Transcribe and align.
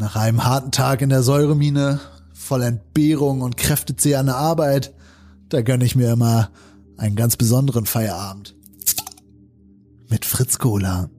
Nach 0.00 0.14
einem 0.14 0.44
harten 0.44 0.70
Tag 0.70 1.02
in 1.02 1.08
der 1.08 1.24
Säuremine, 1.24 1.98
voll 2.32 2.62
Entbehrung 2.62 3.40
und 3.40 3.56
kräftezehrende 3.56 4.36
Arbeit, 4.36 4.94
da 5.48 5.60
gönne 5.60 5.84
ich 5.84 5.96
mir 5.96 6.12
immer 6.12 6.50
einen 6.96 7.16
ganz 7.16 7.36
besonderen 7.36 7.84
Feierabend. 7.84 8.54
Mit 10.08 10.24
Fritz 10.24 10.60
Cola. 10.60 11.10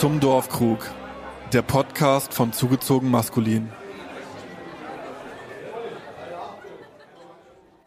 Zum 0.00 0.18
Dorfkrug. 0.18 0.90
Der 1.52 1.62
Podcast 1.62 2.34
von 2.34 2.52
Zugezogen 2.52 3.08
Maskulin. 3.08 3.68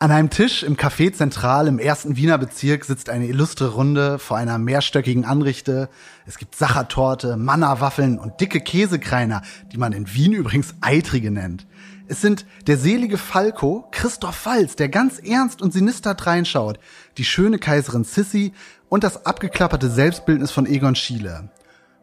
An 0.02 0.12
einem 0.12 0.30
Tisch 0.30 0.64
im 0.64 0.78
Café 0.78 1.12
Zentral 1.12 1.68
im 1.68 1.78
ersten 1.78 2.16
Wiener 2.16 2.38
Bezirk 2.38 2.86
sitzt 2.86 3.10
eine 3.10 3.28
illustre 3.28 3.74
Runde 3.74 4.18
vor 4.18 4.38
einer 4.38 4.58
mehrstöckigen 4.58 5.26
Anrichte. 5.26 5.90
Es 6.26 6.38
gibt 6.38 6.56
Sachertorte, 6.56 7.36
Mannerwaffeln 7.36 8.18
und 8.18 8.40
dicke 8.40 8.62
Käsekreiner, 8.62 9.42
die 9.74 9.78
man 9.78 9.92
in 9.92 10.08
Wien 10.14 10.32
übrigens 10.32 10.74
Eitrige 10.80 11.32
nennt. 11.32 11.68
Es 12.08 12.22
sind 12.22 12.46
der 12.68 12.78
selige 12.78 13.18
Falco, 13.18 13.90
Christoph 13.92 14.46
Walz, 14.46 14.78
der 14.78 14.88
ganz 14.88 15.20
ernst 15.20 15.62
und 15.62 15.74
sinister 15.74 16.16
reinschaut, 16.18 16.80
die 17.18 17.26
schöne 17.26 17.60
Kaiserin 17.60 18.06
Sissy 18.06 18.54
und 18.88 19.04
das 19.04 19.26
abgeklapperte 19.26 19.90
Selbstbildnis 19.90 20.52
von 20.52 20.66
Egon 20.66 20.96
Schiele. 20.96 21.50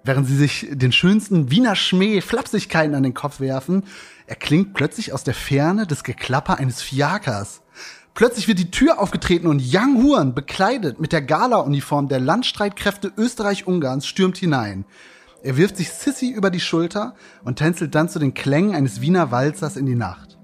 Während 0.06 0.28
sie 0.28 0.36
sich 0.36 0.68
den 0.70 0.92
schönsten 0.92 1.50
Wiener 1.50 1.74
Schmäh 1.74 2.20
Flapsigkeiten 2.20 2.94
an 2.94 3.02
den 3.02 3.12
Kopf 3.12 3.40
werfen, 3.40 3.82
erklingt 4.28 4.72
plötzlich 4.72 5.12
aus 5.12 5.24
der 5.24 5.34
Ferne 5.34 5.84
das 5.84 6.04
Geklapper 6.04 6.58
eines 6.58 6.80
Fiakers. 6.80 7.62
Plötzlich 8.14 8.46
wird 8.46 8.60
die 8.60 8.70
Tür 8.70 9.00
aufgetreten 9.00 9.48
und 9.48 9.60
Young 9.60 10.00
Huan, 10.04 10.32
bekleidet 10.32 11.00
mit 11.00 11.12
der 11.12 11.22
Gala-Uniform 11.22 12.06
der 12.06 12.20
Landstreitkräfte 12.20 13.12
Österreich-Ungarns, 13.16 14.06
stürmt 14.06 14.36
hinein. 14.36 14.84
Er 15.42 15.56
wirft 15.56 15.76
sich 15.76 15.90
Sissy 15.90 16.30
über 16.30 16.50
die 16.50 16.60
Schulter 16.60 17.16
und 17.42 17.56
tänzelt 17.56 17.96
dann 17.96 18.08
zu 18.08 18.20
den 18.20 18.32
Klängen 18.32 18.76
eines 18.76 19.00
Wiener 19.00 19.32
Walzers 19.32 19.76
in 19.76 19.86
die 19.86 19.96
Nacht. 19.96 20.35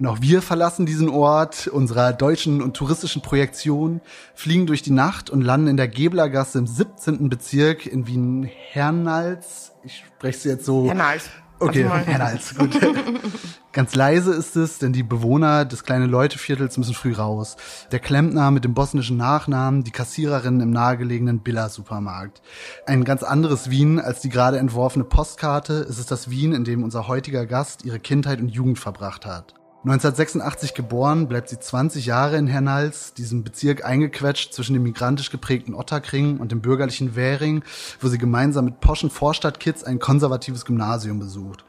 Und 0.00 0.06
auch 0.06 0.22
wir 0.22 0.40
verlassen 0.40 0.86
diesen 0.86 1.10
Ort 1.10 1.66
unserer 1.66 2.14
deutschen 2.14 2.62
und 2.62 2.74
touristischen 2.74 3.20
Projektion, 3.20 4.00
fliegen 4.34 4.66
durch 4.66 4.80
die 4.80 4.92
Nacht 4.92 5.28
und 5.28 5.42
landen 5.42 5.66
in 5.66 5.76
der 5.76 5.88
Geblergasse 5.88 6.58
im 6.58 6.66
17. 6.66 7.28
Bezirk 7.28 7.84
in 7.84 8.06
Wien-Hernals. 8.06 9.72
Ich 9.84 10.02
spreche 10.06 10.38
es 10.38 10.44
jetzt 10.44 10.64
so. 10.64 10.86
Hernals. 10.86 11.28
Okay, 11.58 11.86
Hernals, 11.86 12.54
gut. 12.54 12.80
Ganz 13.72 13.94
leise 13.94 14.32
ist 14.32 14.56
es, 14.56 14.78
denn 14.78 14.94
die 14.94 15.02
Bewohner 15.02 15.66
des 15.66 15.84
kleinen 15.84 16.08
Leuteviertels 16.08 16.78
müssen 16.78 16.94
früh 16.94 17.12
raus. 17.12 17.58
Der 17.92 17.98
Klempner 17.98 18.50
mit 18.50 18.64
dem 18.64 18.72
bosnischen 18.72 19.18
Nachnamen, 19.18 19.84
die 19.84 19.90
Kassiererin 19.90 20.60
im 20.60 20.70
nahegelegenen 20.70 21.40
Billa-Supermarkt. 21.40 22.40
Ein 22.86 23.04
ganz 23.04 23.22
anderes 23.22 23.68
Wien 23.68 24.00
als 24.00 24.22
die 24.22 24.30
gerade 24.30 24.56
entworfene 24.56 25.04
Postkarte 25.04 25.74
ist 25.74 25.98
es 25.98 26.06
das 26.06 26.30
Wien, 26.30 26.54
in 26.54 26.64
dem 26.64 26.82
unser 26.82 27.06
heutiger 27.06 27.44
Gast 27.44 27.84
ihre 27.84 28.00
Kindheit 28.00 28.40
und 28.40 28.48
Jugend 28.48 28.78
verbracht 28.78 29.26
hat. 29.26 29.59
1986 29.82 30.74
geboren, 30.74 31.26
bleibt 31.26 31.48
sie 31.48 31.58
20 31.58 32.04
Jahre 32.04 32.36
in 32.36 32.46
Hernals, 32.46 33.14
diesem 33.14 33.44
Bezirk 33.44 33.82
eingequetscht 33.82 34.52
zwischen 34.52 34.74
dem 34.74 34.82
migrantisch 34.82 35.30
geprägten 35.30 35.74
Otterkring 35.74 36.36
und 36.36 36.52
dem 36.52 36.60
bürgerlichen 36.60 37.16
Währing, 37.16 37.64
wo 37.98 38.08
sie 38.08 38.18
gemeinsam 38.18 38.66
mit 38.66 38.80
poschen 38.80 39.08
Vorstadtkids 39.08 39.82
ein 39.82 39.98
konservatives 39.98 40.66
Gymnasium 40.66 41.18
besucht. 41.18 41.64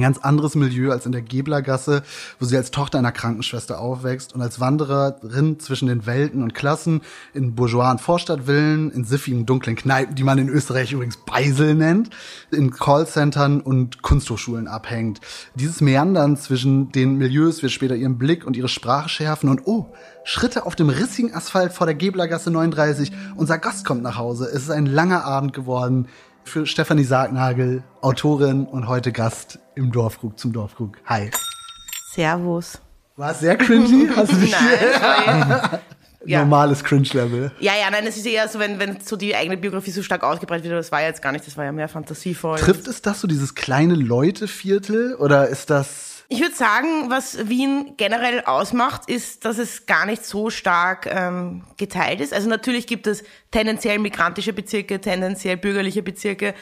Ein 0.00 0.14
ganz 0.14 0.16
anderes 0.16 0.54
Milieu 0.54 0.92
als 0.92 1.04
in 1.04 1.12
der 1.12 1.20
Geblergasse, 1.20 2.02
wo 2.38 2.46
sie 2.46 2.56
als 2.56 2.70
Tochter 2.70 2.98
einer 2.98 3.12
Krankenschwester 3.12 3.78
aufwächst 3.78 4.34
und 4.34 4.40
als 4.40 4.58
Wandererin 4.58 5.60
zwischen 5.60 5.88
den 5.88 6.06
Welten 6.06 6.42
und 6.42 6.54
Klassen 6.54 7.02
in 7.34 7.54
bourgeoisen 7.54 7.98
Vorstadtvillen, 7.98 8.90
in 8.92 9.04
siffigen 9.04 9.44
dunklen 9.44 9.76
Kneipen, 9.76 10.14
die 10.14 10.22
man 10.24 10.38
in 10.38 10.48
Österreich 10.48 10.92
übrigens 10.92 11.18
Beisel 11.18 11.74
nennt, 11.74 12.08
in 12.50 12.70
Callcentern 12.70 13.60
und 13.60 14.00
Kunsthochschulen 14.00 14.68
abhängt. 14.68 15.20
Dieses 15.54 15.82
Meandern 15.82 16.38
zwischen 16.38 16.90
den 16.92 17.18
Milieus 17.18 17.60
wird 17.60 17.72
später 17.72 17.94
ihren 17.94 18.16
Blick 18.16 18.46
und 18.46 18.56
ihre 18.56 18.68
Sprache 18.68 19.10
schärfen 19.10 19.50
und 19.50 19.66
oh, 19.66 19.92
Schritte 20.24 20.64
auf 20.64 20.76
dem 20.76 20.88
rissigen 20.88 21.34
Asphalt 21.34 21.74
vor 21.74 21.86
der 21.86 21.94
Geblergasse 21.94 22.50
39. 22.50 23.12
Unser 23.36 23.58
Gast 23.58 23.84
kommt 23.84 24.02
nach 24.02 24.16
Hause. 24.16 24.46
Es 24.46 24.62
ist 24.62 24.70
ein 24.70 24.86
langer 24.86 25.26
Abend 25.26 25.52
geworden 25.52 26.08
für 26.44 26.66
Stefanie 26.66 27.04
Sargnagel, 27.04 27.82
Autorin 28.00 28.66
und 28.66 28.88
heute 28.88 29.12
Gast 29.12 29.58
im 29.74 29.92
Dorfkrug 29.92 30.38
zum 30.38 30.52
Dorfkrug. 30.52 30.98
Hi. 31.06 31.30
Servus. 32.12 32.80
War 33.16 33.32
es 33.32 33.40
sehr 33.40 33.56
cringy? 33.56 34.08
Hast 34.16 34.32
du 34.32 34.36
dich 34.36 34.52
Nein, 34.52 35.78
ja. 36.24 36.40
Normales 36.40 36.82
Cringe-Level. 36.82 37.52
Ja, 37.60 37.72
ja, 37.74 37.90
nein, 37.90 38.06
es 38.06 38.16
ist 38.16 38.26
eher 38.26 38.48
so, 38.48 38.58
wenn, 38.58 38.78
wenn 38.78 39.00
so 39.00 39.16
die 39.16 39.34
eigene 39.34 39.56
Biografie 39.56 39.90
so 39.90 40.02
stark 40.02 40.22
ausgebreitet 40.22 40.64
wird, 40.64 40.78
das 40.78 40.90
war 40.90 41.00
ja 41.02 41.08
jetzt 41.08 41.22
gar 41.22 41.32
nicht, 41.32 41.46
das 41.46 41.56
war 41.56 41.64
ja 41.64 41.72
mehr 41.72 41.88
fantasievoll. 41.88 42.58
Trifft 42.58 42.86
es 42.88 43.02
das 43.02 43.20
so, 43.20 43.28
dieses 43.28 43.54
kleine 43.54 43.94
Leute-Viertel? 43.94 45.14
Oder 45.16 45.48
ist 45.48 45.70
das 45.70 46.09
ich 46.32 46.40
würde 46.40 46.54
sagen, 46.54 47.10
was 47.10 47.48
Wien 47.48 47.94
generell 47.96 48.42
ausmacht, 48.44 49.10
ist, 49.10 49.44
dass 49.44 49.58
es 49.58 49.86
gar 49.86 50.06
nicht 50.06 50.24
so 50.24 50.48
stark 50.48 51.06
ähm, 51.06 51.64
geteilt 51.76 52.20
ist. 52.20 52.32
Also 52.32 52.48
natürlich 52.48 52.86
gibt 52.86 53.08
es 53.08 53.24
tendenziell 53.50 53.98
migrantische 53.98 54.52
Bezirke, 54.52 55.00
tendenziell 55.00 55.56
bürgerliche 55.56 56.04
Bezirke, 56.04 56.54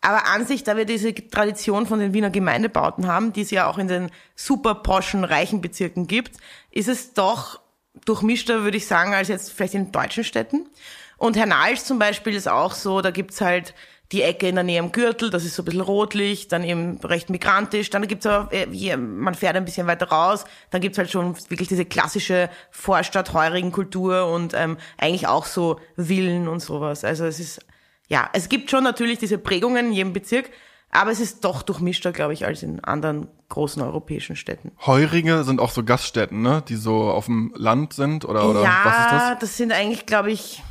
aber 0.00 0.28
an 0.28 0.46
sich, 0.46 0.62
da 0.62 0.76
wir 0.76 0.84
diese 0.84 1.12
Tradition 1.12 1.86
von 1.86 1.98
den 1.98 2.14
Wiener 2.14 2.30
Gemeindebauten 2.30 3.08
haben, 3.08 3.32
die 3.32 3.40
es 3.40 3.50
ja 3.50 3.68
auch 3.68 3.78
in 3.78 3.88
den 3.88 4.12
super 4.36 4.76
poschen, 4.76 5.24
reichen 5.24 5.60
Bezirken 5.60 6.06
gibt, 6.06 6.36
ist 6.70 6.88
es 6.88 7.12
doch 7.12 7.60
durchmischter, 8.04 8.62
würde 8.62 8.76
ich 8.76 8.86
sagen, 8.86 9.12
als 9.12 9.26
jetzt 9.26 9.52
vielleicht 9.52 9.74
in 9.74 9.90
deutschen 9.90 10.22
Städten. 10.22 10.68
Und 11.16 11.36
Hernals 11.36 11.84
zum 11.84 11.98
Beispiel 11.98 12.34
ist 12.34 12.46
auch 12.46 12.74
so, 12.74 13.00
da 13.00 13.10
gibt's 13.10 13.40
halt 13.40 13.74
die 14.12 14.22
Ecke 14.22 14.48
in 14.48 14.54
der 14.54 14.64
Nähe 14.64 14.80
am 14.80 14.92
Gürtel, 14.92 15.30
das 15.30 15.44
ist 15.44 15.56
so 15.56 15.62
ein 15.62 15.64
bisschen 15.64 15.80
rotlich, 15.80 16.48
dann 16.48 16.62
eben 16.62 16.98
recht 16.98 17.28
migrantisch, 17.28 17.90
dann 17.90 18.06
gibt's 18.06 18.26
aber, 18.26 18.52
äh, 18.52 18.96
man 18.96 19.34
fährt 19.34 19.56
ein 19.56 19.64
bisschen 19.64 19.86
weiter 19.86 20.08
raus, 20.08 20.44
dann 20.70 20.80
gibt's 20.80 20.98
halt 20.98 21.10
schon 21.10 21.36
wirklich 21.48 21.68
diese 21.68 21.84
klassische 21.84 22.48
Vorstadt, 22.70 23.32
heurigen 23.32 23.72
Kultur 23.72 24.28
und 24.28 24.54
ähm, 24.54 24.76
eigentlich 24.96 25.26
auch 25.26 25.44
so 25.44 25.80
Villen 25.96 26.46
und 26.46 26.60
sowas. 26.60 27.04
Also 27.04 27.24
es 27.24 27.40
ist, 27.40 27.66
ja, 28.08 28.30
es 28.32 28.48
gibt 28.48 28.70
schon 28.70 28.84
natürlich 28.84 29.18
diese 29.18 29.38
Prägungen 29.38 29.86
in 29.86 29.92
jedem 29.92 30.12
Bezirk, 30.12 30.50
aber 30.90 31.10
es 31.10 31.18
ist 31.18 31.44
doch 31.44 31.62
durchmischter, 31.62 32.12
glaube 32.12 32.32
ich, 32.32 32.46
als 32.46 32.62
in 32.62 32.82
anderen 32.84 33.28
großen 33.48 33.82
europäischen 33.82 34.36
Städten. 34.36 34.72
Heurige 34.86 35.44
sind 35.44 35.60
auch 35.60 35.70
so 35.70 35.82
Gaststätten, 35.84 36.42
ne? 36.42 36.62
Die 36.68 36.76
so 36.76 37.10
auf 37.10 37.26
dem 37.26 37.52
Land 37.56 37.92
sind 37.92 38.24
oder, 38.24 38.48
oder 38.48 38.62
ja, 38.62 38.80
was 38.84 38.98
ist 38.98 39.12
das? 39.12 39.22
Ja, 39.22 39.34
das 39.34 39.56
sind 39.56 39.72
eigentlich, 39.72 40.06
glaube 40.06 40.30
ich, 40.30 40.62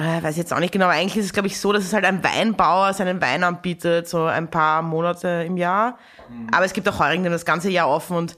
äh, 0.00 0.22
weiß 0.22 0.36
jetzt 0.38 0.52
auch 0.52 0.60
nicht 0.60 0.72
genau, 0.72 0.88
eigentlich 0.88 1.18
ist 1.18 1.26
es, 1.26 1.32
glaube 1.32 1.48
ich, 1.48 1.60
so, 1.60 1.72
dass 1.72 1.84
es 1.84 1.92
halt 1.92 2.06
ein 2.06 2.24
Weinbauer 2.24 2.94
seinen 2.94 3.20
Wein 3.20 3.44
anbietet, 3.44 4.08
so 4.08 4.24
ein 4.24 4.50
paar 4.50 4.80
Monate 4.80 5.44
im 5.46 5.58
Jahr. 5.58 5.98
Mhm. 6.30 6.48
Aber 6.52 6.64
es 6.64 6.72
gibt 6.72 6.88
auch 6.88 6.98
Heurigen, 6.98 7.24
die 7.24 7.30
das 7.30 7.44
ganze 7.44 7.70
Jahr 7.70 7.88
offen 7.88 8.16
und 8.16 8.36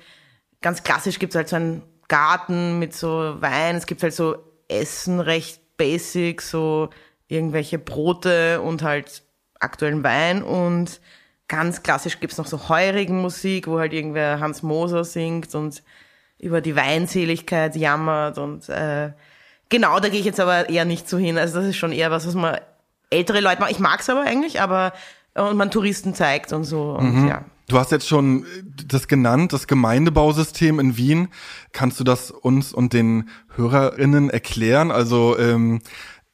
ganz 0.60 0.82
klassisch 0.82 1.18
gibt 1.18 1.32
es 1.32 1.36
halt 1.36 1.48
so 1.48 1.56
einen 1.56 1.82
Garten 2.08 2.78
mit 2.80 2.94
so 2.94 3.40
Wein. 3.40 3.76
Es 3.76 3.86
gibt 3.86 4.02
halt 4.02 4.12
so 4.12 4.36
Essen 4.68 5.20
recht 5.20 5.76
basic, 5.76 6.42
so 6.42 6.90
irgendwelche 7.28 7.78
Brote 7.78 8.60
und 8.60 8.82
halt 8.82 9.22
aktuellen 9.60 10.02
Wein 10.02 10.42
und 10.42 11.00
ganz 11.46 11.82
klassisch 11.82 12.18
gibt's 12.18 12.38
noch 12.38 12.46
so 12.46 12.68
heurigen 12.68 13.20
Musik, 13.20 13.68
wo 13.68 13.78
halt 13.78 13.92
irgendwer 13.92 14.40
Hans 14.40 14.62
Moser 14.62 15.04
singt 15.04 15.54
und 15.54 15.82
über 16.38 16.60
die 16.60 16.74
Weinseligkeit 16.74 17.76
jammert 17.76 18.38
und 18.38 18.68
äh, 18.68 19.12
Genau, 19.72 19.98
da 20.00 20.10
gehe 20.10 20.20
ich 20.20 20.26
jetzt 20.26 20.38
aber 20.38 20.68
eher 20.68 20.84
nicht 20.84 21.08
so 21.08 21.16
hin. 21.16 21.38
Also 21.38 21.58
das 21.58 21.66
ist 21.66 21.76
schon 21.76 21.92
eher 21.92 22.10
was, 22.10 22.26
was 22.26 22.34
man 22.34 22.58
ältere 23.08 23.40
Leute 23.40 23.58
machen. 23.58 23.72
Ich 23.72 23.78
mag's 23.78 24.10
aber 24.10 24.20
eigentlich, 24.20 24.60
aber 24.60 24.92
und 25.34 25.56
man 25.56 25.70
Touristen 25.70 26.14
zeigt 26.14 26.52
und 26.52 26.64
so. 26.64 26.92
Und, 26.92 27.22
mhm. 27.22 27.28
ja. 27.28 27.46
Du 27.68 27.78
hast 27.78 27.90
jetzt 27.90 28.06
schon 28.06 28.44
das 28.86 29.08
genannt, 29.08 29.54
das 29.54 29.66
Gemeindebausystem 29.66 30.78
in 30.78 30.98
Wien. 30.98 31.28
Kannst 31.72 31.98
du 31.98 32.04
das 32.04 32.30
uns 32.30 32.74
und 32.74 32.92
den 32.92 33.30
HörerInnen 33.56 34.28
erklären? 34.28 34.90
Also 34.90 35.38
ähm, 35.38 35.80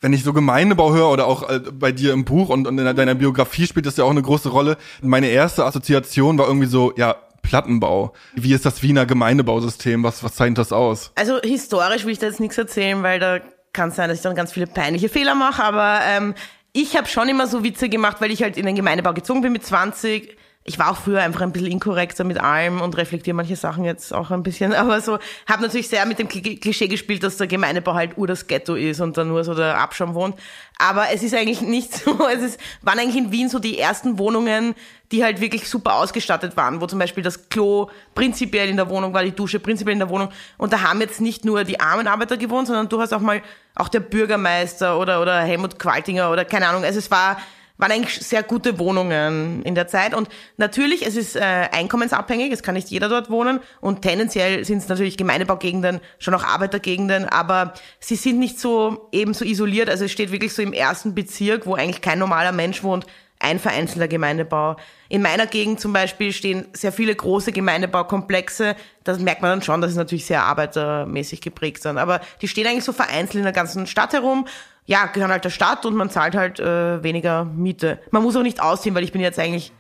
wenn 0.00 0.12
ich 0.12 0.24
so 0.24 0.32
Gemeindebau 0.32 0.92
höre 0.92 1.08
oder 1.08 1.28
auch 1.28 1.48
äh, 1.48 1.60
bei 1.60 1.92
dir 1.92 2.14
im 2.14 2.24
Buch 2.24 2.48
und, 2.48 2.66
und 2.66 2.76
in 2.76 2.96
deiner 2.96 3.14
Biografie 3.14 3.68
spielt 3.68 3.86
das 3.86 3.98
ja 3.98 4.02
auch 4.02 4.10
eine 4.10 4.22
große 4.22 4.48
Rolle. 4.48 4.78
Meine 5.00 5.28
erste 5.28 5.64
Assoziation 5.64 6.38
war 6.38 6.48
irgendwie 6.48 6.66
so, 6.66 6.92
ja, 6.96 7.14
Plattenbau. 7.48 8.12
Wie 8.34 8.52
ist 8.52 8.66
das 8.66 8.82
Wiener 8.82 9.06
Gemeindebausystem? 9.06 10.02
Was, 10.02 10.22
was 10.22 10.34
zeichnet 10.34 10.58
das 10.58 10.70
aus? 10.70 11.12
Also 11.14 11.40
historisch 11.42 12.04
will 12.04 12.12
ich 12.12 12.18
da 12.18 12.26
jetzt 12.26 12.40
nichts 12.40 12.58
erzählen, 12.58 13.02
weil 13.02 13.18
da 13.18 13.40
kann 13.72 13.90
sein, 13.90 14.10
dass 14.10 14.18
ich 14.18 14.22
dann 14.22 14.34
ganz 14.36 14.52
viele 14.52 14.66
peinliche 14.66 15.08
Fehler 15.08 15.34
mache, 15.34 15.62
aber 15.62 16.00
ähm, 16.04 16.34
ich 16.72 16.96
habe 16.96 17.08
schon 17.08 17.28
immer 17.28 17.46
so 17.46 17.64
Witze 17.64 17.88
gemacht, 17.88 18.18
weil 18.20 18.30
ich 18.30 18.42
halt 18.42 18.56
in 18.56 18.66
den 18.66 18.76
Gemeindebau 18.76 19.14
gezogen 19.14 19.40
bin 19.40 19.52
mit 19.52 19.64
20 19.64 20.36
ich 20.68 20.78
war 20.78 20.90
auch 20.90 20.98
früher 20.98 21.22
einfach 21.22 21.40
ein 21.40 21.50
bisschen 21.50 21.70
inkorrekter 21.70 22.24
mit 22.24 22.38
allem 22.38 22.82
und 22.82 22.96
reflektiere 22.98 23.34
manche 23.34 23.56
Sachen 23.56 23.84
jetzt 23.84 24.12
auch 24.12 24.30
ein 24.30 24.42
bisschen, 24.42 24.72
aber 24.74 25.00
so, 25.00 25.18
habe 25.48 25.62
natürlich 25.62 25.88
sehr 25.88 26.04
mit 26.04 26.18
dem 26.18 26.28
Klischee 26.28 26.88
gespielt, 26.88 27.22
dass 27.22 27.38
der 27.38 27.46
Gemeindebau 27.46 27.94
halt 27.94 28.18
ur 28.18 28.26
das 28.26 28.46
Ghetto 28.46 28.74
ist 28.74 29.00
und 29.00 29.16
da 29.16 29.24
nur 29.24 29.42
so 29.44 29.54
der 29.54 29.78
Abschaum 29.78 30.14
wohnt. 30.14 30.36
Aber 30.78 31.06
es 31.12 31.22
ist 31.22 31.34
eigentlich 31.34 31.62
nicht 31.62 31.94
so, 32.04 32.28
es 32.28 32.42
ist, 32.42 32.60
waren 32.82 32.98
eigentlich 32.98 33.16
in 33.16 33.32
Wien 33.32 33.48
so 33.48 33.58
die 33.58 33.78
ersten 33.78 34.18
Wohnungen, 34.18 34.74
die 35.10 35.24
halt 35.24 35.40
wirklich 35.40 35.66
super 35.68 35.94
ausgestattet 35.94 36.54
waren, 36.58 36.82
wo 36.82 36.86
zum 36.86 36.98
Beispiel 36.98 37.22
das 37.22 37.48
Klo 37.48 37.88
prinzipiell 38.14 38.68
in 38.68 38.76
der 38.76 38.90
Wohnung 38.90 39.14
war, 39.14 39.24
die 39.24 39.32
Dusche 39.32 39.58
prinzipiell 39.58 39.94
in 39.94 40.00
der 40.00 40.10
Wohnung. 40.10 40.28
Und 40.58 40.74
da 40.74 40.82
haben 40.82 41.00
jetzt 41.00 41.22
nicht 41.22 41.46
nur 41.46 41.64
die 41.64 41.80
armen 41.80 42.06
Arbeiter 42.06 42.36
gewohnt, 42.36 42.66
sondern 42.66 42.90
du 42.90 43.00
hast 43.00 43.14
auch 43.14 43.20
mal 43.20 43.40
auch 43.74 43.88
der 43.88 44.00
Bürgermeister 44.00 44.98
oder, 44.98 45.22
oder 45.22 45.40
Helmut 45.40 45.78
Qualtinger 45.78 46.30
oder 46.30 46.44
keine 46.44 46.68
Ahnung. 46.68 46.84
Also 46.84 46.98
es 46.98 47.10
war, 47.10 47.38
waren 47.78 47.92
eigentlich 47.92 48.20
sehr 48.20 48.42
gute 48.42 48.78
Wohnungen 48.78 49.62
in 49.62 49.74
der 49.74 49.86
Zeit. 49.86 50.14
Und 50.14 50.28
natürlich, 50.56 51.06
es 51.06 51.16
ist 51.16 51.36
äh, 51.36 51.40
einkommensabhängig, 51.40 52.52
es 52.52 52.62
kann 52.62 52.74
nicht 52.74 52.90
jeder 52.90 53.08
dort 53.08 53.30
wohnen. 53.30 53.60
Und 53.80 54.02
tendenziell 54.02 54.64
sind 54.64 54.78
es 54.78 54.88
natürlich 54.88 55.16
Gemeindebaugegenden, 55.16 56.00
schon 56.18 56.34
auch 56.34 56.44
Arbeitergegenden, 56.44 57.24
aber 57.24 57.74
sie 58.00 58.16
sind 58.16 58.38
nicht 58.38 58.58
so 58.58 59.08
eben 59.12 59.32
so 59.32 59.44
isoliert. 59.44 59.88
Also 59.88 60.04
es 60.04 60.12
steht 60.12 60.32
wirklich 60.32 60.52
so 60.52 60.60
im 60.60 60.72
ersten 60.72 61.14
Bezirk, 61.14 61.66
wo 61.66 61.74
eigentlich 61.74 62.02
kein 62.02 62.18
normaler 62.18 62.52
Mensch 62.52 62.82
wohnt, 62.82 63.06
ein 63.40 63.60
vereinzelter 63.60 64.08
Gemeindebau. 64.08 64.76
In 65.08 65.22
meiner 65.22 65.46
Gegend 65.46 65.78
zum 65.78 65.92
Beispiel 65.92 66.32
stehen 66.32 66.66
sehr 66.72 66.92
viele 66.92 67.14
große 67.14 67.52
Gemeindebaukomplexe. 67.52 68.74
Das 69.04 69.20
merkt 69.20 69.42
man 69.42 69.52
dann 69.52 69.62
schon, 69.62 69.80
dass 69.80 69.92
es 69.92 69.96
natürlich 69.96 70.26
sehr 70.26 70.42
arbeitermäßig 70.42 71.40
geprägt 71.40 71.82
sind. 71.82 71.98
Aber 71.98 72.20
die 72.42 72.48
stehen 72.48 72.66
eigentlich 72.66 72.84
so 72.84 72.92
vereinzelt 72.92 73.36
in 73.36 73.44
der 73.44 73.52
ganzen 73.52 73.86
Stadt 73.86 74.12
herum. 74.12 74.46
Ja, 74.88 75.04
gehören 75.04 75.30
halt 75.30 75.44
der 75.44 75.50
Stadt 75.50 75.84
und 75.84 75.94
man 75.94 76.08
zahlt 76.08 76.34
halt 76.34 76.60
äh, 76.60 77.02
weniger 77.02 77.44
Miete. 77.44 78.00
Man 78.10 78.22
muss 78.22 78.36
auch 78.36 78.42
nicht 78.42 78.62
ausziehen, 78.62 78.94
weil 78.94 79.04
ich 79.04 79.12
bin 79.12 79.20
jetzt 79.20 79.38
eigentlich 79.38 79.70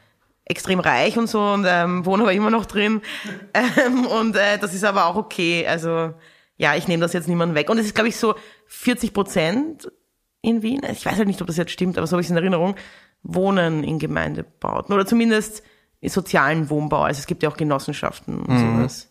extrem 0.44 0.80
reich 0.80 1.16
und 1.16 1.28
so 1.28 1.40
und 1.40 1.64
ähm, 1.66 2.04
wohne 2.04 2.24
aber 2.24 2.34
immer 2.34 2.50
noch 2.50 2.66
drin. 2.66 3.00
Ähm, 3.54 4.04
und 4.04 4.36
äh, 4.36 4.58
das 4.58 4.74
ist 4.74 4.84
aber 4.84 5.06
auch 5.06 5.16
okay. 5.16 5.66
Also 5.66 6.12
ja, 6.58 6.74
ich 6.76 6.88
nehme 6.88 7.00
das 7.00 7.14
jetzt 7.14 7.26
niemandem 7.26 7.56
weg. 7.56 7.70
Und 7.70 7.78
es 7.78 7.86
ist, 7.86 7.94
glaube 7.94 8.10
ich, 8.10 8.18
so 8.18 8.34
40 8.66 9.14
Prozent 9.14 9.90
in 10.42 10.60
Wien. 10.60 10.82
Ich 10.92 11.06
weiß 11.06 11.16
halt 11.16 11.26
nicht, 11.26 11.40
ob 11.40 11.46
das 11.46 11.56
jetzt 11.56 11.72
stimmt, 11.72 11.96
aber 11.96 12.06
so 12.06 12.12
habe 12.12 12.20
ich 12.20 12.26
es 12.26 12.30
in 12.30 12.36
Erinnerung 12.36 12.76
Wohnen 13.22 13.84
in 13.84 13.98
Gemeindebauten 13.98 14.94
oder 14.94 15.06
zumindest 15.06 15.62
sozialen 16.02 16.68
Wohnbau. 16.68 17.02
Also 17.02 17.20
es 17.20 17.26
gibt 17.26 17.42
ja 17.42 17.48
auch 17.48 17.56
Genossenschaften 17.56 18.42
und 18.42 18.48
mhm. 18.48 18.76
sowas. 18.76 19.07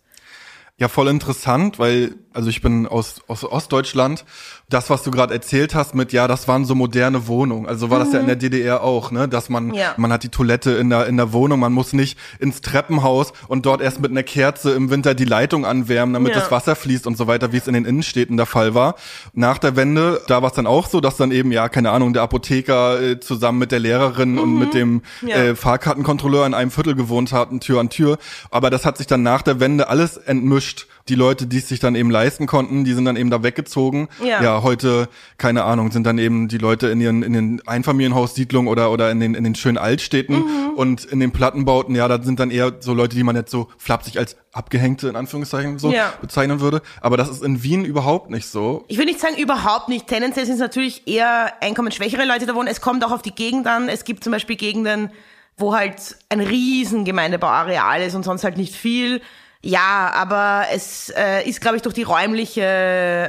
Ja, 0.80 0.90
voll 0.90 1.08
interessant, 1.08 1.80
weil, 1.80 2.14
also 2.34 2.50
ich 2.50 2.62
bin 2.62 2.86
aus, 2.86 3.22
aus 3.28 3.44
Ostdeutschland. 3.44 4.26
Das, 4.70 4.92
was 4.92 5.02
du 5.02 5.10
gerade 5.10 5.34
erzählt 5.34 5.74
hast 5.74 5.96
mit, 5.96 6.14
ja, 6.14 6.28
das 6.28 6.48
waren 6.48 6.66
so 6.66 6.76
moderne 6.76 7.26
Wohnungen. 7.26 7.66
Also 7.66 7.90
war 7.90 7.98
mhm. 7.98 8.04
das 8.04 8.14
ja 8.14 8.20
in 8.20 8.28
der 8.28 8.36
mhm. 8.36 8.42
DDR 8.42 8.84
auch, 8.84 9.10
ne? 9.10 9.28
Dass 9.28 9.50
man, 9.50 9.74
ja. 9.74 9.96
man 9.98 10.14
hat 10.14 10.22
die 10.22 10.30
Toilette 10.30 10.74
in 10.74 10.92
der, 10.92 11.08
in 11.08 11.18
der 11.18 11.34
Wohnung, 11.34 11.60
man 11.60 11.74
muss 11.74 11.94
nicht 11.94 12.20
ins 12.38 12.62
Treppenhaus 12.62 13.34
und 13.48 13.66
dort 13.66 13.82
erst 13.82 14.02
mit 14.02 14.12
einer 14.12 14.22
Kerze 14.22 14.70
im 14.74 14.92
Winter 14.92 15.16
die 15.16 15.26
Leitung 15.26 15.66
anwärmen, 15.66 16.14
damit 16.14 16.36
ja. 16.36 16.42
das 16.42 16.52
Wasser 16.52 16.76
fließt 16.76 17.08
und 17.08 17.18
so 17.18 17.26
weiter, 17.26 17.54
wie 17.54 17.58
es 17.58 17.66
in 17.66 17.74
den 17.74 17.86
Innenstädten 17.86 18.38
der 18.38 18.46
Fall 18.46 18.76
war. 18.76 18.98
Nach 19.34 19.58
der 19.58 19.76
Wende, 19.78 20.22
da 20.28 20.44
war 20.44 20.50
es 20.50 20.56
dann 20.56 20.68
auch 20.68 20.86
so, 20.86 21.02
dass 21.02 21.18
dann 21.18 21.32
eben, 21.32 21.52
ja, 21.52 21.70
keine 21.70 21.90
Ahnung, 21.90 22.14
der 22.14 22.22
Apotheker 22.22 23.02
äh, 23.02 23.20
zusammen 23.20 23.58
mit 23.58 23.72
der 23.72 23.80
Lehrerin 23.80 24.34
mhm. 24.34 24.40
und 24.40 24.60
mit 24.60 24.76
dem 24.76 25.02
ja. 25.26 25.38
äh, 25.38 25.56
Fahrkartenkontrolleur 25.56 26.46
in 26.46 26.54
einem 26.54 26.70
Viertel 26.70 26.94
gewohnt 26.94 27.32
hatten, 27.32 27.62
Tür 27.62 27.80
an 27.80 27.90
Tür. 27.90 28.20
Aber 28.52 28.70
das 28.70 28.86
hat 28.86 29.00
sich 29.00 29.08
dann 29.08 29.24
nach 29.24 29.42
der 29.42 29.60
Wende 29.60 29.88
alles 29.88 30.18
entmischt 30.18 30.67
gepusht. 30.68 30.88
Die 31.10 31.16
Leute, 31.16 31.48
die 31.48 31.60
es 31.60 31.70
sich 31.70 31.80
dann 31.80 31.96
eben 31.96 32.12
leisten 32.12 32.48
konnten, 32.48 32.84
die 32.84 32.94
sind 32.94 33.06
dann 33.06 33.16
eben 33.16 33.30
da 33.30 33.42
weggezogen. 33.42 34.10
Ja. 34.22 34.44
ja, 34.44 34.64
heute, 34.64 35.08
keine 35.38 35.64
Ahnung, 35.64 35.92
sind 35.92 36.06
dann 36.06 36.18
eben 36.18 36.50
die 36.50 36.58
Leute 36.58 36.88
in 36.88 37.00
ihren 37.00 37.24
in 37.24 37.32
den 37.32 37.62
Einfamilienhaussiedlungen 37.66 38.70
oder 38.70 38.92
oder 38.92 39.10
in 39.10 39.22
den 39.22 39.34
in 39.34 39.46
den 39.46 39.56
schönen 39.56 39.78
Altstädten 39.78 40.40
mhm. 40.40 40.70
und 40.76 41.06
in 41.06 41.22
den 41.22 41.32
Plattenbauten, 41.32 41.96
ja, 41.96 42.10
da 42.10 42.22
sind 42.22 42.42
dann 42.42 42.52
eher 42.52 42.74
so 42.82 42.94
Leute, 42.94 43.16
die 43.16 43.24
man 43.24 43.38
jetzt 43.38 43.52
so 43.52 43.70
flapsig 43.78 44.20
als 44.20 44.36
abgehängte 44.52 45.08
in 45.08 45.16
Anführungszeichen 45.16 45.80
so 45.80 45.92
ja. 45.92 46.14
bezeichnen 46.20 46.60
würde. 46.60 46.82
Aber 47.00 47.16
das 47.16 47.30
ist 47.30 47.42
in 47.42 47.64
Wien 47.64 47.86
überhaupt 47.86 48.30
nicht 48.30 48.48
so. 48.48 48.84
Ich 48.90 48.98
würde 48.98 49.10
nicht 49.10 49.22
sagen 49.22 49.38
überhaupt 49.38 49.88
nicht. 49.88 50.08
Tendenziell 50.08 50.46
sind 50.46 50.56
es 50.56 50.62
natürlich 50.62 51.08
eher 51.08 51.54
einkommensschwächere 51.62 52.26
Leute 52.26 52.48
da 52.48 52.56
wohnen. 52.56 52.68
Es 52.68 52.82
kommt 52.82 53.06
auch 53.06 53.12
auf 53.12 53.22
die 53.22 53.34
Gegend 53.34 53.66
an. 53.68 53.88
Es 53.88 54.04
gibt 54.04 54.26
zum 54.26 54.32
Beispiel 54.32 54.58
Gegenden, 54.58 55.12
wo 55.58 55.74
halt 55.74 56.18
ein 56.30 56.42
riesen 56.42 57.06
Gemeindebauareal 57.06 58.02
ist 58.02 58.16
und 58.16 58.24
sonst 58.24 58.44
halt 58.44 58.58
nicht 58.58 58.76
viel. 58.76 59.22
Ja, 59.68 60.14
aber 60.14 60.68
es 60.74 61.10
äh, 61.10 61.46
ist, 61.46 61.60
glaube 61.60 61.76
ich, 61.76 61.82
durch 61.82 61.94
die 61.94 62.04
räumliche 62.04 62.64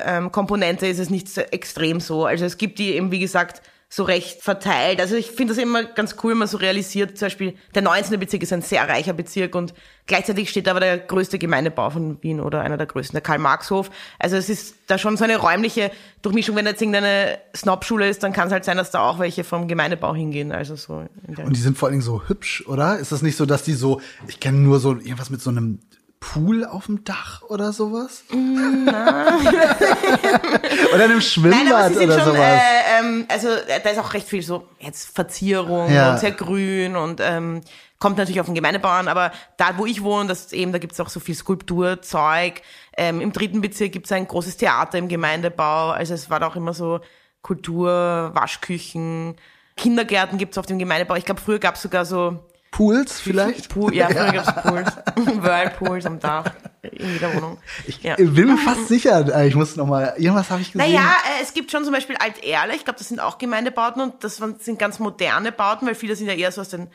ähm, 0.06 0.30
Komponente 0.30 0.86
ist 0.86 1.00
es 1.00 1.10
nicht 1.10 1.28
so 1.28 1.40
extrem 1.40 1.98
so. 1.98 2.26
Also 2.26 2.44
es 2.44 2.58
gibt 2.58 2.78
die 2.78 2.92
eben, 2.92 3.10
wie 3.10 3.18
gesagt, 3.18 3.60
so 3.88 4.04
recht 4.04 4.40
verteilt. 4.40 5.00
Also 5.00 5.16
ich 5.16 5.32
finde 5.32 5.54
das 5.54 5.60
immer 5.60 5.82
ganz 5.82 6.14
cool, 6.22 6.30
wenn 6.30 6.38
man 6.38 6.46
so 6.46 6.58
realisiert, 6.58 7.18
zum 7.18 7.26
Beispiel 7.26 7.54
der 7.74 7.82
19. 7.82 8.20
Bezirk 8.20 8.44
ist 8.44 8.52
ein 8.52 8.62
sehr 8.62 8.88
reicher 8.88 9.14
Bezirk 9.14 9.56
und 9.56 9.74
gleichzeitig 10.06 10.48
steht 10.50 10.68
aber 10.68 10.78
der 10.78 10.98
größte 10.98 11.40
Gemeindebau 11.40 11.90
von 11.90 12.22
Wien 12.22 12.38
oder 12.38 12.60
einer 12.60 12.76
der 12.76 12.86
größten, 12.86 13.14
der 13.14 13.22
Karl-Marx-Hof. 13.22 13.90
Also 14.20 14.36
es 14.36 14.48
ist 14.48 14.76
da 14.86 14.96
schon 14.96 15.16
so 15.16 15.24
eine 15.24 15.38
räumliche 15.38 15.90
Durchmischung. 16.22 16.54
Wenn 16.54 16.66
jetzt 16.66 16.80
irgendeine 16.80 17.38
Snob-Schule 17.56 18.08
ist, 18.08 18.22
dann 18.22 18.32
kann 18.32 18.46
es 18.46 18.52
halt 18.52 18.64
sein, 18.64 18.76
dass 18.76 18.92
da 18.92 19.00
auch 19.00 19.18
welche 19.18 19.42
vom 19.42 19.66
Gemeindebau 19.66 20.14
hingehen. 20.14 20.52
Also 20.52 20.76
so. 20.76 21.02
und 21.26 21.56
die 21.56 21.60
sind 21.60 21.76
vor 21.76 21.88
allen 21.88 21.94
Dingen 21.94 22.02
so 22.02 22.28
hübsch, 22.28 22.62
oder? 22.68 23.00
Ist 23.00 23.10
das 23.10 23.22
nicht 23.22 23.36
so, 23.36 23.44
dass 23.44 23.64
die 23.64 23.74
so, 23.74 24.00
ich 24.28 24.38
kenne 24.38 24.58
nur 24.58 24.78
so 24.78 24.92
irgendwas 24.92 25.30
mit 25.30 25.40
so 25.40 25.50
einem 25.50 25.80
Pool 26.20 26.64
auf 26.64 26.86
dem 26.86 27.04
Dach 27.04 27.42
oder 27.42 27.72
sowas? 27.72 28.24
Mm, 28.30 28.88
oder 30.94 31.04
einem 31.04 31.20
Schwimmbad 31.20 31.94
Nein, 31.94 31.96
oder 31.96 32.18
schon, 32.18 32.34
sowas? 32.34 32.40
Äh, 32.40 33.00
ähm, 33.00 33.26
also 33.28 33.48
da 33.66 33.90
ist 33.90 33.98
auch 33.98 34.14
recht 34.14 34.28
viel 34.28 34.42
so 34.42 34.66
jetzt 34.80 35.14
Verzierung 35.14 35.92
ja. 35.92 36.12
und 36.12 36.18
sehr 36.18 36.32
grün 36.32 36.96
und 36.96 37.20
ähm, 37.22 37.60
kommt 37.98 38.18
natürlich 38.18 38.40
auf 38.40 38.46
den 38.46 38.54
Gemeindebau 38.54 38.88
an, 38.88 39.08
aber 39.08 39.32
da, 39.56 39.76
wo 39.76 39.86
ich 39.86 40.02
wohne, 40.02 40.28
das 40.28 40.52
eben, 40.52 40.72
da 40.72 40.78
gibt's 40.78 41.00
auch 41.00 41.08
so 41.08 41.20
viel 41.20 41.34
Skulpturzeug. 41.34 42.62
Ähm, 42.96 43.20
Im 43.20 43.32
dritten 43.32 43.60
Bezirk 43.60 43.92
gibt's 43.92 44.12
ein 44.12 44.26
großes 44.26 44.56
Theater 44.56 44.98
im 44.98 45.08
Gemeindebau. 45.08 45.90
Also 45.90 46.14
es 46.14 46.30
war 46.30 46.40
da 46.40 46.48
auch 46.48 46.56
immer 46.56 46.74
so 46.74 47.00
Kultur, 47.42 48.30
Waschküchen, 48.34 49.36
Kindergärten 49.76 50.38
gibt's 50.38 50.58
auf 50.58 50.66
dem 50.66 50.78
Gemeindebau. 50.78 51.14
Ich 51.14 51.24
glaube, 51.24 51.40
früher 51.40 51.58
gab's 51.58 51.82
sogar 51.82 52.04
so 52.04 52.44
Pools 52.70 53.20
vielleicht? 53.20 53.68
Pool, 53.68 53.94
ja, 53.94 54.08
früher 54.08 54.32
gab 54.32 54.46
es 54.46 54.62
Pools. 54.62 55.42
Whirlpools 55.42 56.06
am 56.06 56.20
Dach 56.20 56.52
in 56.82 57.12
jeder 57.12 57.34
Wohnung. 57.34 57.58
Ich 57.86 58.02
ja. 58.02 58.16
bin 58.16 58.46
mir 58.46 58.58
fast 58.58 58.88
sicher, 58.88 59.34
äh, 59.34 59.48
ich 59.48 59.54
muss 59.54 59.76
noch 59.76 59.86
mal, 59.86 60.14
irgendwas 60.16 60.50
habe 60.50 60.60
ich 60.60 60.72
gesehen. 60.72 60.92
Naja, 60.92 61.04
äh, 61.38 61.42
es 61.42 61.54
gibt 61.54 61.70
schon 61.70 61.84
zum 61.84 61.92
Beispiel 61.92 62.16
Alt-Erle, 62.16 62.74
ich 62.74 62.84
glaube, 62.84 62.98
das 62.98 63.08
sind 63.08 63.20
auch 63.20 63.38
Gemeindebauten 63.38 64.02
und 64.02 64.24
das 64.24 64.36
sind 64.36 64.78
ganz 64.78 64.98
moderne 64.98 65.52
Bauten, 65.52 65.86
weil 65.86 65.94
viele 65.94 66.16
sind 66.16 66.26
ja 66.26 66.34
eher 66.34 66.52
so 66.52 66.60
aus 66.60 66.68
den 66.68 66.88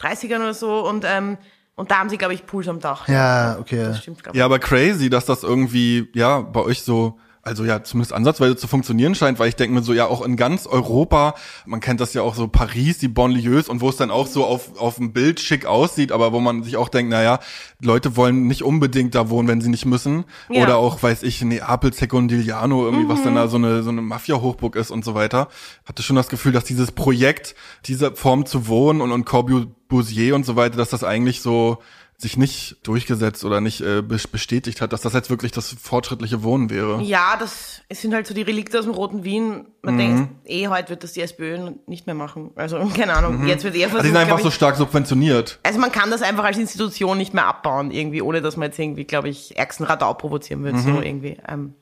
30ern 0.00 0.36
oder 0.36 0.54
so 0.54 0.86
und 0.86 1.04
ähm, 1.06 1.38
und 1.76 1.90
da 1.90 1.98
haben 1.98 2.10
sie, 2.10 2.18
glaube 2.18 2.34
ich, 2.34 2.44
Pools 2.44 2.68
am 2.68 2.78
Dach. 2.78 3.08
Ja, 3.08 3.56
okay. 3.58 3.84
Das 3.84 4.00
stimmt, 4.00 4.20
ja, 4.34 4.44
aber 4.44 4.58
crazy, 4.58 5.08
dass 5.08 5.24
das 5.24 5.42
irgendwie, 5.42 6.10
ja, 6.14 6.40
bei 6.40 6.60
euch 6.60 6.82
so 6.82 7.18
also 7.50 7.64
ja, 7.64 7.82
zumindest 7.82 8.12
ansatzweise 8.12 8.56
zu 8.56 8.68
funktionieren 8.68 9.14
scheint, 9.14 9.38
weil 9.40 9.48
ich 9.48 9.56
denke 9.56 9.74
mir 9.74 9.82
so, 9.82 9.92
ja, 9.92 10.06
auch 10.06 10.24
in 10.24 10.36
ganz 10.36 10.66
Europa, 10.66 11.34
man 11.66 11.80
kennt 11.80 12.00
das 12.00 12.14
ja 12.14 12.22
auch 12.22 12.36
so 12.36 12.46
Paris, 12.46 12.98
die 12.98 13.08
Bonlieus 13.08 13.68
und 13.68 13.80
wo 13.80 13.88
es 13.88 13.96
dann 13.96 14.10
auch 14.12 14.28
so 14.28 14.44
auf, 14.44 14.78
auf 14.78 14.96
dem 14.96 15.12
Bild 15.12 15.40
schick 15.40 15.66
aussieht, 15.66 16.12
aber 16.12 16.32
wo 16.32 16.38
man 16.38 16.62
sich 16.62 16.76
auch 16.76 16.88
denkt, 16.88 17.10
naja, 17.10 17.40
Leute 17.82 18.16
wollen 18.16 18.46
nicht 18.46 18.62
unbedingt 18.62 19.16
da 19.16 19.30
wohnen, 19.30 19.48
wenn 19.48 19.60
sie 19.60 19.68
nicht 19.68 19.84
müssen. 19.84 20.24
Ja. 20.48 20.62
Oder 20.62 20.76
auch, 20.76 21.02
weiß 21.02 21.24
ich, 21.24 21.42
Neapel, 21.42 21.92
Secondigliano, 21.92 22.84
irgendwie, 22.84 23.04
mhm. 23.04 23.08
was 23.08 23.22
dann 23.24 23.34
da 23.34 23.48
so 23.48 23.56
eine, 23.56 23.82
so 23.82 23.90
eine 23.90 24.00
Mafia-Hochburg 24.00 24.76
ist 24.76 24.92
und 24.92 25.04
so 25.04 25.14
weiter. 25.14 25.48
Hatte 25.84 26.04
schon 26.04 26.16
das 26.16 26.28
Gefühl, 26.28 26.52
dass 26.52 26.64
dieses 26.64 26.92
Projekt, 26.92 27.56
diese 27.86 28.14
Form 28.14 28.46
zu 28.46 28.68
wohnen 28.68 29.00
und, 29.00 29.10
und 29.10 29.24
Corbusier 29.24 30.36
und 30.36 30.46
so 30.46 30.54
weiter, 30.54 30.76
dass 30.76 30.90
das 30.90 31.02
eigentlich 31.02 31.42
so, 31.42 31.78
sich 32.20 32.36
nicht 32.36 32.76
durchgesetzt 32.82 33.44
oder 33.44 33.60
nicht 33.60 33.80
äh, 33.80 34.02
bestätigt 34.02 34.80
hat, 34.80 34.92
dass 34.92 35.00
das 35.00 35.12
jetzt 35.14 35.30
wirklich 35.30 35.52
das 35.52 35.74
fortschrittliche 35.80 36.42
Wohnen 36.42 36.70
wäre. 36.70 37.00
Ja, 37.02 37.36
das 37.38 37.82
sind 37.90 38.14
halt 38.14 38.26
so 38.26 38.34
die 38.34 38.42
Relikte 38.42 38.78
aus 38.78 38.84
dem 38.84 38.94
Roten 38.94 39.24
Wien. 39.24 39.66
Man 39.82 39.94
mhm. 39.94 39.98
denkt, 39.98 40.30
eh 40.44 40.68
heute 40.68 40.90
wird 40.90 41.02
das 41.02 41.12
die 41.12 41.22
SPÖ 41.22 41.72
nicht 41.86 42.06
mehr 42.06 42.14
machen. 42.14 42.50
Also 42.56 42.78
keine 42.96 43.14
Ahnung, 43.14 43.42
mhm. 43.42 43.48
jetzt 43.48 43.64
wird 43.64 43.74
eher 43.74 43.88
versucht. 43.88 44.00
Also 44.00 44.08
die 44.08 44.08
sind 44.08 44.16
einfach 44.18 44.38
ich, 44.38 44.44
so 44.44 44.50
stark 44.50 44.76
subventioniert. 44.76 45.58
Also 45.62 45.78
man 45.78 45.92
kann 45.92 46.10
das 46.10 46.22
einfach 46.22 46.44
als 46.44 46.58
Institution 46.58 47.16
nicht 47.16 47.32
mehr 47.32 47.46
abbauen 47.46 47.90
irgendwie, 47.90 48.22
ohne 48.22 48.42
dass 48.42 48.56
man 48.56 48.68
jetzt 48.68 48.78
irgendwie, 48.78 49.04
glaube 49.04 49.28
ich, 49.28 49.56
ärgsten 49.56 49.86
Radau 49.86 50.14
provozieren 50.14 50.62
wird, 50.62 50.74
mhm. 50.74 50.80
so 50.80 51.00
irgendwie. 51.00 51.38
Ähm, 51.48 51.74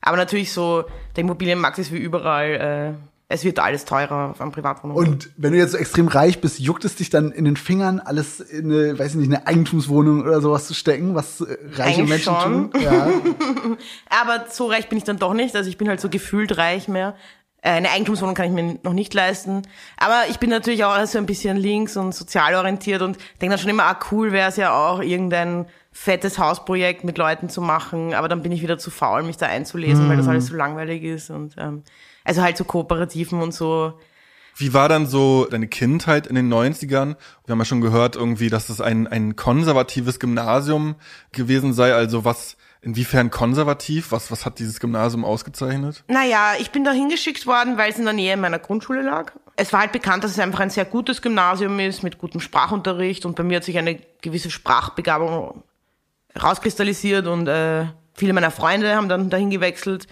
aber 0.00 0.16
natürlich 0.16 0.52
so, 0.52 0.84
der 1.16 1.22
Immobilienmarkt 1.22 1.78
ist 1.78 1.92
wie 1.92 1.98
überall. 1.98 2.96
Äh, 2.98 3.11
es 3.32 3.44
wird 3.44 3.58
alles 3.58 3.86
teurer 3.86 4.34
am 4.38 4.52
Privatwohnungen. 4.52 5.04
Und 5.04 5.30
wenn 5.36 5.52
du 5.52 5.58
jetzt 5.58 5.72
so 5.72 5.78
extrem 5.78 6.08
reich 6.08 6.40
bist, 6.40 6.60
juckt 6.60 6.84
es 6.84 6.96
dich 6.96 7.08
dann 7.08 7.32
in 7.32 7.46
den 7.46 7.56
Fingern, 7.56 7.98
alles 7.98 8.40
in 8.40 8.70
eine, 8.70 8.98
weiß 8.98 9.12
ich 9.12 9.16
nicht, 9.16 9.32
eine 9.32 9.46
Eigentumswohnung 9.46 10.22
oder 10.22 10.42
sowas 10.42 10.66
zu 10.66 10.74
stecken, 10.74 11.14
was 11.14 11.40
äh, 11.40 11.56
reiche 11.72 12.00
Eigentlich 12.00 12.08
Menschen 12.08 12.36
schon. 12.40 12.70
tun? 12.70 12.82
Ja. 12.82 13.08
Aber 14.22 14.44
so 14.50 14.66
reich 14.66 14.88
bin 14.90 14.98
ich 14.98 15.04
dann 15.04 15.18
doch 15.18 15.32
nicht. 15.32 15.56
Also 15.56 15.70
ich 15.70 15.78
bin 15.78 15.88
halt 15.88 16.00
so 16.00 16.10
gefühlt 16.10 16.58
reich 16.58 16.88
mehr. 16.88 17.14
Äh, 17.62 17.70
eine 17.70 17.90
Eigentumswohnung 17.90 18.34
kann 18.34 18.46
ich 18.46 18.52
mir 18.52 18.78
noch 18.82 18.92
nicht 18.92 19.14
leisten. 19.14 19.62
Aber 19.96 20.24
ich 20.28 20.38
bin 20.38 20.50
natürlich 20.50 20.84
auch 20.84 21.06
so 21.06 21.16
ein 21.16 21.26
bisschen 21.26 21.56
links 21.56 21.96
und 21.96 22.14
sozial 22.14 22.54
orientiert 22.54 23.00
und 23.00 23.16
denke 23.40 23.54
dann 23.54 23.58
schon 23.58 23.70
immer, 23.70 23.84
ah, 23.84 23.98
cool 24.10 24.32
wäre 24.32 24.50
es 24.50 24.56
ja 24.56 24.74
auch, 24.76 25.00
irgendein 25.00 25.66
fettes 25.90 26.38
Hausprojekt 26.38 27.04
mit 27.04 27.16
Leuten 27.16 27.48
zu 27.48 27.62
machen. 27.62 28.12
Aber 28.12 28.28
dann 28.28 28.42
bin 28.42 28.52
ich 28.52 28.62
wieder 28.62 28.76
zu 28.76 28.90
faul, 28.90 29.22
mich 29.22 29.38
da 29.38 29.46
einzulesen, 29.46 30.04
mhm. 30.04 30.10
weil 30.10 30.16
das 30.18 30.28
alles 30.28 30.46
so 30.48 30.54
langweilig 30.54 31.02
ist. 31.02 31.30
Und 31.30 31.54
ähm, 31.56 31.82
also 32.24 32.42
halt 32.42 32.56
so 32.56 32.64
Kooperativen 32.64 33.40
und 33.40 33.52
so. 33.52 33.98
Wie 34.56 34.74
war 34.74 34.88
dann 34.88 35.06
so 35.06 35.46
deine 35.50 35.66
Kindheit 35.66 36.26
in 36.26 36.34
den 36.34 36.52
90ern? 36.52 37.16
Wir 37.46 37.52
haben 37.52 37.58
ja 37.58 37.64
schon 37.64 37.80
gehört 37.80 38.16
irgendwie, 38.16 38.50
dass 38.50 38.68
es 38.68 38.80
ein, 38.80 39.06
ein 39.06 39.34
konservatives 39.34 40.20
Gymnasium 40.20 40.96
gewesen 41.32 41.72
sei. 41.72 41.94
Also 41.94 42.24
was, 42.24 42.56
inwiefern 42.82 43.30
konservativ? 43.30 44.12
Was, 44.12 44.30
was 44.30 44.44
hat 44.44 44.58
dieses 44.58 44.80
Gymnasium 44.80 45.24
ausgezeichnet? 45.24 46.04
Naja, 46.08 46.54
ich 46.58 46.70
bin 46.70 46.84
da 46.84 46.92
hingeschickt 46.92 47.46
worden, 47.46 47.78
weil 47.78 47.90
es 47.90 47.98
in 47.98 48.04
der 48.04 48.12
Nähe 48.12 48.36
meiner 48.36 48.58
Grundschule 48.58 49.02
lag. 49.02 49.32
Es 49.56 49.72
war 49.72 49.80
halt 49.80 49.92
bekannt, 49.92 50.24
dass 50.24 50.32
es 50.32 50.38
einfach 50.38 50.60
ein 50.60 50.70
sehr 50.70 50.84
gutes 50.84 51.22
Gymnasium 51.22 51.78
ist, 51.78 52.02
mit 52.02 52.18
gutem 52.18 52.40
Sprachunterricht 52.40 53.24
und 53.24 53.36
bei 53.36 53.42
mir 53.42 53.58
hat 53.58 53.64
sich 53.64 53.78
eine 53.78 53.98
gewisse 54.20 54.50
Sprachbegabung 54.50 55.62
rauskristallisiert 56.40 57.26
und 57.26 57.46
äh, 57.46 57.86
viele 58.14 58.32
meiner 58.32 58.50
Freunde 58.50 58.96
haben 58.96 59.08
dann 59.08 59.30
dahin 59.30 59.50
gewechselt 59.50 60.08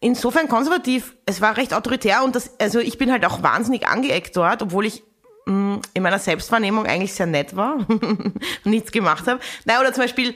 insofern 0.00 0.48
konservativ. 0.48 1.16
Es 1.26 1.40
war 1.40 1.56
recht 1.56 1.74
autoritär 1.74 2.24
und 2.24 2.34
das, 2.34 2.58
also 2.58 2.80
ich 2.80 2.98
bin 2.98 3.12
halt 3.12 3.24
auch 3.24 3.42
wahnsinnig 3.42 3.86
angeeckt 3.86 4.36
dort, 4.36 4.62
obwohl 4.62 4.86
ich 4.86 5.02
mh, 5.46 5.54
mm, 5.54 5.80
in 5.94 6.02
meiner 6.02 6.18
Selbstwahrnehmung 6.18 6.86
eigentlich 6.86 7.14
sehr 7.14 7.26
nett 7.26 7.54
war 7.54 7.74
und 7.88 8.40
nichts 8.64 8.90
gemacht 8.92 9.26
habe. 9.26 9.40
Naja, 9.64 9.80
oder 9.80 9.92
zum 9.92 10.04
Beispiel, 10.04 10.34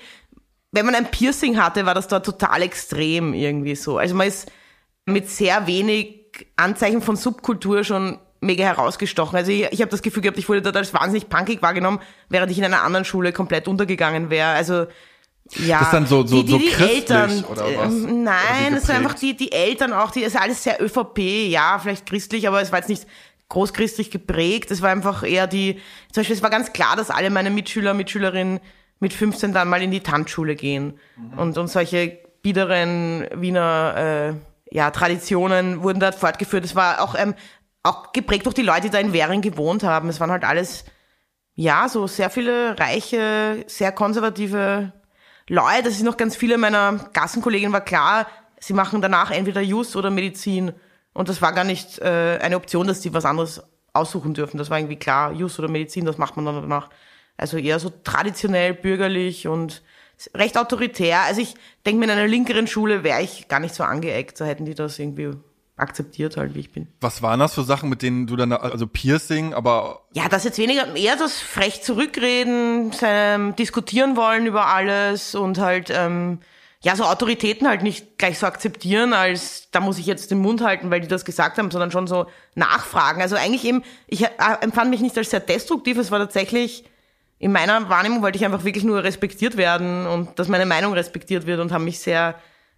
wenn 0.71 0.87
man 0.87 0.95
ein 0.95 1.11
Piercing 1.11 1.59
hatte, 1.59 1.87
war 1.87 1.95
das 1.95 2.09
dort 2.09 2.27
total 2.27 2.63
extrem 2.63 3.35
irgendwie 3.35 3.75
so. 3.75 3.99
Also 3.99 4.15
man 4.15 4.29
ist 4.29 4.51
mit 5.07 5.29
sehr 5.29 5.67
wenig 5.67 6.47
Anzeichen 6.57 7.03
von 7.03 7.17
Subkultur 7.17 7.85
schon 7.85 8.19
mega 8.41 8.65
herausgestochen. 8.65 9.37
Also 9.37 9.51
ich, 9.51 9.63
ich 9.71 9.81
habe 9.81 9.91
das 9.91 10.03
Gefühl 10.03 10.23
gehabt, 10.23 10.39
ich 10.39 10.49
wurde 10.49 10.63
dort 10.63 10.77
als 10.77 10.93
wahnsinnig 10.93 11.29
punkig 11.29 11.63
wahrgenommen, 11.63 12.01
während 12.29 12.51
ich 12.51 12.59
in 12.59 12.65
einer 12.65 12.83
anderen 12.83 13.05
Schule 13.05 13.33
komplett 13.33 13.69
untergegangen 13.69 14.31
wäre. 14.31 14.51
Also 14.51 14.87
ja, 15.53 15.79
das 15.79 15.89
ist 15.89 15.93
dann 15.93 16.07
so, 16.07 16.27
so, 16.27 16.43
die, 16.43 16.47
die, 16.47 16.53
so 16.53 16.59
christlich 16.59 16.91
Eltern, 16.91 17.45
oder 17.45 17.69
äh, 17.69 17.77
was? 17.77 17.93
Nein, 17.93 18.75
es 18.75 18.85
sind 18.85 18.97
einfach 18.97 19.15
die, 19.15 19.37
die 19.37 19.53
Eltern 19.53 19.93
auch, 19.93 20.11
die, 20.11 20.25
es 20.25 20.35
ist 20.35 20.41
alles 20.41 20.63
sehr 20.63 20.83
ÖVP, 20.83 21.19
ja, 21.49 21.79
vielleicht 21.79 22.07
christlich, 22.07 22.49
aber 22.49 22.63
es 22.63 22.73
war 22.73 22.79
jetzt 22.79 22.89
nicht 22.89 23.07
großchristlich 23.51 24.11
geprägt. 24.11 24.71
Es 24.71 24.83
war 24.83 24.91
einfach 24.91 25.23
eher 25.23 25.47
die, 25.47 25.81
zum 26.13 26.21
Beispiel, 26.21 26.37
es 26.37 26.43
war 26.43 26.51
ganz 26.51 26.73
klar, 26.73 26.97
dass 26.97 27.11
alle 27.11 27.31
meine 27.31 27.51
Mitschüler, 27.51 27.95
Mitschülerinnen 27.95 28.61
mit 29.01 29.13
15 29.13 29.53
dann 29.53 29.69
mal 29.69 29.83
in 29.83 29.91
die 29.91 30.01
Tanzschule 30.01 30.57
gehen. 30.57 30.99
Und, 31.37 31.59
und 31.59 31.69
solche 31.69 32.19
biederen 32.43 33.27
Wiener, 33.35 33.95
äh, 33.97 34.75
ja, 34.75 34.91
Traditionen 34.91 35.83
wurden 35.83 36.01
dort 36.01 36.15
fortgeführt. 36.15 36.65
Es 36.65 36.75
war 36.75 37.03
auch, 37.03 37.15
ähm, 37.17 37.35
auch 37.83 38.13
geprägt 38.13 38.47
durch 38.47 38.55
die 38.55 38.63
Leute, 38.63 38.83
die 38.83 38.91
da 38.91 38.99
in 38.99 39.13
Währing 39.13 39.43
gewohnt 39.43 39.83
haben. 39.83 40.09
Es 40.09 40.21
waren 40.21 40.31
halt 40.31 40.45
alles, 40.45 40.85
ja, 41.55 41.89
so 41.89 42.07
sehr 42.07 42.31
viele 42.31 42.79
reiche, 42.79 43.65
sehr 43.67 43.93
konservative 43.93 44.93
Leute, 45.49 45.85
das 45.85 45.95
ist 45.95 46.03
noch 46.03 46.17
ganz 46.17 46.37
viele 46.37 46.57
meiner 46.59 47.11
Gassenkolleginnen 47.13 47.73
war 47.73 47.83
klar, 47.83 48.27
sie 48.59 48.73
machen 48.73 49.03
danach 49.03 49.31
entweder 49.31 49.61
Jus 49.61 49.95
oder 49.95 50.11
Medizin. 50.11 50.73
Und 51.13 51.29
das 51.29 51.43
war 51.43 51.53
gar 51.53 51.65
nicht 51.65 51.99
äh, 52.01 52.39
eine 52.41 52.57
Option, 52.57 52.87
dass 52.87 53.01
die 53.01 53.13
was 53.13 53.25
anderes 53.25 53.63
aussuchen 53.93 54.35
dürfen. 54.35 54.59
Das 54.59 54.71
war 54.71 54.79
irgendwie 54.79 54.99
klar, 54.99 55.33
Jus 55.33 55.59
oder 55.59 55.69
Medizin, 55.69 56.05
das 56.05 56.19
macht 56.19 56.37
man 56.37 56.47
dann 56.47 56.61
danach. 56.63 56.91
Also 57.37 57.57
eher 57.59 57.79
so 57.79 57.91
traditionell, 57.91 58.75
bürgerlich 58.75 59.47
und 59.47 59.83
recht 60.35 60.57
autoritär. 60.57 61.23
Also 61.23 61.41
ich 61.41 61.55
denke 61.85 61.99
mir, 61.99 62.05
in 62.07 62.19
einer 62.19 62.27
linkeren 62.27 62.67
Schule 62.67 63.05
wäre 63.05 63.23
ich 63.23 63.49
gar 63.49 63.61
nicht 63.61 63.75
so 63.75 63.85
angeeckt. 63.85 64.41
Da 64.41 64.45
hätten 64.45 64.65
die 64.65 64.75
das 64.75 64.99
irgendwie 64.99 65.37
akzeptiert 65.77 66.37
halt, 66.37 66.55
wie 66.55 66.61
ich 66.61 66.73
bin. 66.73 66.87
Was 67.01 67.21
waren 67.23 67.41
das 67.41 67.55
für 67.55 67.65
Sachen, 67.65 67.89
mit 67.89 68.03
denen 68.03 68.27
du 68.27 68.37
dann, 68.37 68.53
also 68.53 68.87
Piercing, 68.87 69.55
aber 69.55 70.03
Ja, 70.13 70.29
das 70.29 70.45
jetzt 70.45 70.59
weniger, 70.59 70.95
eher 70.95 71.17
das 71.17 71.41
frech 71.41 71.83
zurückreden, 71.83 72.93
ähm, 73.03 73.57
diskutieren 73.57 74.17
wollen 74.17 74.47
über 74.47 74.67
alles 74.67 75.35
und 75.35 75.59
halt, 75.59 75.91
ähm, 75.91 76.39
ja, 76.81 76.95
so 76.95 77.05
Autoritäten 77.05 77.67
halt 77.67 77.83
nicht 77.83 78.19
gleich 78.19 78.39
so 78.39 78.47
akzeptieren, 78.47 79.15
als 79.15 79.71
da 79.73 79.81
muss 79.81 79.99
ich 79.99 80.07
jetzt 80.07 80.31
den 80.31 80.39
Mund 80.39 80.61
halten, 80.61 80.91
weil 80.91 81.01
die 81.01 81.09
das 81.09 81.25
gesagt 81.25 81.59
haben, 81.59 81.71
sondern 81.71 81.91
schon 81.91 82.07
so 82.07 82.27
nachfragen. 82.55 83.23
Also 83.23 83.37
eigentlich 83.37 83.65
eben, 83.65 83.83
ich 84.07 84.23
äh, 84.25 84.29
empfand 84.61 84.91
mich 84.91 85.01
nicht 85.01 85.17
als 85.17 85.31
sehr 85.31 85.41
destruktiv, 85.41 85.97
es 85.99 86.11
war 86.11 86.19
tatsächlich, 86.19 86.85
in 87.39 87.53
meiner 87.53 87.89
Wahrnehmung 87.89 88.23
wollte 88.23 88.37
ich 88.37 88.45
einfach 88.45 88.65
wirklich 88.65 88.85
nur 88.85 89.03
respektiert 89.03 89.57
werden 89.57 90.07
und 90.07 90.39
dass 90.39 90.47
meine 90.49 90.67
Meinung 90.67 90.93
respektiert 90.93 91.47
wird 91.47 91.59
und 91.59 91.73
habe 91.73 91.83
mich 91.83 91.99
sehr 91.99 92.37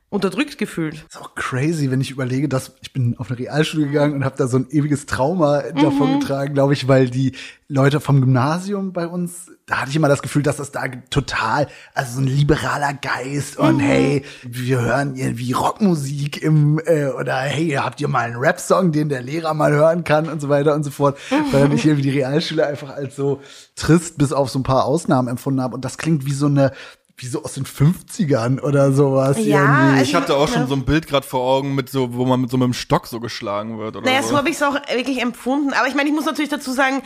unterdrückt 0.08 0.56
gefühlt. 0.56 1.04
ist 1.08 1.20
auch 1.20 1.34
crazy, 1.34 1.90
wenn 1.90 2.00
ich 2.00 2.12
überlege, 2.12 2.48
dass 2.48 2.72
ich 2.80 2.92
bin 2.92 3.18
auf 3.18 3.28
eine 3.28 3.40
Realschule 3.40 3.86
gegangen 3.86 4.14
und 4.14 4.24
habe 4.24 4.36
da 4.36 4.46
so 4.46 4.58
ein 4.58 4.68
ewiges 4.70 5.06
Trauma 5.06 5.62
davon 5.62 6.20
getragen, 6.20 6.54
glaube 6.54 6.74
ich, 6.74 6.86
weil 6.86 7.10
die 7.10 7.32
Leute 7.68 7.98
vom 7.98 8.20
Gymnasium 8.20 8.92
bei 8.92 9.08
uns, 9.08 9.50
da 9.66 9.80
hatte 9.80 9.90
ich 9.90 9.96
immer 9.96 10.08
das 10.08 10.22
Gefühl, 10.22 10.44
dass 10.44 10.58
das 10.58 10.70
da 10.70 10.86
total, 11.10 11.66
also 11.92 12.14
so 12.14 12.20
ein 12.20 12.28
liberaler 12.28 12.94
Geist 12.94 13.58
und 13.58 13.80
hey, 13.80 14.22
wir 14.44 14.80
hören 14.80 15.16
irgendwie 15.16 15.50
Rockmusik 15.52 16.40
im 16.40 16.80
äh, 16.86 17.08
oder 17.08 17.34
hey, 17.38 17.70
habt 17.70 18.00
ihr 18.00 18.06
mal 18.06 18.26
einen 18.26 18.36
Rap-Song, 18.36 18.92
den 18.92 19.08
der 19.08 19.22
Lehrer 19.22 19.54
mal 19.54 19.72
hören 19.72 20.04
kann 20.04 20.28
und 20.28 20.40
so 20.40 20.48
weiter 20.48 20.74
und 20.74 20.84
so 20.84 20.92
fort, 20.92 21.18
weil 21.50 21.72
ich 21.72 21.84
irgendwie 21.84 22.08
die 22.08 22.18
Realschule 22.18 22.64
einfach 22.64 22.90
als 22.90 23.16
so 23.16 23.40
trist 23.74 24.18
bis 24.18 24.32
auf 24.32 24.50
so 24.50 24.60
ein 24.60 24.62
paar 24.62 24.84
Ausnahmen 24.84 25.26
empfunden 25.26 25.60
habe 25.60 25.74
und 25.74 25.84
das 25.84 25.98
klingt 25.98 26.26
wie 26.26 26.32
so 26.32 26.46
eine 26.46 26.70
wie 27.18 27.26
so 27.26 27.42
aus 27.42 27.54
den 27.54 27.64
50ern 27.64 28.60
oder 28.60 28.92
sowas 28.92 29.38
Ja, 29.40 29.60
irgendwie. 29.62 29.90
also- 29.98 30.02
ich 30.02 30.14
hatte 30.14 30.36
auch 30.36 30.48
schon 30.48 30.62
Ja. 30.62 30.66
so 30.66 30.74
ein 30.74 30.84
Bild 30.84 31.06
gerade 31.06 31.26
vor 31.26 31.40
Augen 31.40 31.74
mit 31.74 31.88
so, 31.88 32.14
wo 32.14 32.26
man 32.26 32.40
mit 32.42 32.50
so 32.50 32.56
einem 32.58 32.74
Stock 32.74 33.06
so 33.06 33.20
geschlagen 33.20 33.78
wird 33.78 33.96
oder 33.96 34.04
Naja, 34.06 34.22
so. 34.22 34.30
so 34.30 34.36
habe 34.36 34.50
ich 34.50 34.56
es 34.56 34.62
auch 34.62 34.74
wirklich 34.92 35.22
empfunden. 35.22 35.72
Aber 35.72 35.88
ich 35.88 35.94
meine, 35.94 36.08
ich 36.10 36.14
muss 36.14 36.26
natürlich 36.26 36.50
dazu 36.50 36.72
sagen, 36.72 37.02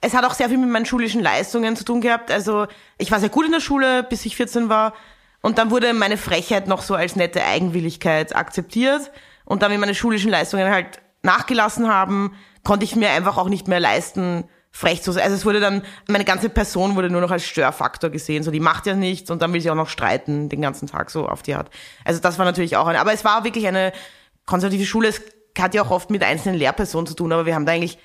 es 0.00 0.14
hat 0.14 0.24
auch 0.24 0.34
sehr 0.34 0.48
viel 0.48 0.58
mit 0.58 0.70
meinen 0.70 0.86
schulischen 0.86 1.20
Leistungen 1.22 1.74
zu 1.74 1.84
tun 1.84 2.00
gehabt. 2.00 2.30
Also 2.30 2.66
ich 2.98 3.10
war 3.10 3.18
sehr 3.18 3.30
gut 3.30 3.46
in 3.46 3.52
der 3.52 3.58
Schule, 3.60 4.04
bis 4.04 4.24
ich 4.26 4.36
14 4.36 4.68
war. 4.68 4.92
Und 5.40 5.58
dann 5.58 5.72
wurde 5.72 5.92
meine 5.92 6.16
Frechheit 6.18 6.68
noch 6.68 6.82
so 6.82 6.94
als 6.94 7.16
nette 7.16 7.44
Eigenwilligkeit 7.44 8.36
akzeptiert. 8.36 9.10
Und 9.44 9.62
dann, 9.62 9.72
wie 9.72 9.78
meine 9.78 9.94
schulischen 9.96 10.30
Leistungen 10.30 10.70
halt 10.70 11.00
nachgelassen 11.22 11.88
haben, 11.92 12.32
konnte 12.62 12.84
ich 12.84 12.94
mir 12.94 13.10
einfach 13.10 13.36
auch 13.38 13.48
nicht 13.48 13.66
mehr 13.66 13.80
leisten, 13.80 14.44
frech 14.70 15.02
zu 15.02 15.12
sein. 15.12 15.24
Also 15.24 15.36
es 15.36 15.44
wurde 15.44 15.60
dann, 15.60 15.82
meine 16.08 16.24
ganze 16.24 16.48
Person 16.48 16.96
wurde 16.96 17.10
nur 17.10 17.20
noch 17.20 17.30
als 17.30 17.44
Störfaktor 17.44 18.10
gesehen. 18.10 18.42
So, 18.42 18.50
die 18.50 18.60
macht 18.60 18.86
ja 18.86 18.94
nichts 18.94 19.30
und 19.30 19.42
dann 19.42 19.52
will 19.52 19.60
sie 19.60 19.70
auch 19.70 19.74
noch 19.74 19.88
streiten 19.88 20.48
den 20.48 20.60
ganzen 20.60 20.86
Tag 20.86 21.10
so 21.10 21.28
auf 21.28 21.42
die 21.42 21.54
Art. 21.54 21.70
Also 22.04 22.20
das 22.20 22.38
war 22.38 22.44
natürlich 22.44 22.76
auch 22.76 22.86
eine, 22.86 23.00
aber 23.00 23.12
es 23.12 23.24
war 23.24 23.44
wirklich 23.44 23.66
eine 23.66 23.92
konservative 24.46 24.86
Schule. 24.86 25.08
Es 25.08 25.22
hat 25.58 25.74
ja 25.74 25.82
auch 25.82 25.90
oft 25.90 26.10
mit 26.10 26.22
einzelnen 26.22 26.56
Lehrpersonen 26.56 27.06
zu 27.06 27.14
tun, 27.14 27.32
aber 27.32 27.46
wir 27.46 27.54
haben 27.54 27.66
da 27.66 27.72
eigentlich, 27.72 27.98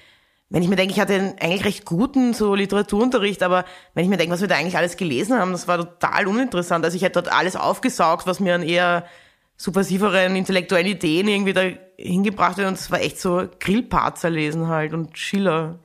wenn 0.50 0.64
ich 0.64 0.70
mir 0.70 0.76
denke, 0.76 0.94
ich 0.94 1.00
hatte 1.00 1.14
einen 1.14 1.40
eigentlich 1.40 1.66
recht 1.66 1.86
guten 1.86 2.34
so 2.34 2.56
Literaturunterricht, 2.56 3.44
aber 3.44 3.66
wenn 3.94 4.04
ich 4.04 4.10
mir 4.10 4.18
denke, 4.18 4.34
was 4.34 4.42
wir 4.42 4.48
da 4.48 4.56
eigentlich 4.56 4.78
alles 4.78 4.98
gelesen 4.98 5.38
haben, 5.38 5.52
das 5.52 5.68
war 5.68 5.78
total 5.78 6.28
uninteressant. 6.28 6.84
Also 6.86 6.96
ich 6.96 7.04
hätte 7.04 7.22
dort 7.22 7.34
alles 7.34 7.56
aufgesaugt, 7.56 8.26
was 8.26 8.40
mir 8.40 8.56
an 8.56 8.64
eher 8.64 9.06
subversiveren 9.58 10.36
intellektuellen 10.36 10.88
Ideen 10.88 11.28
irgendwie 11.28 11.54
da 11.54 11.62
hingebracht 11.98 12.58
hat 12.58 12.66
und 12.66 12.74
es 12.74 12.90
war 12.90 13.02
echt 13.02 13.20
so 13.20 13.48
Grillparzer 13.60 14.30
lesen 14.30 14.68
halt 14.68 14.94
und 14.94 15.18
Schiller. 15.18 15.80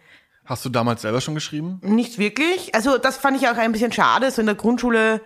Hast 0.48 0.64
du 0.64 0.70
damals 0.70 1.02
selber 1.02 1.20
schon 1.20 1.34
geschrieben? 1.34 1.78
Nicht 1.82 2.16
wirklich. 2.16 2.74
Also 2.74 2.96
das 2.96 3.18
fand 3.18 3.36
ich 3.36 3.46
auch 3.48 3.58
ein 3.58 3.70
bisschen 3.70 3.92
schade. 3.92 4.30
So 4.30 4.40
in 4.40 4.46
der 4.46 4.54
Grundschule 4.54 5.20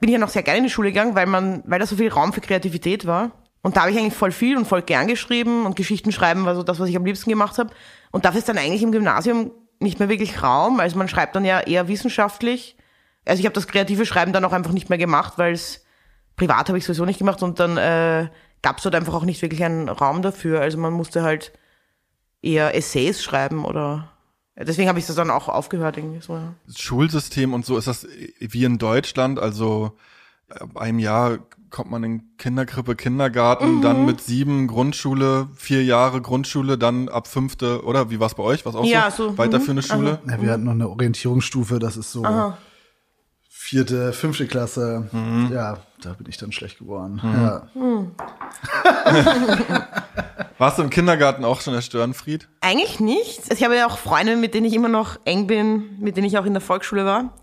bin 0.00 0.08
ich 0.08 0.14
ja 0.14 0.18
noch 0.18 0.30
sehr 0.30 0.42
gerne 0.42 0.58
in 0.58 0.64
die 0.64 0.70
Schule 0.70 0.88
gegangen, 0.88 1.14
weil 1.14 1.26
man, 1.26 1.62
weil 1.66 1.78
da 1.78 1.84
so 1.84 1.96
viel 1.96 2.08
Raum 2.08 2.32
für 2.32 2.40
Kreativität 2.40 3.06
war. 3.06 3.32
Und 3.60 3.76
da 3.76 3.82
habe 3.82 3.90
ich 3.90 3.98
eigentlich 3.98 4.14
voll 4.14 4.32
viel 4.32 4.56
und 4.56 4.66
voll 4.66 4.80
gern 4.80 5.06
geschrieben 5.06 5.66
und 5.66 5.76
Geschichten 5.76 6.12
schreiben 6.12 6.46
war 6.46 6.54
so 6.54 6.62
das, 6.62 6.80
was 6.80 6.88
ich 6.88 6.96
am 6.96 7.04
liebsten 7.04 7.28
gemacht 7.28 7.58
habe. 7.58 7.74
Und 8.10 8.24
dafür 8.24 8.38
ist 8.38 8.48
dann 8.48 8.56
eigentlich 8.56 8.82
im 8.82 8.90
Gymnasium 8.90 9.50
nicht 9.80 9.98
mehr 9.98 10.08
wirklich 10.08 10.42
Raum. 10.42 10.80
Also 10.80 10.96
man 10.96 11.08
schreibt 11.08 11.36
dann 11.36 11.44
ja 11.44 11.60
eher 11.60 11.86
wissenschaftlich. 11.86 12.78
Also 13.26 13.40
ich 13.40 13.44
habe 13.44 13.54
das 13.54 13.68
kreative 13.68 14.06
Schreiben 14.06 14.32
dann 14.32 14.46
auch 14.46 14.54
einfach 14.54 14.72
nicht 14.72 14.88
mehr 14.88 14.96
gemacht, 14.96 15.34
weil 15.36 15.52
es 15.52 15.84
privat 16.36 16.68
habe 16.68 16.78
ich 16.78 16.86
sowieso 16.86 17.04
nicht 17.04 17.18
gemacht 17.18 17.42
und 17.42 17.60
dann 17.60 17.76
äh, 17.76 18.30
gab 18.62 18.78
es 18.78 18.84
dort 18.84 18.94
einfach 18.94 19.12
auch 19.12 19.24
nicht 19.24 19.42
wirklich 19.42 19.62
einen 19.62 19.90
Raum 19.90 20.22
dafür. 20.22 20.62
Also 20.62 20.78
man 20.78 20.94
musste 20.94 21.22
halt 21.22 21.52
eher 22.40 22.74
Essays 22.74 23.22
schreiben 23.22 23.66
oder 23.66 24.10
deswegen 24.64 24.88
habe 24.88 24.98
ich 24.98 25.06
das 25.06 25.16
dann 25.16 25.30
auch 25.30 25.48
aufgehört 25.48 25.96
irgendwie 25.96 26.20
so. 26.20 26.34
Ja. 26.34 26.54
Das 26.66 26.78
Schulsystem 26.78 27.52
und 27.54 27.64
so 27.66 27.76
ist 27.76 27.86
das 27.86 28.06
wie 28.38 28.64
in 28.64 28.78
Deutschland, 28.78 29.38
also 29.38 29.92
ab 30.50 30.76
einem 30.76 30.98
Jahr 30.98 31.38
kommt 31.70 31.90
man 31.90 32.02
in 32.02 32.22
Kinderkrippe, 32.38 32.96
Kindergarten, 32.96 33.76
Mhm. 33.76 33.80
dann 33.82 34.04
mit 34.06 34.22
sieben 34.22 34.66
Grundschule, 34.68 35.48
vier 35.54 35.84
Jahre 35.84 36.22
Grundschule, 36.22 36.78
dann 36.78 37.10
ab 37.10 37.26
fünfte, 37.28 37.84
oder 37.84 38.10
wie 38.10 38.20
war's 38.20 38.34
bei 38.34 38.42
euch? 38.42 38.64
Was 38.64 38.74
auch 38.74 38.84
Ja, 38.86 39.10
so? 39.10 39.30
so, 39.30 39.38
Weiterführende 39.38 39.82
mhm, 39.82 39.86
Schule? 39.86 40.18
Ja, 40.26 40.40
wir 40.40 40.50
hatten 40.52 40.64
noch 40.64 40.72
eine 40.72 40.88
Orientierungsstufe, 40.88 41.78
das 41.78 41.98
ist 41.98 42.10
so 42.12 42.22
vierte, 43.68 44.14
fünfte 44.14 44.46
Klasse. 44.46 45.08
Ja, 45.52 45.78
da 46.02 46.14
bin 46.14 46.26
ich 46.26 46.38
dann 46.38 46.52
schlecht 46.52 46.78
geworden. 46.78 47.20
Ja. 47.22 47.68
Warst 50.58 50.78
du 50.78 50.82
im 50.82 50.90
Kindergarten 50.90 51.44
auch 51.44 51.60
schon 51.60 51.74
der 51.74 51.82
Störenfried? 51.82 52.48
Eigentlich 52.62 52.98
nicht. 52.98 53.42
Also 53.42 53.54
ich 53.54 53.64
habe 53.64 53.76
ja 53.76 53.86
auch 53.86 53.98
Freunde, 53.98 54.36
mit 54.36 54.54
denen 54.54 54.66
ich 54.66 54.72
immer 54.72 54.88
noch 54.88 55.18
eng 55.26 55.46
bin, 55.46 55.98
mit 56.00 56.16
denen 56.16 56.26
ich 56.26 56.38
auch 56.38 56.46
in 56.46 56.54
der 56.54 56.62
Volksschule 56.62 57.04
war. 57.04 57.34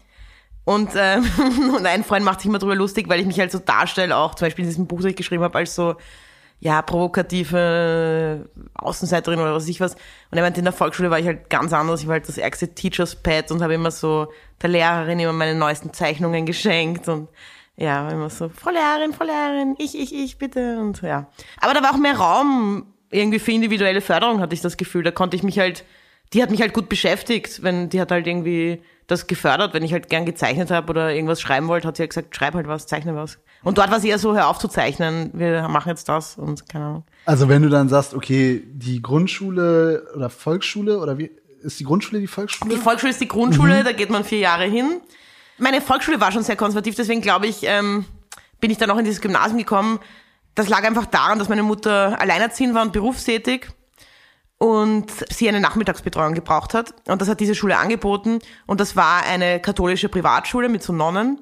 Und, 0.63 0.89
ähm, 0.95 1.23
und 1.77 1.85
ein 1.85 2.03
Freund 2.03 2.25
macht 2.25 2.41
sich 2.41 2.49
immer 2.49 2.57
drüber 2.57 2.75
lustig, 2.75 3.07
weil 3.07 3.19
ich 3.19 3.27
mich 3.27 3.39
halt 3.39 3.51
so 3.51 3.59
darstelle, 3.59 4.17
auch 4.17 4.33
zum 4.33 4.47
Beispiel 4.47 4.63
in 4.63 4.69
diesem 4.69 4.87
Buch, 4.87 5.01
das 5.01 5.11
ich 5.11 5.15
geschrieben 5.15 5.43
habe, 5.43 5.59
als 5.59 5.75
so, 5.75 5.95
ja, 6.65 6.81
provokative 6.81 8.49
Außenseiterin 8.73 9.39
oder 9.39 9.53
was 9.53 9.67
ich 9.67 9.79
was. 9.79 9.93
Und 10.31 10.37
er 10.39 10.41
meinte, 10.41 10.57
in 10.57 10.65
der 10.65 10.73
Volksschule 10.73 11.11
war 11.11 11.19
ich 11.19 11.27
halt 11.27 11.47
ganz 11.47 11.71
anders. 11.73 12.01
Ich 12.01 12.07
war 12.07 12.13
halt 12.13 12.27
das 12.27 12.39
ärgste 12.39 12.73
Teachers 12.73 13.15
Pet 13.15 13.51
und 13.51 13.61
habe 13.61 13.75
immer 13.75 13.91
so 13.91 14.29
der 14.63 14.69
Lehrerin 14.69 15.19
immer 15.19 15.31
meine 15.31 15.53
neuesten 15.53 15.93
Zeichnungen 15.93 16.47
geschenkt 16.47 17.07
und 17.07 17.29
ja, 17.77 18.09
immer 18.09 18.31
so, 18.31 18.49
Frau 18.49 18.71
Lehrerin, 18.71 19.13
Frau 19.13 19.25
Lehrerin, 19.25 19.75
ich, 19.77 19.95
ich, 19.95 20.11
ich, 20.11 20.39
bitte 20.39 20.79
und 20.79 21.03
ja. 21.03 21.27
Aber 21.61 21.75
da 21.75 21.83
war 21.83 21.93
auch 21.93 21.99
mehr 21.99 22.17
Raum 22.17 22.87
irgendwie 23.11 23.37
für 23.37 23.51
individuelle 23.51 24.01
Förderung 24.01 24.39
hatte 24.39 24.55
ich 24.55 24.61
das 24.61 24.75
Gefühl. 24.75 25.03
Da 25.03 25.11
konnte 25.11 25.35
ich 25.35 25.43
mich 25.43 25.59
halt, 25.59 25.85
die 26.33 26.41
hat 26.41 26.49
mich 26.49 26.61
halt 26.61 26.73
gut 26.73 26.89
beschäftigt, 26.89 27.61
wenn 27.61 27.89
die 27.89 28.01
hat 28.01 28.11
halt 28.11 28.25
irgendwie 28.25 28.81
das 29.07 29.27
gefördert, 29.27 29.73
wenn 29.73 29.83
ich 29.83 29.93
halt 29.93 30.09
gern 30.09 30.25
gezeichnet 30.25 30.71
habe 30.71 30.89
oder 30.89 31.13
irgendwas 31.13 31.39
schreiben 31.39 31.67
wollte, 31.67 31.87
hat 31.87 31.97
sie 31.97 32.03
halt 32.03 32.09
gesagt, 32.09 32.35
schreib 32.35 32.55
halt 32.55 32.67
was, 32.67 32.87
zeichne 32.87 33.15
was. 33.15 33.37
Und 33.63 33.77
dort 33.77 33.89
war 33.89 33.97
es 33.97 34.03
eher 34.03 34.19
so, 34.19 34.35
hör 34.35 34.47
auf 34.47 34.57
zu 34.57 34.67
zeichnen, 34.67 35.31
wir 35.33 35.67
machen 35.67 35.89
jetzt 35.89 36.09
das 36.09 36.37
und 36.37 36.67
keine 36.67 36.85
Ahnung. 36.85 37.03
Also 37.25 37.49
wenn 37.49 37.61
du 37.61 37.69
dann 37.69 37.89
sagst, 37.89 38.13
okay, 38.13 38.63
die 38.65 39.01
Grundschule 39.01 40.07
oder 40.15 40.29
Volksschule 40.29 40.99
oder 40.99 41.17
wie 41.17 41.31
ist 41.61 41.79
die 41.79 41.83
Grundschule 41.83 42.19
die 42.19 42.27
Volksschule? 42.27 42.73
Die 42.73 42.79
Volksschule 42.79 43.11
ist 43.11 43.21
die 43.21 43.27
Grundschule, 43.27 43.83
da 43.83 43.91
geht 43.91 44.09
man 44.09 44.23
vier 44.23 44.39
Jahre 44.39 44.65
hin. 44.65 45.01
Meine 45.57 45.81
Volksschule 45.81 46.19
war 46.19 46.31
schon 46.31 46.43
sehr 46.43 46.55
konservativ, 46.55 46.95
deswegen 46.95 47.21
glaube 47.21 47.47
ich, 47.47 47.63
ähm, 47.63 48.05
bin 48.59 48.71
ich 48.71 48.77
dann 48.77 48.89
auch 48.89 48.97
in 48.97 49.05
dieses 49.05 49.21
Gymnasium 49.21 49.57
gekommen. 49.57 49.99
Das 50.55 50.69
lag 50.69 50.83
einfach 50.83 51.05
daran, 51.05 51.39
dass 51.39 51.49
meine 51.49 51.63
Mutter 51.63 52.19
alleinerziehend 52.19 52.73
war 52.73 52.81
und 52.81 52.93
berufstätig 52.93 53.67
und 54.65 55.11
sie 55.31 55.47
eine 55.47 55.59
Nachmittagsbetreuung 55.59 56.33
gebraucht 56.33 56.73
hat. 56.73 56.93
Und 57.07 57.21
das 57.21 57.29
hat 57.29 57.39
diese 57.39 57.53
Schule 57.53 57.77
angeboten. 57.77 58.39
Und 58.65 58.79
das 58.79 58.95
war 58.95 59.23
eine 59.23 59.59
katholische 59.59 60.09
Privatschule 60.09 60.69
mit 60.69 60.81
so 60.81 60.91
Nonnen. 60.91 61.39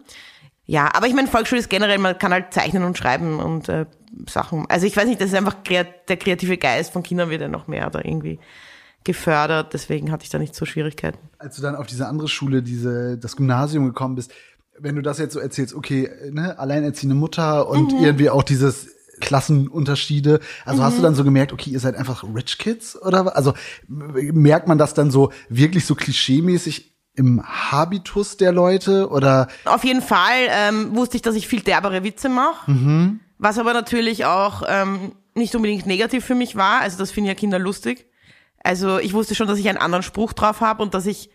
Ja, 0.65 0.89
aber 0.94 1.08
ich 1.08 1.13
meine, 1.13 1.27
Volksschule 1.30 1.60
ist 1.60 1.70
generell, 1.70 2.00
man 2.00 2.18
kann 2.18 2.34
halt 2.34 2.53
zeichnen 2.53 2.84
und 2.84 2.98
schreiben 2.98 3.39
und 3.39 3.70
äh, 3.70 3.86
Sachen. 4.30 4.65
Also 4.70 4.86
ich 4.86 4.96
weiß 4.98 5.06
nicht, 5.08 5.22
das 5.22 5.30
ist 5.30 5.36
einfach 5.36 5.56
der 5.63 5.86
kreative 6.18 6.58
Geist 6.58 6.92
von 6.92 7.03
Kindern 7.03 7.30
wird 7.30 7.42
ja 7.42 7.48
noch 7.48 7.68
mehr 7.68 7.89
da 7.89 8.00
irgendwie 8.03 8.39
gefördert. 9.03 9.74
Deswegen 9.74 10.12
hatte 10.12 10.24
ich 10.24 10.30
da 10.30 10.39
nicht 10.39 10.56
so 10.56 10.65
Schwierigkeiten. 10.65 11.18
Als 11.39 11.56
du 11.56 11.62
dann 11.62 11.75
auf 11.75 11.88
diese 11.88 12.08
andere 12.08 12.27
Schule, 12.27 12.62
diese 12.62 13.18
das 13.18 13.36
Gymnasium 13.36 13.86
gekommen 13.86 14.15
bist, 14.15 14.32
wenn 14.80 14.96
du 14.96 15.01
das 15.01 15.18
jetzt 15.18 15.34
so 15.34 15.39
erzählst, 15.39 15.74
okay, 15.75 16.10
ne, 16.32 16.58
alleinerziehende 16.60 17.15
Mutter 17.15 17.68
und 17.70 17.94
Mhm. 17.94 18.03
irgendwie 18.03 18.30
auch 18.30 18.44
dieses 18.44 18.89
Klassenunterschiede. 19.24 20.39
Also 20.65 20.84
hast 20.84 20.94
du 20.96 21.00
Mhm. 21.00 21.03
dann 21.03 21.15
so 21.15 21.24
gemerkt, 21.24 21.53
okay, 21.53 21.70
ihr 21.70 21.80
seid 21.80 21.96
einfach 21.96 22.24
Rich 22.24 22.58
Kids 22.58 23.01
oder 23.01 23.25
was? 23.25 23.34
Also 23.34 23.53
merkt 23.88 24.68
man 24.68 24.77
das 24.77 24.94
dann 24.94 25.12
so 25.12 25.32
wirklich 25.50 25.86
so 25.86 25.96
klischeemäßig 25.96 26.92
im 27.15 27.44
Habitus 27.46 28.38
der 28.38 28.51
Leute 28.51 29.10
oder 29.10 29.48
Auf 29.65 29.84
jeden 29.84 30.01
Fall 30.01 30.48
ähm, 30.50 30.96
wusste 30.96 31.15
ich, 31.18 31.22
dass 31.22 31.36
ich 31.36 31.48
viel 31.48 31.62
derbere 31.62 32.03
Witze 32.03 32.27
mache, 32.30 32.72
was 33.38 33.58
aber 33.60 33.74
natürlich 33.74 34.25
auch 34.25 34.63
ähm, 34.68 35.13
nicht 35.36 35.56
unbedingt 35.56 35.86
negativ 35.86 36.25
für 36.25 36.36
mich 36.36 36.56
war. 36.56 36.82
Also 36.82 36.98
das 36.98 37.12
finden 37.12 37.27
ja 37.27 37.36
Kinder 37.36 37.60
lustig. 37.60 38.08
Also 38.63 38.98
ich 39.00 39.13
wusste 39.13 39.36
schon, 39.36 39.48
dass 39.48 39.60
ich 39.60 39.68
einen 39.70 39.77
anderen 39.77 40.03
Spruch 40.03 40.34
drauf 40.34 40.62
habe 40.62 40.82
und 40.82 40.94
dass 40.94 41.06
ich 41.06 41.30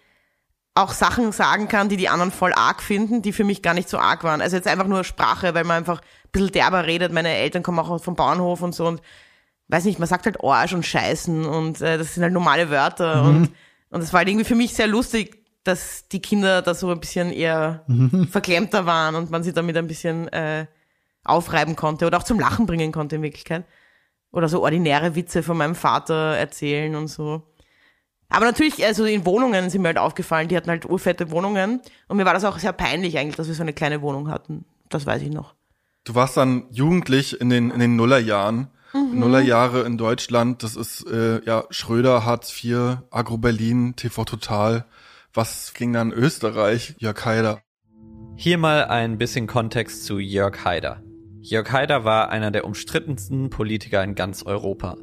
auch 0.79 0.93
Sachen 0.93 1.33
sagen 1.33 1.69
kann, 1.69 1.89
die 1.89 1.97
die 1.97 2.09
anderen 2.09 2.31
voll 2.31 2.53
arg 2.53 2.83
finden, 2.83 3.23
die 3.23 3.33
für 3.33 3.45
mich 3.45 3.63
gar 3.63 3.75
nicht 3.75 3.89
so 3.89 3.99
arg 3.99 4.25
waren. 4.25 4.41
Also 4.41 4.57
jetzt 4.57 4.69
einfach 4.69 4.87
nur 4.87 5.05
Sprache, 5.05 5.55
weil 5.55 5.65
man 5.65 5.79
einfach 5.79 6.01
ein 6.01 6.31
bisschen 6.33 6.53
derber 6.53 6.87
redet. 6.87 7.13
Meine 7.13 7.31
Eltern 7.35 7.63
kommen 7.63 7.79
auch 7.79 8.03
vom 8.03 8.17
Bauernhof 8.17 8.63
und 8.63 8.75
so 8.75 8.87
und 8.87 9.03
weiß 9.69 9.85
nicht, 9.85 9.99
man 9.99 10.09
sagt 10.09 10.27
halt 10.27 10.43
Arsch 10.43 10.73
und 10.73 10.87
Scheißen 10.87 11.45
und 11.45 11.81
äh, 11.81 11.99
das 11.99 12.15
sind 12.15 12.23
halt 12.23 12.33
normale 12.33 12.71
Wörter 12.71 13.23
und 13.23 13.51
und 13.91 14.03
es 14.03 14.13
war 14.13 14.19
halt 14.19 14.29
irgendwie 14.29 14.45
für 14.45 14.55
mich 14.55 14.75
sehr 14.75 14.87
lustig, 14.87 15.45
dass 15.65 16.09
die 16.09 16.21
Kinder 16.21 16.63
da 16.63 16.75
so 16.75 16.91
ein 16.91 17.01
bisschen 17.01 17.33
eher 17.33 17.85
verklemmter 18.31 18.87
waren 18.87 19.15
und 19.15 19.31
man 19.31 19.43
sie 19.43 19.53
damit 19.53 19.77
ein 19.77 19.87
bisschen 19.87 20.29
äh, 20.29 20.67
aufreiben 21.25 21.77
konnte 21.77 22.07
oder 22.07 22.19
auch 22.19 22.23
zum 22.23 22.39
Lachen 22.39 22.67
bringen 22.67 22.93
konnte 22.93 23.17
in 23.17 23.23
Wirklichkeit. 23.23 23.65
Oder 24.31 24.49
so 24.49 24.63
ordinäre 24.63 25.15
Witze 25.15 25.43
von 25.43 25.57
meinem 25.57 25.75
Vater 25.75 26.37
erzählen 26.37 26.95
und 26.95 27.09
so. 27.09 27.43
Aber 28.29 28.45
natürlich, 28.45 28.85
also 28.85 29.05
in 29.05 29.25
Wohnungen 29.25 29.71
sind 29.71 29.83
mir 29.83 29.89
halt 29.89 29.99
aufgefallen, 29.99 30.49
die 30.49 30.57
hatten 30.57 30.71
halt 30.71 30.85
urfette 30.85 31.31
Wohnungen. 31.31 31.81
Und 32.09 32.17
mir 32.17 32.27
war 32.27 32.35
das 32.35 32.45
auch 32.45 32.59
sehr 32.59 32.73
peinlich 32.73 33.19
eigentlich, 33.19 33.37
dass 33.37 33.49
wir 33.49 33.55
so 33.55 33.63
eine 33.63 33.73
kleine 33.73 34.03
Wohnung 34.03 34.31
hatten. 34.31 34.65
Das 34.89 35.07
weiß 35.07 35.23
ich 35.23 35.31
noch. 35.31 35.55
Du 36.05 36.15
warst 36.15 36.37
dann 36.37 36.65
jugendlich 36.71 37.41
in 37.41 37.51
den, 37.51 37.71
in 37.71 37.81
den 37.81 37.97
Nullerjahren. 37.97 38.69
Mhm. 38.93 39.19
Nullerjahre 39.19 39.83
in 39.83 39.99
Deutschland, 39.99 40.63
das 40.63 40.77
ist 40.77 41.07
äh, 41.07 41.45
ja 41.45 41.65
Schröder, 41.71 42.25
Hartz 42.25 42.53
IV, 42.65 42.99
Agro 43.11 43.37
Berlin, 43.37 43.95
TV 43.97 44.25
Total. 44.25 44.87
Was 45.35 45.75
ging 45.75 45.93
dann 45.93 46.13
Österreich? 46.13 46.95
Jörg 46.99 47.25
Haider. 47.25 47.61
Hier 48.37 48.57
mal 48.57 48.85
ein 48.85 49.19
bisschen 49.19 49.47
Kontext 49.47 50.05
zu 50.05 50.19
Jörg 50.19 50.65
Haider. 50.65 51.03
Jörg 51.41 51.71
Haider 51.71 52.05
war 52.05 52.31
einer 52.31 52.51
der 52.51 52.65
umstrittensten 52.65 53.51
Politiker 53.51 54.03
in 54.03 54.15
ganz 54.15 54.43
Europa. 54.43 54.97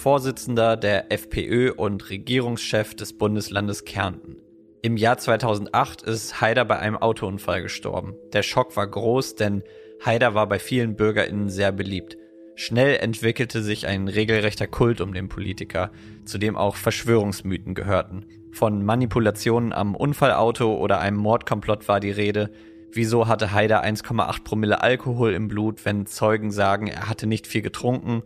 Vorsitzender 0.00 0.78
der 0.78 1.12
FPÖ 1.12 1.72
und 1.72 2.08
Regierungschef 2.08 2.94
des 2.94 3.18
Bundeslandes 3.18 3.84
Kärnten. 3.84 4.36
Im 4.80 4.96
Jahr 4.96 5.18
2008 5.18 6.00
ist 6.00 6.40
Haider 6.40 6.64
bei 6.64 6.78
einem 6.78 6.96
Autounfall 6.96 7.60
gestorben. 7.60 8.14
Der 8.32 8.42
Schock 8.42 8.78
war 8.78 8.86
groß, 8.86 9.34
denn 9.34 9.62
Haider 10.02 10.32
war 10.32 10.48
bei 10.48 10.58
vielen 10.58 10.96
BürgerInnen 10.96 11.50
sehr 11.50 11.70
beliebt. 11.70 12.16
Schnell 12.54 12.96
entwickelte 12.96 13.62
sich 13.62 13.86
ein 13.86 14.08
regelrechter 14.08 14.66
Kult 14.66 15.02
um 15.02 15.12
den 15.12 15.28
Politiker, 15.28 15.90
zu 16.24 16.38
dem 16.38 16.56
auch 16.56 16.76
Verschwörungsmythen 16.76 17.74
gehörten. 17.74 18.24
Von 18.52 18.82
Manipulationen 18.82 19.74
am 19.74 19.94
Unfallauto 19.94 20.78
oder 20.78 21.00
einem 21.00 21.18
Mordkomplott 21.18 21.88
war 21.88 22.00
die 22.00 22.10
Rede. 22.10 22.50
Wieso 22.90 23.28
hatte 23.28 23.52
Haider 23.52 23.84
1,8 23.84 24.44
Promille 24.44 24.80
Alkohol 24.80 25.34
im 25.34 25.48
Blut, 25.48 25.84
wenn 25.84 26.06
Zeugen 26.06 26.50
sagen, 26.50 26.86
er 26.86 27.10
hatte 27.10 27.26
nicht 27.26 27.46
viel 27.46 27.60
getrunken? 27.60 28.22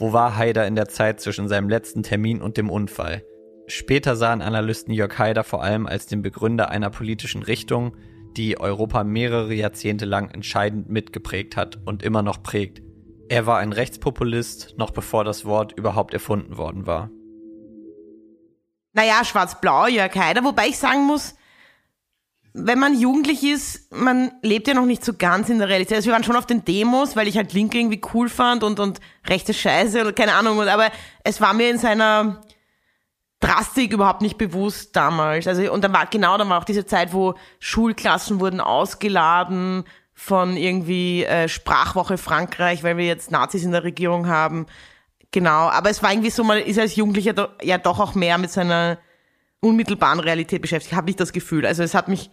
Wo 0.00 0.12
war 0.12 0.36
Haider 0.36 0.66
in 0.66 0.76
der 0.76 0.88
Zeit 0.88 1.20
zwischen 1.20 1.48
seinem 1.48 1.68
letzten 1.68 2.04
Termin 2.04 2.40
und 2.40 2.56
dem 2.56 2.70
Unfall? 2.70 3.24
Später 3.66 4.14
sahen 4.14 4.42
Analysten 4.42 4.94
Jörg 4.94 5.18
Haider 5.18 5.42
vor 5.42 5.62
allem 5.62 5.86
als 5.86 6.06
den 6.06 6.22
Begründer 6.22 6.70
einer 6.70 6.90
politischen 6.90 7.42
Richtung, 7.42 7.96
die 8.36 8.60
Europa 8.60 9.02
mehrere 9.02 9.52
Jahrzehnte 9.52 10.04
lang 10.04 10.30
entscheidend 10.30 10.88
mitgeprägt 10.88 11.56
hat 11.56 11.80
und 11.84 12.04
immer 12.04 12.22
noch 12.22 12.42
prägt. 12.42 12.80
Er 13.28 13.46
war 13.46 13.58
ein 13.58 13.72
Rechtspopulist, 13.72 14.78
noch 14.78 14.92
bevor 14.92 15.24
das 15.24 15.44
Wort 15.44 15.72
überhaupt 15.76 16.14
erfunden 16.14 16.56
worden 16.56 16.86
war. 16.86 17.10
Naja, 18.92 19.24
schwarz-blau, 19.24 19.88
Jörg 19.88 20.14
Haider, 20.14 20.44
wobei 20.44 20.68
ich 20.68 20.78
sagen 20.78 21.06
muss, 21.06 21.34
wenn 22.66 22.78
man 22.78 22.98
jugendlich 22.98 23.44
ist, 23.44 23.92
man 23.92 24.32
lebt 24.42 24.68
ja 24.68 24.74
noch 24.74 24.86
nicht 24.86 25.04
so 25.04 25.12
ganz 25.14 25.48
in 25.48 25.58
der 25.58 25.68
Realität. 25.68 25.96
Also 25.96 26.06
wir 26.06 26.12
waren 26.14 26.24
schon 26.24 26.36
auf 26.36 26.46
den 26.46 26.64
Demos, 26.64 27.16
weil 27.16 27.28
ich 27.28 27.36
halt 27.36 27.52
Linke 27.52 27.78
irgendwie 27.78 28.00
cool 28.14 28.28
fand 28.28 28.62
und, 28.62 28.80
und 28.80 29.00
rechte 29.26 29.54
Scheiße 29.54 30.00
oder 30.00 30.12
keine 30.12 30.34
Ahnung. 30.34 30.60
Aber 30.60 30.90
es 31.24 31.40
war 31.40 31.54
mir 31.54 31.70
in 31.70 31.78
seiner 31.78 32.42
Drastik 33.40 33.92
überhaupt 33.92 34.22
nicht 34.22 34.38
bewusst 34.38 34.96
damals. 34.96 35.46
Also, 35.46 35.72
und 35.72 35.84
dann 35.84 35.92
war, 35.92 36.06
genau, 36.06 36.36
dann 36.38 36.48
war 36.48 36.58
auch 36.58 36.64
diese 36.64 36.86
Zeit, 36.86 37.12
wo 37.12 37.34
Schulklassen 37.60 38.40
wurden 38.40 38.60
ausgeladen 38.60 39.84
von 40.12 40.56
irgendwie 40.56 41.24
äh, 41.24 41.48
Sprachwoche 41.48 42.18
Frankreich, 42.18 42.82
weil 42.82 42.96
wir 42.96 43.06
jetzt 43.06 43.30
Nazis 43.30 43.62
in 43.62 43.70
der 43.70 43.84
Regierung 43.84 44.26
haben. 44.26 44.66
Genau, 45.30 45.68
aber 45.68 45.90
es 45.90 46.02
war 46.02 46.10
irgendwie 46.10 46.30
so, 46.30 46.42
man 46.42 46.58
ist 46.58 46.78
als 46.78 46.96
Jugendlicher 46.96 47.34
do, 47.34 47.46
ja 47.62 47.78
doch 47.78 48.00
auch 48.00 48.14
mehr 48.14 48.38
mit 48.38 48.50
seiner 48.50 48.98
unmittelbaren 49.60 50.20
Realität 50.20 50.62
beschäftigt, 50.62 50.94
habe 50.94 51.10
ich 51.10 51.16
das 51.16 51.32
Gefühl. 51.32 51.66
Also 51.66 51.82
es 51.82 51.94
hat 51.94 52.08
mich 52.08 52.30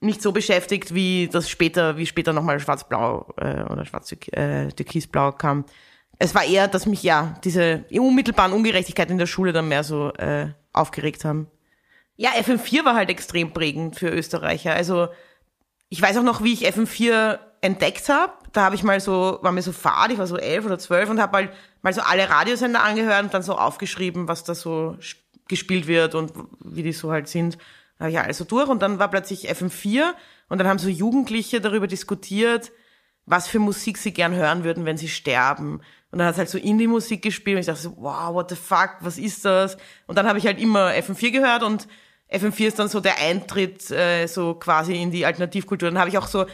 nicht 0.00 0.22
so 0.22 0.32
beschäftigt, 0.32 0.94
wie 0.94 1.28
das 1.30 1.50
später, 1.50 1.96
wie 1.96 2.06
später 2.06 2.32
nochmal 2.32 2.60
Schwarz-Blau 2.60 3.34
äh, 3.36 3.62
oder 3.64 3.84
Schwarz-Türkisblau 3.84 5.32
kam. 5.32 5.64
Es 6.18 6.34
war 6.34 6.44
eher, 6.44 6.68
dass 6.68 6.86
mich 6.86 7.02
ja 7.02 7.34
diese 7.44 7.84
unmittelbaren 7.90 8.52
Ungerechtigkeiten 8.52 9.12
in 9.12 9.18
der 9.18 9.26
Schule 9.26 9.52
dann 9.52 9.68
mehr 9.68 9.84
so 9.84 10.12
äh, 10.14 10.48
aufgeregt 10.72 11.24
haben. 11.24 11.48
Ja, 12.16 12.30
FM4 12.30 12.84
war 12.84 12.94
halt 12.94 13.10
extrem 13.10 13.52
prägend 13.52 13.96
für 13.96 14.08
Österreicher. 14.08 14.72
Also 14.72 15.08
ich 15.88 16.02
weiß 16.02 16.16
auch 16.18 16.22
noch, 16.22 16.42
wie 16.42 16.52
ich 16.52 16.66
FM4 16.66 17.38
entdeckt 17.60 18.08
habe. 18.08 18.32
Da 18.52 18.64
habe 18.64 18.74
ich 18.74 18.82
mal 18.82 19.00
so, 19.00 19.38
war 19.42 19.52
mir 19.52 19.62
so 19.62 19.72
fad, 19.72 20.10
ich 20.10 20.18
war 20.18 20.26
so 20.26 20.36
elf 20.36 20.64
oder 20.66 20.78
zwölf 20.78 21.08
und 21.10 21.20
habe 21.20 21.36
halt 21.36 21.50
mal 21.82 21.92
so 21.92 22.00
alle 22.00 22.28
Radiosender 22.28 22.82
angehört 22.82 23.24
und 23.24 23.34
dann 23.34 23.42
so 23.42 23.56
aufgeschrieben, 23.56 24.28
was 24.28 24.44
da 24.44 24.54
so 24.54 24.96
gespielt 25.48 25.86
wird 25.86 26.14
und 26.14 26.32
wie 26.64 26.82
die 26.82 26.92
so 26.92 27.10
halt 27.10 27.28
sind. 27.28 27.58
Habe 27.98 28.10
ich 28.10 28.18
alles 28.18 28.38
so 28.38 28.44
durch 28.44 28.68
und 28.68 28.80
dann 28.80 28.98
war 28.98 29.10
plötzlich 29.10 29.50
FM4 29.50 30.12
und 30.48 30.58
dann 30.58 30.68
haben 30.68 30.78
so 30.78 30.88
Jugendliche 30.88 31.60
darüber 31.60 31.86
diskutiert, 31.86 32.70
was 33.26 33.48
für 33.48 33.58
Musik 33.58 33.98
sie 33.98 34.12
gern 34.12 34.34
hören 34.34 34.64
würden, 34.64 34.84
wenn 34.84 34.96
sie 34.96 35.08
sterben. 35.08 35.80
Und 36.10 36.18
dann 36.18 36.28
hat 36.28 36.38
halt 36.38 36.48
so 36.48 36.58
Indie-Musik 36.58 37.22
gespielt 37.22 37.56
und 37.56 37.60
ich 37.60 37.66
dachte 37.66 37.82
so, 37.82 37.94
wow, 37.98 38.32
what 38.32 38.48
the 38.48 38.56
fuck, 38.56 38.96
was 39.00 39.18
ist 39.18 39.44
das? 39.44 39.76
Und 40.06 40.16
dann 40.16 40.26
habe 40.26 40.38
ich 40.38 40.46
halt 40.46 40.60
immer 40.60 40.90
FM4 40.90 41.30
gehört 41.32 41.62
und 41.62 41.88
FM4 42.30 42.66
ist 42.66 42.78
dann 42.78 42.88
so 42.88 43.00
der 43.00 43.18
Eintritt 43.18 43.90
äh, 43.90 44.26
so 44.26 44.54
quasi 44.54 44.94
in 45.00 45.10
die 45.10 45.26
Alternativkultur. 45.26 45.90
Dann 45.90 45.98
habe 45.98 46.08
ich 46.08 46.18
auch 46.18 46.26
so 46.26 46.46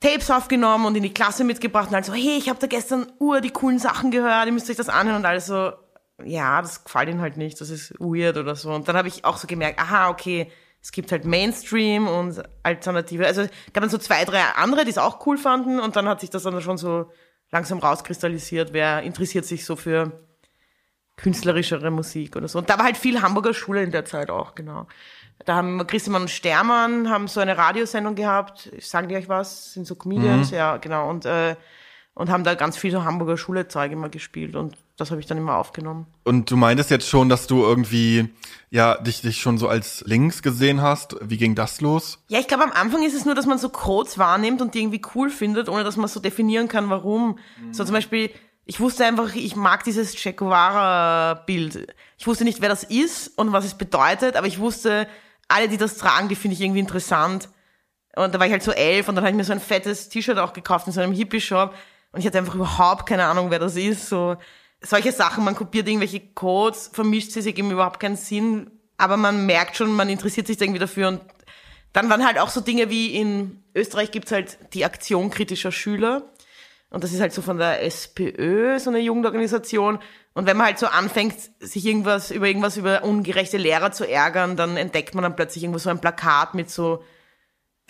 Tapes 0.00 0.30
aufgenommen 0.30 0.86
und 0.86 0.96
in 0.96 1.02
die 1.02 1.14
Klasse 1.14 1.44
mitgebracht 1.44 1.88
und 1.88 1.94
halt 1.94 2.04
so, 2.04 2.12
hey, 2.12 2.36
ich 2.36 2.48
habe 2.48 2.58
da 2.58 2.66
gestern 2.66 3.06
ur 3.18 3.40
die 3.40 3.50
coolen 3.50 3.78
Sachen 3.78 4.10
gehört, 4.10 4.46
ihr 4.46 4.52
müsst 4.52 4.68
euch 4.68 4.76
das 4.76 4.88
anhören 4.88 5.18
und 5.18 5.26
alles 5.26 5.46
so, 5.46 5.72
ja, 6.24 6.62
das 6.62 6.84
gefällt 6.84 7.08
ihnen 7.08 7.20
halt 7.20 7.36
nicht, 7.36 7.60
das 7.60 7.70
ist 7.70 7.94
weird 7.98 8.36
oder 8.36 8.56
so. 8.56 8.72
Und 8.72 8.88
dann 8.88 8.96
habe 8.96 9.08
ich 9.08 9.24
auch 9.24 9.36
so 9.36 9.46
gemerkt, 9.46 9.78
aha, 9.78 10.08
okay, 10.08 10.50
es 10.82 10.92
gibt 10.92 11.12
halt 11.12 11.24
Mainstream 11.24 12.06
und 12.06 12.42
Alternative. 12.62 13.26
Also 13.26 13.42
gab 13.72 13.82
dann 13.82 13.90
so 13.90 13.98
zwei, 13.98 14.24
drei 14.24 14.40
andere, 14.56 14.84
die 14.84 14.90
es 14.90 14.98
auch 14.98 15.26
cool 15.26 15.36
fanden 15.36 15.80
und 15.80 15.96
dann 15.96 16.08
hat 16.08 16.20
sich 16.20 16.30
das 16.30 16.44
dann 16.44 16.60
schon 16.60 16.78
so 16.78 17.10
langsam 17.50 17.78
rauskristallisiert, 17.78 18.72
wer 18.72 19.02
interessiert 19.02 19.44
sich 19.44 19.64
so 19.64 19.76
für 19.76 20.26
künstlerischere 21.16 21.90
Musik 21.90 22.36
oder 22.36 22.48
so. 22.48 22.58
Und 22.58 22.70
da 22.70 22.78
war 22.78 22.84
halt 22.84 22.96
viel 22.96 23.22
Hamburger 23.22 23.54
Schule 23.54 23.82
in 23.82 23.90
der 23.90 24.04
Zeit 24.04 24.30
auch, 24.30 24.54
genau. 24.54 24.86
Da 25.44 25.56
haben 25.56 25.86
Christian 25.86 26.16
und 26.16 26.30
Stermann 26.30 27.10
haben 27.10 27.28
so 27.28 27.40
eine 27.40 27.58
Radiosendung 27.58 28.14
gehabt. 28.14 28.70
Sagen 28.80 29.08
die 29.08 29.16
euch 29.16 29.28
was? 29.28 29.74
Sind 29.74 29.86
so 29.86 29.94
Comedians, 29.94 30.50
mhm. 30.50 30.56
ja, 30.56 30.76
genau. 30.78 31.10
Und, 31.10 31.26
äh, 31.26 31.56
und 32.14 32.30
haben 32.30 32.44
da 32.44 32.54
ganz 32.54 32.76
viel 32.76 32.90
so 32.90 33.04
Hamburger 33.04 33.36
Schule-Zeug 33.36 33.92
immer 33.92 34.08
gespielt 34.08 34.56
und 34.56 34.76
das 34.96 35.10
habe 35.10 35.20
ich 35.20 35.26
dann 35.26 35.36
immer 35.36 35.56
aufgenommen. 35.56 36.06
Und 36.24 36.50
du 36.50 36.56
meintest 36.56 36.90
jetzt 36.90 37.08
schon, 37.08 37.28
dass 37.28 37.46
du 37.46 37.62
irgendwie 37.62 38.30
ja 38.70 38.96
dich 38.96 39.20
dich 39.20 39.40
schon 39.40 39.58
so 39.58 39.68
als 39.68 40.02
links 40.06 40.42
gesehen 40.42 40.80
hast. 40.80 41.16
Wie 41.20 41.36
ging 41.36 41.54
das 41.54 41.80
los? 41.80 42.18
Ja, 42.28 42.38
ich 42.38 42.48
glaube, 42.48 42.64
am 42.64 42.72
Anfang 42.72 43.02
ist 43.02 43.14
es 43.14 43.24
nur, 43.24 43.34
dass 43.34 43.46
man 43.46 43.58
so 43.58 43.68
Codes 43.68 44.18
wahrnimmt 44.18 44.62
und 44.62 44.74
die 44.74 44.80
irgendwie 44.80 45.02
cool 45.14 45.30
findet, 45.30 45.68
ohne 45.68 45.84
dass 45.84 45.96
man 45.96 46.08
so 46.08 46.20
definieren 46.20 46.68
kann, 46.68 46.88
warum. 46.88 47.38
So 47.72 47.84
zum 47.84 47.94
Beispiel, 47.94 48.30
ich 48.64 48.80
wusste 48.80 49.04
einfach, 49.04 49.34
ich 49.34 49.54
mag 49.54 49.84
dieses 49.84 50.14
Che 50.14 50.32
Guevara-Bild. 50.32 51.94
Ich 52.18 52.26
wusste 52.26 52.44
nicht, 52.44 52.62
wer 52.62 52.68
das 52.70 52.82
ist 52.82 53.38
und 53.38 53.52
was 53.52 53.66
es 53.66 53.74
bedeutet, 53.74 54.34
aber 54.34 54.46
ich 54.46 54.58
wusste, 54.58 55.06
alle, 55.48 55.68
die 55.68 55.76
das 55.76 55.98
tragen, 55.98 56.28
die 56.28 56.34
finde 56.34 56.54
ich 56.54 56.62
irgendwie 56.62 56.80
interessant. 56.80 57.50
Und 58.16 58.34
da 58.34 58.40
war 58.40 58.46
ich 58.46 58.52
halt 58.52 58.62
so 58.62 58.72
elf 58.72 59.08
und 59.08 59.14
dann 59.14 59.24
habe 59.24 59.30
ich 59.30 59.36
mir 59.36 59.44
so 59.44 59.52
ein 59.52 59.60
fettes 59.60 60.08
T-Shirt 60.08 60.38
auch 60.38 60.54
gekauft 60.54 60.86
in 60.86 60.92
so 60.94 61.02
einem 61.02 61.12
Hippie-Shop 61.12 61.74
und 62.12 62.20
ich 62.20 62.26
hatte 62.26 62.38
einfach 62.38 62.54
überhaupt 62.54 63.06
keine 63.06 63.26
Ahnung, 63.26 63.50
wer 63.50 63.58
das 63.58 63.76
ist. 63.76 64.08
So 64.08 64.36
solche 64.80 65.12
Sachen, 65.12 65.44
man 65.44 65.54
kopiert 65.54 65.88
irgendwelche 65.88 66.20
Codes, 66.20 66.90
vermischt 66.92 67.32
sie, 67.32 67.42
sie 67.42 67.54
geben 67.54 67.70
überhaupt 67.70 68.00
keinen 68.00 68.16
Sinn, 68.16 68.70
aber 68.96 69.16
man 69.16 69.46
merkt 69.46 69.76
schon, 69.76 69.92
man 69.92 70.08
interessiert 70.08 70.46
sich 70.46 70.60
irgendwie 70.60 70.78
dafür 70.78 71.08
und 71.08 71.20
dann 71.92 72.10
waren 72.10 72.26
halt 72.26 72.38
auch 72.38 72.50
so 72.50 72.60
Dinge 72.60 72.90
wie 72.90 73.14
in 73.14 73.62
Österreich 73.74 74.10
gibt's 74.10 74.30
halt 74.30 74.58
die 74.74 74.84
Aktion 74.84 75.30
kritischer 75.30 75.72
Schüler. 75.72 76.30
Und 76.90 77.02
das 77.02 77.12
ist 77.12 77.20
halt 77.20 77.32
so 77.32 77.40
von 77.42 77.56
der 77.56 77.82
SPÖ, 77.82 78.78
so 78.78 78.90
eine 78.90 79.00
Jugendorganisation. 79.00 79.98
Und 80.34 80.46
wenn 80.46 80.58
man 80.58 80.66
halt 80.66 80.78
so 80.78 80.86
anfängt, 80.86 81.34
sich 81.58 81.86
irgendwas 81.86 82.30
über 82.30 82.46
irgendwas 82.46 82.76
über 82.76 83.02
ungerechte 83.02 83.56
Lehrer 83.56 83.92
zu 83.92 84.06
ärgern, 84.06 84.56
dann 84.56 84.76
entdeckt 84.76 85.14
man 85.14 85.22
dann 85.22 85.36
plötzlich 85.36 85.64
irgendwo 85.64 85.78
so 85.78 85.88
ein 85.88 86.00
Plakat 86.00 86.54
mit 86.54 86.70
so 86.70 87.02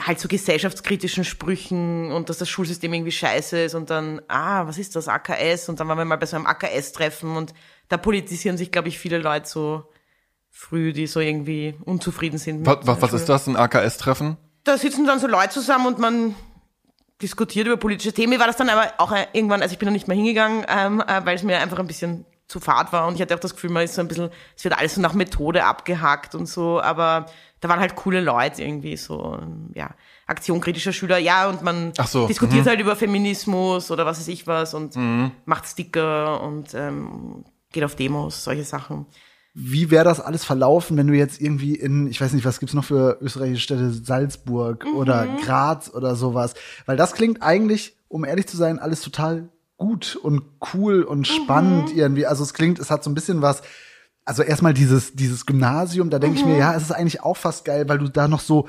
halt 0.00 0.20
so 0.20 0.28
gesellschaftskritischen 0.28 1.24
Sprüchen 1.24 2.12
und 2.12 2.28
dass 2.28 2.38
das 2.38 2.48
Schulsystem 2.48 2.92
irgendwie 2.92 3.12
scheiße 3.12 3.62
ist 3.62 3.74
und 3.74 3.88
dann, 3.90 4.20
ah, 4.28 4.66
was 4.66 4.78
ist 4.78 4.94
das, 4.94 5.08
AKS? 5.08 5.68
Und 5.68 5.80
dann 5.80 5.88
waren 5.88 5.98
wir 5.98 6.04
mal 6.04 6.16
bei 6.16 6.26
so 6.26 6.36
einem 6.36 6.46
AKS-Treffen 6.46 7.36
und 7.36 7.54
da 7.88 7.96
politisieren 7.96 8.58
sich, 8.58 8.70
glaube 8.70 8.88
ich, 8.88 8.98
viele 8.98 9.18
Leute 9.18 9.48
so 9.48 9.84
früh, 10.50 10.92
die 10.92 11.06
so 11.06 11.20
irgendwie 11.20 11.74
unzufrieden 11.84 12.38
sind. 12.38 12.66
Was, 12.66 13.02
was, 13.02 13.12
ist 13.12 13.28
das, 13.28 13.46
ein 13.46 13.56
AKS-Treffen? 13.56 14.36
Da 14.64 14.76
sitzen 14.76 15.06
dann 15.06 15.18
so 15.18 15.26
Leute 15.26 15.50
zusammen 15.50 15.86
und 15.86 15.98
man 15.98 16.34
diskutiert 17.22 17.66
über 17.66 17.76
politische 17.76 18.12
Themen. 18.12 18.30
Mir 18.30 18.40
war 18.40 18.46
das 18.46 18.56
dann 18.56 18.68
aber 18.68 18.92
auch 18.98 19.12
äh, 19.12 19.26
irgendwann, 19.32 19.62
also 19.62 19.72
ich 19.72 19.78
bin 19.78 19.86
da 19.86 19.92
nicht 19.92 20.08
mehr 20.08 20.16
hingegangen, 20.16 20.66
ähm, 20.68 21.02
äh, 21.06 21.24
weil 21.24 21.36
es 21.36 21.42
mir 21.42 21.58
einfach 21.58 21.78
ein 21.78 21.86
bisschen 21.86 22.26
zu 22.48 22.60
fad 22.60 22.92
war 22.92 23.08
und 23.08 23.14
ich 23.14 23.20
hatte 23.20 23.34
auch 23.34 23.40
das 23.40 23.54
Gefühl, 23.54 23.70
man 23.70 23.82
ist 23.82 23.94
so 23.94 24.00
ein 24.00 24.08
bisschen, 24.08 24.30
es 24.56 24.62
wird 24.62 24.78
alles 24.78 24.94
so 24.94 25.00
nach 25.00 25.14
Methode 25.14 25.64
abgehackt 25.64 26.34
und 26.34 26.46
so, 26.46 26.80
aber 26.80 27.26
da 27.66 27.70
waren 27.70 27.80
halt 27.80 27.96
coole 27.96 28.20
Leute 28.20 28.62
irgendwie 28.62 28.96
so, 28.96 29.38
ja, 29.74 29.90
Aktion 30.26 30.60
kritischer 30.60 30.92
Schüler, 30.92 31.18
ja, 31.18 31.48
und 31.48 31.62
man 31.62 31.92
so, 32.06 32.26
diskutiert 32.28 32.64
mhm. 32.64 32.68
halt 32.68 32.80
über 32.80 32.96
Feminismus 32.96 33.90
oder 33.90 34.06
was 34.06 34.20
weiß 34.20 34.28
ich 34.28 34.46
was 34.46 34.72
und 34.74 34.96
macht 35.44 35.66
Sticker 35.66 36.42
und 36.42 36.74
ähm, 36.74 37.44
geht 37.72 37.84
auf 37.84 37.96
Demos, 37.96 38.44
solche 38.44 38.64
Sachen. 38.64 39.06
Wie 39.58 39.90
wäre 39.90 40.04
das 40.04 40.20
alles 40.20 40.44
verlaufen, 40.44 40.96
wenn 40.96 41.06
du 41.06 41.14
jetzt 41.14 41.40
irgendwie 41.40 41.74
in, 41.74 42.06
ich 42.08 42.20
weiß 42.20 42.34
nicht, 42.34 42.44
was 42.44 42.60
gibt's 42.60 42.74
noch 42.74 42.84
für 42.84 43.18
österreichische 43.20 43.62
Städte, 43.62 43.90
Salzburg 43.90 44.84
oder 44.94 45.26
Graz 45.42 45.90
oder 45.92 46.14
sowas? 46.14 46.54
Weil 46.84 46.96
das 46.96 47.14
klingt 47.14 47.42
eigentlich, 47.42 47.96
um 48.08 48.24
ehrlich 48.24 48.46
zu 48.46 48.56
sein, 48.56 48.78
alles 48.78 49.00
total 49.00 49.48
gut 49.78 50.16
und 50.16 50.42
cool 50.74 51.02
und 51.02 51.26
spannend 51.26 51.94
irgendwie. 51.94 52.26
Also 52.26 52.44
es 52.44 52.54
klingt, 52.54 52.78
es 52.78 52.90
hat 52.90 53.02
so 53.02 53.10
ein 53.10 53.14
bisschen 53.14 53.40
was. 53.42 53.62
Also 54.26 54.42
erstmal 54.42 54.74
dieses, 54.74 55.14
dieses 55.14 55.46
Gymnasium, 55.46 56.10
da 56.10 56.18
denke 56.18 56.36
ich 56.38 56.44
mir, 56.44 56.56
ja, 56.56 56.74
es 56.74 56.82
ist 56.82 56.92
eigentlich 56.92 57.22
auch 57.22 57.36
fast 57.36 57.64
geil, 57.64 57.88
weil 57.88 57.98
du 57.98 58.08
da 58.08 58.28
noch 58.28 58.40
so 58.40 58.68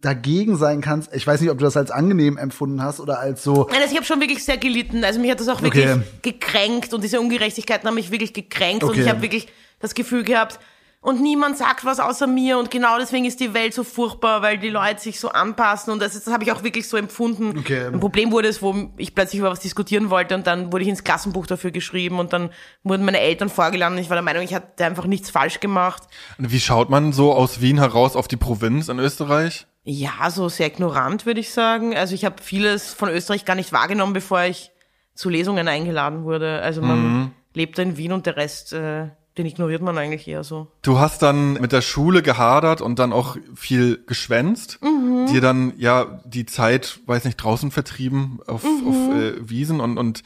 dagegen 0.00 0.56
sein 0.56 0.80
kannst. 0.80 1.12
Ich 1.14 1.26
weiß 1.26 1.40
nicht, 1.40 1.50
ob 1.50 1.58
du 1.58 1.64
das 1.64 1.76
als 1.76 1.90
angenehm 1.90 2.38
empfunden 2.38 2.82
hast 2.82 2.98
oder 3.00 3.18
als 3.18 3.42
so, 3.42 3.66
Nein, 3.70 3.80
also 3.82 3.90
ich 3.90 3.96
habe 3.96 4.06
schon 4.06 4.20
wirklich 4.20 4.42
sehr 4.44 4.56
gelitten. 4.56 5.04
Also 5.04 5.20
mich 5.20 5.30
hat 5.30 5.40
das 5.40 5.48
auch 5.48 5.62
Okay. 5.62 5.86
wirklich 5.86 6.22
gekränkt 6.22 6.94
und 6.94 7.04
diese 7.04 7.20
Ungerechtigkeiten 7.20 7.86
haben 7.86 7.96
mich 7.96 8.10
wirklich 8.10 8.32
gekränkt 8.32 8.84
und 8.84 8.90
Okay. 8.90 9.02
ich 9.02 9.08
habe 9.08 9.20
wirklich 9.20 9.48
das 9.80 9.94
Gefühl 9.94 10.22
gehabt, 10.24 10.58
und 11.06 11.20
niemand 11.22 11.56
sagt 11.56 11.84
was 11.84 12.00
außer 12.00 12.26
mir 12.26 12.58
und 12.58 12.70
genau 12.70 12.98
deswegen 12.98 13.24
ist 13.26 13.38
die 13.38 13.54
Welt 13.54 13.72
so 13.72 13.84
furchtbar, 13.84 14.42
weil 14.42 14.58
die 14.58 14.70
Leute 14.70 15.00
sich 15.00 15.20
so 15.20 15.28
anpassen 15.30 15.92
und 15.92 16.00
das, 16.02 16.14
ist- 16.16 16.26
das 16.26 16.34
habe 16.34 16.42
ich 16.44 16.50
auch 16.52 16.64
wirklich 16.64 16.88
so 16.88 16.96
empfunden. 16.96 17.56
Okay. 17.58 17.86
Ein 17.86 18.00
Problem 18.00 18.32
wurde 18.32 18.48
es, 18.48 18.60
wo 18.60 18.74
ich 18.96 19.14
plötzlich 19.14 19.38
über 19.38 19.50
was 19.50 19.60
diskutieren 19.60 20.10
wollte 20.10 20.34
und 20.34 20.46
dann 20.46 20.72
wurde 20.72 20.82
ich 20.82 20.88
ins 20.90 21.04
Klassenbuch 21.04 21.46
dafür 21.46 21.70
geschrieben 21.70 22.18
und 22.18 22.32
dann 22.32 22.50
wurden 22.82 23.04
meine 23.04 23.20
Eltern 23.20 23.48
vorgeladen 23.48 23.96
ich 23.98 24.10
war 24.10 24.16
der 24.16 24.22
Meinung, 24.24 24.42
ich 24.42 24.52
hatte 24.54 24.84
einfach 24.84 25.06
nichts 25.06 25.30
falsch 25.30 25.60
gemacht. 25.60 26.02
Und 26.38 26.50
Wie 26.50 26.58
schaut 26.60 26.90
man 26.90 27.12
so 27.12 27.32
aus 27.32 27.60
Wien 27.60 27.78
heraus 27.78 28.16
auf 28.16 28.26
die 28.28 28.36
Provinz 28.36 28.88
in 28.88 28.98
Österreich? 28.98 29.66
Ja, 29.84 30.28
so 30.30 30.48
sehr 30.48 30.66
ignorant, 30.66 31.24
würde 31.26 31.38
ich 31.38 31.50
sagen. 31.52 31.96
Also 31.96 32.14
ich 32.16 32.24
habe 32.24 32.42
vieles 32.42 32.92
von 32.92 33.08
Österreich 33.08 33.44
gar 33.44 33.54
nicht 33.54 33.72
wahrgenommen, 33.72 34.12
bevor 34.12 34.42
ich 34.42 34.72
zu 35.14 35.28
Lesungen 35.30 35.68
eingeladen 35.68 36.24
wurde. 36.24 36.60
Also 36.62 36.82
man 36.82 37.30
lebt 37.54 37.78
da 37.78 37.82
in 37.84 37.96
Wien 37.96 38.10
und 38.12 38.26
der 38.26 38.36
Rest, 38.36 38.72
äh, 38.72 39.10
den 39.38 39.46
ignoriert 39.46 39.82
man 39.82 39.98
eigentlich 39.98 40.26
eher 40.26 40.44
so. 40.44 40.68
Du 40.82 40.98
hast 40.98 41.20
dann 41.22 41.54
mit 41.54 41.72
der 41.72 41.82
Schule 41.82 42.22
gehadert 42.22 42.80
und 42.80 42.98
dann 42.98 43.12
auch 43.12 43.36
viel 43.54 44.02
geschwänzt, 44.06 44.78
Mhm. 44.82 45.26
dir 45.26 45.40
dann 45.40 45.72
ja 45.76 46.20
die 46.24 46.46
Zeit, 46.46 47.00
weiß 47.06 47.24
nicht, 47.24 47.36
draußen 47.36 47.70
vertrieben 47.70 48.40
auf, 48.46 48.64
Mhm. 48.64 48.88
auf 48.88 49.14
äh, 49.16 49.48
Wiesen 49.48 49.80
und, 49.80 49.98
und 49.98 50.22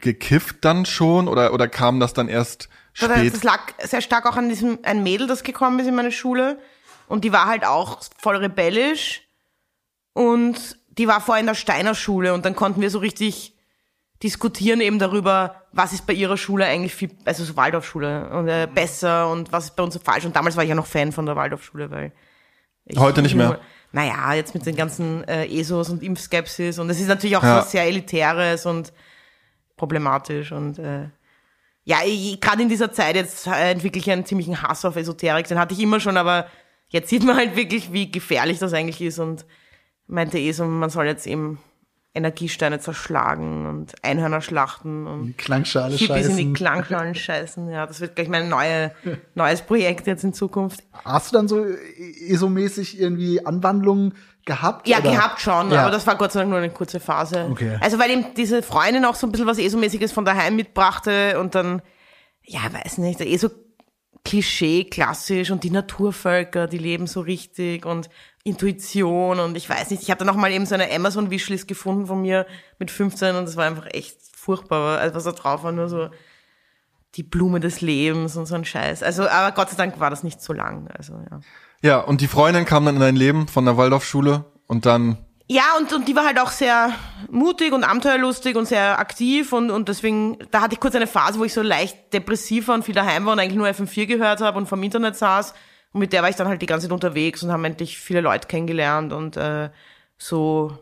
gekifft 0.00 0.58
dann 0.64 0.86
schon 0.86 1.28
oder, 1.28 1.52
oder 1.52 1.68
kam 1.68 2.00
das 2.00 2.14
dann 2.14 2.28
erst 2.28 2.68
spät? 2.92 3.34
das 3.34 3.42
lag 3.44 3.60
sehr 3.82 4.00
stark 4.00 4.24
auch 4.26 4.36
an 4.36 4.48
diesem, 4.48 4.78
ein 4.82 5.02
Mädel, 5.02 5.26
das 5.26 5.42
gekommen 5.42 5.78
ist 5.80 5.86
in 5.86 5.94
meine 5.94 6.12
Schule. 6.12 6.58
Und 7.08 7.24
die 7.24 7.32
war 7.32 7.46
halt 7.46 7.64
auch 7.64 8.00
voll 8.18 8.36
rebellisch. 8.36 9.22
Und 10.12 10.78
die 10.98 11.06
war 11.08 11.20
vorher 11.20 11.40
in 11.40 11.46
der 11.46 11.54
Steiner 11.54 11.94
Schule 11.94 12.32
und 12.32 12.44
dann 12.44 12.56
konnten 12.56 12.80
wir 12.80 12.90
so 12.90 12.98
richtig 12.98 13.54
diskutieren 14.22 14.80
eben 14.80 14.98
darüber, 14.98 15.62
was 15.72 15.92
ist 15.92 16.06
bei 16.06 16.12
ihrer 16.14 16.36
Schule 16.36 16.64
eigentlich 16.66 16.94
viel, 16.94 17.10
also 17.24 17.44
so 17.44 17.56
Waldorfschule 17.56 18.30
und 18.30 18.48
äh, 18.48 18.66
besser 18.72 19.30
und 19.30 19.52
was 19.52 19.66
ist 19.66 19.76
bei 19.76 19.82
uns 19.82 19.94
so 19.94 20.00
falsch. 20.00 20.24
Und 20.24 20.34
damals 20.34 20.56
war 20.56 20.62
ich 20.62 20.68
ja 20.70 20.74
noch 20.74 20.86
Fan 20.86 21.12
von 21.12 21.26
der 21.26 21.36
Waldorfschule, 21.36 21.90
weil 21.90 22.12
ich 22.86 22.98
Heute 22.98 23.20
nicht 23.22 23.34
mehr. 23.34 23.60
Naja, 23.92 24.34
jetzt 24.34 24.54
mit 24.54 24.64
den 24.66 24.76
ganzen 24.76 25.24
äh, 25.28 25.46
ESOs 25.46 25.90
und 25.90 26.02
Impfskepsis 26.02 26.78
und 26.78 26.90
es 26.90 27.00
ist 27.00 27.08
natürlich 27.08 27.36
auch 27.36 27.42
Ja. 27.42 27.56
so 27.56 27.56
was 27.58 27.70
sehr 27.70 27.84
Elitäres 27.84 28.66
und 28.66 28.92
problematisch 29.76 30.52
und 30.52 30.78
äh, 30.78 31.08
ja, 31.84 31.98
gerade 32.40 32.62
in 32.62 32.68
dieser 32.68 32.90
Zeit 32.92 33.14
jetzt 33.14 33.46
äh, 33.46 33.70
entwickle 33.70 34.00
ich 34.00 34.10
einen 34.10 34.24
ziemlichen 34.26 34.60
Hass 34.60 34.84
auf 34.84 34.96
Esoterik. 34.96 35.46
Den 35.46 35.58
hatte 35.58 35.72
ich 35.74 35.80
immer 35.80 36.00
schon, 36.00 36.16
aber 36.16 36.46
jetzt 36.88 37.08
sieht 37.10 37.22
man 37.22 37.36
halt 37.36 37.54
wirklich, 37.54 37.92
wie 37.92 38.10
gefährlich 38.10 38.58
das 38.58 38.72
eigentlich 38.72 39.00
ist 39.00 39.18
und 39.20 39.46
meinte 40.08 40.38
eh 40.38 40.50
so, 40.52 40.64
man 40.64 40.90
soll 40.90 41.06
jetzt 41.06 41.26
eben 41.28 41.60
Energiesteine 42.16 42.80
zerschlagen 42.80 43.66
und 43.66 43.92
Einhörner 44.02 44.40
schlachten 44.40 45.06
und 45.06 45.38
Klangschale 45.38 45.94
Hippies 45.94 46.08
in 46.26 46.36
die 46.36 46.42
scheißen. 46.42 46.54
Klangschalen 46.54 47.14
scheißen. 47.14 47.70
Ja, 47.70 47.86
das 47.86 48.00
wird 48.00 48.16
gleich 48.16 48.28
mein 48.28 48.48
neue, 48.48 48.90
neues 49.34 49.62
Projekt 49.62 50.06
jetzt 50.06 50.24
in 50.24 50.32
Zukunft. 50.32 50.82
Hast 51.04 51.32
du 51.32 51.36
dann 51.36 51.48
so 51.48 51.64
ESO-mäßig 52.28 52.98
irgendwie 53.00 53.44
Anwandlungen 53.44 54.14
gehabt? 54.44 54.88
Ja, 54.88 54.98
oder? 54.98 55.10
gehabt 55.12 55.40
schon, 55.40 55.70
Ja. 55.70 55.82
aber 55.82 55.90
das 55.90 56.06
war 56.06 56.16
Gott 56.16 56.32
sei 56.32 56.40
Dank 56.40 56.50
nur 56.50 56.58
eine 56.58 56.70
kurze 56.70 57.00
Phase. 57.00 57.46
Okay. 57.50 57.76
Also 57.80 57.98
weil 57.98 58.10
eben 58.10 58.24
diese 58.36 58.62
Freundin 58.62 59.04
auch 59.04 59.14
so 59.14 59.26
ein 59.26 59.32
bisschen 59.32 59.46
was 59.46 59.58
ESO-mäßiges 59.58 60.12
von 60.12 60.24
daheim 60.24 60.56
mitbrachte 60.56 61.38
und 61.38 61.54
dann, 61.54 61.82
ja, 62.44 62.60
weiß 62.72 62.98
nicht, 62.98 63.20
eh 63.20 63.36
so 63.36 63.50
Klischee, 64.26 64.84
klassisch 64.84 65.52
und 65.52 65.62
die 65.62 65.70
Naturvölker, 65.70 66.66
die 66.66 66.78
leben 66.78 67.06
so 67.06 67.20
richtig 67.20 67.86
und 67.86 68.10
Intuition 68.42 69.38
und 69.38 69.56
ich 69.56 69.70
weiß 69.70 69.90
nicht, 69.90 70.08
ich 70.08 70.14
dann 70.14 70.28
auch 70.28 70.34
mal 70.34 70.50
eben 70.50 70.66
so 70.66 70.74
eine 70.74 70.90
Amazon-Wishlist 70.92 71.68
gefunden 71.68 72.06
von 72.06 72.22
mir 72.22 72.44
mit 72.80 72.90
15 72.90 73.36
und 73.36 73.44
das 73.44 73.56
war 73.56 73.66
einfach 73.66 73.86
echt 73.92 74.18
furchtbar, 74.34 74.98
also 74.98 75.14
was 75.14 75.24
da 75.24 75.32
drauf 75.32 75.62
war, 75.62 75.70
nur 75.70 75.88
so 75.88 76.10
die 77.14 77.22
Blume 77.22 77.60
des 77.60 77.80
Lebens 77.80 78.36
und 78.36 78.46
so 78.46 78.56
ein 78.56 78.64
Scheiß. 78.64 79.04
Also, 79.04 79.28
aber 79.28 79.52
Gott 79.52 79.70
sei 79.70 79.76
Dank 79.76 80.00
war 80.00 80.10
das 80.10 80.24
nicht 80.24 80.42
so 80.42 80.52
lang, 80.52 80.88
also 80.88 81.14
ja. 81.30 81.40
Ja, 81.82 82.00
und 82.00 82.20
die 82.20 82.26
Freundin 82.26 82.64
kam 82.64 82.84
dann 82.84 82.96
in 82.96 83.00
dein 83.00 83.16
Leben 83.16 83.46
von 83.46 83.64
der 83.64 83.76
Waldorfschule 83.76 84.44
und 84.66 84.86
dann, 84.86 85.18
Ja, 85.48 85.76
und, 85.78 85.92
und 85.92 86.08
die 86.08 86.16
war 86.16 86.24
halt 86.26 86.40
auch 86.40 86.50
sehr 86.50 86.92
mutig 87.30 87.72
und 87.72 87.84
abenteuerlustig 87.84 88.56
und 88.56 88.66
sehr 88.66 88.98
aktiv 88.98 89.52
und, 89.52 89.70
und 89.70 89.88
deswegen, 89.88 90.38
da 90.50 90.60
hatte 90.60 90.74
ich 90.74 90.80
kurz 90.80 90.96
eine 90.96 91.06
Phase, 91.06 91.38
wo 91.38 91.44
ich 91.44 91.52
so 91.52 91.62
leicht 91.62 92.12
depressiv 92.12 92.66
war 92.68 92.74
und 92.74 92.84
viel 92.84 92.94
daheim 92.94 93.26
war 93.26 93.32
und 93.34 93.38
eigentlich 93.38 93.56
nur 93.56 93.68
FM4 93.68 94.06
gehört 94.06 94.40
habe 94.40 94.58
und 94.58 94.66
vom 94.66 94.82
Internet 94.82 95.14
saß. 95.16 95.54
Und 95.92 96.00
mit 96.00 96.12
der 96.12 96.22
war 96.22 96.30
ich 96.30 96.36
dann 96.36 96.48
halt 96.48 96.62
die 96.62 96.66
ganze 96.66 96.86
Zeit 96.88 96.92
unterwegs 96.92 97.42
und 97.42 97.52
haben 97.52 97.64
endlich 97.64 97.98
viele 97.98 98.20
Leute 98.20 98.48
kennengelernt 98.48 99.12
und 99.12 99.36
äh, 99.36 99.70
so 100.18 100.76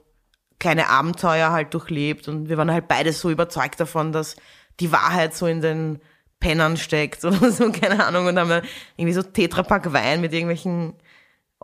kleine 0.58 0.88
Abenteuer 0.88 1.52
halt 1.52 1.74
durchlebt. 1.74 2.26
Und 2.26 2.48
wir 2.48 2.56
waren 2.56 2.72
halt 2.72 2.88
beide 2.88 3.12
so 3.12 3.30
überzeugt 3.30 3.78
davon, 3.80 4.12
dass 4.12 4.34
die 4.80 4.90
Wahrheit 4.92 5.34
so 5.34 5.46
in 5.46 5.60
den 5.60 6.00
Pennern 6.40 6.78
steckt 6.78 7.24
oder 7.24 7.50
so, 7.52 7.70
keine 7.70 8.04
Ahnung. 8.04 8.26
Und 8.26 8.38
haben 8.38 8.62
irgendwie 8.96 9.14
so 9.14 9.22
Tetrapack 9.22 9.92
Wein 9.92 10.22
mit 10.22 10.32
irgendwelchen 10.32 10.94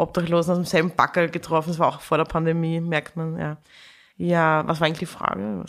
Obdachlosen 0.00 0.52
aus 0.52 0.58
demselben 0.58 0.90
Backel 0.96 1.28
getroffen. 1.30 1.70
Das 1.70 1.78
war 1.78 1.88
auch 1.88 2.00
vor 2.00 2.18
der 2.18 2.24
Pandemie, 2.24 2.80
merkt 2.80 3.16
man, 3.16 3.38
ja. 3.38 3.56
Ja, 4.16 4.64
was 4.66 4.80
war 4.80 4.86
eigentlich 4.86 4.98
die 4.98 5.06
Frage? 5.06 5.64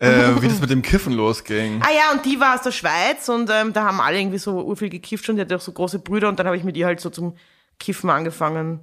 Äh, 0.00 0.42
wie 0.42 0.48
das 0.48 0.60
mit 0.60 0.70
dem 0.70 0.82
Kiffen 0.82 1.12
losging. 1.12 1.80
Ah 1.82 1.92
ja, 1.94 2.12
und 2.12 2.24
die 2.24 2.40
war 2.40 2.56
aus 2.56 2.62
der 2.62 2.72
Schweiz 2.72 3.28
und 3.28 3.48
ähm, 3.48 3.72
da 3.72 3.84
haben 3.84 4.00
alle 4.00 4.18
irgendwie 4.18 4.38
so 4.38 4.60
urviel 4.60 4.88
gekifft 4.88 5.24
schon. 5.24 5.36
Die 5.36 5.42
hatte 5.42 5.54
auch 5.54 5.60
so 5.60 5.70
große 5.70 6.00
Brüder 6.00 6.28
und 6.28 6.36
dann 6.38 6.46
habe 6.46 6.56
ich 6.56 6.64
mit 6.64 6.76
ihr 6.76 6.86
halt 6.86 6.98
so 7.00 7.10
zum 7.10 7.36
Kiffen 7.78 8.10
angefangen. 8.10 8.80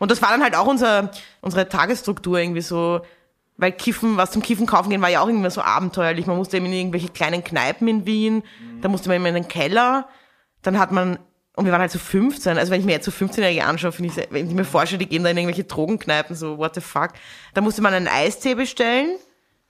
Und 0.00 0.10
das 0.10 0.20
war 0.20 0.30
dann 0.30 0.42
halt 0.42 0.56
auch 0.56 0.66
unser, 0.66 1.12
unsere 1.42 1.68
Tagesstruktur 1.68 2.40
irgendwie 2.40 2.60
so. 2.60 3.02
weil 3.56 3.72
Kiffen, 3.72 4.16
was 4.16 4.32
zum 4.32 4.42
Kiffen 4.42 4.66
kaufen 4.66 4.90
gehen, 4.90 5.00
war 5.00 5.08
ja 5.08 5.20
auch 5.20 5.28
irgendwie 5.28 5.50
so 5.50 5.62
abenteuerlich. 5.62 6.26
Man 6.26 6.36
musste 6.36 6.56
eben 6.56 6.66
in 6.66 6.72
irgendwelche 6.72 7.08
kleinen 7.08 7.42
Kneipen 7.42 7.88
in 7.88 8.06
Wien, 8.06 8.42
da 8.82 8.88
musste 8.88 9.08
man 9.08 9.16
immer 9.16 9.28
in 9.28 9.34
den 9.34 9.48
Keller, 9.48 10.08
dann 10.62 10.78
hat 10.78 10.92
man, 10.92 11.18
und 11.56 11.64
wir 11.64 11.72
waren 11.72 11.80
halt 11.80 11.90
so 11.90 11.98
15, 11.98 12.58
also 12.58 12.70
wenn 12.70 12.80
ich 12.80 12.86
mir 12.86 12.92
jetzt 12.92 13.06
so 13.06 13.10
15-Jährige 13.10 13.64
anschaue, 13.64 13.90
finde 13.90 14.12
ich, 14.12 14.30
wenn 14.30 14.46
ich 14.46 14.54
mir 14.54 14.64
vorstelle, 14.64 14.98
die 14.98 15.08
gehen 15.08 15.24
da 15.24 15.30
in 15.30 15.38
irgendwelche 15.38 15.64
Drogenkneipen, 15.64 16.36
so 16.36 16.58
what 16.58 16.74
the 16.74 16.82
fuck. 16.82 17.12
Da 17.54 17.62
musste 17.62 17.80
man 17.80 17.94
einen 17.94 18.08
Eistee 18.08 18.54
bestellen 18.54 19.16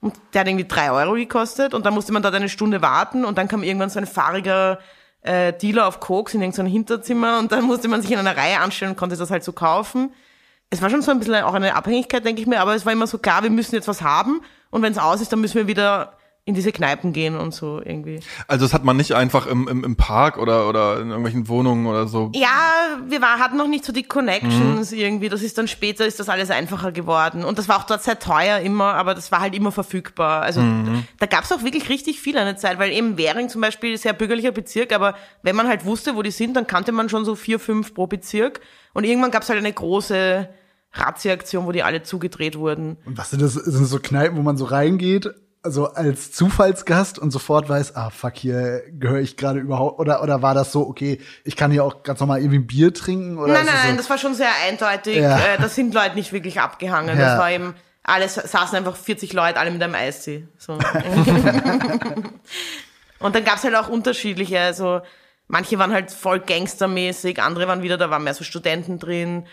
und 0.01 0.15
der 0.35 0.41
hat 0.41 0.49
irgendwie 0.49 0.67
drei 0.67 0.91
Euro 0.91 1.15
gekostet 1.15 1.75
und 1.75 1.87
dann 1.87 1.95
musste 1.95 2.13
man 2.13 2.25
dort 2.25 2.35
eine 2.35 2.49
Stunde 2.49 2.83
warten 2.83 3.25
und 3.25 3.39
dann 3.39 3.47
kam 3.47 3.63
irgendwann 3.63 3.89
so 3.89 4.01
ein 4.01 4.07
fahriger 4.07 4.81
äh, 5.23 5.53
Dealer 5.53 5.87
auf 5.87 6.01
Koks 6.01 6.35
in 6.35 6.43
irgendein 6.43 6.67
Hinterzimmer 6.67 7.39
und 7.39 7.53
dann 7.53 7.65
musste 7.67 7.87
man 7.87 8.03
sich 8.03 8.11
in 8.11 8.19
einer 8.19 8.37
Reihe 8.37 8.59
anstellen 8.59 8.91
und 8.91 8.97
konnte 8.97 9.17
das 9.17 9.31
halt 9.31 9.45
so 9.45 9.53
kaufen. 9.53 10.13
Es 10.71 10.83
war 10.83 10.91
schon 10.91 11.03
so 11.03 11.13
ein 11.13 11.21
bisschen 11.21 11.37
auch 11.45 11.55
eine 11.55 11.77
Abhängigkeit, 11.77 12.25
denke 12.25 12.41
ich 12.41 12.49
mir, 12.49 12.61
aber 12.61 12.75
es 12.75 12.85
war 12.85 12.93
immer 12.93 13.07
so 13.07 13.19
klar, 13.19 13.45
wir 13.45 13.51
müssen 13.51 13.77
jetzt 13.77 13.87
was 13.87 14.03
haben 14.03 14.41
und 14.71 14.83
wenn 14.83 14.91
es 14.91 14.99
aus 14.99 15.21
ist, 15.21 15.33
dann 15.33 15.41
müssen 15.41 15.55
wir 15.55 15.69
wieder 15.69 16.19
in 16.47 16.55
diese 16.55 16.71
Kneipen 16.71 17.13
gehen 17.13 17.37
und 17.37 17.53
so 17.53 17.83
irgendwie. 17.85 18.21
Also 18.47 18.65
das 18.65 18.73
hat 18.73 18.85
man 18.85 18.97
nicht 18.97 19.17
einfach 19.17 19.49
im, 19.49 19.67
im, 19.67 19.83
im 19.83 19.97
Park 19.97 20.39
oder, 20.39 20.69
oder 20.69 21.01
in 21.01 21.09
irgendwelchen 21.09 21.49
Wohnungen 21.49 21.87
oder 21.89 22.07
so. 22.07 22.31
Ja, 22.37 23.01
wir 23.05 23.21
war, 23.21 23.41
hatten 23.41 23.57
noch 23.57 23.67
nicht 23.67 23.85
so 23.85 23.93
die 23.93 24.05
Connections 24.05 24.93
mhm. 24.93 24.97
irgendwie. 24.97 25.29
Das 25.29 25.43
ist 25.43 25.59
dann 25.59 25.67
später 25.67 26.07
ist 26.07 26.21
das 26.21 26.29
alles 26.29 26.53
einfacher 26.53 26.93
geworden. 26.93 27.45
Und 27.45 27.59
das 27.59 27.69
war 27.69 27.79
auch 27.79 27.83
dort 27.83 28.05
sehr 28.05 28.21
teuer 28.21 28.61
immer, 28.61 28.95
aber 28.95 29.17
das 29.17 29.33
war 29.33 29.41
halt 29.41 29.57
immer 29.57 29.73
verfügbar. 29.73 30.43
Also 30.43 30.61
mhm. 30.61 31.03
da 31.19 31.27
gab's 31.27 31.51
auch 31.51 31.65
wirklich 31.65 31.89
richtig 31.89 32.21
viel 32.21 32.39
eine 32.39 32.55
Zeit, 32.55 32.79
weil 32.79 32.93
eben 32.93 33.19
Währing 33.19 33.49
zum 33.49 33.61
Beispiel 33.61 33.93
ist 33.93 34.05
ja 34.05 34.13
bürgerlicher 34.13 34.53
Bezirk, 34.53 34.93
aber 34.93 35.17
wenn 35.43 35.57
man 35.57 35.67
halt 35.67 35.85
wusste, 35.85 36.15
wo 36.15 36.23
die 36.23 36.31
sind, 36.31 36.55
dann 36.55 36.69
kannte 36.69 36.93
man 36.93 37.09
schon 37.09 37.25
so 37.25 37.35
vier, 37.35 37.59
fünf 37.59 37.93
pro 37.93 38.07
Bezirk. 38.07 38.61
Und 38.95 39.03
irgendwann 39.03 39.33
gab's 39.33 39.49
halt 39.49 39.59
eine 39.59 39.73
große 39.73 40.49
Razzia-Aktion, 40.93 41.67
wo 41.67 41.73
die 41.73 41.83
alle 41.83 42.05
zugedreht 42.05 42.57
wurden. 42.57 42.99
Und 43.05 43.19
was 43.19 43.31
sind 43.31 43.43
das? 43.43 43.55
Sind 43.55 43.83
das 43.83 43.91
so 43.91 43.99
Kneipen, 43.99 44.39
wo 44.39 44.43
man 44.43 44.57
so 44.57 44.65
reingeht 44.65 45.29
also 45.67 45.93
als 45.93 46.33
Zufallsgast 46.33 47.19
und 47.19 47.33
sofort 47.33 47.69
weiß, 47.69 47.97
ah 47.97 48.11
fuck, 48.11 48.37
hier 48.37 48.83
gehöre 48.93 49.21
ich 49.21 49.37
gerade 49.37 49.59
überhaupt 49.59 49.99
oder 49.99 50.23
oder 50.23 50.41
war 50.41 50.55
das 50.55 50.73
so, 50.73 50.87
okay, 50.87 51.21
ich 51.45 51.57
kann 51.57 51.71
hier 51.71 51.85
auch 51.85 52.03
ganz 52.05 52.21
normal 52.21 52.39
irgendwie 52.39 52.59
ein 52.59 52.67
Bier 52.67 52.95
trinken 52.95 53.37
oder 53.37 53.53
Nein, 53.53 53.67
nein, 53.67 53.75
das 53.75 53.85
nein, 53.85 53.97
das 53.97 54.09
war 54.09 54.19
schon 54.19 54.35
sehr 54.35 54.53
eindeutig. 54.67 55.17
Ja. 55.17 55.39
Äh, 55.39 55.59
das 55.61 55.75
sind 55.75 55.93
Leute 55.93 56.15
nicht 56.15 56.33
wirklich 56.33 56.61
abgehangen. 56.61 57.19
Ja. 57.19 57.31
Das 57.31 57.39
war 57.39 57.51
eben 57.51 57.75
alles 58.05 58.35
saßen 58.35 58.79
einfach 58.79 58.97
40 58.97 59.33
Leute, 59.33 59.59
alle 59.59 59.73
mit 59.73 59.83
einem 59.83 59.97
Eistee. 59.97 60.47
So. 60.57 60.75
und 63.19 63.35
dann 63.35 63.45
gab's 63.45 63.65
halt 63.65 63.75
auch 63.75 63.89
unterschiedliche, 63.89 64.61
also 64.61 65.01
manche 65.49 65.79
waren 65.79 65.93
halt 65.93 66.13
voll 66.13 66.41
gangstermäßig, 66.41 67.43
andere 67.43 67.69
waren 67.69 67.83
wieder, 67.83 67.99
da 67.99 68.09
waren 68.09 68.25
mehr 68.25 68.35
so 68.35 68.45
Studenten 68.45 68.99
drin. 68.99 69.45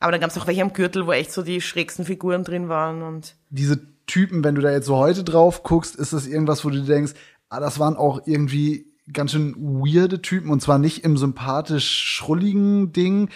Aber 0.00 0.12
dann 0.12 0.20
gab's 0.20 0.36
auch 0.38 0.46
welche 0.46 0.62
am 0.62 0.72
Gürtel, 0.72 1.06
wo 1.06 1.12
echt 1.12 1.30
so 1.30 1.42
die 1.42 1.60
schrägsten 1.60 2.06
Figuren 2.06 2.42
drin 2.42 2.68
waren 2.68 3.02
und 3.02 3.36
diese 3.50 3.78
Typen, 4.10 4.42
wenn 4.42 4.56
du 4.56 4.60
da 4.60 4.72
jetzt 4.72 4.86
so 4.86 4.96
heute 4.96 5.22
drauf 5.22 5.62
guckst, 5.62 5.94
ist 5.94 6.12
das 6.12 6.26
irgendwas, 6.26 6.64
wo 6.64 6.70
du 6.70 6.82
denkst, 6.82 7.12
ah, 7.48 7.60
das 7.60 7.78
waren 7.78 7.96
auch 7.96 8.22
irgendwie 8.26 8.86
ganz 9.12 9.32
schön 9.32 9.54
weirde 9.56 10.20
Typen 10.20 10.50
und 10.50 10.60
zwar 10.60 10.78
nicht 10.78 11.04
im 11.04 11.16
sympathisch 11.16 11.88
schrulligen 11.88 12.92
Ding, 12.92 13.30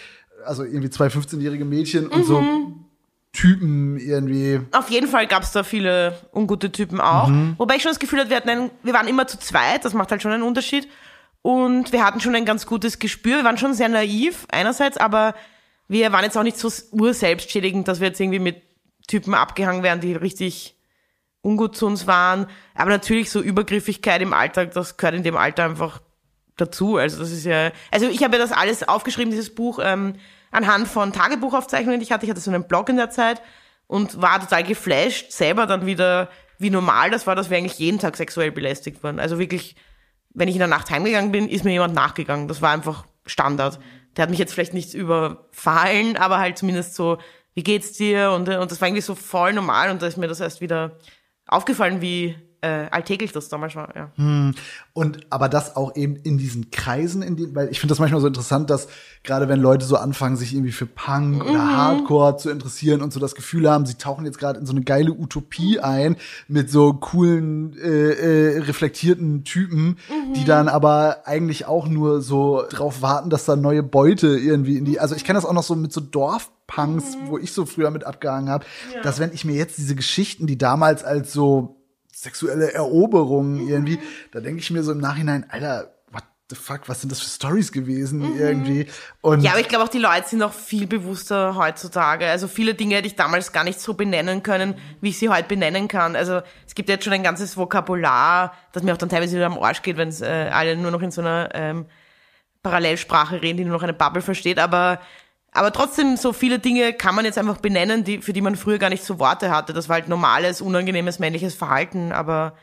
also 0.45 0.65
irgendwie 0.65 0.91
zwei 0.91 1.07
15-jährige 1.07 1.65
Mädchen 1.65 2.09
und 2.09 2.27
so 2.27 2.43
Typen 3.33 3.99
irgendwie. 3.99 4.61
Auf 4.73 4.91
jeden 4.91 5.09
Fall 5.09 5.27
gab's 5.27 5.53
da 5.53 5.63
viele 5.63 6.19
ungute 6.33 6.71
Typen 6.73 7.01
auch. 7.01 7.31
Wobei 7.57 7.77
ich 7.77 7.83
schon 7.83 7.91
das 7.91 7.99
Gefühl 7.99 8.21
hatte, 8.21 8.31
wir, 8.31 8.37
hatten 8.37 8.49
einen, 8.49 8.71
wir 8.83 8.95
waren 8.95 9.09
immer 9.09 9.27
zu 9.27 9.39
zweit, 9.39 9.85
das 9.85 9.95
macht 9.95 10.11
halt 10.11 10.23
schon 10.23 10.33
einen 10.33 10.45
Unterschied. 10.45 10.89
Und 11.43 11.93
wir 11.93 12.05
hatten 12.05 12.21
schon 12.21 12.35
ein 12.35 12.47
ganz 12.47 12.65
gutes 12.65 12.99
Gespür. 12.99 13.39
Wir 13.39 13.45
waren 13.45 13.59
schon 13.59 13.75
sehr 13.75 13.89
naiv 13.89 14.47
einerseits, 14.51 14.97
aber 14.97 15.35
wir 15.89 16.11
waren 16.13 16.25
jetzt 16.25 16.39
auch 16.39 16.43
nicht 16.43 16.59
so 16.59 16.71
urselbstschädigend, 16.93 17.87
dass 17.87 18.01
wir 18.01 18.09
jetzt 18.09 18.21
irgendwie 18.21 18.39
mit 18.39 18.63
Typen 19.07 19.35
abgehangen 19.35 19.83
werden, 19.83 20.01
die 20.01 20.15
richtig 20.15 20.77
ungut 21.43 21.77
zu 21.77 21.87
uns 21.87 22.07
waren. 22.07 22.47
Aber 22.75 22.91
natürlich 22.91 23.31
so 23.31 23.41
Übergriffigkeit 23.41 24.23
im 24.23 24.33
Alltag, 24.33 24.73
das 24.73 24.97
gehört 24.97 25.15
in 25.15 25.23
dem 25.23 25.37
Alter 25.37 25.65
einfach 25.65 26.01
dazu. 26.57 26.97
Also 26.97 27.19
das 27.19 27.31
ist 27.31 27.45
ja, 27.45 27.71
also 27.91 28.09
ich 28.09 28.23
habe 28.25 28.37
ja 28.37 28.43
das 28.43 28.53
alles 28.53 28.87
aufgeschrieben, 28.87 29.31
dieses 29.31 29.55
Buch, 29.55 29.79
ähm, 29.83 30.15
anhand 30.51 30.89
von 30.89 31.13
Tagebuchaufzeichnungen, 31.13 32.01
die 32.01 32.05
ich 32.05 32.13
hatte. 32.13 32.25
Ich 32.25 32.31
hatte 32.31 32.41
so 32.41 32.51
einen 32.51 32.67
Blog 32.67 32.89
in 32.89 32.97
der 32.97 33.11
Zeit 33.11 33.43
und 33.87 34.21
war 34.23 34.41
total 34.41 34.63
geflasht, 34.63 35.33
selber 35.33 35.67
dann 35.67 35.85
wieder, 35.85 36.31
wie 36.59 36.71
normal 36.71 37.11
das 37.11 37.27
war, 37.27 37.35
dass 37.35 37.51
wir 37.51 37.59
eigentlich 37.59 37.79
jeden 37.79 37.99
Tag 37.99 38.17
sexuell 38.17 38.53
belästigt 38.53 39.03
wurden. 39.03 39.19
Also 39.19 39.39
wirklich, 39.39 39.77
wenn 40.31 40.49
ich 40.49 40.55
in 40.55 40.61
der 40.61 40.69
Nacht 40.69 40.91
heimgegangen 40.91 41.33
bin, 41.33 41.49
ist 41.49 41.65
mir 41.65 41.73
jemand 41.73 41.95
nachgegangen. 41.95 42.49
Das 42.49 42.63
war 42.63 42.71
einfach 42.71 43.05
Standard. 43.27 43.81
Der 44.17 44.23
hat 44.23 44.31
mich 44.31 44.39
jetzt 44.39 44.55
vielleicht 44.55 44.75
nicht 44.75 44.95
überfallen, 44.95 46.17
aber 46.17 46.39
halt 46.39 46.57
zumindest 46.57 46.95
so, 46.95 47.19
wie 47.55 47.63
geht's 47.63 47.93
dir? 47.93 48.33
Und, 48.33 48.49
und 48.49 48.71
das 48.71 48.81
war 48.81 48.89
irgendwie 48.89 49.03
so 49.03 49.15
voll 49.15 49.53
normal 49.53 49.91
und 49.91 50.03
da 50.03 50.07
ist 50.07 50.17
mir 50.17 50.29
das 50.29 50.41
erst 50.41 50.61
wieder 50.61 50.99
aufgefallen, 51.47 52.01
wie 52.01 52.37
äh, 52.65 52.89
alltäglich 52.91 53.33
das 53.33 53.51
damals 53.51 53.77
war. 53.77 53.95
Ja. 53.95 54.11
Und 54.95 55.27
aber 55.29 55.51
das 55.51 55.77
auch 55.77 55.95
eben 55.97 56.17
in 56.17 56.39
diesen 56.39 56.71
Kreisen, 56.71 57.23
in 57.23 57.37
denen, 57.37 57.55
weil 57.55 57.69
ich 57.69 57.79
finde 57.79 57.93
das 57.93 57.99
manchmal 57.99 58.23
so 58.23 58.27
interessant, 58.27 58.71
dass 58.71 58.89
gerade 59.23 59.49
wenn 59.49 59.61
Leute 59.61 59.85
so 59.85 59.97
anfangen, 59.97 60.37
sich 60.37 60.55
irgendwie 60.55 60.73
für 60.73 60.87
Punk 60.87 61.45
oder 61.45 61.77
Hardcore 61.77 62.39
zu 62.39 62.51
interessieren 62.51 63.03
und 63.03 63.13
so 63.13 63.21
das 63.21 63.35
Gefühl 63.35 63.71
haben, 63.71 63.85
sie 63.85 63.95
tauchen 63.95 64.25
jetzt 64.25 64.39
gerade 64.39 64.59
in 64.59 64.67
so 64.67 64.73
eine 64.73 64.83
geile 64.83 65.13
Utopie 65.13 65.79
ein 65.79 66.17
mit 66.49 66.71
so 66.71 66.95
coolen, 66.95 67.77
äh, 67.79 67.89
äh, 67.89 68.59
reflektierten 68.61 69.45
Typen, 69.45 69.99
die 70.35 70.45
dann 70.45 70.69
aber 70.69 71.27
eigentlich 71.27 71.67
auch 71.67 71.87
nur 71.87 72.23
so 72.23 72.65
drauf 72.71 73.03
warten, 73.03 73.29
dass 73.29 73.45
da 73.45 73.57
neue 73.57 73.83
Beute 73.83 74.29
irgendwie 74.39 74.79
in 74.79 74.87
die. 74.87 75.01
Also 75.01 75.15
ich 75.15 75.25
kenne 75.25 75.37
das 75.37 75.45
auch 75.45 75.53
noch 75.53 75.63
so 75.63 75.77
mit 75.77 75.93
so 75.93 76.01
Dorfpunks, 76.01 77.19
wo 77.27 77.37
ich 77.37 77.53
so 77.53 77.67
früher 77.67 77.91
mit 77.91 78.05
abgehangen 78.05 78.49
habe, 78.49 78.65
dass 79.03 79.21
wenn 79.21 79.33
ich 79.35 79.45
mir 79.45 79.55
jetzt 79.55 79.77
diese 79.77 79.95
Geschichten, 79.95 80.47
die 80.47 80.57
damals 80.57 81.05
als 81.05 81.33
so 81.33 81.77
sexuelle 82.25 82.73
Eroberungen 82.73 83.69
irgendwie, 83.69 84.01
da 84.33 84.41
denke 84.41 84.61
ich 84.61 84.71
mir 84.71 84.83
so 84.83 84.93
im 84.93 84.99
Nachhinein, 84.99 85.47
Alter, 85.49 85.95
what 86.11 86.25
the 86.51 86.57
fuck, 86.57 86.89
was 86.89 87.01
sind 87.01 87.13
das 87.13 87.21
für 87.21 87.31
Stories 87.31 87.71
gewesen 87.71 88.37
irgendwie? 88.37 88.87
Und 89.21 89.43
Ja, 89.43 89.53
aber 89.53 89.61
ich 89.61 89.69
glaube 89.69 89.85
auch, 89.85 89.89
die 89.89 89.99
Leute 89.99 90.29
sind 90.29 90.41
noch 90.41 90.53
viel 90.53 90.87
bewusster 90.87 91.55
heutzutage. 91.55 92.27
Also 92.27 92.49
viele 92.49 92.75
Dinge 92.75 92.97
hätte 92.97 93.07
ich 93.07 93.15
damals 93.15 93.53
gar 93.53 93.63
nicht 93.63 93.81
so 93.81 93.95
benennen 93.95 94.43
können, 94.43 94.75
wie 95.01 95.11
ich 95.11 95.19
sie 95.19 95.29
heute 95.29 95.49
benennen 95.49 95.87
kann. 95.87 96.17
Also 96.17 96.41
es 96.67 96.75
gibt 96.75 96.89
jetzt 96.89 97.05
schon 97.05 97.13
ein 97.13 97.23
ganzes 97.23 97.57
Vokabular, 97.57 98.55
das 98.73 98.83
mir 98.83 98.93
auch 98.93 98.99
dann 98.99 99.09
teilweise 99.11 99.37
wieder 99.37 99.47
am 99.47 99.59
Arsch 99.59 99.83
geht, 99.83 99.97
wenn 99.97 100.09
es 100.09 100.21
äh, 100.21 100.51
alle 100.53 100.77
nur 100.77 100.91
noch 100.91 101.03
in 101.03 101.11
so 101.11 101.21
einer 101.21 101.51
ähm, 101.55 101.87
Parallelsprache 102.63 103.43
reden, 103.43 103.59
die 103.59 103.65
nur 103.65 103.75
noch 103.75 103.83
eine 103.83 103.93
Bubble 103.93 104.23
versteht. 104.23 104.59
Aber 104.59 104.99
aber 105.55 105.73
trotzdem, 105.73 106.17
so 106.17 106.33
viele 106.33 106.59
Dinge 106.59 106.93
kann 106.93 107.15
man 107.15 107.25
jetzt 107.25 107.39
einfach 107.39 107.59
benennen, 107.59 108.03
die, 108.03 108.21
für 108.21 108.33
die 108.33 108.41
man 108.41 108.57
früher 108.57 108.79
gar 108.79 108.91
nicht 108.91 109.05
so 109.05 109.21
Worte 109.21 109.53
hatte. 109.53 109.73
Das 109.73 109.89
war 109.89 109.95
halt 109.95 110.09
normales, 110.09 110.61
unangenehmes 110.61 111.21
männliches 111.21 111.55
Verhalten, 111.55 112.11
aber 112.11 112.57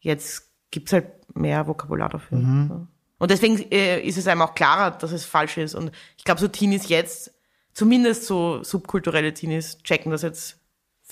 jetzt 0.00 0.50
gibt's 0.70 0.94
halt 0.94 1.12
mehr 1.36 1.66
Vokabular 1.66 2.08
dafür. 2.08 2.38
Ja. 2.38 2.86
Und 3.18 3.30
deswegen 3.30 3.70
äh, 3.70 4.00
ist 4.00 4.16
es 4.16 4.26
einem 4.26 4.40
auch 4.40 4.54
klarer, 4.54 4.92
dass 4.92 5.12
es 5.12 5.26
falsch 5.26 5.58
ist. 5.58 5.74
Und 5.74 5.92
ich 6.16 6.24
glaube, 6.24 6.40
so 6.40 6.48
Teenies 6.48 6.88
jetzt, 6.88 7.34
zumindest 7.74 8.24
so 8.24 8.64
subkulturelle 8.64 9.34
Teenies, 9.34 9.78
checken 9.82 10.10
das 10.10 10.22
jetzt 10.22 10.58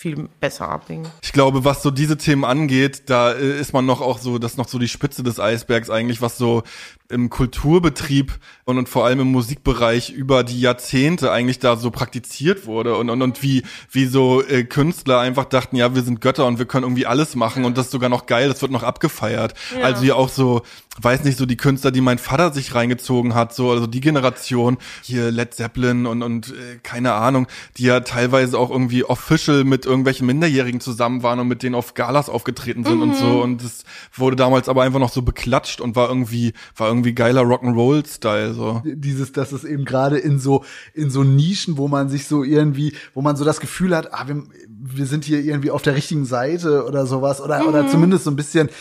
viel 0.01 0.31
besser 0.41 0.67
ab. 0.67 0.87
irgendwie. 0.89 1.11
Ich 1.21 1.33
glaube, 1.33 1.67
was 1.67 1.83
so 1.83 1.91
diese 1.91 2.17
Themen 2.17 2.47
angeht, 2.47 3.03
da 3.11 3.33
äh, 3.33 3.61
ist 3.61 3.75
man 3.75 3.85
noch 3.85 4.01
auch 4.01 4.19
so, 4.19 4.39
das 4.39 4.53
ist 4.53 4.57
noch 4.57 4.67
so 4.67 4.79
die 4.79 4.89
Spitze 4.89 5.23
des 5.23 5.39
Eisbergs 5.39 5.91
eigentlich, 5.91 6.23
was 6.23 6.39
so 6.39 6.63
im 7.11 7.29
Kulturbetrieb 7.29 8.39
und, 8.65 8.79
und 8.79 8.89
vor 8.89 9.05
allem 9.05 9.21
im 9.21 9.33
Musikbereich 9.33 10.11
über 10.11 10.43
die 10.43 10.61
Jahrzehnte 10.61 11.33
eigentlich 11.33 11.59
da 11.59 11.77
so 11.77 11.91
praktiziert 11.91 12.67
wurde 12.67 12.97
und, 12.97 13.11
und, 13.11 13.21
und 13.21 13.43
wie, 13.43 13.63
wie 13.91 14.07
so 14.07 14.43
äh, 14.43 14.65
Künstler 14.65 15.19
einfach 15.19 15.45
dachten, 15.45 15.77
ja, 15.77 15.95
wir 15.95 16.03
sind 16.03 16.21
Götter 16.21 16.47
und 16.47 16.59
wir 16.59 16.67
können 16.67 16.85
irgendwie 16.85 17.07
alles 17.07 17.35
machen 17.35 17.65
und 17.65 17.77
das 17.77 17.87
ist 17.87 17.93
sogar 17.93 18.09
noch 18.09 18.27
geil, 18.27 18.49
das 18.49 18.63
wird 18.63 18.73
noch 18.73 18.85
abgefeiert. 18.85 19.55
Also 19.83 20.05
ja 20.05 20.15
auch 20.15 20.29
so, 20.29 20.63
weiß 21.01 21.25
nicht, 21.25 21.37
so 21.37 21.47
die 21.47 21.57
Künstler, 21.57 21.91
die 21.91 22.01
mein 22.01 22.19
Vater 22.19 22.53
sich 22.53 22.75
reingezogen 22.75 23.35
hat, 23.35 23.55
so, 23.55 23.71
also 23.71 23.87
die 23.87 24.01
Generation, 24.01 24.79
hier 25.03 25.31
Led 25.31 25.53
Zeppelin 25.55 26.07
und, 26.07 26.23
und 26.23 26.51
äh, 26.51 26.79
keine 26.83 27.13
Ahnung, 27.15 27.49
die 27.77 27.85
ja 27.85 28.01
teilweise 28.01 28.59
auch 28.59 28.71
irgendwie 28.71 29.05
official 29.05 29.65
mit 29.65 29.85
irgendwelchen 29.91 30.27
Minderjährigen 30.27 30.81
zusammen 30.81 31.23
waren 31.23 31.41
und 31.41 31.49
mit 31.49 31.63
denen 31.63 31.75
auf 31.75 31.95
Galas 31.95 32.29
aufgetreten 32.29 32.85
sind 32.85 33.03
und 33.03 33.17
so 33.17 33.43
und 33.43 33.63
das 33.63 33.85
wurde 34.13 34.37
damals 34.37 34.69
aber 34.69 34.83
einfach 34.83 35.01
noch 35.01 35.13
so 35.13 35.23
beklatscht 35.23 35.81
und 35.81 35.97
war 35.97 36.09
irgendwie, 36.09 36.53
war 36.77 36.89
irgendwie 36.89 37.13
geiler 37.13 37.43
Rock'n'Roll-Style, 37.43 38.55
so. 38.55 38.83
dieses, 38.85 39.33
dass 39.33 39.53
es 39.53 39.65
eben 39.65 39.85
gerade 39.85 40.19
in 40.19 40.39
so 40.39 40.65
in 40.95 41.11
so 41.11 41.25
Nischen, 41.25 41.77
wo 41.77 41.89
man 41.89 42.09
sich 42.09 42.27
so 42.27 42.45
irgendwie, 42.45 42.95
wo 43.15 43.23
man 43.23 43.37
so 43.37 43.45
das 43.45 43.61
Gefühl 43.61 43.97
hat, 43.97 44.13
ah, 44.15 44.27
wir, 44.27 44.43
wir 44.83 45.07
sind 45.07 45.25
hier 45.25 45.41
irgendwie 45.41 45.71
auf 45.71 45.83
der 45.83 45.95
richtigen 45.95 46.25
Seite 46.25 46.87
oder 46.87 47.05
sowas 47.07 47.41
oder 47.41 47.67
oder 47.69 47.87
zumindest 47.87 48.25
so 48.25 48.31
ein 48.31 48.37
bisschen 48.37 48.69
äh, 48.69 48.73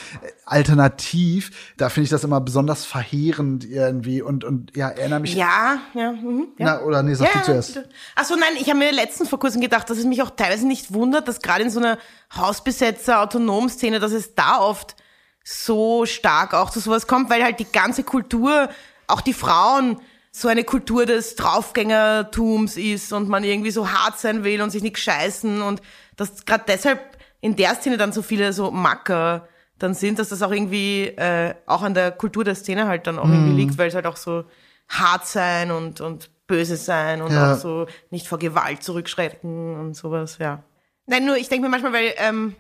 alternativ. 0.46 1.74
Da 1.78 1.90
finde 1.90 2.06
ich 2.06 2.10
das 2.10 2.24
immer 2.24 2.40
besonders 2.40 2.86
verheerend 2.86 3.66
irgendwie 3.66 4.22
und 4.22 4.44
und 4.44 4.76
ja, 4.78 4.90
erinnere 4.90 5.20
mich. 5.20 5.36
Ja, 5.36 5.80
ja. 5.94 6.14
Mhm, 6.14 6.48
ja. 6.58 6.66
Na, 6.66 6.82
oder 6.82 7.04
nee, 7.04 7.14
sag 7.16 7.34
du 7.34 7.44
zuerst. 7.44 7.82
Achso, 8.16 8.36
nein, 8.36 8.54
ich 8.60 8.70
habe 8.70 8.80
mir 8.80 8.92
letztens 8.92 9.30
vor 9.30 9.40
kurzem 9.40 9.62
gedacht, 9.62 9.90
dass 9.90 9.98
es 9.98 10.06
mich 10.06 10.22
auch 10.22 10.30
teilweise 10.30 10.68
nicht 10.68 10.94
wundert, 10.94 11.28
dass 11.28 11.42
gerade 11.42 11.64
in 11.64 11.70
so 11.70 11.80
einer 11.80 11.98
Hausbesetzer-Autonom-Szene, 12.36 14.00
dass 14.00 14.14
es 14.14 14.36
da 14.36 14.60
oft 14.60 14.96
so 15.44 16.06
stark 16.06 16.54
auch 16.54 16.70
zu 16.70 16.80
sowas 16.80 17.08
kommt, 17.08 17.30
weil 17.30 17.44
halt 17.44 17.60
die 17.60 17.72
ganze 17.72 18.04
Kultur, 18.04 18.70
auch 19.08 19.22
die 19.22 19.34
Frauen, 19.34 20.00
so 20.32 20.48
eine 20.48 20.64
Kultur 20.64 21.06
des 21.06 21.36
Draufgängertums 21.36 22.78
ist 22.78 23.14
und 23.14 23.30
man 23.30 23.44
irgendwie 23.44 23.72
so 23.72 23.92
hart 23.92 24.20
sein 24.20 24.44
will 24.44 24.62
und 24.62 24.70
sich 24.70 24.84
nicht 24.84 24.98
scheißen 24.98 25.62
und 25.62 25.82
dass 26.16 26.46
gerade 26.46 26.66
deshalb 26.68 27.00
in 27.42 27.56
der 27.56 27.76
Szene 27.76 27.98
dann 27.98 28.12
so 28.12 28.22
viele 28.22 28.54
so 28.54 28.72
Macker 28.72 29.48
dann 29.78 29.94
sind, 29.94 30.20
dass 30.20 30.30
das 30.30 30.42
auch 30.42 30.52
irgendwie 30.52 31.06
äh, 31.08 31.56
auch 31.66 31.82
an 31.82 31.94
der 31.94 32.12
Kultur 32.12 32.44
der 32.44 32.56
Szene 32.56 32.88
halt 32.88 33.08
dann 33.08 33.18
auch 33.18 33.32
irgendwie 33.32 33.54
liegt, 33.54 33.78
weil 33.78 33.88
es 33.88 33.96
halt 33.96 34.06
auch 34.06 34.18
so 34.18 34.44
hart 34.90 35.26
sein 35.26 35.72
und, 35.72 36.02
und 36.02 36.30
böse 36.48 36.76
sein 36.76 37.22
und 37.22 37.32
Ja. 37.32 37.54
auch 37.54 37.58
so 37.58 37.88
nicht 38.10 38.28
vor 38.28 38.40
Gewalt 38.40 38.84
zurückschrecken 38.84 39.80
und 39.80 39.94
sowas, 39.96 40.38
ja. 40.40 40.64
Nein, 41.06 41.26
nur 41.26 41.38
ich 41.38 41.48
denke 41.48 41.64
mir 41.64 41.70
manchmal, 41.70 41.94
weil 41.94 42.14
ähm, 42.18 42.56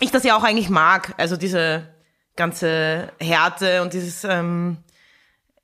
ich 0.00 0.10
das 0.10 0.24
ja 0.24 0.36
auch 0.36 0.42
eigentlich 0.42 0.70
mag, 0.70 1.14
also 1.18 1.36
diese 1.36 1.86
ganze 2.36 3.10
Härte 3.20 3.82
und 3.82 3.92
dieses 3.92 4.24
ähm, 4.24 4.78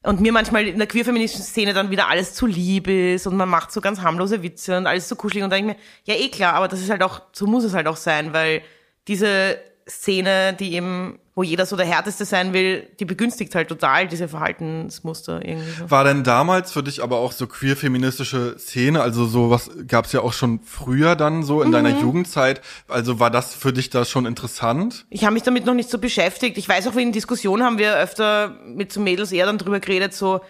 und 0.04 0.20
mir 0.20 0.32
manchmal 0.32 0.66
in 0.66 0.78
der 0.78 0.86
queer-feministischen 0.86 1.44
Szene 1.44 1.72
dann 1.72 1.90
wieder 1.90 2.08
alles 2.08 2.34
zu 2.34 2.46
lieb 2.46 2.88
ist 2.88 3.26
und 3.26 3.36
man 3.36 3.48
macht 3.48 3.72
so 3.72 3.80
ganz 3.80 4.00
harmlose 4.02 4.42
Witze 4.42 4.76
und 4.76 4.86
alles 4.86 5.08
so 5.08 5.16
kuschelig 5.16 5.42
und 5.42 5.50
dann 5.50 5.66
denke 5.66 5.72
ich 5.72 6.06
mir, 6.06 6.14
ja 6.14 6.20
eh 6.22 6.28
klar, 6.28 6.54
aber 6.54 6.68
das 6.68 6.80
ist 6.80 6.90
halt 6.90 7.02
auch, 7.02 7.22
so 7.32 7.46
muss 7.46 7.64
es 7.64 7.74
halt 7.74 7.86
auch 7.86 7.96
sein, 7.96 8.32
weil 8.32 8.62
diese 9.08 9.58
Szene, 9.88 10.54
die 10.54 10.72
eben, 10.74 11.18
wo 11.34 11.42
jeder 11.42 11.66
so 11.66 11.76
der 11.76 11.84
Härteste 11.84 12.24
sein 12.24 12.54
will, 12.54 12.88
die 13.00 13.04
begünstigt 13.04 13.54
halt 13.54 13.68
total 13.68 14.08
diese 14.08 14.28
Verhaltensmuster 14.28 15.44
irgendwie 15.44 15.70
so. 15.72 15.90
War 15.90 16.04
denn 16.04 16.24
damals 16.24 16.72
für 16.72 16.82
dich 16.82 17.02
aber 17.02 17.18
auch 17.18 17.32
so 17.32 17.46
queer-feministische 17.46 18.56
Szene, 18.58 19.02
also 19.02 19.26
sowas 19.26 19.70
gab's 19.86 20.12
ja 20.12 20.20
auch 20.20 20.32
schon 20.32 20.60
früher 20.60 21.16
dann 21.16 21.42
so 21.42 21.60
in 21.60 21.70
deiner 21.70 22.00
Jugendzeit, 22.00 22.62
also 22.88 23.20
war 23.20 23.30
das 23.30 23.54
für 23.54 23.74
dich 23.74 23.90
da 23.90 24.06
schon 24.06 24.24
interessant? 24.24 25.04
Ich 25.10 25.24
habe 25.24 25.34
mich 25.34 25.42
damit 25.42 25.66
noch 25.66 25.74
nicht 25.74 25.90
so 25.90 25.98
beschäftigt. 25.98 26.56
Ich 26.56 26.68
weiß 26.68 26.86
auch, 26.86 26.96
wie 26.96 27.02
in 27.02 27.12
Diskussionen 27.12 27.62
haben 27.62 27.78
wir 27.78 27.94
öfter 27.96 28.56
mit 28.64 28.90
so 28.90 29.00
Mädels 29.00 29.32
eher 29.32 29.46
dann 29.46 29.58
drüber 29.58 29.80
geredet, 29.80 30.14
so, 30.14 30.40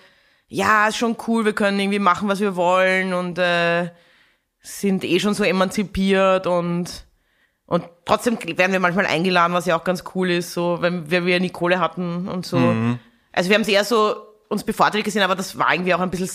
ja, 0.47 0.87
ist 0.87 0.97
schon 0.97 1.16
cool, 1.27 1.44
wir 1.44 1.55
können 1.55 1.81
irgendwie 1.81 1.99
machen, 1.99 2.29
was 2.29 2.38
wir 2.38 2.55
wollen 2.55 3.14
und 3.14 3.38
äh, 3.38 3.90
sind 4.61 5.03
eh 5.03 5.18
schon 5.18 5.35
so 5.35 5.42
emanzipiert 5.42 6.47
und 6.47 7.05
und 7.66 7.85
trotzdem 8.05 8.38
werden 8.59 8.72
wir 8.72 8.81
manchmal 8.81 9.07
eingeladen, 9.07 9.55
was 9.55 9.66
ja 9.66 9.79
auch 9.79 9.85
ganz 9.85 10.05
cool 10.14 10.31
ist, 10.31 10.53
so, 10.53 10.79
wenn 10.81 11.11
wir, 11.11 11.24
wir 11.24 11.40
Nicole 11.40 11.81
hatten 11.81 12.29
und 12.29 12.44
so. 12.44 12.59
Also 13.33 13.50
wir 13.50 13.55
haben 13.55 13.62
es 13.62 13.68
eher 13.68 13.85
so 13.85 14.16
uns 14.48 14.64
bevorteilt 14.64 15.05
gesehen, 15.05 15.22
aber 15.22 15.35
das 15.35 15.59
war 15.59 15.72
irgendwie 15.72 15.94
auch 15.94 16.00
ein 16.00 16.11
bisschen 16.11 16.29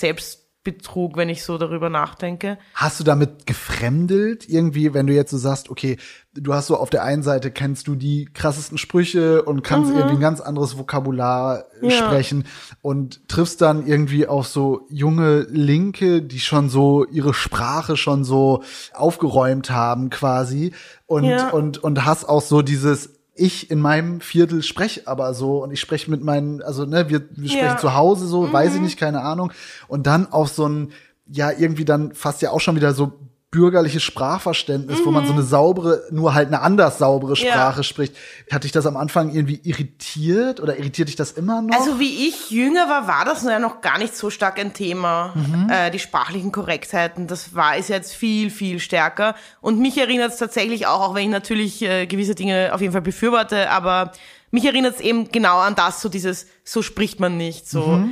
Selbstbetrug, 0.69 1.17
wenn 1.17 1.29
ich 1.29 1.43
so 1.43 1.57
darüber 1.57 1.89
nachdenke. 1.89 2.57
Hast 2.73 2.99
du 2.99 3.03
damit 3.03 3.45
gefremdelt 3.45 4.47
irgendwie, 4.47 4.93
wenn 4.93 5.07
du 5.07 5.13
jetzt 5.13 5.31
so 5.31 5.37
sagst, 5.37 5.69
okay, 5.69 5.97
du 6.33 6.53
hast 6.53 6.67
so 6.67 6.77
auf 6.77 6.89
der 6.89 7.03
einen 7.03 7.23
Seite 7.23 7.51
kennst 7.51 7.87
du 7.87 7.95
die 7.95 8.25
krassesten 8.33 8.77
Sprüche 8.77 9.43
und 9.43 9.63
kannst 9.63 9.91
irgendwie 9.91 10.15
ein 10.15 10.19
ganz 10.21 10.41
anderes 10.41 10.77
Vokabular 10.77 11.65
äh, 11.81 11.87
Ja. 11.87 11.91
sprechen 11.91 12.45
und 12.81 13.27
triffst 13.27 13.61
dann 13.61 13.85
irgendwie 13.85 14.27
auf 14.27 14.47
so 14.47 14.85
junge 14.89 15.41
Linke, 15.49 16.21
die 16.21 16.39
schon 16.39 16.69
so 16.69 17.05
ihre 17.05 17.33
Sprache 17.33 17.97
schon 17.97 18.23
so 18.23 18.63
aufgeräumt 18.93 19.71
haben 19.71 20.09
quasi 20.09 20.73
und 21.07 21.25
Ja. 21.25 21.49
und 21.49 21.79
und 21.83 22.05
hast 22.05 22.25
auch 22.29 22.41
so 22.41 22.61
dieses 22.61 23.18
ich 23.39 23.71
in 23.71 23.79
meinem 23.79 24.21
Viertel 24.21 24.63
spreche 24.63 25.07
aber 25.07 25.33
so 25.33 25.63
und 25.63 25.71
ich 25.71 25.79
spreche 25.79 26.09
mit 26.11 26.23
meinen, 26.23 26.61
also 26.61 26.85
ne, 26.85 27.09
wir, 27.09 27.21
wir 27.35 27.49
sprechen 27.49 27.65
Ja. 27.65 27.77
zu 27.77 27.95
Hause 27.95 28.27
so, 28.27 28.51
weiß 28.51 28.75
ich 28.75 28.81
nicht, 28.81 28.99
keine 28.99 29.21
Ahnung. 29.21 29.51
Und 29.87 30.05
dann 30.07 30.31
auf 30.31 30.49
so 30.49 30.67
ein, 30.67 30.91
ja, 31.27 31.51
irgendwie 31.51 31.85
dann 31.85 32.13
fast 32.13 32.41
ja 32.41 32.51
auch 32.51 32.59
schon 32.59 32.75
wieder 32.75 32.93
so 32.93 33.13
bürgerliches 33.51 34.03
Sprachverständnis, 34.03 34.99
wo 35.03 35.09
man 35.09 35.25
so 35.25 35.33
eine 35.33 35.41
saubere, 35.41 36.03
nur 36.11 36.35
halt 36.35 36.49
eine 36.49 36.61
anders 36.61 36.99
saubere 36.99 37.33
Ja. 37.33 37.51
Sprache 37.51 37.83
spricht. 37.83 38.15
Hat 38.51 38.63
dich 38.63 38.71
das 38.71 38.85
am 38.85 38.95
Anfang 38.95 39.33
irgendwie 39.33 39.59
irritiert 39.63 40.59
oder 40.59 40.77
irritiert 40.77 41.07
dich 41.07 41.15
das 41.15 41.31
immer 41.31 41.63
noch? 41.63 41.75
Also 41.75 41.99
wie 41.99 42.27
ich 42.27 42.51
jünger 42.51 42.87
war, 42.87 43.07
war 43.07 43.25
das 43.25 43.43
ja 43.43 43.57
noch 43.57 43.81
gar 43.81 43.97
nicht 43.97 44.15
so 44.15 44.29
stark 44.29 44.59
ein 44.59 44.73
Thema. 44.73 45.33
Äh, 45.69 45.89
die 45.89 45.97
sprachlichen 45.97 46.51
Korrektheiten, 46.51 47.25
das 47.25 47.55
war 47.55 47.75
ist 47.75 47.89
jetzt 47.89 48.13
viel, 48.13 48.51
viel 48.51 48.79
stärker. 48.79 49.33
Und 49.61 49.79
mich 49.79 49.97
erinnert 49.97 50.31
es 50.31 50.37
tatsächlich 50.37 50.85
auch, 50.85 51.01
auch 51.01 51.15
wenn 51.15 51.23
ich 51.23 51.29
natürlich 51.31 51.81
äh, 51.81 52.05
gewisse 52.05 52.35
Dinge 52.35 52.69
auf 52.73 52.81
jeden 52.81 52.93
Fall 52.93 53.01
befürworte, 53.01 53.71
aber 53.71 54.11
mich 54.51 54.65
erinnert 54.65 54.95
es 54.95 55.01
eben 55.01 55.31
genau 55.31 55.57
an 55.57 55.73
das, 55.73 56.01
so 56.01 56.09
dieses, 56.09 56.45
so 56.63 56.81
spricht 56.83 57.19
man 57.19 57.37
nicht. 57.37 57.67
So 57.67 58.03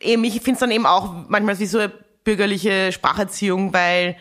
eben, 0.00 0.22
ich 0.24 0.34
finde 0.34 0.52
es 0.52 0.58
dann 0.60 0.70
eben 0.70 0.86
auch 0.86 1.12
manchmal 1.28 1.58
wie 1.58 1.66
so 1.66 1.78
eine 1.78 1.92
bürgerliche 2.24 2.92
Spracherziehung, 2.92 3.72
weil 3.72 4.16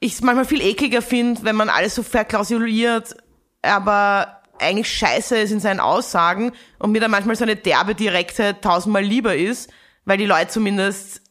ich 0.00 0.14
es 0.14 0.22
manchmal 0.22 0.44
viel 0.44 0.60
ekliger 0.60 1.02
finde, 1.02 1.42
wenn 1.44 1.56
man 1.56 1.68
alles 1.68 1.94
so 1.94 2.02
verklausuliert, 2.02 3.16
aber 3.62 4.42
eigentlich 4.58 4.92
scheiße 4.92 5.36
ist 5.38 5.50
in 5.50 5.60
seinen 5.60 5.80
Aussagen 5.80 6.52
und 6.78 6.92
mir 6.92 7.00
dann 7.00 7.10
manchmal 7.10 7.36
so 7.36 7.44
eine 7.44 7.56
derbe 7.56 7.94
Direkte 7.94 8.60
tausendmal 8.60 9.02
lieber 9.02 9.34
ist, 9.34 9.70
weil 10.04 10.18
die 10.18 10.26
Leute 10.26 10.48
zumindest, 10.48 11.22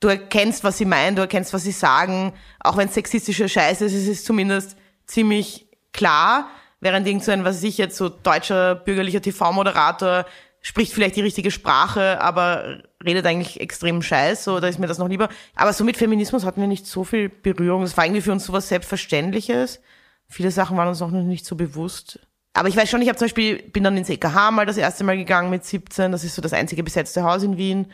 du 0.00 0.08
erkennst, 0.08 0.64
was 0.64 0.78
sie 0.78 0.84
meinen, 0.84 1.16
du 1.16 1.22
erkennst, 1.22 1.52
was 1.52 1.62
sie 1.62 1.72
sagen, 1.72 2.32
auch 2.60 2.76
wenn 2.76 2.88
es 2.88 2.94
sexistische 2.94 3.48
Scheiße 3.48 3.84
ist, 3.84 3.92
es 3.92 4.08
ist 4.08 4.24
zumindest 4.24 4.76
ziemlich 5.06 5.68
klar, 5.92 6.48
während 6.80 7.06
irgend 7.06 7.24
so 7.24 7.32
ein, 7.32 7.44
was 7.44 7.56
weiß 7.56 7.64
ich 7.64 7.78
jetzt, 7.78 7.96
so 7.96 8.08
deutscher 8.08 8.74
bürgerlicher 8.74 9.22
TV-Moderator 9.22 10.26
spricht 10.60 10.92
vielleicht 10.92 11.16
die 11.16 11.22
richtige 11.22 11.50
Sprache, 11.50 12.20
aber 12.20 12.82
redet 13.04 13.26
eigentlich 13.26 13.60
extrem 13.60 14.02
scheiß, 14.02 14.44
so, 14.44 14.60
da 14.60 14.68
ist 14.68 14.78
mir 14.78 14.86
das 14.86 14.98
noch 14.98 15.08
lieber. 15.08 15.28
Aber 15.54 15.72
so 15.72 15.84
mit 15.84 15.96
Feminismus 15.96 16.44
hatten 16.44 16.60
wir 16.60 16.68
nicht 16.68 16.86
so 16.86 17.04
viel 17.04 17.28
Berührung. 17.28 17.82
Das 17.82 17.96
war 17.96 18.04
irgendwie 18.04 18.22
für 18.22 18.32
uns 18.32 18.44
sowas 18.44 18.68
Selbstverständliches. 18.68 19.80
Viele 20.28 20.50
Sachen 20.50 20.76
waren 20.76 20.88
uns 20.88 21.00
noch 21.00 21.10
nicht 21.10 21.44
so 21.44 21.56
bewusst. 21.56 22.20
Aber 22.54 22.68
ich 22.68 22.76
weiß 22.76 22.90
schon, 22.90 23.02
ich 23.02 23.08
habe 23.08 23.18
zum 23.18 23.26
Beispiel, 23.26 23.62
bin 23.62 23.84
dann 23.84 23.96
ins 23.96 24.10
EKH 24.10 24.50
mal 24.50 24.66
das 24.66 24.76
erste 24.76 25.04
Mal 25.04 25.16
gegangen 25.16 25.50
mit 25.50 25.64
17. 25.64 26.12
Das 26.12 26.24
ist 26.24 26.34
so 26.34 26.42
das 26.42 26.52
einzige 26.52 26.82
besetzte 26.82 27.22
Haus 27.22 27.42
in 27.42 27.56
Wien. 27.56 27.86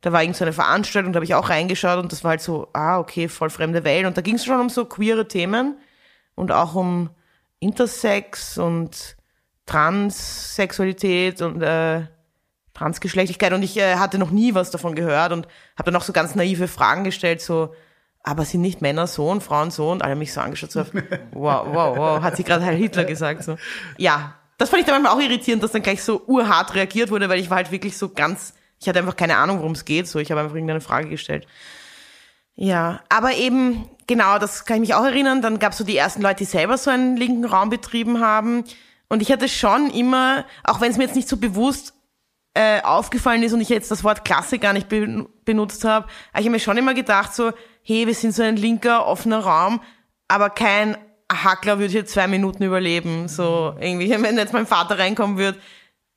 Da 0.00 0.12
war 0.12 0.22
irgend 0.22 0.36
so 0.36 0.44
eine 0.44 0.52
Veranstaltung, 0.52 1.12
da 1.12 1.16
habe 1.16 1.24
ich 1.24 1.34
auch 1.34 1.50
reingeschaut 1.50 1.98
und 1.98 2.12
das 2.12 2.22
war 2.22 2.30
halt 2.30 2.40
so, 2.40 2.68
ah, 2.72 2.98
okay, 3.00 3.28
voll 3.28 3.50
fremde 3.50 3.82
Welt. 3.82 4.06
Und 4.06 4.16
da 4.16 4.20
ging 4.20 4.36
es 4.36 4.44
schon 4.44 4.60
um 4.60 4.68
so 4.68 4.84
queere 4.84 5.26
Themen 5.26 5.76
und 6.36 6.52
auch 6.52 6.76
um 6.76 7.10
Intersex 7.58 8.58
und 8.58 9.16
Transsexualität 9.66 11.42
und 11.42 11.62
äh, 11.62 12.06
Transgeschlechtlichkeit. 12.78 13.52
Und 13.52 13.62
ich 13.62 13.76
äh, 13.76 13.96
hatte 13.96 14.18
noch 14.18 14.30
nie 14.30 14.54
was 14.54 14.70
davon 14.70 14.94
gehört 14.94 15.32
und 15.32 15.46
habe 15.76 15.90
dann 15.90 15.96
auch 15.96 16.04
so 16.04 16.12
ganz 16.12 16.34
naive 16.34 16.68
Fragen 16.68 17.04
gestellt, 17.04 17.40
so, 17.40 17.74
aber 18.22 18.44
sind 18.44 18.60
nicht 18.60 18.80
Männer 18.80 19.06
so 19.06 19.28
und 19.28 19.42
Frauen 19.42 19.70
so? 19.70 19.90
Und 19.90 20.02
alle 20.02 20.12
haben 20.12 20.18
mich 20.18 20.32
so 20.32 20.40
angeschaut, 20.40 20.72
so, 20.72 20.84
wow, 21.32 21.66
wow, 21.72 21.96
wow, 21.96 22.22
hat 22.22 22.36
sie 22.36 22.44
gerade 22.44 22.64
Heil 22.64 22.76
Hitler 22.76 23.04
gesagt, 23.04 23.44
so. 23.44 23.56
Ja, 23.96 24.34
das 24.58 24.70
fand 24.70 24.80
ich 24.80 24.86
dann 24.86 25.02
manchmal 25.02 25.16
auch 25.16 25.24
irritierend, 25.24 25.62
dass 25.62 25.72
dann 25.72 25.82
gleich 25.82 26.02
so 26.02 26.22
urhart 26.26 26.74
reagiert 26.74 27.10
wurde, 27.10 27.28
weil 27.28 27.40
ich 27.40 27.50
war 27.50 27.58
halt 27.58 27.70
wirklich 27.70 27.96
so 27.96 28.08
ganz, 28.08 28.54
ich 28.80 28.88
hatte 28.88 28.98
einfach 28.98 29.16
keine 29.16 29.36
Ahnung, 29.36 29.58
worum 29.58 29.72
es 29.72 29.84
geht, 29.84 30.08
so, 30.08 30.18
ich 30.18 30.30
habe 30.30 30.40
einfach 30.40 30.54
irgendeine 30.54 30.80
Frage 30.80 31.08
gestellt. 31.08 31.46
Ja, 32.54 33.00
aber 33.08 33.34
eben, 33.34 33.88
genau, 34.08 34.38
das 34.40 34.64
kann 34.64 34.76
ich 34.76 34.88
mich 34.88 34.94
auch 34.94 35.04
erinnern. 35.04 35.42
Dann 35.42 35.60
gab 35.60 35.72
es 35.72 35.78
so 35.78 35.84
die 35.84 35.96
ersten 35.96 36.22
Leute, 36.22 36.38
die 36.38 36.44
selber 36.44 36.76
so 36.76 36.90
einen 36.90 37.16
linken 37.16 37.44
Raum 37.44 37.70
betrieben 37.70 38.20
haben. 38.20 38.64
Und 39.08 39.22
ich 39.22 39.30
hatte 39.30 39.48
schon 39.48 39.90
immer, 39.90 40.44
auch 40.64 40.80
wenn 40.80 40.90
es 40.90 40.96
mir 40.96 41.04
jetzt 41.04 41.14
nicht 41.14 41.28
so 41.28 41.36
bewusst 41.36 41.94
äh, 42.58 42.82
aufgefallen 42.82 43.44
ist 43.44 43.52
und 43.52 43.60
ich 43.60 43.68
jetzt 43.68 43.90
das 43.92 44.02
Wort 44.02 44.24
Klasse 44.24 44.58
gar 44.58 44.72
nicht 44.72 44.88
be 44.88 45.26
benutzt 45.44 45.84
habe, 45.84 46.08
ich 46.32 46.40
habe 46.40 46.50
mir 46.50 46.58
schon 46.58 46.76
immer 46.76 46.92
gedacht, 46.92 47.32
so, 47.32 47.52
hey, 47.82 48.06
wir 48.06 48.14
sind 48.14 48.34
so 48.34 48.42
ein 48.42 48.56
linker, 48.56 49.06
offener 49.06 49.38
Raum, 49.38 49.80
aber 50.26 50.50
kein 50.50 50.96
Hackler 51.32 51.78
würde 51.78 51.92
hier 51.92 52.04
zwei 52.04 52.26
Minuten 52.26 52.64
überleben. 52.64 53.28
So 53.28 53.76
irgendwie, 53.78 54.10
wenn 54.22 54.36
jetzt 54.36 54.52
mein 54.52 54.66
Vater 54.66 54.98
reinkommen 54.98 55.38
würde, 55.38 55.58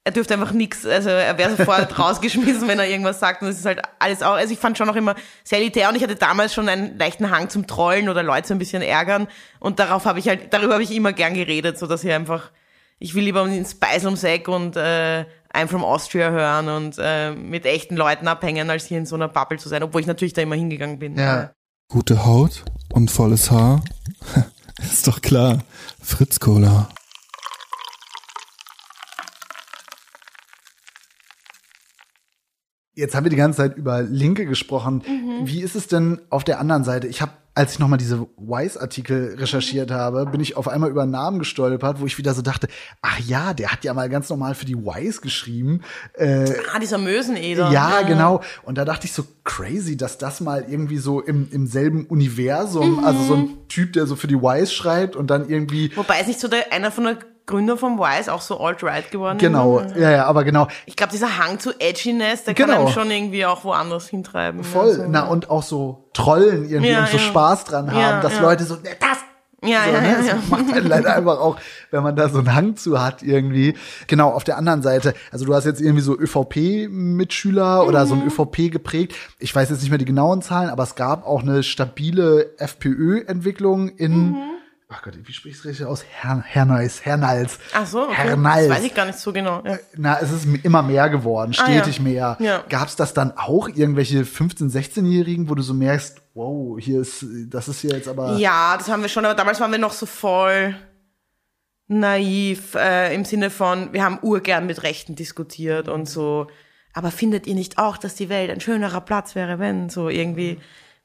er 0.03 0.11
dürfte 0.11 0.33
einfach 0.33 0.51
nichts, 0.51 0.83
also 0.83 1.09
er 1.09 1.37
wäre 1.37 1.55
sofort 1.55 1.99
rausgeschmissen, 1.99 2.67
wenn 2.67 2.79
er 2.79 2.89
irgendwas 2.89 3.19
sagt. 3.19 3.43
Und 3.43 3.49
das 3.49 3.59
ist 3.59 3.65
halt 3.65 3.83
alles 3.99 4.23
auch, 4.23 4.33
also 4.33 4.51
ich 4.51 4.59
fand 4.59 4.79
schon 4.79 4.89
auch 4.89 4.95
immer 4.95 5.13
sehr 5.43 5.59
elitär 5.59 5.89
und 5.89 5.95
ich 5.95 6.01
hatte 6.01 6.15
damals 6.15 6.55
schon 6.55 6.67
einen 6.67 6.97
leichten 6.97 7.29
Hang 7.29 7.49
zum 7.49 7.67
Trollen 7.67 8.09
oder 8.09 8.23
Leute 8.23 8.47
so 8.47 8.55
ein 8.55 8.59
bisschen 8.59 8.81
ärgern. 8.81 9.27
Und 9.59 9.77
darauf 9.77 10.05
habe 10.05 10.17
ich 10.17 10.27
halt, 10.27 10.51
darüber 10.51 10.73
habe 10.73 10.83
ich 10.83 10.91
immer 10.91 11.13
gern 11.13 11.35
geredet, 11.35 11.77
so 11.77 11.85
dass 11.85 12.03
ich 12.03 12.11
einfach, 12.11 12.49
ich 12.97 13.13
will 13.13 13.23
lieber 13.23 13.45
den 13.45 13.63
Spice 13.63 14.05
ums 14.05 14.23
Eck 14.23 14.47
und 14.47 14.75
äh, 14.75 15.25
I'm 15.53 15.67
from 15.67 15.83
Austria 15.83 16.31
hören 16.31 16.69
und 16.69 16.95
äh, 16.99 17.31
mit 17.31 17.65
echten 17.65 17.95
Leuten 17.95 18.27
abhängen, 18.27 18.69
als 18.69 18.85
hier 18.85 18.97
in 18.97 19.05
so 19.05 19.15
einer 19.15 19.27
Bubble 19.27 19.57
zu 19.57 19.69
sein, 19.69 19.83
obwohl 19.83 20.01
ich 20.01 20.07
natürlich 20.07 20.33
da 20.33 20.41
immer 20.41 20.55
hingegangen 20.55 20.99
bin. 20.99 21.17
Ja. 21.17 21.51
Gute 21.89 22.25
Haut 22.25 22.63
und 22.93 23.11
volles 23.11 23.51
Haar. 23.51 23.83
Ist 24.81 25.07
doch 25.07 25.21
klar. 25.21 25.59
Fritz 26.01 26.39
Cola. 26.39 26.89
Jetzt 32.93 33.15
haben 33.15 33.25
wir 33.25 33.29
die 33.29 33.35
ganze 33.35 33.57
Zeit 33.57 33.77
über 33.77 34.01
Linke 34.01 34.45
gesprochen. 34.45 35.03
Wie 35.45 35.61
ist 35.61 35.75
es 35.75 35.87
denn 35.87 36.21
auf 36.29 36.43
der 36.43 36.59
anderen 36.59 36.83
Seite? 36.83 37.07
Ich 37.07 37.21
habe, 37.21 37.31
als 37.53 37.73
ich 37.73 37.79
nochmal 37.79 37.97
diese 37.97 38.27
Wise-Artikel 38.37 39.35
recherchiert 39.37 39.91
habe, 39.91 40.25
bin 40.25 40.39
ich 40.39 40.55
auf 40.55 40.67
einmal 40.69 40.89
über 40.89 41.01
einen 41.03 41.11
Namen 41.11 41.39
gestolpert, 41.39 41.99
wo 41.99 42.05
ich 42.05 42.17
wieder 42.17 42.33
so 42.33 42.41
dachte, 42.41 42.67
ach 43.01 43.19
ja, 43.19 43.53
der 43.53 43.71
hat 43.71 43.83
ja 43.83 43.93
mal 43.93 44.07
ganz 44.09 44.29
normal 44.29 44.55
für 44.55 44.65
die 44.65 44.77
Wise 44.77 45.19
geschrieben. 45.21 45.81
Äh, 46.13 46.49
Ah, 46.73 46.79
dieser 46.79 46.97
Möseneder. 46.97 47.69
ja, 47.71 48.03
genau. 48.03 48.41
Und 48.63 48.77
da 48.77 48.85
dachte 48.85 49.05
ich 49.05 49.13
so 49.13 49.25
crazy, 49.43 49.97
dass 49.97 50.17
das 50.17 50.39
mal 50.39 50.65
irgendwie 50.69 50.97
so 50.97 51.19
im, 51.19 51.49
im 51.51 51.67
selben 51.67 52.05
Universum, 52.05 53.03
also 53.03 53.23
so 53.23 53.33
ein 53.35 53.49
Typ, 53.67 53.93
der 53.93 54.05
so 54.05 54.15
für 54.15 54.27
die 54.27 54.37
Wise 54.41 54.71
schreibt 54.71 55.15
und 55.15 55.27
dann 55.27 55.49
irgendwie 55.49 55.91
Wobei 55.97 56.21
ist 56.21 56.27
nicht 56.27 56.39
so 56.39 56.47
der, 56.47 56.71
einer 56.71 56.91
von 56.91 57.03
der 57.03 57.17
Gründer 57.47 57.75
vom 57.77 57.97
Wise 57.99 58.31
auch 58.31 58.41
so 58.41 58.59
alt-right 58.59 59.11
geworden 59.11 59.37
Genau, 59.37 59.81
ja, 59.95 60.11
ja, 60.11 60.25
aber 60.25 60.43
genau. 60.43 60.67
Ich 60.85 60.95
glaube, 60.95 61.11
dieser 61.11 61.37
Hang 61.37 61.59
zu 61.59 61.71
Edginess, 61.79 62.43
der 62.45 62.53
Genau. 62.53 62.73
kann 62.73 62.81
einem 62.83 62.87
schon 62.93 63.11
irgendwie 63.11 63.45
auch 63.45 63.63
woanders 63.63 64.07
hintreiben. 64.07 64.63
Voll, 64.63 64.89
Also, 64.89 65.05
na 65.07 65.23
und 65.27 65.49
auch 65.49 65.63
so 65.63 66.09
Trollen 66.13 66.69
irgendwie 66.69 66.91
Ja, 66.91 66.99
und 67.01 67.07
so 67.09 67.17
ja. 67.17 67.23
Spaß 67.23 67.63
dran 67.65 67.91
haben, 67.91 67.99
Ja, 67.99 68.21
dass 68.21 68.35
ja. 68.35 68.41
Leute 68.41 68.63
so, 68.63 68.75
"Ne, 68.75 68.89
das 68.99 69.17
Ja, 69.63 69.83
so, 69.85 69.91
ja, 69.91 70.01
ne? 70.01 70.07
ja, 70.09 70.17
Das 70.17 70.27
ja. 70.27 70.35
macht 70.49 70.73
einen 70.73 70.87
leider 70.87 71.15
einfach 71.17 71.39
auch, 71.39 71.57
wenn 71.91 72.01
man 72.01 72.15
da 72.15 72.29
so 72.29 72.39
einen 72.39 72.55
Hang 72.55 72.75
zu 72.77 72.99
hat 72.99 73.21
irgendwie. 73.21 73.75
Genau, 74.07 74.29
auf 74.29 74.43
der 74.43 74.57
anderen 74.57 74.81
Seite, 74.81 75.13
also 75.31 75.45
du 75.45 75.53
hast 75.53 75.65
jetzt 75.65 75.81
irgendwie 75.81 76.01
so 76.01 76.17
ÖVP-Mitschüler 76.17 77.85
oder 77.87 78.03
Mhm. 78.05 78.07
so 78.09 78.15
ein 78.15 78.25
ÖVP 78.27 78.69
geprägt. 78.71 79.15
Ich 79.39 79.55
weiß 79.55 79.69
jetzt 79.69 79.81
nicht 79.81 79.89
mehr 79.89 79.99
die 79.99 80.05
genauen 80.05 80.41
Zahlen, 80.41 80.69
aber 80.69 80.83
es 80.83 80.95
gab 80.95 81.25
auch 81.27 81.41
eine 81.43 81.63
stabile 81.63 82.57
FPÖ-Entwicklung 82.57 83.89
in, 83.89 84.29
Mhm. 84.29 84.35
Ach 84.93 85.01
Gott, 85.03 85.13
wie 85.23 85.33
sprichst 85.33 85.63
du 85.63 85.69
richtig 85.69 85.85
aus? 85.85 86.03
Her 86.21 86.43
Hernals, 86.45 87.03
Hernals. 87.05 87.59
Ach 87.73 87.85
so, 87.85 88.03
okay. 88.03 88.15
Hernals. 88.15 88.67
Das 88.67 88.77
weiß 88.77 88.83
ich 88.85 88.93
gar 88.93 89.05
nicht 89.05 89.19
so 89.19 89.31
genau. 89.33 89.63
Ja. 89.65 89.77
Na, 89.95 90.19
es 90.19 90.31
ist 90.31 90.45
immer 90.63 90.83
mehr 90.83 91.09
geworden, 91.09 91.53
Ah, 91.57 91.69
ja. 91.69 91.81
stetig 91.81 91.99
mehr. 91.99 92.37
Ja. 92.39 92.63
Gab's 92.69 92.95
das 92.95 93.13
dann 93.13 93.37
auch 93.37 93.67
irgendwelche 93.69 94.21
15-, 94.23 94.71
16-Jährigen, 94.71 95.49
wo 95.49 95.55
du 95.55 95.61
so 95.61 95.73
merkst, 95.73 96.21
wow, 96.33 96.77
hier 96.79 97.01
ist, 97.01 97.25
das 97.47 97.67
ist 97.67 97.81
hier 97.81 97.91
jetzt 97.91 98.07
aber. 98.07 98.35
Ja, 98.37 98.75
das 98.77 98.89
haben 98.89 99.01
wir 99.01 99.09
schon, 99.09 99.25
aber 99.25 99.35
damals 99.35 99.59
waren 99.59 99.71
wir 99.71 99.79
noch 99.79 99.93
so 99.93 100.05
voll 100.05 100.75
naiv 101.87 102.75
äh, 102.75 103.13
im 103.13 103.25
Sinne 103.25 103.49
von, 103.49 103.91
wir 103.93 104.03
haben 104.03 104.19
urgern 104.21 104.65
mit 104.65 104.83
Rechten 104.83 105.15
diskutiert 105.15 105.89
und 105.89 106.07
so. 106.07 106.47
Aber 106.93 107.11
findet 107.11 107.47
ihr 107.47 107.55
nicht 107.55 107.77
auch, 107.77 107.97
dass 107.97 108.15
die 108.15 108.29
Welt 108.29 108.49
ein 108.49 108.61
schönerer 108.61 109.01
Platz 109.01 109.35
wäre, 109.35 109.59
wenn 109.59 109.89
so 109.89 110.09
irgendwie, 110.09 110.59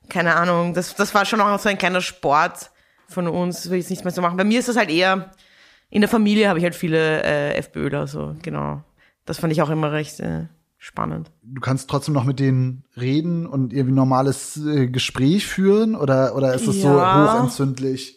keine 0.08 0.36
Ahnung, 0.36 0.74
das, 0.74 0.94
das 0.94 1.14
war 1.14 1.24
schon 1.24 1.40
auch 1.40 1.58
so 1.58 1.68
ein 1.68 1.78
kleiner 1.78 2.00
Sport 2.00 2.70
von 3.08 3.28
uns, 3.28 3.62
das 3.62 3.70
will 3.70 3.78
ich 3.78 3.90
nicht 3.90 4.04
mehr 4.04 4.12
so 4.12 4.22
machen. 4.22 4.36
Bei 4.36 4.44
mir 4.44 4.58
ist 4.58 4.68
das 4.68 4.76
halt 4.76 4.90
eher, 4.90 5.30
in 5.90 6.00
der 6.00 6.08
Familie 6.08 6.48
habe 6.48 6.58
ich 6.58 6.64
halt 6.64 6.74
viele 6.74 7.22
äh, 7.22 7.54
FPÖler, 7.54 8.06
so, 8.06 8.34
genau. 8.42 8.82
Das 9.24 9.38
fand 9.38 9.52
ich 9.52 9.62
auch 9.62 9.70
immer 9.70 9.92
recht 9.92 10.20
äh, 10.20 10.46
spannend. 10.78 11.30
Du 11.42 11.60
kannst 11.60 11.88
trotzdem 11.90 12.14
noch 12.14 12.24
mit 12.24 12.38
denen 12.40 12.84
reden 12.96 13.46
und 13.46 13.72
irgendwie 13.72 13.94
normales 13.94 14.56
äh, 14.56 14.86
Gespräch 14.88 15.46
führen 15.46 15.94
oder, 15.96 16.34
oder 16.36 16.54
ist 16.54 16.64
so 16.64 16.72
Ja. 16.72 17.32
hochentzündlich? 17.32 18.16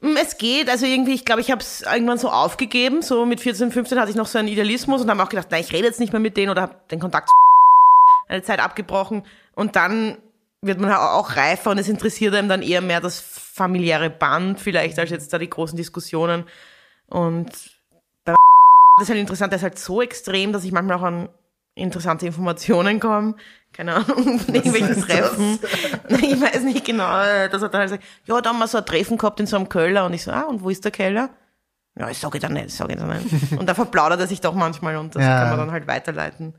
Mm, 0.00 0.16
Es 0.20 0.38
geht, 0.38 0.68
also 0.70 0.86
irgendwie, 0.86 1.14
ich 1.14 1.24
glaube, 1.24 1.40
ich 1.40 1.50
habe 1.50 1.60
es 1.60 1.82
irgendwann 1.82 2.18
so 2.18 2.30
aufgegeben. 2.30 3.02
So 3.02 3.26
mit 3.26 3.40
14, 3.40 3.70
15 3.72 3.98
hatte 3.98 4.10
ich 4.10 4.16
noch 4.16 4.26
so 4.26 4.38
einen 4.38 4.48
Idealismus 4.48 5.02
und 5.02 5.10
habe 5.10 5.22
auch 5.22 5.28
gedacht, 5.28 5.48
nein, 5.50 5.60
ich 5.62 5.72
rede 5.72 5.86
jetzt 5.86 6.00
nicht 6.00 6.12
mehr 6.12 6.20
mit 6.20 6.36
denen 6.36 6.50
oder 6.50 6.62
habe 6.62 6.76
den 6.90 7.00
Kontakt 7.00 7.28
zu 7.28 7.34
eine 8.28 8.42
Zeit 8.42 8.60
abgebrochen. 8.60 9.22
Und 9.54 9.76
dann 9.76 10.18
wird 10.62 10.80
man 10.80 10.92
auch 10.92 11.36
reifer 11.36 11.70
und 11.70 11.78
es 11.78 11.88
interessiert 11.88 12.34
einem 12.34 12.48
dann 12.48 12.62
eher 12.62 12.80
mehr 12.80 13.00
das 13.00 13.20
familiäre 13.56 14.10
Band 14.10 14.60
vielleicht 14.60 14.98
als 14.98 15.10
jetzt 15.10 15.32
da 15.32 15.38
die 15.38 15.48
großen 15.50 15.76
Diskussionen. 15.76 16.44
Und 17.06 17.50
bei 18.24 18.34
das 18.98 19.04
ist 19.04 19.08
halt 19.08 19.20
interessant, 19.20 19.52
der 19.52 19.56
ist 19.56 19.62
halt 19.62 19.78
so 19.78 20.02
extrem, 20.02 20.52
dass 20.52 20.64
ich 20.64 20.72
manchmal 20.72 20.98
auch 20.98 21.02
an 21.02 21.28
interessante 21.74 22.26
Informationen 22.26 23.00
komme. 23.00 23.34
Keine 23.72 23.94
Ahnung, 23.94 24.38
von 24.38 24.54
irgendwelchen 24.54 25.02
Treffen. 25.02 25.58
Ich 26.08 26.40
weiß 26.40 26.62
nicht 26.62 26.84
genau, 26.84 27.06
dass 27.50 27.62
er 27.62 27.68
dann 27.68 27.80
halt 27.80 27.90
sagt, 27.90 28.04
ja, 28.24 28.40
da 28.40 28.50
haben 28.50 28.58
wir 28.58 28.66
so 28.68 28.78
ein 28.78 28.86
Treffen 28.86 29.18
gehabt 29.18 29.40
in 29.40 29.46
so 29.46 29.56
einem 29.56 29.68
Keller. 29.68 30.06
Und 30.06 30.14
ich 30.14 30.22
so, 30.22 30.30
ah, 30.30 30.42
und 30.42 30.62
wo 30.62 30.70
ist 30.70 30.84
der 30.84 30.92
Keller? 30.92 31.30
Ja, 31.98 32.10
ich 32.10 32.18
sage 32.18 32.38
dann 32.38 32.52
nicht, 32.54 32.66
ich 32.66 32.74
sage 32.74 32.94
dann 32.96 33.08
nicht. 33.08 33.52
Und 33.58 33.66
da 33.66 33.74
verplaudert 33.74 34.20
er 34.20 34.26
sich 34.26 34.42
doch 34.42 34.54
manchmal 34.54 34.96
und 34.98 35.14
das 35.14 35.22
Ja. 35.22 35.38
kann 35.40 35.48
man 35.50 35.58
dann 35.60 35.70
halt 35.72 35.86
weiterleiten. 35.86 36.54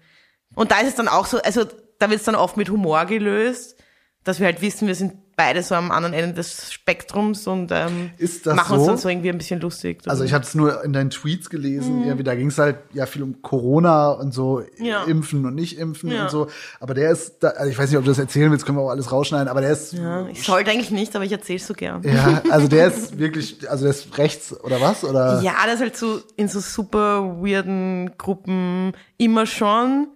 Und 0.55 0.71
da 0.71 0.79
ist 0.79 0.87
es 0.87 0.95
dann 0.95 1.07
auch 1.07 1.27
so, 1.27 1.39
also 1.39 1.63
da 1.99 2.09
wird 2.09 2.19
es 2.19 2.25
dann 2.25 2.33
oft 2.33 2.57
mit 2.57 2.71
Humor 2.71 3.05
gelöst, 3.05 3.77
dass 4.23 4.39
wir 4.39 4.47
halt 4.47 4.61
wissen, 4.61 4.87
wir 4.87 4.95
sind 4.95 5.13
beide 5.37 5.61
so 5.61 5.75
am 5.75 5.91
anderen 5.91 6.13
Ende 6.15 6.33
des 6.33 6.73
Spektrums 6.73 7.45
und 7.45 7.71
ähm, 7.71 8.09
machen 8.55 8.73
uns 8.77 8.83
so? 8.83 8.87
dann 8.87 8.97
so 8.97 9.07
irgendwie 9.07 9.29
ein 9.29 9.37
bisschen 9.37 9.61
lustig. 9.61 10.01
Also 10.07 10.23
ich 10.23 10.33
habe 10.33 10.43
es 10.43 10.55
nur 10.55 10.83
in 10.83 10.93
deinen 10.93 11.11
Tweets 11.11 11.49
gelesen, 11.51 12.03
irgendwie, 12.03 12.23
da 12.23 12.33
ging 12.35 12.47
es 12.47 12.57
halt 12.57 12.77
ja 12.91 13.05
viel 13.05 13.21
um 13.21 13.41
Corona 13.43 14.09
und 14.09 14.33
so, 14.33 14.63
Mhm. 14.79 14.85
Ja. 14.85 15.03
impfen 15.03 15.45
und 15.45 15.53
nicht 15.53 15.77
impfen 15.77 16.09
Ja. 16.11 16.23
und 16.23 16.31
so. 16.31 16.47
Aber 16.79 16.95
der 16.95 17.11
ist, 17.11 17.35
da, 17.41 17.49
also 17.49 17.69
ich 17.71 17.77
weiß 17.77 17.89
nicht, 17.91 17.99
ob 17.99 18.03
du 18.03 18.09
das 18.09 18.17
erzählen 18.17 18.51
willst, 18.51 18.65
können 18.65 18.79
wir 18.79 18.81
auch 18.81 18.89
alles 18.89 19.11
rausschneiden, 19.11 19.47
aber 19.47 19.61
der 19.61 19.69
ist, 19.71 19.93
ja, 19.93 20.21
ja, 20.23 20.27
ich 20.27 20.41
sollte 20.43 20.71
eigentlich 20.71 20.89
nicht, 20.91 21.15
aber 21.15 21.23
ich 21.23 21.31
erzähle 21.31 21.59
so 21.59 21.75
gern. 21.75 22.01
also 22.49 22.67
der 22.67 22.87
ist 22.87 23.19
wirklich, 23.19 23.69
also 23.69 23.83
der 23.83 23.91
ist 23.91 24.17
rechts 24.17 24.59
oder 24.63 24.81
was? 24.81 25.03
Oder? 25.03 25.41
Ja, 25.43 25.53
das 25.65 25.75
ist 25.75 25.81
halt 25.81 25.97
so 25.97 26.19
in 26.35 26.47
so 26.47 26.59
super 26.59 27.37
weirden 27.43 28.17
Gruppen 28.17 28.93
immer 29.17 29.45
schon 29.45 30.07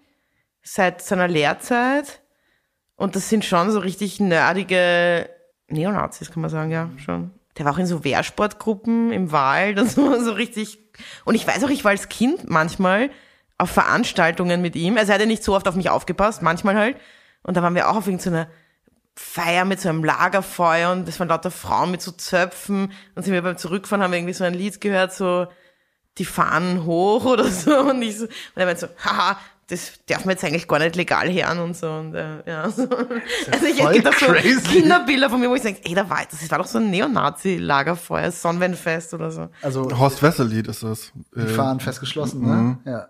seit 0.64 1.04
seiner 1.04 1.28
Lehrzeit. 1.28 2.21
Und 3.02 3.16
das 3.16 3.30
sind 3.30 3.44
schon 3.44 3.72
so 3.72 3.80
richtig 3.80 4.20
nerdige 4.20 5.28
Neonazis, 5.70 6.30
kann 6.30 6.42
man 6.42 6.52
sagen, 6.52 6.70
ja, 6.70 6.92
schon. 6.98 7.32
Der 7.58 7.66
war 7.66 7.74
auch 7.74 7.80
in 7.80 7.88
so 7.88 8.04
Wehrsportgruppen 8.04 9.12
im 9.12 9.32
Wald 9.32 9.80
und 9.80 9.90
so, 9.90 10.24
so 10.24 10.34
richtig. 10.34 10.78
Und 11.26 11.34
ich 11.34 11.48
weiß 11.48 11.64
auch, 11.64 11.72
ich 11.72 11.84
war 11.84 11.90
als 11.90 12.10
Kind 12.10 12.48
manchmal 12.48 13.10
auf 13.58 13.72
Veranstaltungen 13.72 14.62
mit 14.62 14.76
ihm. 14.76 14.98
Also 14.98 15.12
er 15.12 15.16
hat 15.16 15.22
ja 15.22 15.26
nicht 15.26 15.44
so 15.44 15.56
oft 15.56 15.68
auf 15.68 15.76
mich 15.76 15.90
aufgepasst, 15.90 16.44
manchmal 16.44 16.76
halt. 16.76 16.98
Und 17.42 17.58
da 17.58 17.64
waren 17.64 17.74
wir 17.74 17.90
auch 17.90 17.96
auf 17.96 18.06
irgendeiner 18.06 18.48
Feier 19.16 19.66
mit 19.66 19.82
so 19.82 19.90
einem 19.90 20.04
Lagerfeuer 20.04 20.92
und 20.92 21.08
das 21.08 21.20
waren 21.20 21.28
lauter 21.28 21.50
Frauen 21.50 21.90
mit 21.90 22.04
so 22.04 22.12
Zöpfen. 22.12 22.92
Und 23.16 23.24
sind 23.24 23.34
wir 23.34 23.42
beim 23.42 23.58
Zurückfahren, 23.58 24.04
haben 24.04 24.12
wir 24.12 24.20
irgendwie 24.20 24.36
so 24.36 24.44
ein 24.44 24.54
Lied 24.54 24.80
gehört, 24.80 25.12
so 25.12 25.48
die 26.20 26.26
Fahnen 26.26 26.86
hoch 26.86 27.26
oder 27.34 27.46
so. 27.46 27.80
Und 27.80 28.04
ich 28.04 28.20
so, 28.20 28.26
und 28.26 28.32
er 28.58 28.68
meinte 28.68 28.82
so, 28.82 28.88
haha, 29.04 29.40
das 29.72 29.94
darf 30.06 30.26
man 30.26 30.34
jetzt 30.34 30.44
eigentlich 30.44 30.68
gar 30.68 30.80
nicht 30.80 30.98
legal 30.98 31.32
hören 31.32 31.60
und 31.60 31.78
so. 31.78 31.90
Und 31.90 32.14
äh, 32.14 32.44
ja, 32.46 32.70
so. 32.70 32.84
Also 32.84 33.66
ich 33.66 33.78
gibt 33.78 34.08
auch 34.08 34.14
so. 34.14 34.34
Kinderbilder 34.34 35.30
von 35.30 35.40
mir, 35.40 35.50
wo 35.50 35.56
ich 35.56 35.62
denke, 35.62 35.82
ey, 35.86 35.96
da 35.96 36.10
war, 36.10 36.20
das 36.30 36.52
war 36.52 36.58
doch 36.58 36.68
so 36.68 36.78
ein 36.78 36.92
Neonazi-Lagerfeuer, 36.92 38.32
Sonnenwendfest 38.32 39.14
oder 39.14 39.32
so. 39.32 39.48
Also 39.62 39.98
Horst 39.98 40.22
Wessel-Lied 40.22 40.68
ist 40.68 40.84
das. 40.84 41.14
die 41.36 41.42
Äh, 41.42 41.48
fahren 41.48 41.80
festgeschlossen, 41.80 42.42
ne? 42.42 42.80
Ja. 42.86 43.08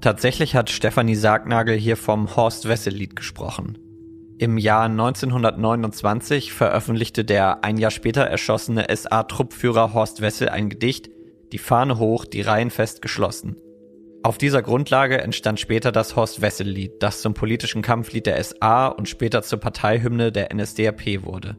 Tatsächlich 0.00 0.54
hat 0.56 0.70
Stefanie 0.70 1.16
Sargnagel 1.16 1.76
hier 1.76 1.96
vom 1.96 2.34
Horst 2.34 2.66
Wessel-Lied 2.66 3.14
gesprochen. 3.14 3.78
Im 4.38 4.56
Jahr 4.56 4.84
1929 4.84 6.52
veröffentlichte 6.52 7.24
der 7.24 7.64
ein 7.64 7.76
Jahr 7.76 7.90
später 7.90 8.22
erschossene 8.22 8.86
SA-Truppführer 8.94 9.92
Horst 9.92 10.22
Wessel 10.22 10.48
ein 10.48 10.70
Gedicht, 10.70 11.10
Die 11.52 11.58
Fahne 11.58 11.98
hoch, 11.98 12.24
die 12.24 12.42
Reihen 12.42 12.70
fest 12.70 13.02
geschlossen. 13.02 13.56
Auf 14.24 14.36
dieser 14.36 14.62
Grundlage 14.62 15.20
entstand 15.20 15.60
später 15.60 15.92
das 15.92 16.16
Horst 16.16 16.42
Wessel-Lied, 16.42 16.94
das 17.00 17.22
zum 17.22 17.34
politischen 17.34 17.82
Kampflied 17.82 18.26
der 18.26 18.42
SA 18.42 18.88
und 18.88 19.08
später 19.08 19.42
zur 19.42 19.60
Parteihymne 19.60 20.32
der 20.32 20.52
NSDAP 20.52 21.24
wurde. 21.24 21.56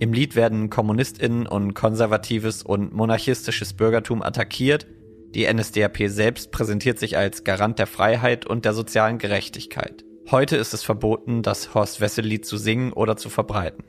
Im 0.00 0.12
Lied 0.12 0.34
werden 0.34 0.68
KommunistInnen 0.68 1.46
und 1.46 1.74
konservatives 1.74 2.64
und 2.64 2.92
monarchistisches 2.92 3.74
Bürgertum 3.74 4.20
attackiert. 4.20 4.86
Die 5.34 5.50
NSDAP 5.50 6.08
selbst 6.08 6.50
präsentiert 6.50 6.98
sich 6.98 7.16
als 7.16 7.44
Garant 7.44 7.78
der 7.78 7.86
Freiheit 7.86 8.46
und 8.46 8.64
der 8.64 8.74
sozialen 8.74 9.18
Gerechtigkeit. 9.18 10.04
Heute 10.30 10.56
ist 10.56 10.74
es 10.74 10.82
verboten, 10.82 11.42
das 11.42 11.72
Horst 11.72 12.00
Wessel-Lied 12.00 12.44
zu 12.44 12.56
singen 12.56 12.92
oder 12.92 13.16
zu 13.16 13.30
verbreiten. 13.30 13.84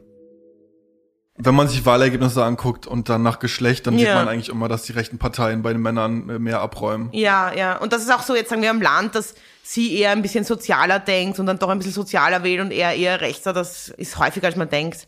Wenn 1.40 1.54
man 1.54 1.68
sich 1.68 1.86
Wahlergebnisse 1.86 2.44
anguckt 2.44 2.88
und 2.88 3.10
dann 3.10 3.22
nach 3.22 3.38
Geschlecht, 3.40 3.86
dann 3.86 3.98
sieht 3.98 4.08
Ja. 4.08 4.16
man 4.16 4.28
eigentlich 4.28 4.50
immer, 4.50 4.68
dass 4.68 4.84
die 4.84 4.92
rechten 4.94 5.20
Parteien 5.20 5.62
bei 5.62 5.72
den 5.72 5.82
Männern 5.82 6.28
äh, 6.30 6.40
mehr 6.40 6.62
abräumen. 6.62 7.10
Ja, 7.14 7.54
ja. 7.54 7.78
Und 7.78 7.94
das 7.94 8.02
ist 8.02 8.12
auch 8.12 8.24
so, 8.24 8.36
jetzt 8.36 8.50
sagen 8.50 8.64
wir 8.64 8.72
im 8.72 8.82
Land, 8.82 9.14
dass 9.14 9.36
sie 9.62 9.96
eher 10.00 10.12
ein 10.12 10.22
bisschen 10.24 10.44
sozialer 10.46 11.00
denkt 11.00 11.38
und 11.40 11.46
dann 11.46 11.60
doch 11.60 11.70
ein 11.70 11.78
bisschen 11.78 11.94
sozialer 11.94 12.44
wählt 12.44 12.62
und 12.62 12.72
er 12.72 12.94
eher 12.96 13.22
rechter. 13.22 13.54
Das 13.54 13.90
ist 13.90 14.18
häufiger, 14.18 14.48
als 14.48 14.56
man 14.56 14.70
denkt. 14.70 15.08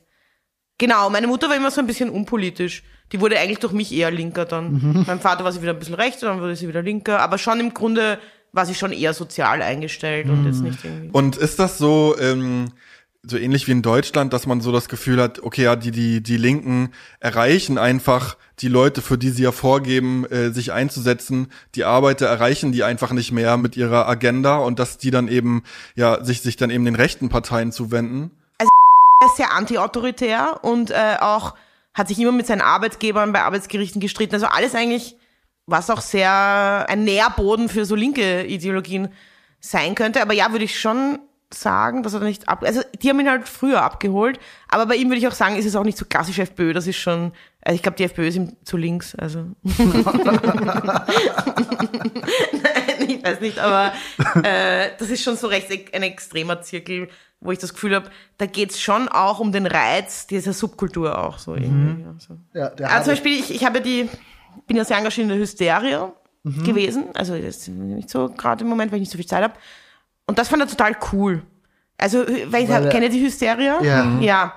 Genau, 0.78 1.10
meine 1.10 1.28
Mutter 1.28 1.50
war 1.50 1.56
immer 1.56 1.72
so 1.72 1.82
ein 1.82 1.88
bisschen 1.88 2.10
unpolitisch. 2.10 2.84
Die 3.12 3.20
wurde 3.20 3.40
eigentlich 3.40 3.60
durch 3.60 3.74
mich 3.74 3.92
eher 3.92 4.12
linker 4.12 4.46
dann. 4.46 5.04
Mein 5.08 5.20
Vater 5.20 5.44
war 5.44 5.52
sie 5.52 5.62
wieder 5.64 5.74
ein 5.74 5.80
bisschen 5.80 5.96
rechter, 5.96 6.28
dann 6.28 6.42
wurde 6.42 6.56
sie 6.56 6.68
wieder 6.68 6.84
linker. 6.84 7.20
Aber 7.22 7.38
schon 7.40 7.60
im 7.60 7.74
Grunde 7.74 8.20
war 8.52 8.66
sie 8.68 8.76
schon 8.76 8.92
eher 8.92 9.14
sozial 9.14 9.62
eingestellt 9.62 10.30
und 10.30 10.46
jetzt 10.46 10.62
nicht 10.62 10.84
irgendwie. 10.86 11.10
Und 11.12 11.38
ist 11.38 11.58
das 11.60 11.78
so, 11.80 12.16
ähm, 12.20 12.72
so 13.24 13.38
ähnlich 13.38 13.68
wie 13.68 13.72
in 13.72 13.82
Deutschland, 13.82 14.32
dass 14.32 14.48
man 14.48 14.62
so 14.62 14.72
das 14.72 14.88
Gefühl 14.88 15.22
hat, 15.22 15.44
okay, 15.44 15.64
ja, 15.64 15.76
die, 15.76 15.92
die, 15.92 16.22
die 16.22 16.38
Linken 16.38 16.94
erreichen 17.20 17.78
einfach 17.78 18.38
die 18.60 18.70
Leute, 18.70 19.02
für 19.02 19.18
die 19.18 19.30
sie 19.30 19.44
ja 19.44 19.52
vorgeben, 19.52 20.26
äh, 20.26 20.52
sich 20.52 20.72
einzusetzen, 20.72 21.52
die 21.76 21.84
Arbeiter 21.84 22.28
erreichen 22.28 22.72
die 22.72 22.84
einfach 22.84 23.12
nicht 23.12 23.32
mehr 23.32 23.58
mit 23.58 23.76
ihrer 23.76 24.08
Agenda 24.08 24.58
und 24.58 24.80
dass 24.80 24.98
die 24.98 25.12
dann 25.12 25.28
eben, 25.28 25.64
ja, 25.96 26.24
sich, 26.24 26.42
sich 26.42 26.56
dann 26.56 26.70
eben 26.70 26.86
den 26.86 26.96
rechten 26.96 27.30
Parteien 27.30 27.72
zuwenden? 27.72 28.32
Er 28.58 28.68
ist 29.28 29.38
sehr 29.38 29.54
anti-autoritär 29.54 30.60
und 30.64 30.92
äh, 30.92 31.18
auch 31.20 31.56
hat 31.94 32.08
sich 32.08 32.20
immer 32.20 32.32
mit 32.32 32.48
seinen 32.48 32.62
Arbeitgebern 32.62 33.34
bei 33.34 33.42
Arbeitsgerichten 33.42 34.00
gestritten. 34.00 34.36
Also 34.36 34.48
alles 34.48 34.76
eigentlich, 34.76 35.18
was 35.66 35.90
auch 35.90 36.02
sehr 36.02 36.86
ein 36.88 37.04
Nährboden 37.04 37.68
für 37.68 37.84
so 37.84 37.96
linke 37.96 38.46
Ideologien 38.46 39.10
sein 39.60 39.96
könnte. 39.96 40.22
Aber 40.22 40.34
ja, 40.34 40.52
würde 40.52 40.64
ich 40.64 40.80
schon 40.80 41.20
sagen, 41.54 42.04
dass 42.04 42.14
er 42.14 42.22
nicht 42.22 42.47
ab... 42.47 42.64
Also 42.64 42.82
die 43.02 43.10
haben 43.10 43.20
ihn 43.20 43.30
halt 43.30 43.47
früher 43.47 43.82
abgeholt. 43.82 44.39
Aber 44.68 44.86
bei 44.86 44.95
ihm 44.95 45.10
würde 45.10 45.18
ich 45.18 45.28
auch 45.28 45.34
sagen, 45.34 45.56
ist 45.56 45.66
es 45.66 45.76
auch 45.76 45.84
nicht 45.84 45.97
so 45.97 46.06
klassisch 46.06 46.39
FPÖ. 46.39 46.74
Das 46.74 46.88
ist 46.88 46.97
schon... 46.97 47.32
Also 47.62 47.76
ich 47.76 47.82
glaube, 47.82 47.97
die 47.97 48.04
FPÖ 48.04 48.28
ist 48.28 48.36
ihm 48.36 48.56
zu 48.64 48.78
links. 48.78 49.16
Also... 49.16 49.45
Nein, 49.64 50.06
ich 53.08 53.24
weiß 53.24 53.41
nicht, 53.41 53.60
aber 53.60 53.93
äh, 54.43 54.91
das 54.97 55.10
ist 55.10 55.24
schon 55.24 55.36
so 55.36 55.47
recht 55.47 55.68
ein 55.93 56.04
extremer 56.04 56.62
Zirkel, 56.62 57.10
wo 57.41 57.52
ich 57.52 57.60
das 57.60 57.74
Gefühl 57.74 57.95
habe, 57.95 58.10
da 58.38 58.45
geht's 58.45 58.82
schon 58.82 59.08
auch 59.08 59.39
um 59.39 59.52
den 59.52 59.66
Reiz 59.66 60.28
dieser 60.28 60.54
Subkultur 60.54 61.18
auch 61.18 61.39
so 61.39 61.56
irgendwie. 61.56 62.04
Ja, 62.04 62.16
so. 62.18 62.38
ja 62.54 62.70
der 62.70 62.91
Also 62.91 63.06
zum 63.06 63.14
Beispiel, 63.14 63.39
ich, 63.39 63.54
ich 63.54 63.66
habe 63.66 63.82
die, 63.82 64.10
bin 64.68 64.78
ja 64.78 64.84
sehr 64.84 64.97
engagiert 64.97 65.24
in 65.24 65.30
der 65.30 65.38
Hysteria 65.38 66.12
gewesen, 66.43 67.06
also 67.16 67.38
das 67.38 67.58
ist 67.58 67.68
nicht 67.68 68.10
so 68.10 68.30
gerade 68.30 68.64
im 68.64 68.70
Moment, 68.70 68.91
weil 68.91 68.97
ich 68.97 69.02
nicht 69.02 69.12
so 69.12 69.18
viel 69.18 69.28
Zeit 69.28 69.43
habe. 69.43 69.54
Und 70.30 70.38
das 70.38 70.48
fand 70.48 70.62
er 70.62 70.68
total 70.68 70.96
cool. 71.12 71.42
Also, 71.98 72.20
weil 72.20 72.64
ich 72.64 72.70
Weil 72.70 72.88
kenne 72.90 73.10
die 73.10 73.20
Hysteria? 73.20 73.82
Ja. 73.82 74.20
Ja. 74.20 74.54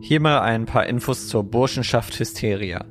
Hier 0.00 0.20
mal 0.20 0.38
ein 0.38 0.66
paar 0.66 0.86
Infos 0.86 1.26
zur 1.26 1.42
Burschenschaft 1.42 2.16
Hysteria. 2.20 2.84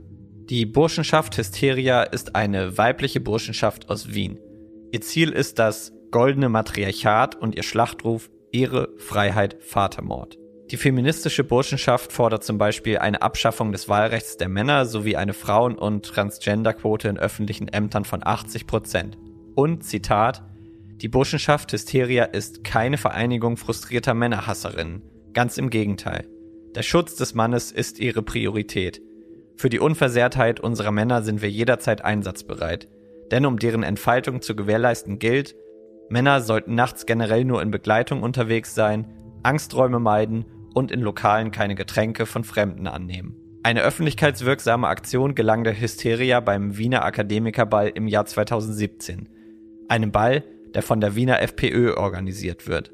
Die 0.49 0.65
Burschenschaft 0.65 1.37
Hysteria 1.37 2.03
ist 2.03 2.35
eine 2.35 2.77
weibliche 2.77 3.21
Burschenschaft 3.21 3.89
aus 3.89 4.13
Wien. 4.13 4.37
Ihr 4.91 4.99
Ziel 4.99 5.29
ist 5.31 5.57
das 5.57 5.93
goldene 6.11 6.49
Matriarchat 6.49 7.35
und 7.35 7.55
ihr 7.55 7.63
Schlachtruf 7.63 8.29
Ehre, 8.51 8.89
Freiheit, 8.97 9.55
Vatermord. 9.61 10.37
Die 10.71 10.77
feministische 10.77 11.45
Burschenschaft 11.45 12.11
fordert 12.11 12.43
zum 12.43 12.57
Beispiel 12.57 12.97
eine 12.97 13.21
Abschaffung 13.21 13.71
des 13.71 13.87
Wahlrechts 13.87 14.35
der 14.35 14.49
Männer 14.49 14.85
sowie 14.85 15.15
eine 15.15 15.33
Frauen- 15.33 15.77
und 15.77 16.03
Transgenderquote 16.03 17.07
in 17.07 17.17
öffentlichen 17.17 17.69
Ämtern 17.69 18.03
von 18.03 18.25
80 18.25 18.67
Prozent. 18.67 19.17
Und, 19.55 19.85
Zitat, 19.85 20.43
die 21.01 21.09
Burschenschaft 21.09 21.73
Hysteria 21.73 22.23
ist 22.23 22.63
keine 22.63 22.97
Vereinigung 22.97 23.57
frustrierter 23.57 24.13
Männerhasserinnen. 24.13 25.01
Ganz 25.33 25.57
im 25.57 25.69
Gegenteil. 25.69 26.25
Der 26.73 26.83
Schutz 26.83 27.15
des 27.15 27.33
Mannes 27.33 27.71
ist 27.71 27.99
ihre 27.99 28.21
Priorität. 28.21 29.01
Für 29.57 29.69
die 29.69 29.79
Unversehrtheit 29.79 30.61
unserer 30.61 30.91
Männer 30.91 31.21
sind 31.21 31.41
wir 31.41 31.49
jederzeit 31.49 32.03
einsatzbereit. 32.03 32.87
Denn 33.29 33.45
um 33.45 33.59
deren 33.59 33.83
Entfaltung 33.83 34.41
zu 34.41 34.55
gewährleisten 34.55 35.19
gilt, 35.19 35.55
Männer 36.09 36.39
sollten 36.39 36.75
nachts 36.75 37.05
generell 37.05 37.43
nur 37.43 37.61
in 37.61 37.71
Begleitung 37.71 38.23
unterwegs 38.23 38.73
sein, 38.73 39.07
Angsträume 39.43 39.99
meiden 39.99 40.45
und 40.73 40.91
in 40.91 41.01
Lokalen 41.01 41.51
keine 41.51 41.75
Getränke 41.75 42.25
von 42.25 42.45
Fremden 42.45 42.87
annehmen. 42.87 43.35
Eine 43.63 43.81
öffentlichkeitswirksame 43.81 44.87
Aktion 44.87 45.35
gelang 45.35 45.63
der 45.63 45.79
Hysteria 45.79 46.39
beim 46.39 46.77
Wiener 46.77 47.03
Akademikerball 47.03 47.89
im 47.89 48.07
Jahr 48.07 48.25
2017. 48.25 49.27
Einem 49.89 50.11
Ball, 50.11 50.43
der 50.75 50.83
von 50.83 51.01
der 51.01 51.15
Wiener 51.15 51.41
FPÖ 51.41 51.95
organisiert 51.95 52.67
wird. 52.67 52.91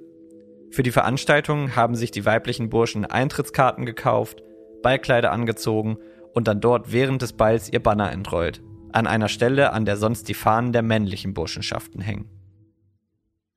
Für 0.70 0.84
die 0.84 0.92
Veranstaltung 0.92 1.76
haben 1.76 1.96
sich 1.96 2.12
die 2.12 2.26
weiblichen 2.26 2.70
Burschen 2.70 3.06
Eintrittskarten 3.06 3.86
gekauft, 3.86 4.42
Ballkleider 4.82 5.32
angezogen 5.32 5.98
und 6.34 6.48
dann 6.48 6.62
dort 6.62 6.94
während 6.94 7.22
des 7.22 7.34
Balls 7.34 7.72
ihr 7.74 7.82
Banner 7.82 8.12
entrollt. 8.12 8.62
An 8.94 9.08
einer 9.08 9.28
Stelle, 9.28 9.74
an 9.74 9.86
der 9.86 9.98
sonst 9.98 10.30
die 10.30 10.34
Fahnen 10.34 10.72
der 10.72 10.82
männlichen 10.82 11.34
Burschenschaften 11.34 12.02
hängen. 12.02 12.30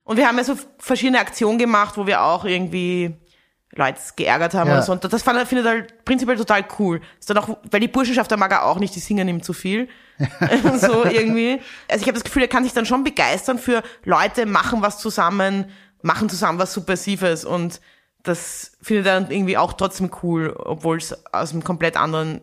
Und 0.03 0.16
wir 0.16 0.27
haben 0.27 0.37
ja 0.37 0.45
so 0.45 0.55
verschiedene 0.79 1.20
Aktionen 1.20 1.59
gemacht, 1.59 1.97
wo 1.97 2.07
wir 2.07 2.22
auch 2.22 2.45
irgendwie 2.45 3.14
Leute 3.77 3.99
geärgert 4.16 4.55
haben 4.55 4.68
Ja. 4.68 4.75
oder 4.75 4.83
so. 4.83 4.93
Und 4.93 5.05
das 5.05 5.22
fand, 5.22 5.39
finde 5.49 5.62
ich 5.62 5.68
halt 5.68 6.05
prinzipiell 6.05 6.37
total 6.37 6.64
cool. 6.79 7.01
Ist 7.18 7.29
dann 7.31 7.39
auch, 7.39 7.57
weil 7.70 7.81
die 7.81 7.89
Burschenschaft, 7.89 8.31
da 8.31 8.37
mag 8.37 8.53
er 8.53 8.64
auch 8.64 8.79
nicht, 8.79 8.95
die 8.95 9.01
singen 9.01 9.29
ihm 9.29 9.43
zu 9.43 9.53
viel. 9.53 9.89
so 10.79 11.05
irgendwie. 11.05 11.61
Also 11.89 12.03
ich 12.03 12.09
habe 12.09 12.12
das 12.14 12.25
Gefühl, 12.25 12.43
er 12.43 12.49
kann 12.49 12.64
sich 12.64 12.72
dann 12.72 12.87
schon 12.87 13.03
begeistern 13.05 13.59
für 13.59 13.83
Leute, 14.05 14.47
machen 14.47 14.83
was 14.83 14.99
zusammen, 14.99 15.66
machen 16.03 16.29
zusammen 16.29 16.59
was 16.59 16.72
Subversives. 16.72 17.45
Und 17.45 17.81
das 18.22 18.72
findet 18.81 19.07
er 19.07 19.20
dann 19.20 19.31
irgendwie 19.31 19.59
auch 19.59 19.72
trotzdem 19.72 20.11
cool, 20.22 20.55
obwohl 20.57 20.99
es 20.99 21.25
aus 21.33 21.53
einem 21.53 21.64
komplett 21.64 21.97
anderen 21.97 22.41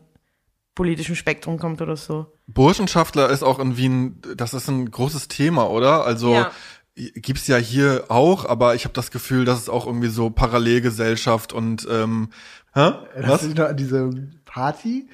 politischen 0.76 1.16
Spektrum 1.16 1.60
kommt 1.60 1.82
oder 1.82 1.96
so. 1.98 2.28
Burschenschaftler 2.48 3.30
ist 3.30 3.44
auch 3.44 3.60
in 3.60 3.78
Wien, 3.78 4.22
das 4.36 4.54
ist 4.54 4.68
ein 4.68 4.90
großes 4.90 5.28
Thema, 5.28 5.70
oder? 5.70 6.06
Also 6.06 6.34
Ja. 6.34 6.52
Gibt's 7.10 7.48
ja 7.48 7.58
hier 7.58 8.06
auch, 8.10 8.46
aber 8.46 8.76
ich 8.76 8.84
habe 8.86 8.94
das 8.94 9.12
Gefühl, 9.12 9.46
dass 9.46 9.60
es 9.60 9.70
auch 9.70 9.88
irgendwie 9.88 10.10
so 10.10 10.30
Parallelgesellschaft 10.30 11.54
und 11.54 11.88
ähm, 11.90 12.30
hä? 12.74 12.94
Hast 13.16 13.28
Was? 13.28 13.42
du 13.42 13.48
dich 13.48 13.58
noch 13.58 13.68
an 13.68 13.78
diese 13.78 14.10
Party? 14.46 15.08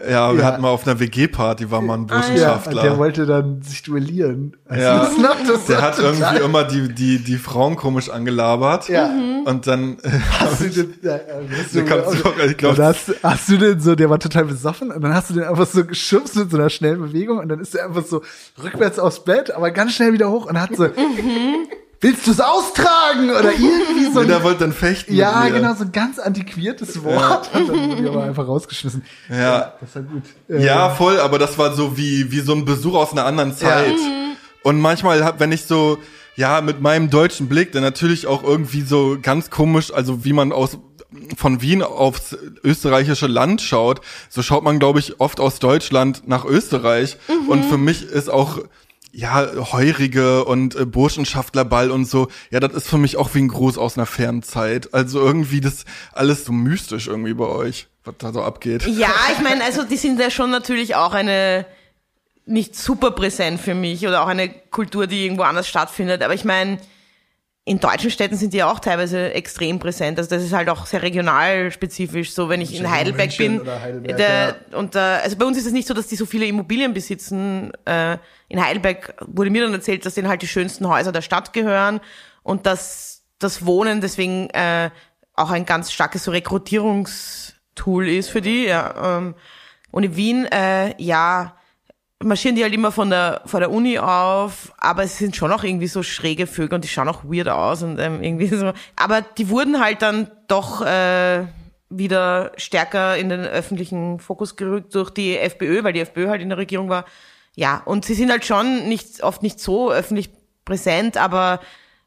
Ja, 0.00 0.32
wir 0.32 0.40
Ja. 0.40 0.46
hatten 0.46 0.62
mal 0.62 0.70
auf 0.70 0.86
einer 0.86 0.98
WG-Party, 0.98 1.70
war 1.70 1.80
mal 1.80 1.94
ein 1.98 2.06
Ja, 2.08 2.16
Burschenschaftler. 2.16 2.82
der 2.82 2.98
wollte 2.98 3.24
dann 3.26 3.62
sich 3.62 3.82
duellieren. 3.82 4.56
Weißt 4.68 4.80
Ja. 4.80 4.98
das 4.98 5.16
noch? 5.18 5.36
Das 5.46 5.66
Der 5.66 5.82
hat 5.82 5.96
total- 5.96 6.14
irgendwie 6.14 6.44
immer 6.44 6.64
die, 6.64 6.92
die, 6.92 7.18
die 7.22 7.36
Frauen 7.36 7.76
komisch 7.76 8.08
angelabert. 8.10 8.88
Ja. 8.88 9.10
Und 9.44 9.66
dann, 9.66 9.98
äh, 10.02 10.10
Hast 10.40 10.60
du 10.60 10.68
den, 10.70 10.94
ja, 11.02 11.20
hast 11.58 11.74
Du 11.74 11.84
kannst 11.84 12.24
doch- 12.24 12.38
ich 12.38 12.56
glaub- 12.56 12.76
dann 12.76 12.86
hast, 12.86 13.12
hast 13.22 13.48
du 13.48 13.58
den 13.58 13.78
so, 13.80 13.94
der 13.94 14.08
war 14.10 14.18
total 14.18 14.44
besoffen 14.46 14.90
und 14.90 15.02
dann 15.02 15.14
hast 15.14 15.30
du 15.30 15.34
den 15.34 15.44
einfach 15.44 15.66
so 15.66 15.84
geschubst 15.84 16.34
mit 16.36 16.50
so 16.50 16.56
einer 16.56 16.70
schnellen 16.70 17.00
Bewegung 17.00 17.38
und 17.38 17.48
dann 17.48 17.60
ist 17.60 17.74
er 17.74 17.86
einfach 17.86 18.04
so 18.04 18.22
rückwärts 18.62 18.98
aufs 18.98 19.22
Bett, 19.24 19.50
aber 19.54 19.70
ganz 19.70 19.92
schnell 19.94 20.12
wieder 20.12 20.30
hoch 20.30 20.46
und 20.46 20.60
hat 20.60 20.74
so, 20.74 20.86
willst 22.02 22.26
du 22.26 22.32
es 22.32 22.40
austragen 22.40 23.30
oder 23.30 23.52
irgendwie 23.52 24.12
so. 24.12 24.20
ein- 24.20 24.28
der 24.28 24.42
wollte 24.44 24.60
dann 24.60 24.72
fechten. 24.74 25.14
ja, 25.14 25.40
mit 25.44 25.52
mir. 25.54 25.60
genau, 25.60 25.74
so 25.74 25.84
ein 25.84 25.92
ganz 25.92 26.18
antiquiertes 26.18 27.02
Wort. 27.02 27.48
Und 27.54 27.68
dann 27.70 27.90
wurde 27.96 28.08
aber 28.10 28.24
einfach 28.24 28.46
rausgeschmissen. 28.46 29.02
Ja. 29.30 29.72
Das 29.80 29.94
war 29.94 30.02
gut. 30.02 30.22
Äh, 30.50 30.62
Ja, 30.64 30.90
voll, 30.90 31.18
aber 31.18 31.38
das 31.38 31.56
war 31.56 31.72
so 31.74 31.96
wie, 31.96 32.30
wie 32.30 32.40
so 32.40 32.52
ein 32.52 32.66
Besuch 32.66 32.94
aus 32.94 33.12
einer 33.12 33.24
anderen 33.24 33.56
Zeit. 33.56 33.94
Und 34.62 34.78
manchmal, 34.80 35.24
hab, 35.24 35.40
wenn 35.40 35.50
ich 35.52 35.64
so, 35.64 35.98
ja, 36.36 36.60
mit 36.60 36.80
meinem 36.82 37.08
deutschen 37.10 37.48
Blick, 37.48 37.72
der 37.72 37.80
natürlich 37.80 38.26
auch 38.26 38.42
irgendwie 38.42 38.82
so 38.82 39.16
ganz 39.20 39.50
komisch, 39.50 39.92
also 39.92 40.24
wie 40.24 40.32
man 40.32 40.52
aus 40.52 40.78
von 41.36 41.60
Wien 41.60 41.82
aufs 41.82 42.34
österreichische 42.64 43.26
Land 43.26 43.60
schaut, 43.60 44.00
so 44.30 44.40
schaut 44.40 44.64
man, 44.64 44.78
glaube 44.78 44.98
ich, 44.98 45.20
oft 45.20 45.40
aus 45.40 45.58
Deutschland 45.58 46.22
nach 46.26 46.46
Österreich. 46.46 47.18
Und 47.48 47.66
für 47.66 47.76
mich 47.76 48.02
ist 48.02 48.30
auch, 48.30 48.60
ja, 49.12 49.46
Heurige 49.72 50.44
und 50.44 50.74
äh, 50.74 50.86
Burschenschaftlerball 50.86 51.90
und 51.90 52.06
so, 52.06 52.28
ja, 52.50 52.60
das 52.60 52.72
ist 52.72 52.88
für 52.88 52.98
mich 52.98 53.16
auch 53.16 53.34
wie 53.34 53.40
ein 53.40 53.48
Gruß 53.48 53.78
aus 53.78 53.96
einer 53.96 54.06
fernen 54.06 54.42
Zeit. 54.42 54.94
Also 54.94 55.20
irgendwie 55.20 55.60
das 55.60 55.84
alles 56.12 56.44
so 56.44 56.52
mystisch 56.52 57.08
irgendwie 57.08 57.34
bei 57.34 57.46
euch, 57.46 57.88
was 58.04 58.14
da 58.18 58.32
so 58.32 58.42
abgeht. 58.42 58.86
Ja, 58.86 59.14
ich 59.32 59.42
meine, 59.42 59.62
also 59.64 59.84
die 59.84 59.96
sind 59.96 60.18
ja 60.18 60.30
schon 60.30 60.50
natürlich 60.50 60.94
auch 60.94 61.12
eine 61.12 61.66
nicht 62.46 62.74
super 62.74 63.12
präsent 63.12 63.60
für 63.60 63.74
mich 63.74 64.06
oder 64.06 64.22
auch 64.22 64.28
eine 64.28 64.48
Kultur, 64.48 65.06
die 65.06 65.24
irgendwo 65.24 65.42
anders 65.42 65.68
stattfindet. 65.68 66.22
Aber 66.22 66.34
ich 66.34 66.44
meine, 66.44 66.78
in 67.64 67.78
deutschen 67.78 68.10
Städten 68.10 68.36
sind 68.36 68.52
die 68.52 68.58
ja 68.58 68.70
auch 68.70 68.80
teilweise 68.80 69.32
extrem 69.34 69.78
präsent. 69.78 70.18
Also 70.18 70.30
das 70.30 70.42
ist 70.42 70.52
halt 70.52 70.68
auch 70.68 70.84
sehr 70.84 71.02
regional 71.02 71.70
spezifisch. 71.70 72.32
So 72.32 72.48
wenn 72.48 72.60
ich 72.60 72.74
in 72.76 72.90
Heidelberg 72.90 73.38
München 73.38 73.62
bin, 73.62 73.80
Heidelberg, 73.80 74.16
der, 74.16 74.56
und 74.72 74.96
äh, 74.96 74.98
also 74.98 75.36
bei 75.36 75.44
uns 75.44 75.56
ist 75.56 75.66
es 75.66 75.72
nicht 75.72 75.86
so, 75.86 75.94
dass 75.94 76.08
die 76.08 76.16
so 76.16 76.26
viele 76.26 76.46
Immobilien 76.46 76.92
besitzen. 76.92 77.70
Äh, 77.84 78.18
in 78.48 78.60
Heidelberg 78.64 79.14
wurde 79.20 79.50
mir 79.50 79.62
dann 79.62 79.74
erzählt, 79.74 80.04
dass 80.04 80.14
denen 80.14 80.28
halt 80.28 80.42
die 80.42 80.48
schönsten 80.48 80.88
Häuser 80.88 81.12
der 81.12 81.22
Stadt 81.22 81.52
gehören 81.52 82.00
und 82.42 82.66
dass 82.66 83.22
das 83.38 83.64
Wohnen 83.64 84.00
deswegen 84.00 84.50
äh, 84.50 84.90
auch 85.34 85.50
ein 85.50 85.64
ganz 85.64 85.92
starkes 85.92 86.24
so 86.24 86.32
Rekrutierungstool 86.32 88.08
ist 88.08 88.28
für 88.30 88.42
die. 88.42 88.64
Ja. 88.64 89.18
Ähm, 89.18 89.34
und 89.92 90.02
in 90.02 90.16
Wien, 90.16 90.46
äh, 90.46 91.00
ja, 91.00 91.54
marschieren 92.22 92.56
die 92.56 92.62
halt 92.62 92.74
immer 92.74 92.92
von 92.92 93.10
der, 93.10 93.42
von 93.46 93.60
der 93.60 93.70
Uni 93.70 93.98
auf, 93.98 94.72
aber 94.78 95.02
es 95.04 95.18
sind 95.18 95.36
schon 95.36 95.52
auch 95.52 95.64
irgendwie 95.64 95.86
so 95.86 96.02
schräge 96.02 96.46
Vögel 96.46 96.76
und 96.76 96.84
die 96.84 96.88
schauen 96.88 97.08
auch 97.08 97.24
weird 97.24 97.48
aus 97.48 97.82
und 97.82 97.98
ähm, 97.98 98.22
irgendwie 98.22 98.48
so. 98.48 98.72
Aber 98.96 99.22
die 99.22 99.48
wurden 99.48 99.80
halt 99.80 100.02
dann 100.02 100.30
doch 100.48 100.82
äh, 100.82 101.44
wieder 101.88 102.52
stärker 102.56 103.16
in 103.16 103.28
den 103.28 103.40
öffentlichen 103.40 104.18
Fokus 104.18 104.56
gerückt 104.56 104.94
durch 104.94 105.10
die 105.10 105.36
FPÖ, 105.36 105.84
weil 105.84 105.92
die 105.92 106.00
FPÖ 106.00 106.28
halt 106.28 106.42
in 106.42 106.48
der 106.48 106.58
Regierung 106.58 106.88
war. 106.88 107.04
Ja, 107.54 107.82
und 107.84 108.04
sie 108.04 108.14
sind 108.14 108.30
halt 108.30 108.46
schon 108.46 108.88
nicht, 108.88 109.22
oft 109.22 109.42
nicht 109.42 109.60
so 109.60 109.92
öffentlich 109.92 110.30
präsent, 110.64 111.16
aber 111.16 111.60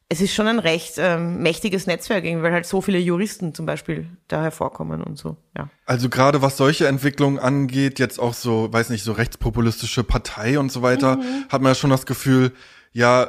es 0.08 0.22
ist 0.22 0.34
schon 0.36 0.48
ein 0.48 0.60
recht 0.60 0.96
ähm, 0.98 1.42
mächtiges 1.42 1.88
Netzwerk, 1.88 2.24
weil 2.24 2.54
halt 2.54 2.66
so 2.66 2.82
viele 2.82 3.00
Juristen 3.00 3.56
zum 3.56 3.66
Beispiel 3.66 4.08
da 4.28 4.42
hervorkommen 4.42 5.02
und 5.02 5.18
so, 5.18 5.38
ja. 5.58 5.70
Also 5.86 6.10
gerade 6.10 6.42
was 6.42 6.58
solche 6.58 6.88
Entwicklungen 6.88 7.40
angeht, 7.40 7.98
jetzt 8.00 8.20
auch 8.20 8.34
so, 8.34 8.72
weiß 8.72 8.90
nicht, 8.90 9.04
so 9.04 9.14
rechtspopulistische 9.14 10.04
Partei 10.04 10.60
und 10.60 10.72
so 10.72 10.82
weiter, 10.82 11.20
hat 11.50 11.62
man 11.62 11.72
ja 11.72 11.76
schon 11.76 11.90
das 11.90 12.06
Gefühl, 12.06 12.52
ja, 12.92 13.24
äh, 13.24 13.28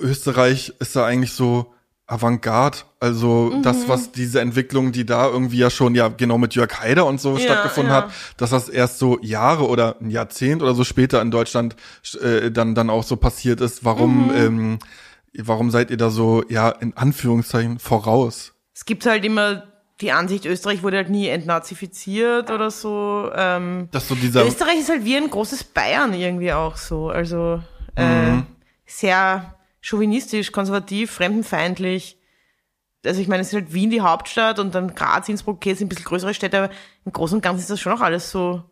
Österreich 0.00 0.74
ist 0.80 0.96
da 0.96 1.06
eigentlich 1.06 1.32
so 1.32 1.72
Avantgarde. 2.06 2.78
Also 3.00 3.60
das, 3.62 3.88
was 3.88 4.12
diese 4.12 4.40
Entwicklung, 4.40 4.92
die 4.92 5.06
da 5.06 5.28
irgendwie 5.28 5.56
ja 5.56 5.70
schon, 5.70 5.94
ja, 5.94 6.08
genau 6.08 6.36
mit 6.36 6.54
Jörg 6.54 6.80
Haider 6.80 7.06
und 7.06 7.20
so 7.20 7.36
Ja, 7.36 7.40
stattgefunden 7.40 7.90
ja. 7.90 8.02
hat, 8.02 8.12
dass 8.36 8.50
das 8.50 8.68
erst 8.68 8.98
so 8.98 9.18
Jahre 9.22 9.66
oder 9.66 9.96
ein 10.00 10.10
Jahrzehnt 10.10 10.62
oder 10.62 10.74
so 10.74 10.84
später 10.84 11.22
in 11.22 11.30
Deutschland 11.30 11.74
äh, 12.20 12.50
dann, 12.50 12.74
dann 12.74 12.90
auch 12.90 13.02
so 13.02 13.16
passiert 13.16 13.60
ist. 13.60 13.84
Warum, 13.84 14.30
ähm, 14.34 14.78
warum 15.38 15.70
seid 15.70 15.90
ihr 15.90 15.96
da 15.96 16.10
so, 16.10 16.44
ja, 16.48 16.70
in 16.70 16.96
Anführungszeichen 16.96 17.78
voraus? 17.78 18.54
Es 18.74 18.84
gibt 18.84 19.06
halt 19.06 19.24
immer 19.24 19.64
die 20.00 20.12
Ansicht, 20.12 20.46
Österreich 20.46 20.82
wurde 20.82 20.96
halt 20.96 21.10
nie 21.10 21.28
entnazifiziert 21.28 22.50
oder 22.50 22.70
so. 22.70 23.30
Ähm, 23.34 23.88
Dass 23.92 24.08
so 24.08 24.14
dieser, 24.14 24.44
Österreich 24.44 24.80
ist 24.80 24.88
halt 24.88 25.04
wie 25.04 25.16
ein 25.16 25.30
großes 25.30 25.64
Bayern 25.64 26.12
irgendwie 26.12 26.52
auch 26.52 26.76
so. 26.76 27.08
Also 27.08 27.62
äh, 27.94 28.42
sehr 28.84 29.58
chauvinistisch, 29.80 30.52
konservativ, 30.52 31.10
fremdenfeindlich. 31.10 32.18
Also 33.04 33.20
ich 33.20 33.28
meine, 33.28 33.42
es 33.42 33.48
ist 33.48 33.54
halt 33.54 33.72
Wien 33.72 33.90
die 33.90 34.00
Hauptstadt 34.00 34.58
und 34.58 34.74
dann 34.74 34.94
Graz, 34.94 35.28
Innsbruck, 35.28 35.56
okay, 35.56 35.74
sind 35.74 35.86
ein 35.86 35.88
bisschen 35.88 36.04
größere 36.04 36.34
Städte, 36.34 36.58
aber 36.58 36.70
im 37.04 37.12
Großen 37.12 37.36
und 37.36 37.42
Ganzen 37.42 37.60
ist 37.60 37.70
das 37.70 37.80
schon 37.80 37.92
auch 37.92 38.00
alles 38.00 38.30
so 38.30 38.62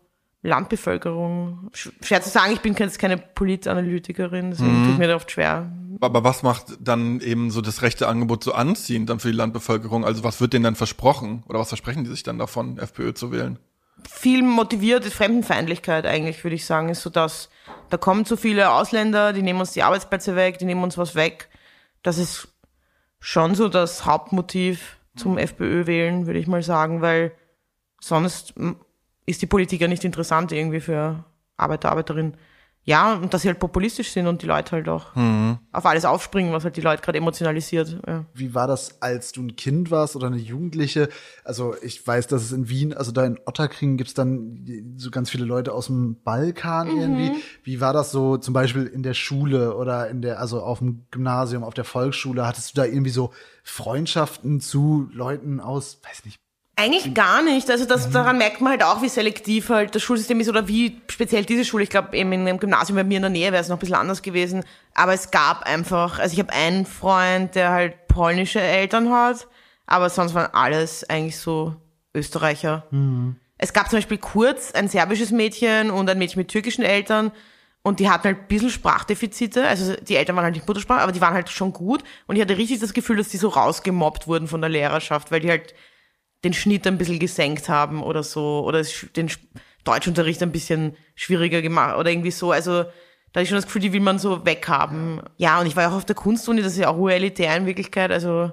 Landbevölkerung. 0.43 1.69
Sch- 1.73 1.91
Schwer 2.03 2.21
zu 2.21 2.29
sagen, 2.29 2.53
ich 2.53 2.61
bin 2.61 2.73
jetzt 2.75 2.99
keine 2.99 3.17
Politanalytikerin, 3.17 4.51
deswegen 4.51 4.85
tut 4.85 4.97
mir 4.97 5.07
das 5.07 5.17
oft 5.17 5.31
schwer. 5.31 5.71
Aber 5.99 6.23
was 6.23 6.41
macht 6.43 6.77
dann 6.79 7.19
eben 7.21 7.51
so 7.51 7.61
das 7.61 7.81
rechte 7.83 8.07
Angebot 8.07 8.43
so 8.43 8.53
anziehend 8.53 9.09
dann 9.09 9.19
für 9.19 9.29
die 9.31 9.37
Landbevölkerung? 9.37 10.03
Also 10.05 10.23
was 10.23 10.41
wird 10.41 10.53
denen 10.53 10.63
dann 10.63 10.75
versprochen? 10.75 11.43
Oder 11.47 11.59
was 11.59 11.67
versprechen 11.67 12.03
die 12.03 12.09
sich 12.09 12.23
dann 12.23 12.39
davon, 12.39 12.77
FPÖ 12.77 13.13
zu 13.13 13.31
wählen? 13.31 13.59
viel 14.09 14.41
motivierte 14.41 15.11
Fremdenfeindlichkeit 15.11 16.07
eigentlich, 16.07 16.43
würde 16.43 16.55
ich 16.55 16.65
sagen, 16.65 16.89
ist 16.89 17.03
so 17.03 17.11
das, 17.11 17.49
da 17.91 17.97
kommen 17.97 18.25
so 18.25 18.35
viele 18.35 18.71
Ausländer, 18.71 19.31
die 19.31 19.43
nehmen 19.43 19.59
uns 19.59 19.73
die 19.73 19.83
Arbeitsplätze 19.83 20.35
weg, 20.35 20.57
die 20.57 20.65
nehmen 20.65 20.81
uns 20.83 20.97
was 20.97 21.13
weg. 21.13 21.49
Das 22.01 22.17
ist 22.17 22.47
schon 23.19 23.53
so 23.53 23.69
das 23.69 24.05
Hauptmotiv. 24.07 24.97
zum 25.15 25.37
FPÖ 25.37 25.85
wählen, 25.85 26.25
würde 26.25 26.39
ich 26.39 26.47
mal 26.47 26.63
sagen, 26.63 27.01
weil 27.01 27.31
sonst 28.01 28.55
ist 29.25 29.41
die 29.41 29.47
Politik 29.47 29.81
ja 29.81 29.87
nicht 29.87 30.03
interessant 30.03 30.51
irgendwie 30.51 30.79
für 30.79 31.23
Arbeiter, 31.57 31.91
Arbeiterinnen. 31.91 32.37
Ja, 32.83 33.13
und 33.13 33.31
dass 33.31 33.43
sie 33.43 33.47
halt 33.47 33.59
populistisch 33.59 34.09
sind 34.09 34.25
und 34.25 34.41
die 34.41 34.47
Leute 34.47 34.71
halt 34.71 34.89
auch 34.89 35.15
auf 35.71 35.85
alles 35.85 36.03
aufspringen, 36.03 36.51
was 36.51 36.63
halt 36.63 36.77
die 36.77 36.81
Leute 36.81 37.03
gerade 37.03 37.19
emotionalisiert. 37.19 38.01
Ja. 38.07 38.25
Wie 38.33 38.55
war 38.55 38.65
das, 38.65 39.03
als 39.03 39.31
du 39.31 39.43
ein 39.43 39.55
Kind 39.55 39.91
warst 39.91 40.15
oder 40.15 40.25
eine 40.25 40.37
Jugendliche? 40.37 41.09
Also 41.43 41.75
ich 41.83 42.05
weiß, 42.05 42.25
dass 42.25 42.41
es 42.41 42.51
in 42.51 42.69
Wien, 42.69 42.95
also 42.95 43.11
da 43.11 43.23
in 43.23 43.39
Otterkring 43.45 43.97
gibt's 43.97 44.15
dann 44.15 44.65
so 44.97 45.11
ganz 45.11 45.29
viele 45.29 45.45
Leute 45.45 45.73
aus 45.73 45.87
dem 45.87 46.23
Balkan 46.23 46.87
irgendwie. 46.87 47.33
Wie 47.63 47.81
war 47.81 47.93
das 47.93 48.11
so 48.11 48.37
zum 48.37 48.55
Beispiel 48.55 48.87
in 48.87 49.03
der 49.03 49.13
Schule 49.13 49.75
oder 49.77 50.09
in 50.09 50.23
der, 50.23 50.39
also 50.39 50.63
auf 50.63 50.79
dem 50.79 51.05
Gymnasium, 51.11 51.63
auf 51.63 51.75
der 51.75 51.85
Volksschule? 51.85 52.47
Hattest 52.47 52.71
du 52.71 52.81
da 52.81 52.87
irgendwie 52.87 53.11
so 53.11 53.31
Freundschaften 53.63 54.59
zu 54.59 55.07
Leuten 55.13 55.59
aus, 55.59 55.99
weiß 56.03 56.25
nicht, 56.25 56.39
Eigentlich 56.81 57.13
gar 57.13 57.43
nicht. 57.43 57.69
Also 57.69 57.85
das, 57.85 58.09
daran 58.09 58.39
merkt 58.39 58.59
man 58.59 58.71
halt 58.71 58.83
auch, 58.83 59.03
wie 59.03 59.07
selektiv 59.07 59.69
halt 59.69 59.93
das 59.93 60.01
Schulsystem 60.01 60.39
ist 60.39 60.49
oder 60.49 60.67
wie 60.67 60.99
speziell 61.07 61.45
diese 61.45 61.63
Schule. 61.63 61.83
Ich 61.83 61.91
glaube, 61.91 62.17
eben 62.17 62.31
in 62.31 62.47
einem 62.47 62.59
Gymnasium 62.59 62.95
bei 62.95 63.03
mir 63.03 63.17
in 63.17 63.21
der 63.21 63.29
Nähe 63.29 63.51
wäre 63.51 63.61
es 63.61 63.69
noch 63.69 63.77
ein 63.77 63.79
bisschen 63.79 63.95
anders 63.95 64.23
gewesen. 64.23 64.63
Aber 64.95 65.13
es 65.13 65.29
gab 65.29 65.61
einfach, 65.61 66.17
also 66.17 66.33
ich 66.33 66.39
habe 66.39 66.51
einen 66.51 66.87
Freund, 66.87 67.53
der 67.53 67.69
halt 67.69 68.07
polnische 68.07 68.61
Eltern 68.61 69.11
hat, 69.11 69.47
aber 69.85 70.09
sonst 70.09 70.33
waren 70.33 70.51
alles 70.53 71.07
eigentlich 71.07 71.37
so 71.37 71.75
Österreicher. 72.15 72.87
Es 73.59 73.73
gab 73.73 73.91
zum 73.91 73.97
Beispiel 73.97 74.17
kurz 74.17 74.71
ein 74.71 74.87
serbisches 74.87 75.29
Mädchen 75.29 75.91
und 75.91 76.09
ein 76.09 76.17
Mädchen 76.17 76.39
mit 76.39 76.47
türkischen 76.47 76.83
Eltern. 76.83 77.31
Und 77.83 77.99
die 77.99 78.09
hatten 78.09 78.23
halt 78.23 78.39
ein 78.39 78.47
bisschen 78.47 78.71
Sprachdefizite. 78.71 79.67
Also 79.67 79.95
die 79.97 80.15
Eltern 80.15 80.35
waren 80.35 80.45
halt 80.45 80.55
nicht 80.55 80.67
Muttersprache, 80.67 81.01
aber 81.01 81.11
die 81.11 81.21
waren 81.21 81.35
halt 81.35 81.49
schon 81.49 81.73
gut. 81.73 82.03
Und 82.25 82.37
ich 82.37 82.41
hatte 82.41 82.57
richtig 82.57 82.79
das 82.79 82.93
Gefühl, 82.93 83.17
dass 83.17 83.29
die 83.29 83.37
so 83.37 83.49
rausgemobbt 83.49 84.27
wurden 84.27 84.47
von 84.47 84.61
der 84.61 84.69
Lehrerschaft, 84.71 85.31
weil 85.31 85.41
die 85.41 85.49
halt 85.49 85.75
den 86.43 86.53
Schnitt 86.53 86.87
ein 86.87 86.97
bisschen 86.97 87.19
gesenkt 87.19 87.69
haben 87.69 88.01
oder 88.03 88.23
so. 88.23 88.63
Oder 88.65 88.79
es- 88.79 89.05
den 89.15 89.29
Sch- 89.29 89.39
Deutschunterricht 89.83 90.41
ein 90.43 90.51
bisschen 90.51 90.95
schwieriger 91.15 91.61
gemacht 91.61 91.97
oder 91.97 92.09
irgendwie 92.11 92.31
so. 92.31 92.51
Also 92.51 92.83
da 92.83 93.39
hatte 93.39 93.43
ich 93.43 93.49
schon 93.49 93.57
das 93.57 93.65
Gefühl, 93.65 93.81
die 93.81 93.93
will 93.93 93.99
man 94.01 94.19
so 94.19 94.45
weghaben. 94.45 95.21
Ja, 95.37 95.59
und 95.59 95.65
ich 95.67 95.75
war 95.75 95.83
ja 95.83 95.89
auch 95.89 95.95
auf 95.95 96.05
der 96.05 96.15
Kunstuni, 96.15 96.61
das 96.61 96.73
ist 96.73 96.79
ja 96.79 96.89
auch 96.89 97.09
elitär 97.09 97.55
in 97.55 97.65
Wirklichkeit. 97.65 98.11
Also 98.11 98.51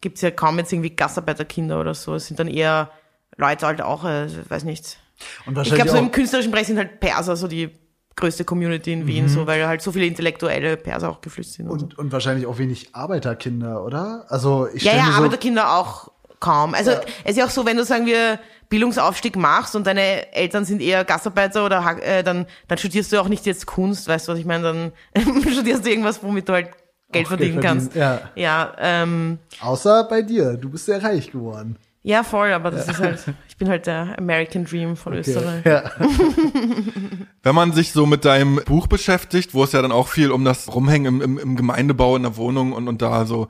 gibt's 0.00 0.20
ja 0.22 0.30
kaum 0.30 0.58
jetzt 0.58 0.72
irgendwie 0.72 0.90
Gastarbeiterkinder 0.96 1.80
oder 1.80 1.94
so. 1.94 2.14
Es 2.14 2.26
sind 2.26 2.38
dann 2.40 2.48
eher 2.48 2.90
Leute 3.36 3.66
halt 3.66 3.80
auch, 3.82 4.04
äh, 4.04 4.28
weiß 4.48 4.64
nicht. 4.64 4.98
Und 5.46 5.56
Ich 5.58 5.74
glaube, 5.74 5.90
so 5.90 5.96
im 5.98 6.10
künstlerischen 6.10 6.50
Bereich 6.50 6.66
sind 6.66 6.78
halt 6.78 7.00
Perser 7.00 7.36
so 7.36 7.46
die 7.46 7.70
größte 8.16 8.44
Community 8.44 8.92
in 8.92 9.06
Wien, 9.06 9.28
so, 9.28 9.46
weil 9.46 9.66
halt 9.66 9.80
so 9.80 9.92
viele 9.92 10.04
intellektuelle 10.06 10.76
Perser 10.76 11.10
auch 11.10 11.20
geflüchtet 11.22 11.54
sind. 11.56 11.68
Und, 11.68 11.78
so. 11.80 11.84
und, 11.86 11.98
und 11.98 12.12
wahrscheinlich 12.12 12.46
auch 12.46 12.58
wenig 12.58 12.94
Arbeiterkinder, 12.94 13.82
oder? 13.84 14.26
Also 14.28 14.68
ich 14.74 14.82
Ja, 14.82 14.94
ja, 14.96 15.06
so, 15.06 15.12
Arbeiterkinder 15.12 15.74
auch 15.76 16.09
kaum. 16.40 16.74
Also 16.74 16.92
es 17.24 17.32
ist 17.32 17.36
ja 17.38 17.44
auch 17.46 17.50
so, 17.50 17.64
wenn 17.66 17.76
du 17.76 17.84
sagen 17.84 18.06
wir 18.06 18.38
Bildungsaufstieg 18.68 19.36
machst 19.36 19.74
und 19.76 19.86
deine 19.86 20.32
Eltern 20.32 20.64
sind 20.64 20.80
eher 20.80 21.04
Gastarbeiter 21.04 21.64
oder 21.66 21.98
äh, 22.02 22.22
dann 22.22 22.46
dann 22.68 22.78
studierst 22.78 23.12
du 23.12 23.20
auch 23.20 23.28
nicht 23.28 23.44
jetzt 23.46 23.66
Kunst, 23.66 24.08
weißt 24.08 24.28
du, 24.28 24.32
was 24.32 24.38
ich 24.38 24.46
meine? 24.46 24.92
Dann 25.14 25.42
studierst 25.42 25.84
du 25.84 25.90
irgendwas, 25.90 26.22
womit 26.22 26.48
du 26.48 26.52
halt 26.52 26.66
Geld 27.12 27.26
Auch 27.26 27.30
Geld 27.30 27.38
verdienen 27.40 27.60
kannst. 27.60 27.94
verdienen, 27.94 28.20
Ja, 28.36 28.72
ähm, 28.78 29.38
außer 29.60 30.04
bei 30.04 30.22
dir, 30.22 30.54
du 30.56 30.70
bist 30.70 30.86
sehr 30.86 31.02
reich 31.02 31.30
geworden. 31.32 31.76
ja, 32.02 32.22
voll, 32.22 32.52
aber 32.52 32.70
das 32.70 32.86
ist 32.88 33.00
halt, 33.00 33.18
bin 33.60 33.68
halt 33.68 33.86
der 33.86 34.18
American 34.18 34.64
Dream 34.64 34.96
von 34.96 35.12
Österreich. 35.12 35.64
Ja. 35.66 35.92
Wenn 37.42 37.54
man 37.54 37.72
sich 37.72 37.92
so 37.92 38.06
mit 38.06 38.24
deinem 38.24 38.56
Buch 38.64 38.86
beschäftigt, 38.86 39.52
wo 39.52 39.62
es 39.62 39.72
ja 39.72 39.82
dann 39.82 39.92
auch 39.92 40.08
viel 40.08 40.32
um 40.32 40.46
das 40.46 40.74
Rumhängen 40.74 41.20
im, 41.20 41.20
im, 41.20 41.38
im 41.38 41.56
Gemeindebau 41.56 42.16
in 42.16 42.22
der 42.22 42.38
Wohnung 42.38 42.72
und, 42.72 42.88
und 42.88 43.02
da 43.02 43.26
so 43.26 43.48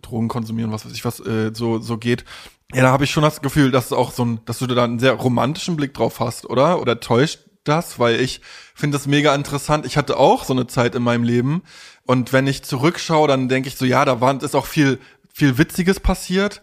Drogen 0.00 0.28
konsumieren, 0.28 0.72
was 0.72 0.86
weiß 0.86 0.92
ich, 0.92 1.04
was 1.04 1.20
äh, 1.20 1.50
so, 1.52 1.78
so 1.78 1.98
geht. 1.98 2.24
Ja, 2.72 2.82
da 2.82 2.90
habe 2.90 3.04
ich 3.04 3.10
schon 3.10 3.22
das 3.22 3.42
Gefühl, 3.42 3.70
dass 3.70 3.90
du 3.90 3.96
auch 3.96 4.12
so 4.12 4.24
ein, 4.24 4.40
dass 4.46 4.60
du 4.60 4.66
da 4.66 4.82
einen 4.82 4.98
sehr 4.98 5.12
romantischen 5.12 5.76
Blick 5.76 5.92
drauf 5.92 6.20
hast, 6.20 6.48
oder? 6.48 6.80
Oder 6.80 6.98
täuscht 6.98 7.40
das? 7.64 7.98
Weil 7.98 8.18
ich 8.18 8.40
finde 8.74 8.96
das 8.96 9.06
mega 9.06 9.34
interessant. 9.34 9.84
Ich 9.84 9.98
hatte 9.98 10.16
auch 10.16 10.44
so 10.44 10.54
eine 10.54 10.68
Zeit 10.68 10.94
in 10.94 11.02
meinem 11.02 11.22
Leben. 11.22 11.62
Und 12.06 12.32
wenn 12.32 12.46
ich 12.46 12.62
zurückschaue, 12.62 13.28
dann 13.28 13.50
denke 13.50 13.68
ich 13.68 13.76
so, 13.76 13.84
ja, 13.84 14.06
da 14.06 14.22
war, 14.22 14.42
ist 14.42 14.56
auch 14.56 14.66
viel, 14.66 14.98
viel 15.34 15.58
Witziges 15.58 16.00
passiert. 16.00 16.62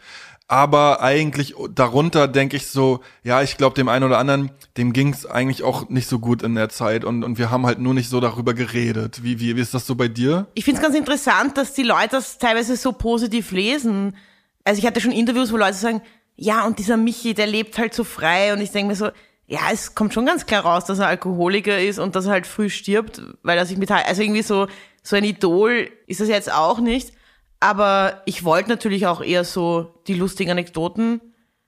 Aber 0.49 1.01
eigentlich 1.01 1.55
darunter 1.71 2.29
denke 2.29 2.55
ich 2.55 2.67
so, 2.67 3.01
ja, 3.23 3.41
ich 3.41 3.57
glaube, 3.57 3.75
dem 3.75 3.89
einen 3.89 4.05
oder 4.05 4.17
anderen, 4.17 4.51
dem 4.77 4.93
ging 4.93 5.11
es 5.11 5.25
eigentlich 5.25 5.63
auch 5.63 5.89
nicht 5.89 6.07
so 6.07 6.19
gut 6.19 6.41
in 6.41 6.55
der 6.55 6.69
Zeit 6.69 7.03
und, 7.03 7.25
und 7.25 7.37
wir 7.37 7.51
haben 7.51 7.65
halt 7.65 7.79
nur 7.79 7.93
nicht 7.93 8.09
so 8.09 8.21
darüber 8.21 8.53
geredet. 8.53 9.23
Wie, 9.23 9.41
wie, 9.41 9.57
wie 9.57 9.61
ist 9.61 9.73
das 9.73 9.85
so 9.85 9.95
bei 9.95 10.07
dir? 10.07 10.47
ich 10.53 10.63
finde 10.63 10.79
es 10.79 10.83
ganz 10.83 10.95
interessant, 10.95 11.57
dass 11.57 11.73
die 11.73 11.83
Leute 11.83 12.11
das 12.11 12.37
teilweise 12.37 12.77
so 12.77 12.93
positiv 12.93 13.51
lesen. 13.51 14.15
Also 14.63 14.79
ich 14.79 14.85
hatte 14.85 15.01
schon 15.01 15.11
Interviews, 15.11 15.51
wo 15.51 15.57
Leute 15.57 15.73
sagen, 15.73 16.01
ja, 16.37 16.65
und 16.65 16.79
dieser 16.79 16.95
Michi, 16.95 17.33
der 17.33 17.47
lebt 17.47 17.77
halt 17.77 17.93
so 17.93 18.05
frei. 18.05 18.53
Und 18.53 18.61
ich 18.61 18.71
denke 18.71 18.89
mir 18.89 18.95
so, 18.95 19.09
ja, 19.47 19.61
es 19.73 19.95
kommt 19.95 20.13
schon 20.13 20.25
ganz 20.25 20.45
klar 20.45 20.63
raus, 20.63 20.85
dass 20.85 20.99
er 20.99 21.07
Alkoholiker 21.07 21.81
ist 21.81 21.99
und 21.99 22.15
dass 22.15 22.25
er 22.25 22.31
halt 22.31 22.47
früh 22.47 22.69
stirbt, 22.69 23.21
weil 23.43 23.57
er 23.57 23.65
sich 23.65 23.77
mit, 23.77 23.91
also 23.91 24.21
irgendwie 24.21 24.43
so, 24.43 24.67
so 25.03 25.15
ein 25.15 25.23
Idol 25.23 25.89
ist 26.05 26.21
das 26.21 26.29
jetzt 26.29 26.51
auch 26.51 26.79
nicht. 26.79 27.11
Aber 27.59 28.21
ich 28.25 28.43
wollte 28.43 28.69
natürlich 28.69 29.07
auch 29.07 29.21
eher 29.21 29.43
so 29.43 30.01
die 30.07 30.13
lustigen 30.13 30.51
Anekdoten 30.51 31.21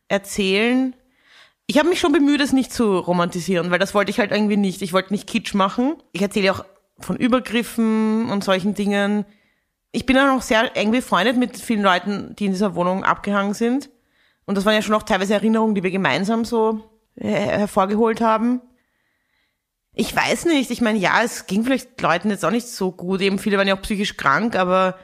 erzählen. 0.08 0.96
Ich 1.66 1.78
habe 1.78 1.90
mich 1.90 2.00
schon 2.00 2.12
bemüht, 2.12 2.42
es 2.42 2.54
nicht 2.54 2.74
zu 2.74 2.98
romantisieren, 2.98 3.72
weil 3.72 3.80
das 3.80 3.94
wollte 3.94 4.12
ich 4.12 4.20
halt 4.20 4.32
irgendwie 4.32 4.58
nicht. 4.58 4.82
Ich 4.82 4.94
wollte 4.94 5.14
nicht 5.14 5.28
Kitsch 5.28 5.54
machen. 5.54 5.96
Ich 6.12 6.22
erzähle 6.22 6.52
auch 6.52 6.66
von 7.00 7.16
Übergriffen 7.16 8.30
und 8.30 8.44
solchen 8.44 8.74
Dingen. 8.74 9.26
Ich 9.92 10.06
bin 10.06 10.18
auch 10.18 10.26
noch 10.26 10.42
sehr 10.42 10.76
eng 10.76 10.92
befreundet 10.92 11.38
mit 11.38 11.58
vielen 11.58 11.82
Leuten, 11.82 12.36
die 12.38 12.46
in 12.46 12.52
dieser 12.52 12.76
Wohnung 12.76 13.04
abgehangen 13.04 13.54
sind. 13.54 13.90
Und 14.46 14.56
das 14.56 14.66
waren 14.66 14.74
ja 14.74 14.82
schon 14.82 14.96
auch 14.96 15.04
teilweise 15.04 15.36
Erinnerungen, 15.36 15.76
die 15.76 15.84
wir 15.84 15.92
gemeinsam 15.92 16.46
so 16.46 16.84
hervorgeholt 17.16 18.22
haben. 18.22 18.62
Ich 19.94 20.16
weiß 20.16 20.46
nicht. 20.46 20.72
Ich 20.72 20.82
meine, 20.82 21.00
ja, 21.00 21.22
es 21.24 21.46
ging 21.46 21.64
vielleicht 21.64 22.02
Leuten 22.02 22.30
jetzt 22.30 22.46
auch 22.46 22.52
nicht 22.52 22.68
so 22.68 22.92
gut. 22.92 23.22
Eben 23.22 23.40
viele 23.40 23.58
waren 23.58 23.68
ja 23.68 23.76
auch 23.76 23.82
psychisch 23.82 24.18
krank, 24.18 24.56
aber 24.56 24.98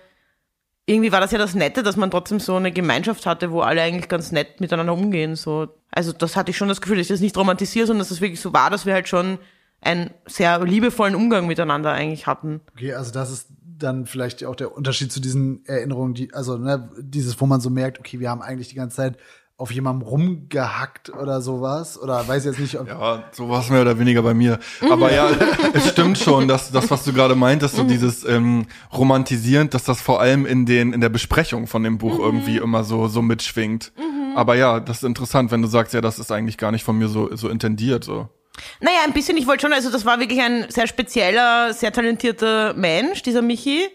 irgendwie 0.86 1.12
war 1.12 1.20
das 1.20 1.32
ja 1.32 1.38
das 1.38 1.56
Nette, 1.56 1.82
dass 1.82 1.96
man 1.96 2.12
trotzdem 2.12 2.40
so 2.40 2.56
eine 2.56 2.72
Gemeinschaft 2.72 3.26
hatte, 3.26 3.52
wo 3.52 3.62
alle 3.62 3.82
eigentlich 3.82 4.08
ganz 4.08 4.32
nett 4.32 4.62
miteinander 4.62 4.94
umgehen. 4.94 5.36
So, 5.36 5.68
also 5.92 6.14
das 6.14 6.36
hatte 6.36 6.52
ich 6.52 6.58
schon 6.58 6.68
das 6.68 6.82
Gefühl, 6.82 6.98
dass 6.98 7.06
ich 7.06 7.14
das 7.14 7.22
nicht 7.22 7.38
romantisiere, 7.38 7.88
sondern 7.88 8.02
dass 8.02 8.12
es 8.12 8.22
wirklich 8.22 8.40
so 8.40 8.54
war, 8.54 8.70
dass 8.70 8.86
wir 8.86 8.94
halt 8.94 9.08
schon 9.08 9.40
einen 9.82 10.12
sehr 10.26 10.64
liebevollen 10.64 11.16
Umgang 11.16 11.48
miteinander 11.48 11.92
eigentlich 11.92 12.28
hatten. 12.28 12.62
Okay, 12.74 12.94
also 12.94 13.12
das 13.12 13.32
ist 13.32 13.48
dann 13.78 14.06
vielleicht 14.06 14.44
auch 14.46 14.56
der 14.56 14.76
Unterschied 14.76 15.12
zu 15.12 15.20
diesen 15.20 15.66
Erinnerungen, 15.66 16.14
die, 16.14 16.34
also 16.34 16.58
ne, 16.58 16.90
dieses, 17.00 17.40
wo 17.42 17.46
man 17.46 17.62
so 17.62 17.70
merkt, 17.70 18.00
okay, 18.00 18.20
wir 18.20 18.30
haben 18.30 18.42
eigentlich 18.42 18.70
die 18.70 18.76
ganze 18.76 18.96
Zeit 18.96 19.18
auf 19.58 19.72
jemandem 19.72 20.08
rumgehackt 20.08 21.10
oder 21.10 21.42
sowas. 21.42 21.98
Oder 22.02 22.28
weiß 22.28 22.46
jetzt 22.46 22.60
nicht, 22.60 22.78
ob. 22.80 22.88
Ja, 22.88 23.24
so 23.32 23.50
war 23.50 23.62
es 23.62 23.70
mehr 23.70 23.82
oder 23.82 23.98
weniger 23.98 24.22
bei 24.22 24.34
mir. 24.34 24.60
Aber 24.90 25.14
ja, 25.14 25.30
es 25.74 25.90
stimmt 25.90 26.18
schon, 26.18 26.48
dass 26.48 26.72
das, 26.72 26.92
was 26.92 27.04
du 27.04 27.14
gerade 27.14 27.36
meintest, 27.36 27.76
so 27.76 27.84
dieses 27.84 28.26
ähm, 28.26 28.66
Romantisierend, 28.94 29.74
dass 29.74 29.86
das 29.86 30.02
vor 30.02 30.20
allem 30.20 30.46
in 30.46 30.66
den 30.66 30.94
in 30.94 31.02
der 31.02 31.10
Besprechung 31.10 31.68
von 31.68 31.84
dem 31.84 31.98
Buch 31.98 32.20
irgendwie 32.20 32.58
immer 32.58 32.84
so 32.84 33.08
so 33.08 33.22
mitschwingt. 33.22 33.94
Aber 34.36 34.56
ja, 34.56 34.82
das 34.82 34.98
ist 34.98 35.04
interessant, 35.04 35.52
wenn 35.52 35.62
du 35.62 35.70
sagst, 35.70 35.94
ja, 35.94 36.02
das 36.02 36.20
ist 36.20 36.32
eigentlich 36.32 36.58
gar 36.58 36.72
nicht 36.72 36.84
von 36.84 36.98
mir 36.98 37.08
so 37.08 37.34
so 37.36 37.48
intendiert 37.48 38.04
so. 38.04 38.28
Naja, 38.80 39.00
ein 39.06 39.14
bisschen, 39.14 39.36
ich 39.38 39.48
wollte 39.48 39.64
schon, 39.64 39.74
also 39.74 39.92
das 39.92 40.06
war 40.06 40.20
wirklich 40.20 40.42
ein 40.42 40.66
sehr 40.70 40.88
spezieller, 40.88 41.74
sehr 41.74 41.92
talentierter 41.92 42.74
Mensch, 42.74 43.22
dieser 43.22 43.42
Michi. 43.42 43.90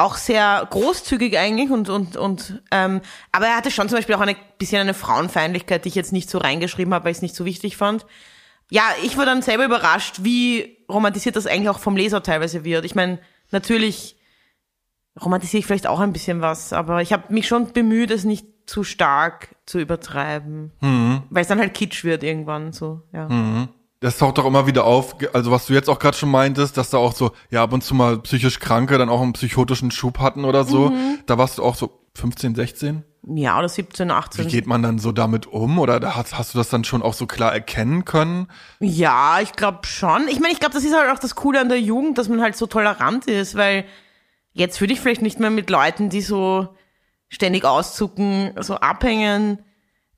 Auch 0.00 0.16
sehr 0.16 0.66
großzügig 0.70 1.36
eigentlich 1.38 1.70
und, 1.70 1.88
und, 1.90 2.16
und, 2.16 2.62
ähm, 2.70 3.02
aber 3.32 3.48
er 3.48 3.56
hatte 3.56 3.70
schon 3.70 3.88
zum 3.88 3.98
Beispiel 3.98 4.14
auch 4.14 4.20
eine 4.20 4.36
bisschen 4.58 4.80
eine 4.80 4.94
Frauenfeindlichkeit, 4.94 5.84
die 5.84 5.90
ich 5.90 5.94
jetzt 5.94 6.12
nicht 6.12 6.30
so 6.30 6.38
reingeschrieben 6.38 6.94
habe, 6.94 7.04
weil 7.04 7.12
ich 7.12 7.18
es 7.18 7.22
nicht 7.22 7.34
so 7.34 7.44
wichtig 7.44 7.76
fand. 7.76 8.06
Ja, 8.70 8.84
ich 9.04 9.18
war 9.18 9.26
dann 9.26 9.42
selber 9.42 9.64
überrascht, 9.64 10.20
wie 10.22 10.78
romantisiert 10.88 11.36
das 11.36 11.46
eigentlich 11.46 11.68
auch 11.68 11.80
vom 11.80 11.96
Leser 11.96 12.22
teilweise 12.22 12.64
wird. 12.64 12.84
Ich 12.84 12.94
meine, 12.94 13.18
natürlich 13.50 14.16
romantisiere 15.20 15.58
ich 15.58 15.66
vielleicht 15.66 15.86
auch 15.86 16.00
ein 16.00 16.12
bisschen 16.14 16.40
was, 16.40 16.72
aber 16.72 17.02
ich 17.02 17.12
habe 17.12 17.32
mich 17.32 17.46
schon 17.46 17.72
bemüht, 17.72 18.10
es 18.10 18.24
nicht 18.24 18.46
zu 18.66 18.84
stark 18.84 19.56
zu 19.66 19.80
übertreiben, 19.80 20.72
weil 21.30 21.42
es 21.42 21.48
dann 21.48 21.58
halt 21.58 21.74
kitsch 21.74 22.04
wird 22.04 22.22
irgendwann 22.22 22.72
so. 22.72 23.02
Ja. 23.12 23.28
Das 24.00 24.16
taucht 24.16 24.38
doch 24.38 24.46
immer 24.46 24.66
wieder 24.66 24.84
auf, 24.84 25.16
also 25.34 25.50
was 25.50 25.66
du 25.66 25.74
jetzt 25.74 25.90
auch 25.90 25.98
gerade 25.98 26.16
schon 26.16 26.30
meintest, 26.30 26.78
dass 26.78 26.88
da 26.88 26.96
auch 26.96 27.12
so, 27.12 27.32
ja, 27.50 27.62
ab 27.62 27.72
und 27.74 27.84
zu 27.84 27.94
mal 27.94 28.18
psychisch 28.20 28.58
Kranke 28.58 28.96
dann 28.96 29.10
auch 29.10 29.20
einen 29.20 29.34
psychotischen 29.34 29.90
Schub 29.90 30.18
hatten 30.18 30.46
oder 30.46 30.64
so. 30.64 30.92
Da 31.26 31.36
warst 31.36 31.58
du 31.58 31.62
auch 31.62 31.74
so 31.74 32.00
15, 32.14 32.54
16? 32.54 33.04
Ja, 33.26 33.58
oder 33.58 33.68
17, 33.68 34.08
Wie 34.08 34.12
18. 34.12 34.48
geht 34.48 34.66
man 34.66 34.82
dann 34.82 34.98
so 34.98 35.12
damit 35.12 35.46
um? 35.46 35.78
Oder 35.78 36.00
da 36.00 36.16
hast, 36.16 36.38
hast 36.38 36.54
du 36.54 36.58
das 36.58 36.70
dann 36.70 36.84
schon 36.84 37.02
auch 37.02 37.12
so 37.12 37.26
klar 37.26 37.52
erkennen 37.52 38.06
können? 38.06 38.48
Ja, 38.80 39.40
ich 39.42 39.52
glaube 39.52 39.80
schon. 39.82 40.26
Ich 40.28 40.40
meine, 40.40 40.54
ich 40.54 40.60
glaube, 40.60 40.74
das 40.74 40.84
ist 40.84 40.96
halt 40.96 41.10
auch 41.10 41.18
das 41.18 41.34
Coole 41.34 41.60
an 41.60 41.68
der 41.68 41.80
Jugend, 41.80 42.16
dass 42.16 42.30
man 42.30 42.40
halt 42.40 42.56
so 42.56 42.66
tolerant 42.66 43.26
ist, 43.26 43.54
weil 43.54 43.84
jetzt 44.52 44.80
würde 44.80 44.94
ich 44.94 45.00
vielleicht 45.00 45.22
nicht 45.22 45.38
mehr 45.38 45.50
mit 45.50 45.68
Leuten, 45.68 46.08
die 46.08 46.22
so 46.22 46.68
ständig 47.28 47.64
auszucken, 47.66 48.52
so 48.60 48.76
abhängen. 48.76 49.62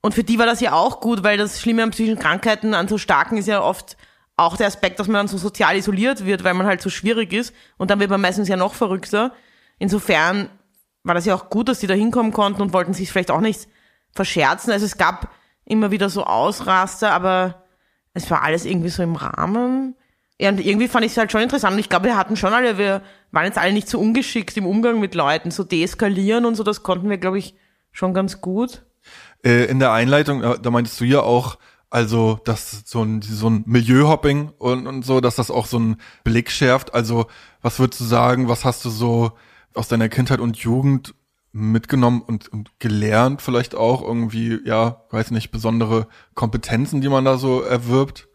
Und 0.05 0.13
für 0.13 0.25
die 0.25 0.37
war 0.37 0.45
das 0.45 0.59
ja 0.59 0.73
auch 0.73 0.99
gut, 0.99 1.23
weil 1.23 1.37
das 1.37 1.61
Schlimme 1.61 1.81
an 1.81 1.91
psychischen 1.91 2.19
Krankheiten, 2.19 2.73
an 2.73 2.89
so 2.89 2.97
starken 2.97 3.37
ist 3.37 3.47
ja 3.47 3.61
oft 3.61 3.95
auch 4.35 4.57
der 4.57 4.67
Aspekt, 4.67 4.99
dass 4.99 5.07
man 5.07 5.15
dann 5.15 5.27
so 5.29 5.37
sozial 5.37 5.77
isoliert 5.77 6.25
wird, 6.25 6.43
weil 6.43 6.53
man 6.53 6.67
halt 6.67 6.81
so 6.81 6.89
schwierig 6.89 7.31
ist. 7.31 7.53
Und 7.77 7.89
dann 7.89 8.01
wird 8.01 8.09
man 8.09 8.19
meistens 8.19 8.49
ja 8.49 8.57
noch 8.57 8.73
verrückter. 8.73 9.31
Insofern 9.79 10.49
war 11.03 11.15
das 11.15 11.25
ja 11.25 11.33
auch 11.33 11.49
gut, 11.49 11.69
dass 11.69 11.79
die 11.79 11.87
da 11.87 11.93
hinkommen 11.93 12.33
konnten 12.33 12.61
und 12.61 12.73
wollten 12.73 12.93
sich 12.93 13.09
vielleicht 13.09 13.31
auch 13.31 13.39
nicht 13.39 13.69
verscherzen. 14.11 14.73
Also 14.73 14.85
es 14.85 14.97
gab 14.97 15.31
immer 15.63 15.89
wieder 15.89 16.09
so 16.09 16.25
Ausraster, 16.25 17.11
aber 17.11 17.63
es 18.13 18.29
war 18.29 18.41
alles 18.43 18.65
irgendwie 18.65 18.89
so 18.89 19.03
im 19.03 19.15
Rahmen. 19.15 19.95
Ja, 20.37 20.49
und 20.49 20.59
irgendwie 20.59 20.89
fand 20.89 21.05
ich 21.05 21.13
es 21.13 21.17
halt 21.17 21.31
schon 21.31 21.41
interessant. 21.41 21.75
Und 21.75 21.79
ich 21.79 21.87
glaube, 21.87 22.07
wir 22.07 22.17
hatten 22.17 22.35
schon 22.35 22.53
alle, 22.53 22.77
wir 22.77 23.03
waren 23.31 23.45
jetzt 23.45 23.57
alle 23.57 23.71
nicht 23.71 23.87
so 23.87 23.99
ungeschickt 23.99 24.57
im 24.57 24.65
Umgang 24.65 24.99
mit 24.99 25.15
Leuten, 25.15 25.49
so 25.49 25.63
deeskalieren 25.63 26.45
und 26.45 26.55
so, 26.55 26.63
das 26.63 26.83
konnten 26.83 27.09
wir, 27.09 27.17
glaube 27.17 27.39
ich, 27.39 27.55
schon 27.93 28.13
ganz 28.13 28.41
gut. 28.41 28.83
Äh, 29.43 29.65
in 29.65 29.79
der 29.79 29.91
Einleitung, 29.91 30.43
äh, 30.43 30.57
da 30.59 30.71
meintest 30.71 30.99
du 30.99 31.05
ja 31.05 31.21
auch, 31.21 31.57
also, 31.89 32.39
dass 32.45 32.83
so 32.85 33.03
ein, 33.03 33.21
so 33.21 33.49
ein 33.49 33.63
Milieuhopping 33.67 34.51
und, 34.57 34.87
und 34.87 35.05
so, 35.05 35.21
dass 35.21 35.35
das 35.35 35.51
auch 35.51 35.67
so 35.67 35.77
einen 35.77 35.97
Blick 36.23 36.49
schärft. 36.49 36.93
Also, 36.93 37.27
was 37.61 37.77
würdest 37.77 38.01
du 38.01 38.05
sagen, 38.05 38.47
was 38.47 38.65
hast 38.65 38.83
du 38.85 38.89
so 38.89 39.33
aus 39.75 39.89
deiner 39.89 40.09
Kindheit 40.09 40.39
und 40.39 40.57
Jugend 40.57 41.13
mitgenommen 41.51 42.21
und, 42.25 42.47
und 42.47 42.71
gelernt 42.79 43.43
vielleicht 43.43 43.75
auch 43.75 44.01
irgendwie, 44.01 44.59
ja, 44.65 45.03
weiß 45.11 45.29
nicht, 45.31 45.51
besondere 45.51 46.07
Kompetenzen, 46.33 47.01
die 47.01 47.09
man 47.09 47.25
da 47.25 47.37
so 47.37 47.61
erwirbt? 47.61 48.27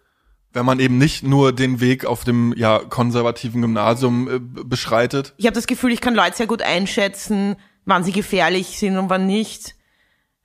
Wenn 0.53 0.65
man 0.65 0.79
eben 0.79 0.97
nicht 0.97 1.25
nur 1.25 1.53
den 1.53 1.81
Weg 1.81 2.07
auf 2.07 2.25
dem 2.25 2.55
ja 2.57 2.79
konservativen 2.79 3.61
Gymnasium 3.61 4.29
äh, 4.29 4.39
beschreitet. 4.65 5.35
Ich 5.37 5.47
habe 5.47 5.55
das 5.55 5.67
Gefühl, 5.67 5.93
ich 5.93 6.01
kann 6.01 6.15
Leute 6.15 6.37
sehr 6.37 6.47
gut 6.47 6.63
einschätzen, 6.63 7.57
wann 7.85 8.05
sie 8.05 8.13
gefährlich 8.13 8.79
sind 8.79 8.97
und 8.99 9.11
wann 9.11 9.27
nicht. 9.27 9.75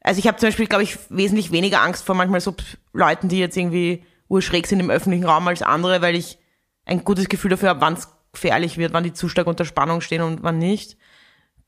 Also 0.03 0.19
ich 0.19 0.27
habe 0.27 0.37
zum 0.37 0.47
Beispiel, 0.47 0.67
glaube 0.67 0.83
ich, 0.83 0.97
wesentlich 1.09 1.51
weniger 1.51 1.81
Angst 1.81 2.05
vor 2.05 2.13
manchmal 2.13 2.41
so 2.41 2.53
Leuten, 2.91 3.29
die 3.29 3.39
jetzt 3.39 3.57
irgendwie 3.57 4.05
urschräg 4.27 4.67
sind 4.67 4.81
im 4.81 4.89
öffentlichen 4.89 5.25
Raum 5.25 5.47
als 5.47 5.61
andere, 5.61 6.01
weil 6.01 6.15
ich 6.15 6.37
ein 6.85 7.05
gutes 7.05 7.29
Gefühl 7.29 7.51
dafür 7.51 7.69
habe, 7.69 7.81
wann 7.81 7.93
es 7.93 8.09
gefährlich 8.33 8.77
wird, 8.77 8.93
wann 8.93 9.05
die 9.05 9.13
zu 9.13 9.29
stark 9.29 9.47
unter 9.47 9.63
Spannung 9.63 10.01
stehen 10.01 10.21
und 10.21 10.43
wann 10.43 10.57
nicht. 10.57 10.97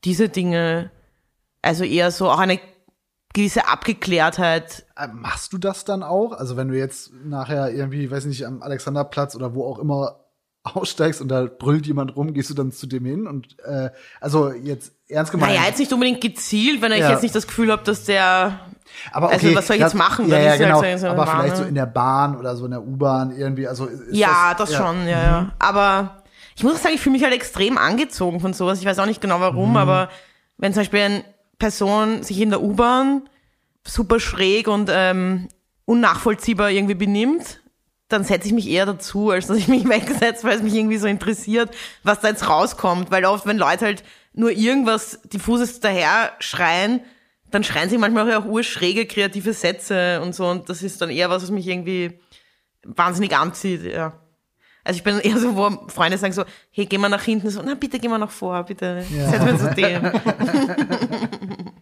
Diese 0.04 0.28
Dinge, 0.28 0.90
also 1.62 1.84
eher 1.84 2.10
so 2.10 2.28
auch 2.30 2.38
eine 2.38 2.60
gewisse 3.32 3.68
Abgeklärtheit. 3.68 4.84
Äh, 4.96 5.08
Machst 5.08 5.52
du 5.52 5.58
das 5.58 5.84
dann 5.84 6.02
auch? 6.02 6.32
Also 6.32 6.56
wenn 6.56 6.68
du 6.68 6.76
jetzt 6.76 7.12
nachher 7.24 7.70
irgendwie, 7.72 8.10
weiß 8.10 8.26
nicht, 8.26 8.44
am 8.46 8.62
Alexanderplatz 8.62 9.34
oder 9.34 9.54
wo 9.54 9.64
auch 9.64 9.78
immer 9.78 10.25
aussteigst 10.74 11.20
und 11.20 11.28
da 11.28 11.44
brüllt 11.46 11.86
jemand 11.86 12.16
rum, 12.16 12.32
gehst 12.34 12.50
du 12.50 12.54
dann 12.54 12.72
zu 12.72 12.86
dem 12.86 13.04
hin 13.04 13.26
und 13.26 13.56
äh, 13.64 13.90
also 14.20 14.50
jetzt 14.52 14.92
ernst 15.08 15.32
gemeint. 15.32 15.52
Naja, 15.52 15.66
jetzt 15.66 15.78
nicht 15.78 15.92
unbedingt 15.92 16.20
gezielt, 16.20 16.82
wenn 16.82 16.92
ich 16.92 16.98
Ja. 17.00 17.10
jetzt 17.12 17.22
nicht 17.22 17.34
das 17.34 17.46
Gefühl 17.46 17.70
habe, 17.70 17.82
dass 17.84 18.04
der 18.04 18.60
aber 19.12 19.28
also 19.30 19.54
was 19.54 19.66
soll 19.66 19.76
ich 19.76 19.82
jetzt 19.82 19.94
machen? 19.94 20.28
Ja, 20.28 20.38
ja, 20.38 20.44
ist 20.54 20.60
halt 20.60 20.60
genau. 20.60 20.80
so- 20.82 20.98
so 20.98 21.06
aber 21.08 21.26
vielleicht 21.26 21.48
Bahn, 21.48 21.56
so 21.56 21.62
ne? 21.64 21.68
in 21.68 21.74
der 21.74 21.86
Bahn 21.86 22.36
oder 22.38 22.56
so 22.56 22.64
in 22.64 22.70
der 22.70 22.82
U-Bahn 22.82 23.36
irgendwie. 23.36 23.66
Also 23.68 23.86
ist 23.86 24.02
Ja, 24.16 24.54
das, 24.56 24.70
ja. 24.72 24.78
schon, 24.78 25.02
ja, 25.06 25.22
ja. 25.22 25.52
Aber 25.58 26.22
ich 26.56 26.62
muss 26.64 26.82
sagen, 26.82 26.94
ich 26.94 27.00
fühle 27.00 27.12
mich 27.14 27.22
halt 27.24 27.34
extrem 27.34 27.76
angezogen 27.78 28.40
von 28.40 28.52
sowas. 28.54 28.78
Ich 28.80 28.86
weiß 28.86 28.98
auch 29.00 29.06
nicht 29.06 29.20
genau 29.20 29.40
warum, 29.40 29.70
Mhm. 29.70 29.76
aber 29.76 30.08
wenn 30.56 30.72
zum 30.72 30.80
Beispiel 30.80 31.00
eine 31.00 31.24
Person 31.58 32.22
sich 32.22 32.40
in 32.40 32.50
der 32.50 32.62
U-Bahn 32.62 33.28
super 33.84 34.18
schräg 34.20 34.66
und 34.68 34.88
ähm, 34.92 35.48
unnachvollziehbar 35.84 36.70
irgendwie 36.70 36.94
benimmt, 36.94 37.60
dann 38.08 38.24
setze 38.24 38.46
ich 38.46 38.54
mich 38.54 38.68
eher 38.68 38.86
dazu, 38.86 39.30
als 39.30 39.46
dass 39.48 39.56
ich 39.56 39.68
mich 39.68 39.88
wegsetze, 39.88 40.44
weil 40.44 40.56
es 40.56 40.62
mich 40.62 40.74
irgendwie 40.74 40.98
so 40.98 41.06
interessiert, 41.06 41.74
was 42.02 42.20
da 42.20 42.28
jetzt 42.28 42.48
rauskommt. 42.48 43.10
Weil 43.10 43.24
oft, 43.24 43.46
wenn 43.46 43.58
Leute 43.58 43.86
halt 43.86 44.04
nur 44.32 44.50
irgendwas 44.50 45.20
diffuses 45.24 45.80
daher 45.80 46.32
schreien, 46.38 47.00
dann 47.50 47.64
schreien 47.64 47.88
sie 47.88 47.98
manchmal 47.98 48.32
auch 48.34 48.44
urschräge 48.44 49.06
kreative 49.06 49.52
Sätze 49.52 50.20
und 50.20 50.34
so. 50.34 50.46
Und 50.48 50.68
das 50.68 50.82
ist 50.82 51.00
dann 51.00 51.10
eher 51.10 51.30
was, 51.30 51.42
was 51.42 51.50
mich 51.50 51.66
irgendwie 51.66 52.20
wahnsinnig 52.84 53.36
anzieht, 53.36 53.84
ja. 53.84 54.20
Also 54.86 54.98
ich 54.98 55.02
bin 55.02 55.18
eher 55.18 55.38
so, 55.38 55.56
wo 55.56 55.88
Freunde 55.88 56.16
sagen 56.16 56.32
so, 56.32 56.44
hey, 56.70 56.86
geh 56.86 56.96
mal 56.98 57.08
nach 57.08 57.22
hinten, 57.22 57.50
so, 57.50 57.60
na 57.64 57.74
bitte 57.74 57.98
geh 57.98 58.08
mal 58.08 58.18
nach 58.18 58.30
vor, 58.30 58.62
bitte, 58.64 59.04
setz 59.10 59.40
mal 59.40 59.58
zu 59.58 59.74
dem. 59.74 60.12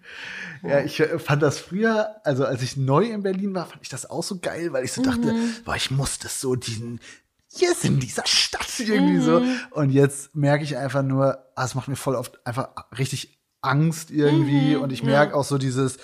Ja, 0.67 0.81
ich 0.81 0.99
äh, 0.99 1.19
fand 1.19 1.43
das 1.43 1.59
früher, 1.59 2.17
also 2.25 2.47
als 2.47 2.63
ich 2.63 2.79
neu 2.79 3.05
in 3.05 3.23
Berlin 3.23 3.55
war, 3.55 3.67
fand 3.67 3.83
ich 3.83 3.91
das 3.91 4.09
auch 4.09 4.23
so 4.23 4.39
geil, 4.39 4.73
weil 4.73 4.83
ich 4.85 4.93
so 4.93 5.03
dachte, 5.03 5.35
Mhm. 5.35 5.51
boah, 5.67 5.77
ich 5.77 5.91
muss 5.91 6.19
das 6.19 6.41
so 6.41 6.55
diesen, 6.55 7.01
hier 7.49 7.73
ist 7.73 7.85
in 7.85 8.01
dieser 8.01 8.23
Stadt 8.27 8.81
irgendwie 8.81 9.19
so. 9.19 9.41
Mhm. 9.41 9.57
Und 9.73 9.91
jetzt 9.91 10.35
merke 10.35 10.65
ich 10.65 10.79
einfach 10.79 11.03
nur, 11.03 11.37
ah, 11.55 11.65
es 11.67 11.75
macht 11.75 11.89
mir 11.89 11.97
voll 11.97 12.15
oft 12.15 12.47
einfach 12.47 12.69
richtig 12.97 13.39
Angst 13.61 14.11
irgendwie. 14.11 14.75
Mhm, 14.77 14.83
Und 14.83 14.91
ich 14.93 15.03
merke 15.03 15.35
auch 15.37 15.45
so 15.45 15.59
dieses, 15.59 15.99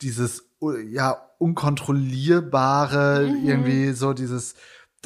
dieses, 0.00 0.44
uh, 0.62 0.72
ja, 0.76 1.20
unkontrollierbare, 1.38 3.28
Mhm. 3.28 3.46
irgendwie 3.46 3.92
so 3.92 4.14
dieses, 4.14 4.54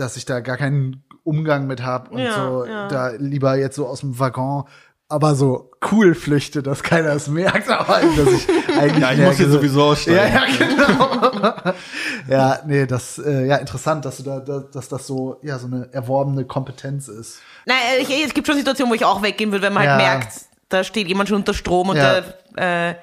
dass 0.01 0.17
ich 0.17 0.25
da 0.25 0.41
gar 0.41 0.57
keinen 0.57 1.05
Umgang 1.25 1.67
mit 1.67 1.83
habe 1.83 2.11
und 2.11 2.19
Ja, 2.19 2.35
so 2.35 2.65
ja. 2.65 2.89
da 2.89 3.09
lieber 3.11 3.57
jetzt 3.57 3.77
so 3.77 3.87
aus 3.87 4.01
dem 4.01 4.19
Waggon 4.19 4.65
aber 5.13 5.35
so 5.35 5.73
cool 5.91 6.15
flüchte, 6.15 6.63
dass 6.63 6.85
keiner 6.85 7.11
es 7.11 7.27
merkt, 7.27 7.69
aber 7.69 8.01
dass 8.17 8.29
ich 8.33 8.49
eigentlich 8.79 9.01
Ja, 9.01 9.13
ich 9.13 9.19
muss 9.19 9.39
so- 9.39 9.49
sowieso 9.51 9.83
aussteigen. 9.83 10.19
Ja, 10.19 10.47
ja, 10.47 10.47
genau. 10.59 11.73
ja, 12.29 12.59
nee, 12.67 12.87
das 12.87 13.19
äh, 13.19 13.47
ja 13.47 13.57
interessant, 13.57 14.05
dass 14.05 14.19
du 14.19 14.23
da, 14.23 14.41
da 14.41 14.61
dass 14.61 14.89
das 14.89 15.07
so 15.07 15.39
ja 15.43 15.59
so 15.59 15.67
eine 15.67 15.89
erworbene 15.93 16.45
Kompetenz 16.45 17.09
ist. 17.09 17.41
Nein, 17.67 17.77
ich, 18.01 18.25
es 18.25 18.35
gibt 18.35 18.47
schon 18.47 18.57
Situationen, 18.57 18.91
wo 18.91 18.95
ich 18.95 19.05
auch 19.05 19.23
weggehen 19.23 19.51
würde, 19.53 19.67
wenn 19.67 19.73
man 19.73 19.85
Ja. 19.85 19.91
halt 19.97 20.03
merkt, 20.03 20.33
da 20.69 20.85
steht 20.85 21.09
jemand 21.09 21.29
schon 21.29 21.39
unter 21.39 21.55
Strom 21.55 21.89
und 21.89 21.97
Ja. 21.97 22.21
der, 22.57 22.91
äh, 22.91 22.95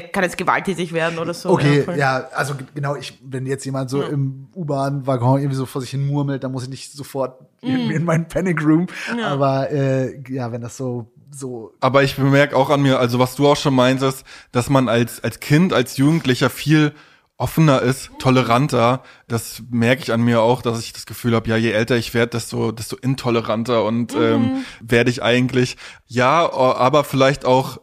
der 0.00 0.08
kann 0.08 0.24
jetzt 0.24 0.36
gewalttätig 0.36 0.92
werden 0.92 1.18
oder 1.18 1.32
so. 1.34 1.50
Okay, 1.50 1.82
voll. 1.82 1.96
ja, 1.96 2.28
also 2.34 2.54
genau, 2.74 2.96
ich 2.96 3.18
wenn 3.24 3.46
jetzt 3.46 3.64
jemand 3.64 3.90
so 3.90 4.02
im 4.02 4.48
U-Bahn-Waggon 4.54 5.40
irgendwie 5.40 5.56
so 5.56 5.66
vor 5.66 5.80
sich 5.80 5.90
hin 5.90 6.06
murmelt, 6.06 6.42
dann 6.44 6.52
muss 6.52 6.64
ich 6.64 6.68
nicht 6.68 6.92
sofort 6.92 7.40
Mhm. 7.62 7.90
in 7.90 8.04
meinen 8.04 8.28
Panic 8.28 8.62
Room, 8.62 8.86
aber 9.24 9.70
äh, 9.70 10.20
ja, 10.28 10.52
wenn 10.52 10.60
das 10.60 10.76
so 10.76 11.10
so 11.30 11.72
Aber 11.80 12.02
ich 12.02 12.14
bemerke 12.16 12.54
auch 12.54 12.70
an 12.70 12.82
mir, 12.82 12.98
also 12.98 13.18
was 13.18 13.34
du 13.34 13.48
auch 13.48 13.56
schon 13.56 13.74
meintest, 13.74 14.24
dass 14.52 14.68
man 14.70 14.88
als, 14.88 15.24
als 15.24 15.40
Kind, 15.40 15.72
als 15.72 15.96
Jugendlicher 15.96 16.48
viel 16.50 16.92
offener 17.36 17.82
ist, 17.82 18.10
toleranter. 18.20 19.02
Das 19.26 19.62
merke 19.70 20.02
ich 20.02 20.12
an 20.12 20.22
mir 20.22 20.40
auch, 20.42 20.62
dass 20.62 20.78
ich 20.78 20.92
das 20.92 21.06
Gefühl 21.06 21.34
habe, 21.34 21.48
ja, 21.48 21.56
je 21.56 21.72
älter 21.72 21.96
ich 21.96 22.14
werde, 22.14 22.30
desto, 22.30 22.70
desto 22.70 22.96
intoleranter 22.96 23.84
und 23.84 24.14
ähm, 24.14 24.64
werde 24.80 25.10
ich 25.10 25.22
eigentlich. 25.22 25.76
Ja, 26.06 26.52
aber 26.52 27.02
vielleicht 27.02 27.44
auch, 27.44 27.80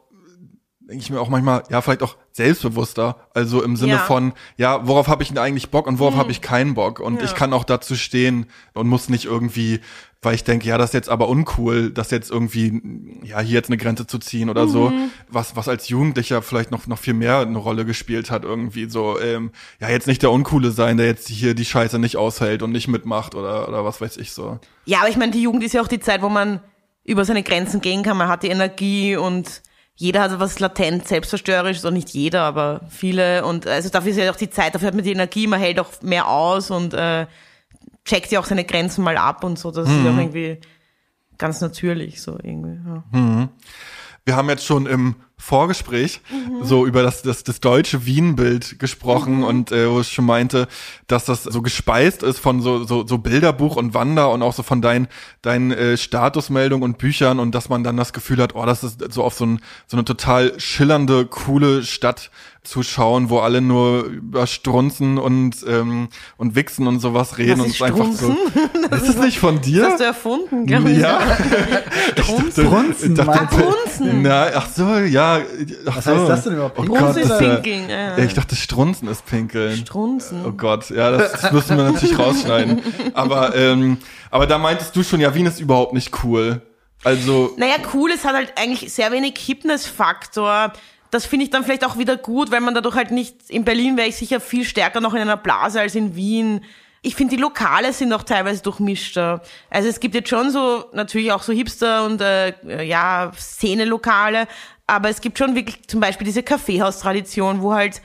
denke 0.92 1.04
ich 1.06 1.10
mir 1.10 1.22
auch 1.22 1.30
manchmal, 1.30 1.64
ja, 1.70 1.82
vielleicht 1.82 2.04
auch 2.04 2.18
selbstbewusster. 2.34 3.16
Also 3.34 3.64
im 3.64 3.78
Sinne 3.78 3.94
Ja. 3.94 3.98
von, 4.00 4.34
ja, 4.58 4.86
worauf 4.88 5.08
habe 5.08 5.24
ich 5.24 5.30
denn 5.30 5.38
eigentlich 5.38 5.70
Bock 5.70 5.88
und 5.88 6.00
worauf 6.00 6.18
habe 6.18 6.32
ich 6.32 6.42
keinen 6.42 6.74
Bock? 6.74 7.00
Und 7.00 7.20
Ja. 7.20 7.24
ich 7.24 7.34
kann 7.34 7.54
auch 7.54 7.64
dazu 7.64 7.96
stehen 7.96 8.48
und 8.74 8.88
muss 8.89 9.08
nicht 9.08 9.24
irgendwie, 9.24 9.80
weil 10.22 10.36
ich 10.36 10.44
denke, 10.44 10.68
ja, 10.68 10.78
das 10.78 10.89
ist 10.89 10.94
jetzt 10.94 11.10
aber 11.10 11.30
uncool, 11.30 11.92
das 11.92 12.12
jetzt 12.12 12.30
irgendwie, 12.30 12.82
ja, 13.24 13.39
hier 13.39 13.54
jetzt 13.54 13.70
eine 13.70 13.78
Grenze 13.78 14.06
zu 14.06 14.20
ziehen 14.20 14.50
oder 14.50 14.68
so, 14.68 14.92
was, 15.30 15.56
was 15.56 15.70
als 15.70 15.88
Jugendlicher 15.88 16.42
vielleicht 16.42 16.72
noch, 16.72 16.88
noch 16.88 17.00
viel 17.00 17.14
mehr 17.14 17.39
eine 17.39 17.58
Rolle 17.58 17.86
gespielt 17.86 18.30
hat, 18.30 18.44
irgendwie 18.44 18.89
so, 18.89 19.18
ähm, 19.20 19.52
ja, 19.80 19.89
jetzt 19.89 20.08
nicht 20.08 20.22
der 20.24 20.32
Uncoole 20.32 20.72
sein, 20.72 20.98
der 20.98 21.06
jetzt 21.06 21.30
hier 21.30 21.54
die 21.56 21.66
Scheiße 21.66 22.00
nicht 22.00 22.18
aushält 22.18 22.64
und 22.64 22.74
nicht 22.74 22.89
mitmacht 22.89 23.34
oder, 23.34 23.70
oder 23.70 23.86
was 23.86 24.02
weiß 24.02 24.18
ich 24.18 24.34
so. 24.34 24.60
Ja, 24.84 25.00
aber 25.00 25.10
ich 25.10 25.16
meine, 25.18 25.32
die 25.32 25.42
Jugend 25.42 25.64
ist 25.64 25.74
ja 25.74 25.82
auch 25.82 25.88
die 25.88 26.02
Zeit, 26.02 26.22
wo 26.22 26.28
man 26.28 26.60
über 27.06 27.24
seine 27.24 27.44
Grenzen 27.44 27.80
gehen 27.80 28.04
kann. 28.04 28.18
Man 28.18 28.28
hat 28.28 28.44
die 28.44 28.50
Energie 28.50 29.16
und 29.16 29.62
jeder 29.96 30.22
hat 30.22 30.39
was 30.39 30.60
latent 30.60 31.08
selbstzerstörerisches, 31.08 31.86
oder 31.86 31.94
nicht 31.94 32.10
jeder, 32.10 32.44
aber 32.44 32.82
viele. 32.89 33.46
Und 33.46 33.68
also 33.68 33.89
dafür 33.89 34.12
ist 34.12 34.18
ja 34.18 34.32
auch 34.32 34.36
die 34.36 34.50
Zeit, 34.50 34.74
dafür 34.74 34.88
hat 34.88 34.96
man 34.96 35.04
die 35.04 35.12
Energie, 35.12 35.48
man 35.48 35.60
hält 35.60 35.80
auch 35.80 36.02
mehr 36.02 36.28
aus 36.28 36.72
und 36.72 36.94
äh, 36.94 37.28
checkt 38.06 38.32
ja 38.32 38.39
auch 38.39 38.46
seine 38.46 38.66
Grenzen 38.66 39.04
mal 39.04 39.18
ab 39.18 39.44
und 39.44 39.60
so. 39.60 39.72
Das 39.72 39.88
ist 39.89 40.04
ja 40.04 40.12
auch 40.12 40.18
irgendwie 40.18 40.60
ganz 41.38 41.62
natürlich 41.62 42.22
so 42.22 42.38
irgendwie. 42.42 42.80
Ja. 43.14 43.50
Wir 44.26 44.36
haben 44.36 44.50
jetzt 44.50 44.66
schon 44.66 44.86
im 44.86 45.16
Vorgespräch 45.42 46.22
so 46.62 46.86
über 46.86 47.02
das, 47.02 47.24
das, 47.24 47.44
das 47.44 47.60
deutsche 47.60 48.06
Wien-Bild 48.06 48.78
gesprochen 48.78 49.44
und 49.44 49.72
äh, 49.72 49.89
wo 49.89 50.02
ich 50.02 50.12
schon 50.12 50.26
meinte, 50.26 50.68
dass 51.08 51.26
das 51.26 51.44
so 51.44 51.64
gespeist 51.64 52.22
ist 52.22 52.38
von 52.38 52.62
so, 52.62 52.84
so, 52.84 53.06
so 53.08 53.18
Bilderbuch 53.18 53.76
und 53.76 53.96
Wander 53.96 54.32
und 54.32 54.44
auch 54.44 54.54
so 54.54 54.62
von 54.62 54.84
deinen, 54.84 55.08
deinen 55.42 55.72
äh, 55.72 55.98
Statusmeldungen 55.98 56.84
und 56.84 57.00
Büchern 57.00 57.39
und 57.39 57.56
dass 57.56 57.70
man 57.70 57.84
dann 57.84 57.98
das 57.98 58.14
Gefühl 58.14 58.39
hat, 58.42 58.54
oh, 58.54 58.66
das 58.68 58.84
ist 58.84 59.12
so 59.12 59.24
auf 59.24 59.34
so, 59.34 59.46
ein, 59.46 59.62
so 59.88 59.98
eine 59.98 60.06
total 60.06 60.60
schillernde, 60.60 61.26
coole 61.26 61.84
Stadt 61.84 62.30
zu 62.64 62.84
schauen, 62.84 63.32
wo 63.32 63.39
alle 63.39 63.60
nur 63.60 64.04
über 64.04 64.46
Strunzen 64.46 65.18
und, 65.18 65.66
ähm, 65.68 66.10
und 66.38 66.56
Wichsen 66.56 66.86
und 66.86 67.00
sowas 67.00 67.39
reden 67.39 67.62
und 67.62 67.68
ist 67.68 67.76
es 67.76 67.82
einfach 67.82 68.12
so. 68.12 68.38
Ist 68.92 69.08
das 69.08 69.18
nicht 69.18 69.39
von 69.39 69.62
dir? 69.62 69.84
Das 69.84 69.92
hast 69.94 70.00
du 70.02 70.04
erfunden, 70.04 70.88
ich. 70.88 70.98
Ja. 71.02 71.22
Strunzen. 72.18 72.70
Brunzen. 72.70 73.16
Na, 74.22 74.48
ach 74.54 74.68
so, 74.70 74.98
ja. 74.98 75.31
Ach 75.40 75.96
Was 75.96 76.06
so. 76.06 76.12
heißt 76.12 76.30
das 76.30 76.44
denn 76.44 76.54
überhaupt? 76.54 76.80
Oh 76.80 76.84
Gott, 76.84 77.18
ist 77.18 77.38
Pinkeln. 77.38 77.90
Ja, 77.90 78.18
ich 78.18 78.34
dachte, 78.34 78.56
Strunzen 78.56 79.08
ist 79.08 79.26
Pinkeln. 79.26 79.78
Strunzen. 79.78 80.46
Oh 80.46 80.52
Gott, 80.52 80.90
ja, 80.90 81.12
das, 81.12 81.32
das 81.34 81.52
müssen 81.52 81.78
wir 81.78 81.86
natürlich 81.86 82.18
rausschneiden. 82.18 82.82
Aber, 83.14 83.56
ähm, 83.56 83.98
aber 84.30 84.48
da 84.48 84.58
meintest 84.58 84.96
du 84.96 85.04
schon, 85.04 85.20
ja, 85.20 85.34
Wien 85.36 85.46
ist 85.46 85.60
überhaupt 85.60 85.94
nicht 85.94 86.24
cool. 86.24 86.62
Also, 87.04 87.54
Naja, 87.58 87.76
cool, 87.94 88.12
es 88.12 88.26
hat 88.26 88.36
halt 88.36 88.54
eigentlich 88.58 88.94
sehr 88.94 89.12
wenig 89.12 89.34
Hipness-Faktor. 89.38 90.74
Das 91.10 91.26
finde 91.26 91.46
ich 91.46 91.50
dann 91.50 91.64
vielleicht 91.64 91.86
auch 91.86 91.98
wieder 91.98 92.16
gut, 92.16 92.52
weil 92.52 92.62
man 92.62 92.74
dadurch 92.74 92.96
halt 92.96 93.12
nicht, 93.12 93.50
in 93.50 93.66
Berlin 93.66 93.98
wäre 93.98 94.08
ich 94.08 94.16
sicher 94.16 94.40
viel 94.40 94.64
stärker 94.64 95.02
noch 95.02 95.14
in 95.14 95.22
einer 95.22 95.38
Blase 95.38 95.82
als 95.82 95.96
in 95.96 96.16
Wien. 96.16 96.64
Ich 97.02 97.16
finde, 97.16 97.36
die 97.36 97.42
Lokale 97.42 97.92
sind 97.94 98.14
auch 98.14 98.24
teilweise 98.24 98.62
durchmischter. 98.62 99.42
Also 99.72 99.90
es 99.90 100.00
gibt 100.00 100.14
jetzt 100.14 100.30
schon 100.30 100.52
so, 100.52 100.86
natürlich 100.94 101.32
auch 101.32 101.42
so 101.42 101.52
Hipster 101.52 102.06
und 102.06 102.22
äh, 102.22 102.54
ja, 102.84 103.32
Szene-Lokale, 103.36 104.48
aber 104.92 105.10
es 105.10 105.22
gibt 105.22 105.38
schon 105.38 105.56
wirklich 105.56 105.88
zum 105.88 106.02
Beispiel 106.02 106.26
diese 106.26 106.44
Kaffeehaustradition, 106.44 107.62
wo 107.62 107.74
halt 107.74 108.02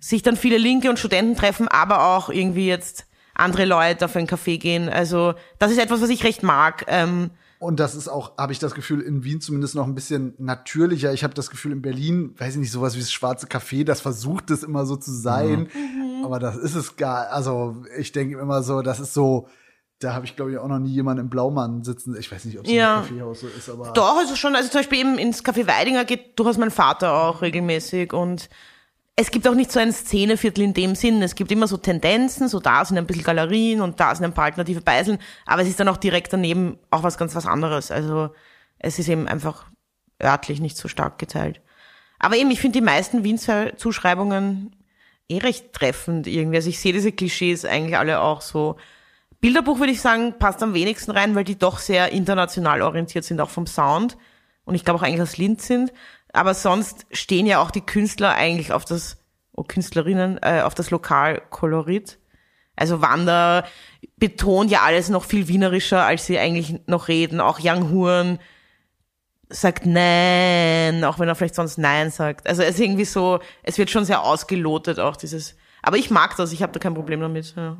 sich 0.00 0.22
dann 0.22 0.36
viele 0.36 0.56
Linke 0.56 0.88
und 0.88 0.98
Studenten 0.98 1.36
treffen, 1.36 1.68
aber 1.68 2.16
auch 2.16 2.30
irgendwie 2.30 2.66
jetzt 2.66 3.06
andere 3.34 3.66
Leute 3.66 4.06
auf 4.06 4.16
einen 4.16 4.26
Kaffee 4.26 4.56
gehen. 4.56 4.88
Also 4.88 5.34
das 5.58 5.70
ist 5.70 5.78
etwas, 5.78 6.00
was 6.00 6.08
ich 6.08 6.24
recht 6.24 6.42
mag. 6.42 6.86
Ähm, 6.88 7.30
und 7.58 7.78
das 7.78 7.94
ist 7.94 8.08
auch, 8.08 8.38
habe 8.38 8.52
ich 8.52 8.58
das 8.58 8.74
Gefühl, 8.74 9.02
in 9.02 9.24
Wien 9.24 9.42
zumindest 9.42 9.74
noch 9.74 9.86
ein 9.86 9.94
bisschen 9.94 10.32
natürlicher. 10.38 11.12
Ich 11.12 11.22
habe 11.22 11.34
das 11.34 11.50
Gefühl, 11.50 11.72
in 11.72 11.82
Berlin, 11.82 12.34
weiß 12.38 12.54
ich 12.54 12.60
nicht, 12.60 12.72
sowas 12.72 12.96
wie 12.96 13.00
das 13.00 13.12
schwarze 13.12 13.46
Café, 13.46 13.84
das 13.84 14.00
versucht 14.00 14.50
es 14.50 14.62
immer 14.62 14.86
so 14.86 14.96
zu 14.96 15.12
sein. 15.12 15.68
Mhm. 15.74 16.24
Aber 16.24 16.38
das 16.38 16.56
ist 16.56 16.74
es 16.74 16.96
gar, 16.96 17.28
also 17.28 17.76
ich 17.98 18.10
denke 18.12 18.38
immer 18.38 18.62
so, 18.62 18.80
das 18.80 19.00
ist 19.00 19.12
so, 19.12 19.48
da 20.02 20.14
habe 20.14 20.26
ich, 20.26 20.36
glaube 20.36 20.52
ich, 20.52 20.58
auch 20.58 20.68
noch 20.68 20.78
nie 20.78 20.92
jemanden 20.92 21.22
im 21.22 21.30
Blaumann 21.30 21.84
sitzen. 21.84 22.16
Ich 22.18 22.30
weiß 22.30 22.44
nicht, 22.44 22.58
ob 22.58 22.66
es 22.66 22.72
ja. 22.72 22.96
ein 22.96 23.02
Kaffeehaus 23.02 23.40
so 23.40 23.46
ist, 23.46 23.68
aber. 23.68 23.92
Doch, 23.92 24.16
also 24.16 24.36
schon, 24.36 24.54
also 24.56 24.68
zum 24.68 24.80
Beispiel 24.80 25.00
eben 25.00 25.18
ins 25.18 25.44
Café 25.44 25.66
Weidinger 25.66 26.04
geht 26.04 26.38
durchaus 26.38 26.58
mein 26.58 26.70
Vater 26.70 27.12
auch 27.12 27.42
regelmäßig 27.42 28.12
und 28.12 28.48
es 29.14 29.30
gibt 29.30 29.46
auch 29.46 29.54
nicht 29.54 29.70
so 29.70 29.78
ein 29.78 29.92
Szeneviertel 29.92 30.64
in 30.64 30.74
dem 30.74 30.94
Sinn. 30.94 31.22
Es 31.22 31.34
gibt 31.34 31.52
immer 31.52 31.68
so 31.68 31.76
Tendenzen, 31.76 32.48
so 32.48 32.60
da 32.60 32.84
sind 32.84 32.96
ein 32.96 33.06
bisschen 33.06 33.24
Galerien 33.24 33.82
und 33.82 34.00
da 34.00 34.14
sind 34.14 34.24
ein 34.24 34.32
paar 34.32 34.46
alternative 34.46 34.80
Beiseln, 34.80 35.18
aber 35.44 35.62
es 35.62 35.68
ist 35.68 35.78
dann 35.78 35.88
auch 35.88 35.98
direkt 35.98 36.32
daneben 36.32 36.78
auch 36.90 37.02
was 37.02 37.18
ganz 37.18 37.34
was 37.34 37.46
anderes. 37.46 37.90
Also 37.90 38.30
es 38.78 38.98
ist 38.98 39.08
eben 39.08 39.28
einfach 39.28 39.66
örtlich 40.22 40.60
nicht 40.60 40.76
so 40.76 40.88
stark 40.88 41.18
geteilt. 41.18 41.60
Aber 42.18 42.36
eben, 42.36 42.50
ich 42.50 42.60
finde 42.60 42.78
die 42.78 42.84
meisten 42.84 43.24
Wien-Zuschreibungen 43.24 44.74
eh 45.28 45.38
recht 45.38 45.72
treffend 45.72 46.26
irgendwie. 46.26 46.56
Also 46.56 46.68
ich 46.68 46.78
sehe 46.78 46.92
diese 46.92 47.12
Klischees 47.12 47.64
eigentlich 47.64 47.98
alle 47.98 48.20
auch 48.20 48.40
so. 48.40 48.76
Bilderbuch 49.42 49.80
würde 49.80 49.92
ich 49.92 50.00
sagen, 50.00 50.38
passt 50.38 50.62
am 50.62 50.72
wenigsten 50.72 51.10
rein, 51.10 51.34
weil 51.34 51.42
die 51.42 51.58
doch 51.58 51.78
sehr 51.78 52.12
international 52.12 52.80
orientiert 52.80 53.24
sind, 53.24 53.40
auch 53.40 53.50
vom 53.50 53.66
Sound. 53.66 54.16
Und 54.64 54.76
ich 54.76 54.84
glaube 54.84 55.00
auch 55.00 55.02
eigentlich 55.02 55.20
aus 55.20 55.36
Linz 55.36 55.66
sind. 55.66 55.92
Aber 56.32 56.54
sonst 56.54 57.06
stehen 57.10 57.46
ja 57.46 57.60
auch 57.60 57.72
die 57.72 57.80
Künstler 57.80 58.34
eigentlich 58.34 58.72
auf 58.72 58.84
das, 58.84 59.18
oh 59.52 59.64
Künstlerinnen, 59.64 60.38
äh, 60.42 60.62
auf 60.62 60.76
das 60.76 60.92
Lokalkolorit. 60.92 62.20
Also 62.76 63.02
Wanda 63.02 63.64
betont 64.16 64.70
ja 64.70 64.82
alles 64.82 65.08
noch 65.08 65.24
viel 65.24 65.48
wienerischer, 65.48 66.04
als 66.04 66.24
sie 66.24 66.38
eigentlich 66.38 66.80
noch 66.86 67.08
reden. 67.08 67.40
Auch 67.40 67.58
Young 67.60 67.90
Huren 67.90 68.38
sagt 69.48 69.86
Nein, 69.86 71.02
auch 71.02 71.18
wenn 71.18 71.28
er 71.28 71.34
vielleicht 71.34 71.56
sonst 71.56 71.78
Nein 71.78 72.12
sagt. 72.12 72.46
Also 72.46 72.62
es 72.62 72.76
ist 72.76 72.80
irgendwie 72.80 73.04
so, 73.04 73.40
es 73.64 73.76
wird 73.76 73.90
schon 73.90 74.04
sehr 74.04 74.22
ausgelotet 74.22 75.00
auch 75.00 75.16
dieses. 75.16 75.56
Aber 75.82 75.96
ich 75.96 76.12
mag 76.12 76.36
das, 76.36 76.52
ich 76.52 76.62
habe 76.62 76.72
da 76.72 76.78
kein 76.78 76.94
Problem 76.94 77.20
damit. 77.20 77.54
Ja. 77.56 77.76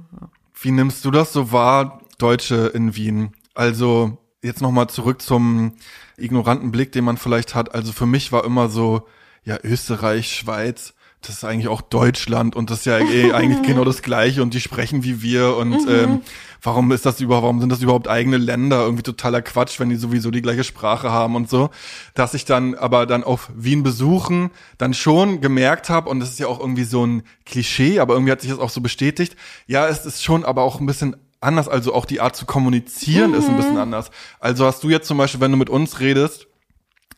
Wie 0.61 0.71
nimmst 0.71 1.05
du 1.05 1.11
das 1.11 1.33
so 1.33 1.53
wahr, 1.53 2.03
Deutsche 2.19 2.67
in 2.75 2.95
Wien? 2.97 3.33
Also 3.55 4.19
jetzt 4.43 4.61
nochmal 4.61 4.89
zurück 4.89 5.23
zum 5.23 5.75
ignoranten 6.17 6.71
Blick, 6.71 6.93
den 6.93 7.05
man 7.05 7.17
vielleicht 7.17 7.55
hat. 7.55 7.75
Also 7.75 7.93
für 7.93 8.07
mich 8.07 8.33
war 8.33 8.45
immer 8.45 8.69
so, 8.69 9.07
ja, 9.45 9.59
Österreich, 9.63 10.33
Schweiz, 10.35 10.95
das 11.23 11.37
ist 11.37 11.45
eigentlich 11.45 11.69
auch 11.69 11.81
Deutschland 11.81 12.57
und 12.57 12.71
das 12.71 12.81
ist 12.81 12.85
ja 12.87 12.99
eh 12.99 13.33
eigentlich 13.33 13.63
genau 13.63 13.85
das 13.85 14.03
Gleiche 14.03 14.43
und 14.43 14.55
die 14.55 14.61
sprechen 14.61 15.05
wie 15.05 15.23
wir 15.23 15.57
und 15.57 15.87
mhm. 15.87 15.89
ähm, 15.89 16.21
warum 16.63 16.91
ist 16.91 17.07
das 17.07 17.21
überhaupt, 17.21 17.45
warum 17.45 17.61
sind 17.61 17.71
das 17.71 17.81
überhaupt 17.81 18.09
eigene 18.09 18.39
Länder? 18.39 18.83
Irgendwie 18.83 19.03
totaler 19.03 19.41
Quatsch, 19.41 19.79
wenn 19.79 19.89
die 19.89 19.97
sowieso 19.97 20.31
die 20.31 20.43
gleiche 20.43 20.65
Sprache 20.65 21.11
haben 21.11 21.37
und 21.37 21.49
so. 21.49 21.71
Dass 22.15 22.35
ich 22.35 22.45
dann 22.45 22.75
aber 22.75 23.07
dann 23.07 23.25
auf 23.25 23.51
Wien 23.55 23.83
besuchen 23.83 24.51
dann 24.79 24.95
schon 24.95 25.41
gemerkt 25.41 25.89
habe 25.89 26.11
und 26.11 26.21
das 26.21 26.31
ist 26.31 26.41
ja 26.41 26.49
auch 26.49 26.61
irgendwie 26.61 26.85
so 26.85 27.07
ein 27.07 27.23
Klischee, 27.47 28.01
aber 28.01 28.15
irgendwie 28.15 28.33
hat 28.33 28.41
sich 28.41 28.51
das 28.51 28.59
auch 28.59 28.71
so 28.71 28.81
bestätigt. 28.81 29.37
Ja, 29.67 29.89
es 29.89 30.05
ist 30.05 30.23
schon 30.23 30.45
aber 30.45 30.63
auch 30.63 30.81
ein 30.81 30.87
bisschen 30.87 31.17
anders. 31.41 31.69
Also 31.69 31.95
auch 31.95 32.05
die 32.05 32.21
Art 32.21 32.37
zu 32.37 32.47
kommunizieren 32.47 33.31
mhm. 33.31 33.37
ist 33.37 33.49
ein 33.49 33.57
bisschen 33.57 33.75
mhm. 33.75 33.81
anders. 33.81 34.11
Also 34.41 34.67
hast 34.67 34.83
du 34.83 34.91
jetzt 34.91 35.07
zum 35.07 35.19
Beispiel, 35.19 35.41
wenn 35.41 35.53
du 35.53 35.57
mit 35.57 35.71
uns 35.71 36.01
redest, 36.01 36.47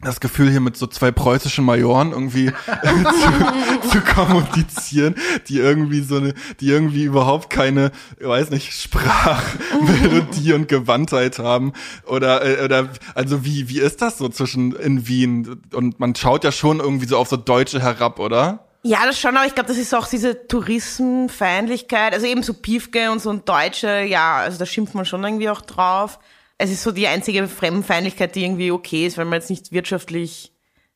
das 0.00 0.20
Gefühl 0.20 0.50
hier 0.50 0.60
mit 0.60 0.76
so 0.76 0.86
zwei 0.86 1.10
preußischen 1.10 1.64
Majoren 1.64 2.12
irgendwie 2.12 2.46
zu, 3.82 3.88
zu 3.90 4.00
kommunizieren, 4.00 5.14
die 5.48 5.58
irgendwie 5.58 6.00
so 6.00 6.16
eine, 6.16 6.34
die 6.60 6.68
irgendwie 6.68 7.04
überhaupt 7.04 7.50
keine, 7.50 7.90
weiß 8.20 8.50
nicht, 8.50 8.72
Sprachmelodie 8.72 10.52
und 10.52 10.68
Gewandtheit 10.68 11.38
haben 11.38 11.72
oder 12.06 12.44
äh, 12.44 12.64
oder 12.64 12.90
also 13.14 13.44
wie 13.44 13.68
wie 13.68 13.80
ist 13.80 14.02
das 14.02 14.18
so 14.18 14.28
zwischen 14.28 14.72
in 14.76 15.06
Wien 15.08 15.60
und 15.72 16.00
man 16.00 16.14
schaut 16.14 16.44
ja 16.44 16.52
schon 16.52 16.80
irgendwie 16.80 17.06
so 17.06 17.16
auf 17.18 17.28
so 17.28 17.36
Deutsche 17.36 17.80
herab, 17.80 18.18
oder? 18.18 18.66
Ja, 18.86 19.06
das 19.06 19.18
schon, 19.18 19.34
aber 19.34 19.46
ich 19.46 19.54
glaube, 19.54 19.68
das 19.68 19.78
ist 19.78 19.94
auch 19.94 20.06
diese 20.06 20.46
Tourismusfeindlichkeit, 20.46 22.12
also 22.12 22.26
eben 22.26 22.42
so 22.42 22.52
Piefke 22.52 23.10
und 23.10 23.22
so 23.22 23.30
ein 23.30 23.42
Deutsche, 23.46 24.02
ja, 24.02 24.36
also 24.36 24.58
da 24.58 24.66
schimpft 24.66 24.94
man 24.94 25.06
schon 25.06 25.24
irgendwie 25.24 25.48
auch 25.48 25.62
drauf. 25.62 26.18
Es 26.58 26.70
ist 26.70 26.82
so 26.82 26.92
die 26.92 27.08
einzige 27.08 27.48
Fremdenfeindlichkeit, 27.48 28.34
die 28.34 28.44
irgendwie 28.44 28.70
okay 28.70 29.06
ist, 29.06 29.18
weil 29.18 29.24
man 29.24 29.40
jetzt 29.40 29.50
nicht 29.50 29.72
wirtschaftlich, 29.72 30.52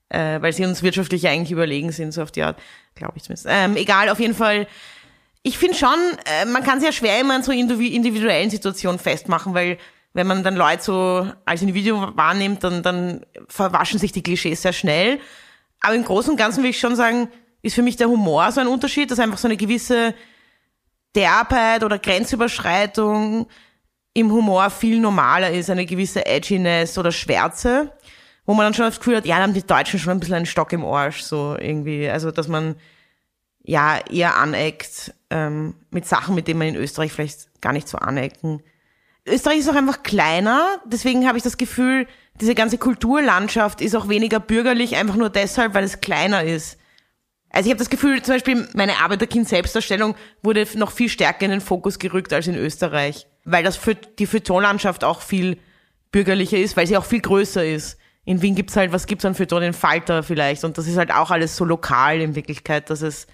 äh, 0.08 0.40
weil 0.40 0.52
sie 0.52 0.64
uns 0.64 0.82
wirtschaftlich 0.82 1.26
eigentlich 1.26 1.50
überlegen 1.50 1.92
sind, 1.92 2.12
so 2.12 2.22
auf 2.22 2.30
die 2.30 2.42
Art, 2.42 2.58
glaube 2.94 3.14
ich 3.16 3.24
zumindest. 3.24 3.46
Ähm, 3.48 3.76
egal, 3.76 4.08
auf 4.08 4.20
jeden 4.20 4.34
Fall. 4.34 4.66
Ich 5.42 5.58
finde 5.58 5.76
schon, 5.76 5.98
äh, 6.26 6.44
man 6.44 6.62
kann 6.62 6.78
es 6.78 6.84
ja 6.84 6.92
schwer 6.92 7.20
immer 7.20 7.36
in 7.36 7.42
so 7.42 7.52
individuellen 7.52 8.50
Situationen 8.50 8.98
festmachen, 8.98 9.54
weil 9.54 9.78
wenn 10.12 10.26
man 10.26 10.42
dann 10.42 10.56
Leute 10.56 10.82
so 10.82 11.30
als 11.44 11.62
Individuum 11.62 12.16
wahrnimmt, 12.16 12.64
dann, 12.64 12.82
dann 12.82 13.26
verwaschen 13.48 13.98
sich 13.98 14.12
die 14.12 14.22
Klischees 14.22 14.62
sehr 14.62 14.72
schnell. 14.72 15.20
Aber 15.80 15.94
im 15.94 16.04
Großen 16.04 16.30
und 16.30 16.36
Ganzen 16.36 16.62
will 16.62 16.70
ich 16.70 16.80
schon 16.80 16.96
sagen, 16.96 17.28
ist 17.62 17.74
für 17.74 17.82
mich 17.82 17.96
der 17.96 18.08
Humor 18.08 18.50
so 18.52 18.60
ein 18.60 18.66
Unterschied, 18.66 19.10
dass 19.10 19.18
einfach 19.18 19.38
so 19.38 19.48
eine 19.48 19.56
gewisse 19.56 20.14
Derbheit 21.14 21.84
oder 21.84 21.98
Grenzüberschreitung 21.98 23.48
im 24.14 24.32
Humor 24.32 24.70
viel 24.70 24.98
normaler 25.00 25.50
ist, 25.50 25.70
eine 25.70 25.86
gewisse 25.86 26.26
Edginess 26.26 26.98
oder 26.98 27.12
Schwärze, 27.12 27.92
wo 28.46 28.54
man 28.54 28.66
dann 28.66 28.74
schon 28.74 28.86
das 28.86 28.98
Gefühl 28.98 29.16
hat, 29.16 29.26
ja, 29.26 29.36
dann 29.36 29.48
haben 29.48 29.54
die 29.54 29.66
Deutschen 29.66 29.98
schon 29.98 30.12
ein 30.12 30.20
bisschen 30.20 30.36
einen 30.36 30.46
Stock 30.46 30.72
im 30.72 30.84
Arsch, 30.84 31.22
so 31.22 31.56
irgendwie, 31.58 32.08
also 32.08 32.30
dass 32.30 32.48
man 32.48 32.76
ja 33.62 33.98
eher 34.10 34.36
aneckt 34.36 35.14
ähm, 35.30 35.74
mit 35.90 36.06
Sachen, 36.06 36.34
mit 36.34 36.48
denen 36.48 36.58
man 36.58 36.68
in 36.68 36.76
Österreich 36.76 37.12
vielleicht 37.12 37.60
gar 37.60 37.72
nicht 37.72 37.88
so 37.88 37.98
anecken. 37.98 38.62
Österreich 39.26 39.58
ist 39.58 39.68
auch 39.68 39.74
einfach 39.74 40.02
kleiner, 40.02 40.80
deswegen 40.86 41.28
habe 41.28 41.36
ich 41.36 41.44
das 41.44 41.58
Gefühl, 41.58 42.06
diese 42.40 42.54
ganze 42.54 42.78
Kulturlandschaft 42.78 43.80
ist 43.80 43.94
auch 43.94 44.08
weniger 44.08 44.40
bürgerlich, 44.40 44.96
einfach 44.96 45.16
nur 45.16 45.28
deshalb, 45.28 45.74
weil 45.74 45.84
es 45.84 46.00
kleiner 46.00 46.44
ist. 46.44 46.78
Also 47.50 47.66
ich 47.66 47.70
habe 47.72 47.78
das 47.78 47.90
Gefühl, 47.90 48.22
zum 48.22 48.34
Beispiel 48.34 48.68
meine 48.74 48.98
Arbeiterkind-Selbstdarstellung 48.98 50.14
wurde 50.42 50.66
noch 50.74 50.92
viel 50.92 51.08
stärker 51.08 51.44
in 51.44 51.50
den 51.50 51.60
Fokus 51.60 51.98
gerückt 51.98 52.32
als 52.32 52.46
in 52.46 52.54
Österreich, 52.54 53.26
weil 53.50 53.64
das 53.64 53.76
für 53.76 53.94
die 53.94 54.26
Feuilleton-Landschaft 54.26 55.04
auch 55.04 55.22
viel 55.22 55.58
bürgerlicher 56.12 56.58
ist, 56.58 56.76
weil 56.76 56.86
sie 56.86 56.96
auch 56.96 57.04
viel 57.04 57.20
größer 57.20 57.64
ist. 57.64 57.98
In 58.24 58.42
Wien 58.42 58.54
gibt's 58.54 58.76
halt, 58.76 58.92
was 58.92 59.06
gibt's 59.06 59.24
an 59.24 59.34
Feuilleton? 59.34 59.62
Den 59.62 59.72
Falter 59.72 60.22
vielleicht. 60.22 60.64
Und 60.64 60.76
das 60.76 60.86
ist 60.86 60.98
halt 60.98 61.12
auch 61.12 61.30
alles 61.30 61.56
so 61.56 61.64
lokal 61.64 62.20
in 62.20 62.34
Wirklichkeit, 62.34 62.90
dass 62.90 63.02
es 63.02 63.26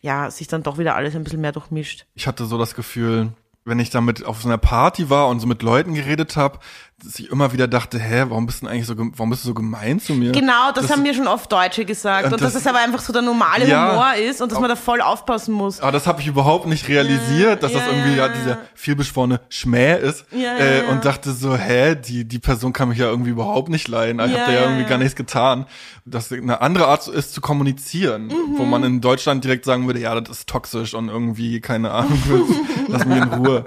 ja 0.00 0.30
sich 0.30 0.46
dann 0.46 0.62
doch 0.62 0.78
wieder 0.78 0.94
alles 0.94 1.16
ein 1.16 1.24
bisschen 1.24 1.40
mehr 1.40 1.52
durchmischt. 1.52 2.06
Ich 2.14 2.26
hatte 2.26 2.44
so 2.44 2.58
das 2.58 2.74
Gefühl, 2.74 3.32
wenn 3.64 3.78
ich 3.80 3.90
damit 3.90 4.24
auf 4.24 4.42
so 4.42 4.48
einer 4.48 4.58
Party 4.58 5.08
war 5.08 5.28
und 5.28 5.40
so 5.40 5.46
mit 5.46 5.62
Leuten 5.62 5.94
geredet 5.94 6.36
habe, 6.36 6.58
dass 7.04 7.18
ich 7.18 7.30
immer 7.30 7.52
wieder 7.52 7.68
dachte, 7.68 7.98
hä, 7.98 8.24
warum 8.28 8.46
bist 8.46 8.62
du 8.62 8.66
eigentlich 8.66 8.86
so, 8.86 8.94
warum 8.96 9.28
bist 9.28 9.44
du 9.44 9.48
so 9.48 9.54
gemein 9.54 10.00
zu 10.00 10.14
mir? 10.14 10.32
Genau, 10.32 10.72
das, 10.72 10.86
das 10.86 10.92
haben 10.92 11.02
mir 11.02 11.12
schon 11.12 11.28
oft 11.28 11.52
Deutsche 11.52 11.84
gesagt. 11.84 12.26
Und, 12.26 12.32
und 12.32 12.40
das, 12.40 12.54
dass 12.54 12.62
es 12.62 12.66
aber 12.66 12.78
einfach 12.78 13.00
so 13.00 13.12
der 13.12 13.20
normale 13.20 13.68
ja, 13.68 13.92
Humor 13.92 14.14
ist 14.14 14.40
und 14.40 14.50
dass 14.50 14.58
man 14.58 14.70
da 14.70 14.76
voll 14.76 15.02
aufpassen 15.02 15.52
muss. 15.52 15.80
Aber 15.80 15.92
das 15.92 16.06
habe 16.06 16.22
ich 16.22 16.26
überhaupt 16.26 16.66
nicht 16.66 16.88
realisiert, 16.88 17.62
dass 17.62 17.72
ja, 17.72 17.80
das 17.80 17.88
irgendwie 17.88 18.16
ja, 18.16 18.28
dieser 18.28 18.58
vielbeschworene 18.74 19.42
Schmäh 19.50 19.98
ist. 19.98 20.24
Ja, 20.30 20.56
äh, 20.56 20.84
und 20.90 21.04
dachte 21.04 21.32
so, 21.32 21.54
hä, 21.54 21.96
die, 21.96 22.24
die 22.24 22.38
Person 22.38 22.72
kann 22.72 22.88
mich 22.88 22.98
ja 22.98 23.06
irgendwie 23.08 23.30
überhaupt 23.30 23.68
nicht 23.68 23.88
leiden. 23.88 24.18
Ich 24.20 24.32
ja, 24.32 24.40
habe 24.40 24.52
da 24.52 24.58
ja 24.58 24.64
irgendwie 24.64 24.88
gar 24.88 24.98
nichts 24.98 25.16
getan. 25.16 25.66
Dass 26.06 26.32
eine 26.32 26.62
andere 26.62 26.86
Art 26.86 27.08
ist 27.08 27.34
zu 27.34 27.42
kommunizieren, 27.42 28.28
mhm. 28.28 28.56
wo 28.56 28.64
man 28.64 28.82
in 28.84 29.02
Deutschland 29.02 29.44
direkt 29.44 29.66
sagen 29.66 29.86
würde, 29.86 30.00
ja, 30.00 30.18
das 30.18 30.38
ist 30.38 30.48
toxisch 30.48 30.94
und 30.94 31.08
irgendwie, 31.10 31.60
keine 31.60 31.90
Ahnung, 31.90 32.22
lass 32.88 33.04
mich 33.04 33.18
in 33.18 33.24
Ruhe. 33.24 33.64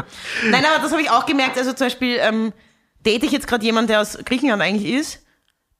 Nein, 0.50 0.64
aber 0.66 0.82
das 0.82 0.92
habe 0.92 1.02
ich 1.04 1.12
auch 1.12 1.28
gemerkt. 1.28 1.60
Also 1.60 1.74
zum 1.74 1.86
Beispiel, 1.86 2.18
ähm, 2.20 2.54
date 3.06 3.24
ich 3.24 3.32
jetzt 3.32 3.48
gerade 3.48 3.66
jemanden, 3.66 3.90
der 3.90 4.02
aus 4.02 4.18
Griechenland 4.26 4.62
eigentlich 4.62 4.94
ist. 4.94 5.26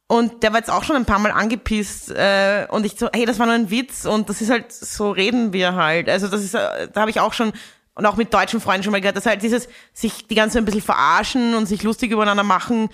Und 0.08 0.42
der 0.42 0.52
war 0.52 0.60
jetzt 0.60 0.72
auch 0.72 0.84
schon 0.84 0.96
ein 0.96 1.06
paar 1.06 1.20
Mal 1.20 1.32
angepisst. 1.32 2.10
Äh, 2.12 2.66
und 2.70 2.86
ich 2.86 2.96
so, 2.98 3.10
hey, 3.14 3.26
das 3.26 3.38
war 3.38 3.46
nur 3.46 3.56
ein 3.56 3.70
Witz. 3.70 4.06
Und 4.06 4.30
das 4.30 4.42
ist 4.42 4.50
halt, 4.50 4.72
so 4.72 5.12
reden 5.12 5.54
wir 5.54 5.76
halt. 5.76 6.10
Also 6.10 6.28
das 6.28 6.44
ist, 6.44 6.56
äh, 6.56 6.88
da 6.92 7.02
habe 7.02 7.12
ich 7.12 7.20
auch 7.20 7.34
schon, 7.34 7.54
und 7.94 8.06
auch 8.06 8.16
mit 8.16 8.34
deutschen 8.34 8.62
Freunden 8.62 8.84
schon 8.84 8.92
mal 8.92 9.02
gehört, 9.02 9.18
dass 9.18 9.26
halt 9.26 9.44
dieses, 9.44 9.68
sich 9.94 10.28
die 10.28 10.36
ganze 10.36 10.54
Zeit 10.54 10.64
ein 10.64 10.66
bisschen 10.66 10.82
verarschen 10.82 11.54
und 11.54 11.68
sich 11.68 11.84
lustig 11.84 12.12
übereinander 12.12 12.44
machen, 12.44 12.90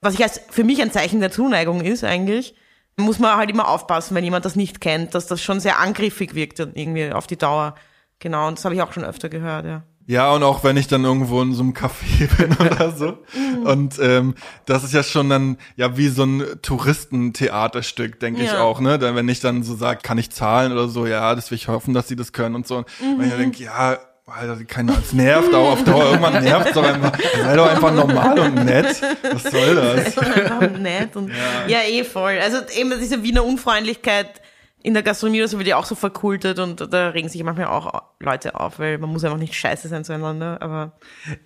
was 0.00 0.14
ich 0.14 0.22
als 0.22 0.40
für 0.50 0.64
mich 0.64 0.80
ein 0.82 0.92
Zeichen 0.92 1.20
der 1.20 1.32
Zuneigung 1.32 1.80
ist 1.80 2.04
eigentlich, 2.04 2.54
muss 2.96 3.18
man 3.18 3.36
halt 3.36 3.50
immer 3.50 3.66
aufpassen, 3.66 4.14
wenn 4.14 4.22
jemand 4.22 4.44
das 4.44 4.54
nicht 4.54 4.80
kennt, 4.80 5.14
dass 5.14 5.26
das 5.26 5.42
schon 5.42 5.58
sehr 5.58 5.78
angriffig 5.78 6.34
wirkt 6.34 6.60
irgendwie 6.60 7.10
auf 7.10 7.26
die 7.26 7.38
Dauer. 7.38 7.74
Genau, 8.20 8.46
und 8.46 8.58
das 8.58 8.64
habe 8.64 8.74
ich 8.74 8.82
auch 8.82 8.92
schon 8.92 9.04
öfter 9.04 9.28
gehört, 9.28 9.64
ja. 9.64 9.82
Ja, 10.06 10.32
und 10.32 10.42
auch 10.42 10.62
wenn 10.64 10.76
ich 10.76 10.86
dann 10.86 11.04
irgendwo 11.04 11.40
in 11.40 11.54
so 11.54 11.62
einem 11.62 11.72
Café 11.72 12.28
bin 12.36 12.54
oder 12.58 12.90
so. 12.90 13.18
und 13.64 13.98
ähm, 14.00 14.34
das 14.66 14.84
ist 14.84 14.92
ja 14.92 15.02
schon 15.02 15.30
dann 15.30 15.56
ja 15.76 15.96
wie 15.96 16.08
so 16.08 16.24
ein 16.24 16.44
Touristentheaterstück, 16.60 18.20
denke 18.20 18.42
ja. 18.42 18.52
ich 18.52 18.58
auch, 18.58 18.80
ne? 18.80 18.98
Dann, 18.98 19.16
wenn 19.16 19.28
ich 19.28 19.40
dann 19.40 19.62
so 19.62 19.74
sage, 19.74 20.00
kann 20.02 20.18
ich 20.18 20.30
zahlen 20.30 20.72
oder 20.72 20.88
so, 20.88 21.06
ja, 21.06 21.34
das 21.34 21.50
will 21.50 21.56
ich 21.56 21.68
hoffen, 21.68 21.94
dass 21.94 22.08
sie 22.08 22.16
das 22.16 22.32
können 22.32 22.54
und 22.54 22.66
so. 22.66 22.80
Mhm. 22.80 23.18
wenn 23.18 23.24
ich 23.24 23.30
dann 23.30 23.40
denke, 23.40 23.64
ja, 23.64 23.98
Alter, 24.26 24.64
keine 24.64 24.92
es 24.92 25.12
nervt 25.12 25.52
auch 25.52 25.72
auf 25.72 25.84
Dauer. 25.84 26.06
Irgendwann 26.06 26.42
nervt 26.42 26.68
es 26.68 26.72
doch 26.72 26.82
einfach. 26.82 27.12
Sei 27.42 27.56
doch 27.56 27.68
einfach 27.68 27.92
normal 27.92 28.38
und 28.38 28.64
nett. 28.64 29.02
Was 29.30 29.42
soll 29.42 29.74
das? 29.74 30.16
einfach 30.16 30.78
nett 30.78 31.14
und 31.14 31.28
ja. 31.68 31.82
ja, 31.82 31.86
eh 31.86 32.04
voll. 32.04 32.38
Also 32.42 32.58
eben 32.74 32.98
diese 32.98 33.22
Wiener 33.22 33.44
Unfreundlichkeit 33.44 34.40
in 34.84 34.92
der 34.92 35.02
Gastronomie 35.02 35.40
oder 35.40 35.48
so 35.48 35.56
wird 35.56 35.66
ja 35.66 35.78
auch 35.78 35.86
so 35.86 35.94
verkultet 35.94 36.58
und 36.58 36.92
da 36.92 37.08
regen 37.08 37.30
sich 37.30 37.42
manchmal 37.42 37.68
auch 37.68 38.02
Leute 38.20 38.60
auf, 38.60 38.78
weil 38.78 38.98
man 38.98 39.08
muss 39.08 39.24
einfach 39.24 39.38
nicht 39.38 39.54
scheiße 39.54 39.88
sein 39.88 40.04
zueinander. 40.04 40.60
Aber 40.60 40.92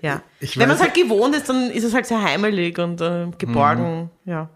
ja, 0.03 0.22
Ich 0.41 0.59
wenn 0.59 0.66
man 0.66 0.76
es 0.76 0.82
halt 0.82 0.95
gewohnt 0.95 1.36
ist, 1.36 1.49
dann 1.49 1.70
ist 1.70 1.84
es 1.84 1.95
halt 1.95 2.07
sehr 2.07 2.20
heimelig 2.20 2.80
und 2.80 3.01
äh, 3.01 3.28
geborgen. 3.39 4.11
Ja. 4.24 4.49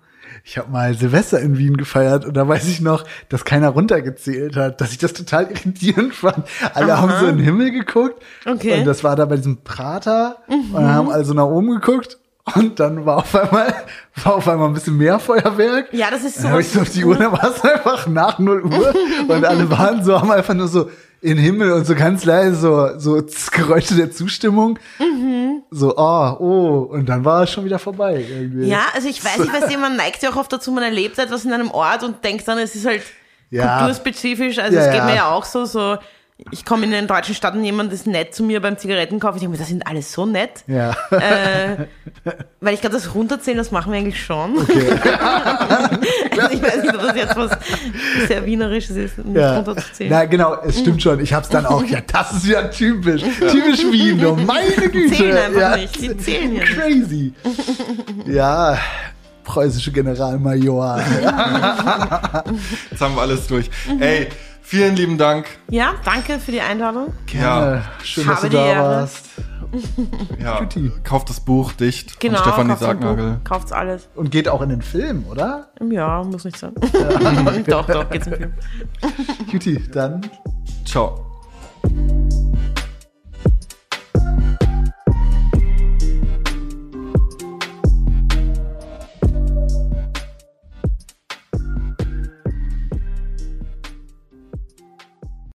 Ich 0.45 0.59
habe 0.59 0.69
mal 0.71 0.95
Silvester 0.95 1.39
in 1.41 1.59
Wien 1.59 1.77
gefeiert 1.77 2.25
und 2.25 2.35
da 2.37 2.49
weiß 2.49 2.67
ich 2.67 2.81
noch, 2.81 3.05
dass 3.29 3.45
keiner 3.45 3.69
runtergezählt 3.69 4.57
hat, 4.57 4.81
dass 4.81 4.91
ich 4.91 4.99
das 4.99 5.13
total 5.13 5.45
irritierend 5.51 6.13
fand. 6.15 6.49
Alle 6.75 7.01
haben 7.01 7.13
so 7.21 7.27
in 7.27 7.37
den 7.37 7.45
Himmel 7.45 7.71
geguckt 7.71 8.21
Okay. 8.45 8.81
und 8.81 8.85
das 8.85 9.05
war 9.05 9.15
da 9.15 9.27
bei 9.27 9.37
diesem 9.37 9.63
Prater 9.63 10.39
und 10.49 10.73
dann 10.75 10.89
haben 10.93 11.09
also 11.09 11.35
nach 11.35 11.47
oben 11.47 11.71
geguckt 11.71 12.19
und 12.57 12.81
dann 12.81 13.07
war 13.07 13.19
auf 13.19 13.35
einmal 13.35 13.75
war 14.25 14.35
auf 14.35 14.49
einmal 14.49 14.69
ein 14.69 14.75
bisschen 14.75 14.97
mehr 14.97 15.19
Feuerwerk. 15.19 15.89
Ja, 15.93 16.11
das 16.11 16.25
ist 16.25 16.37
so. 16.37 16.43
Dann 16.43 16.53
habe 16.53 16.61
ich 16.63 16.69
so 16.69 16.81
auf 16.81 16.91
die 16.91 17.05
Uhr, 17.05 17.17
dann 17.17 17.33
war 17.33 17.45
es 17.45 17.63
einfach 17.63 18.07
nach 18.09 18.39
0 18.39 18.63
Uhr 18.65 18.95
und 19.29 19.45
alle 19.45 19.71
waren 19.71 20.03
so, 20.05 20.21
haben 20.21 20.31
einfach 20.31 20.55
nur 20.55 20.69
so 20.69 20.91
in 21.21 21.37
den 21.37 21.39
Himmel 21.39 21.71
und 21.71 21.87
so 21.87 21.95
ganz 21.95 22.25
leise 22.25 22.57
so, 22.57 22.99
so 22.99 23.23
Geräusche 23.53 23.95
der 23.95 24.11
Zustimmung. 24.11 24.79
Mhm. 24.99 25.63
So, 25.71 25.95
oh, 25.97 26.37
oh, 26.41 26.79
und 26.91 27.09
dann 27.09 27.25
war 27.25 27.45
es 27.45 27.51
schon 27.53 27.65
wieder 27.65 27.79
vorbei. 27.79 28.27
Irgendwie. 28.29 28.67
Ja, 28.67 28.87
also 28.93 29.09
ich 29.09 29.25
weiß 29.25 29.39
nicht, 29.39 29.53
was 29.53 29.77
man 29.81 29.97
neigt 29.97 30.23
ja 30.25 30.31
auch 30.31 30.37
oft 30.37 30.53
dazu, 30.53 30.73
man 30.73 30.83
erlebt 30.83 31.19
etwas 31.21 31.45
in 31.45 31.53
einem 31.53 31.71
Ort 31.71 32.03
und 32.03 32.25
denkt 32.25 32.47
dann, 32.49 32.59
es 32.59 32.75
ist 32.75 32.87
halt 32.87 33.03
Ja. 33.51 33.79
kulturspezifisch. 33.79 34.59
Also 34.59 34.77
Ja, 34.77 34.83
es 34.85 34.89
geht 34.91 34.99
ja. 34.99 35.05
mir 35.05 35.15
ja 35.15 35.31
auch 35.31 35.45
so, 35.45 35.65
so 35.65 35.97
ich 36.51 36.65
komme 36.65 36.87
in 36.87 36.95
eine 36.95 37.07
deutsche 37.07 37.35
Stadt 37.35 37.55
und 37.55 37.63
jemand 37.65 37.93
ist 37.93 38.07
nett 38.07 38.35
zu 38.35 38.43
mir 38.43 38.61
beim 38.61 38.77
Zigarettenkauf. 38.77 39.37
Ich 39.37 39.41
denke 39.41 39.53
mir, 39.53 39.59
das 39.59 39.69
sind 39.69 39.87
alles 39.87 40.13
so 40.13 40.27
nett. 40.27 40.65
Ja. 40.67 40.91
Äh, 41.11 41.87
weil 42.61 42.75
ich 42.75 42.81
glaube, 42.81 42.97
das 42.97 43.15
Runterzählen, 43.15 43.59
das 43.59 43.71
machen 43.71 43.93
wir 43.93 43.99
eigentlich 43.99 44.21
schon. 44.23 44.59
also 44.59 44.69
ich 46.51 46.63
weiß 46.63 46.83
nicht, 46.83 46.95
ob 46.95 47.03
das 47.03 47.17
jetzt 47.17 47.37
was 47.37 47.53
sehr 48.27 48.45
Wienerisches 48.45 48.97
ist, 48.97 49.19
nicht 49.19 49.37
Ja. 49.37 49.57
runterzuzählen. 49.57 50.11
Na 50.11 50.25
genau, 50.25 50.57
es 50.65 50.81
stimmt 50.81 51.03
schon. 51.03 51.21
Ich 51.21 51.33
hab's 51.33 51.49
dann 51.49 51.67
auch. 51.67 51.83
Ja, 51.93 51.99
das 52.01 52.33
ist 52.33 52.47
ja 52.47 52.69
typisch. 52.69 53.23
Typisch 53.23 53.83
Wien, 53.91 54.19
du. 54.19 54.35
Meine 54.35 54.89
Güte. 54.89 55.15
zählen 55.15 55.37
einfach 55.37 55.61
ja. 55.61 55.77
nicht. 55.77 56.01
Die 56.01 56.17
zählen 56.17 56.53
nicht. 56.55 56.65
Crazy. 56.65 57.35
Ja, 58.27 58.79
preußische 59.45 59.93
Generalmajor. 59.93 61.03
Jetzt 62.91 63.01
haben 63.01 63.15
wir 63.15 63.21
alles 63.21 63.47
durch. 63.47 63.69
Ey, 64.01 64.29
vielen 64.63 64.97
lieben 64.97 65.19
Dank. 65.19 65.47
Ja, 65.69 65.95
danke 66.05 66.39
für 66.39 66.53
die 66.53 66.61
Einladung. 66.61 67.13
Ja, 67.33 67.75
Ja, 67.77 67.83
schön, 68.03 68.25
Habe 68.27 68.35
dass 68.35 68.43
du 68.43 68.49
da 68.57 68.67
Ehre. 68.67 68.83
warst. 68.83 69.27
ja. 70.43 70.67
Kauft 71.05 71.31
das 71.31 71.41
Buch 71.41 71.73
dicht 71.73 72.21
Genau, 72.21 72.39
von 72.39 72.45
Stefanie 72.53 72.77
Sargnagel. 72.77 73.31
Buch, 73.35 73.45
Kauft's 73.45 73.73
alles. 73.73 74.09
Und 74.15 74.31
geht 74.31 74.49
auch 74.49 74.61
in 74.63 74.69
den 74.71 74.83
Film, 74.83 75.25
oder? 75.31 75.69
Ja, 75.91 76.23
muss 76.25 76.45
nicht 76.45 76.59
sein. 76.59 76.73
doch, 77.67 77.87
doch, 77.87 78.09
geht's 78.11 78.27
im 78.27 78.35
Film. 78.35 78.53
Cutie, 79.51 79.83
dann 79.93 80.21
Ciao. 80.85 81.27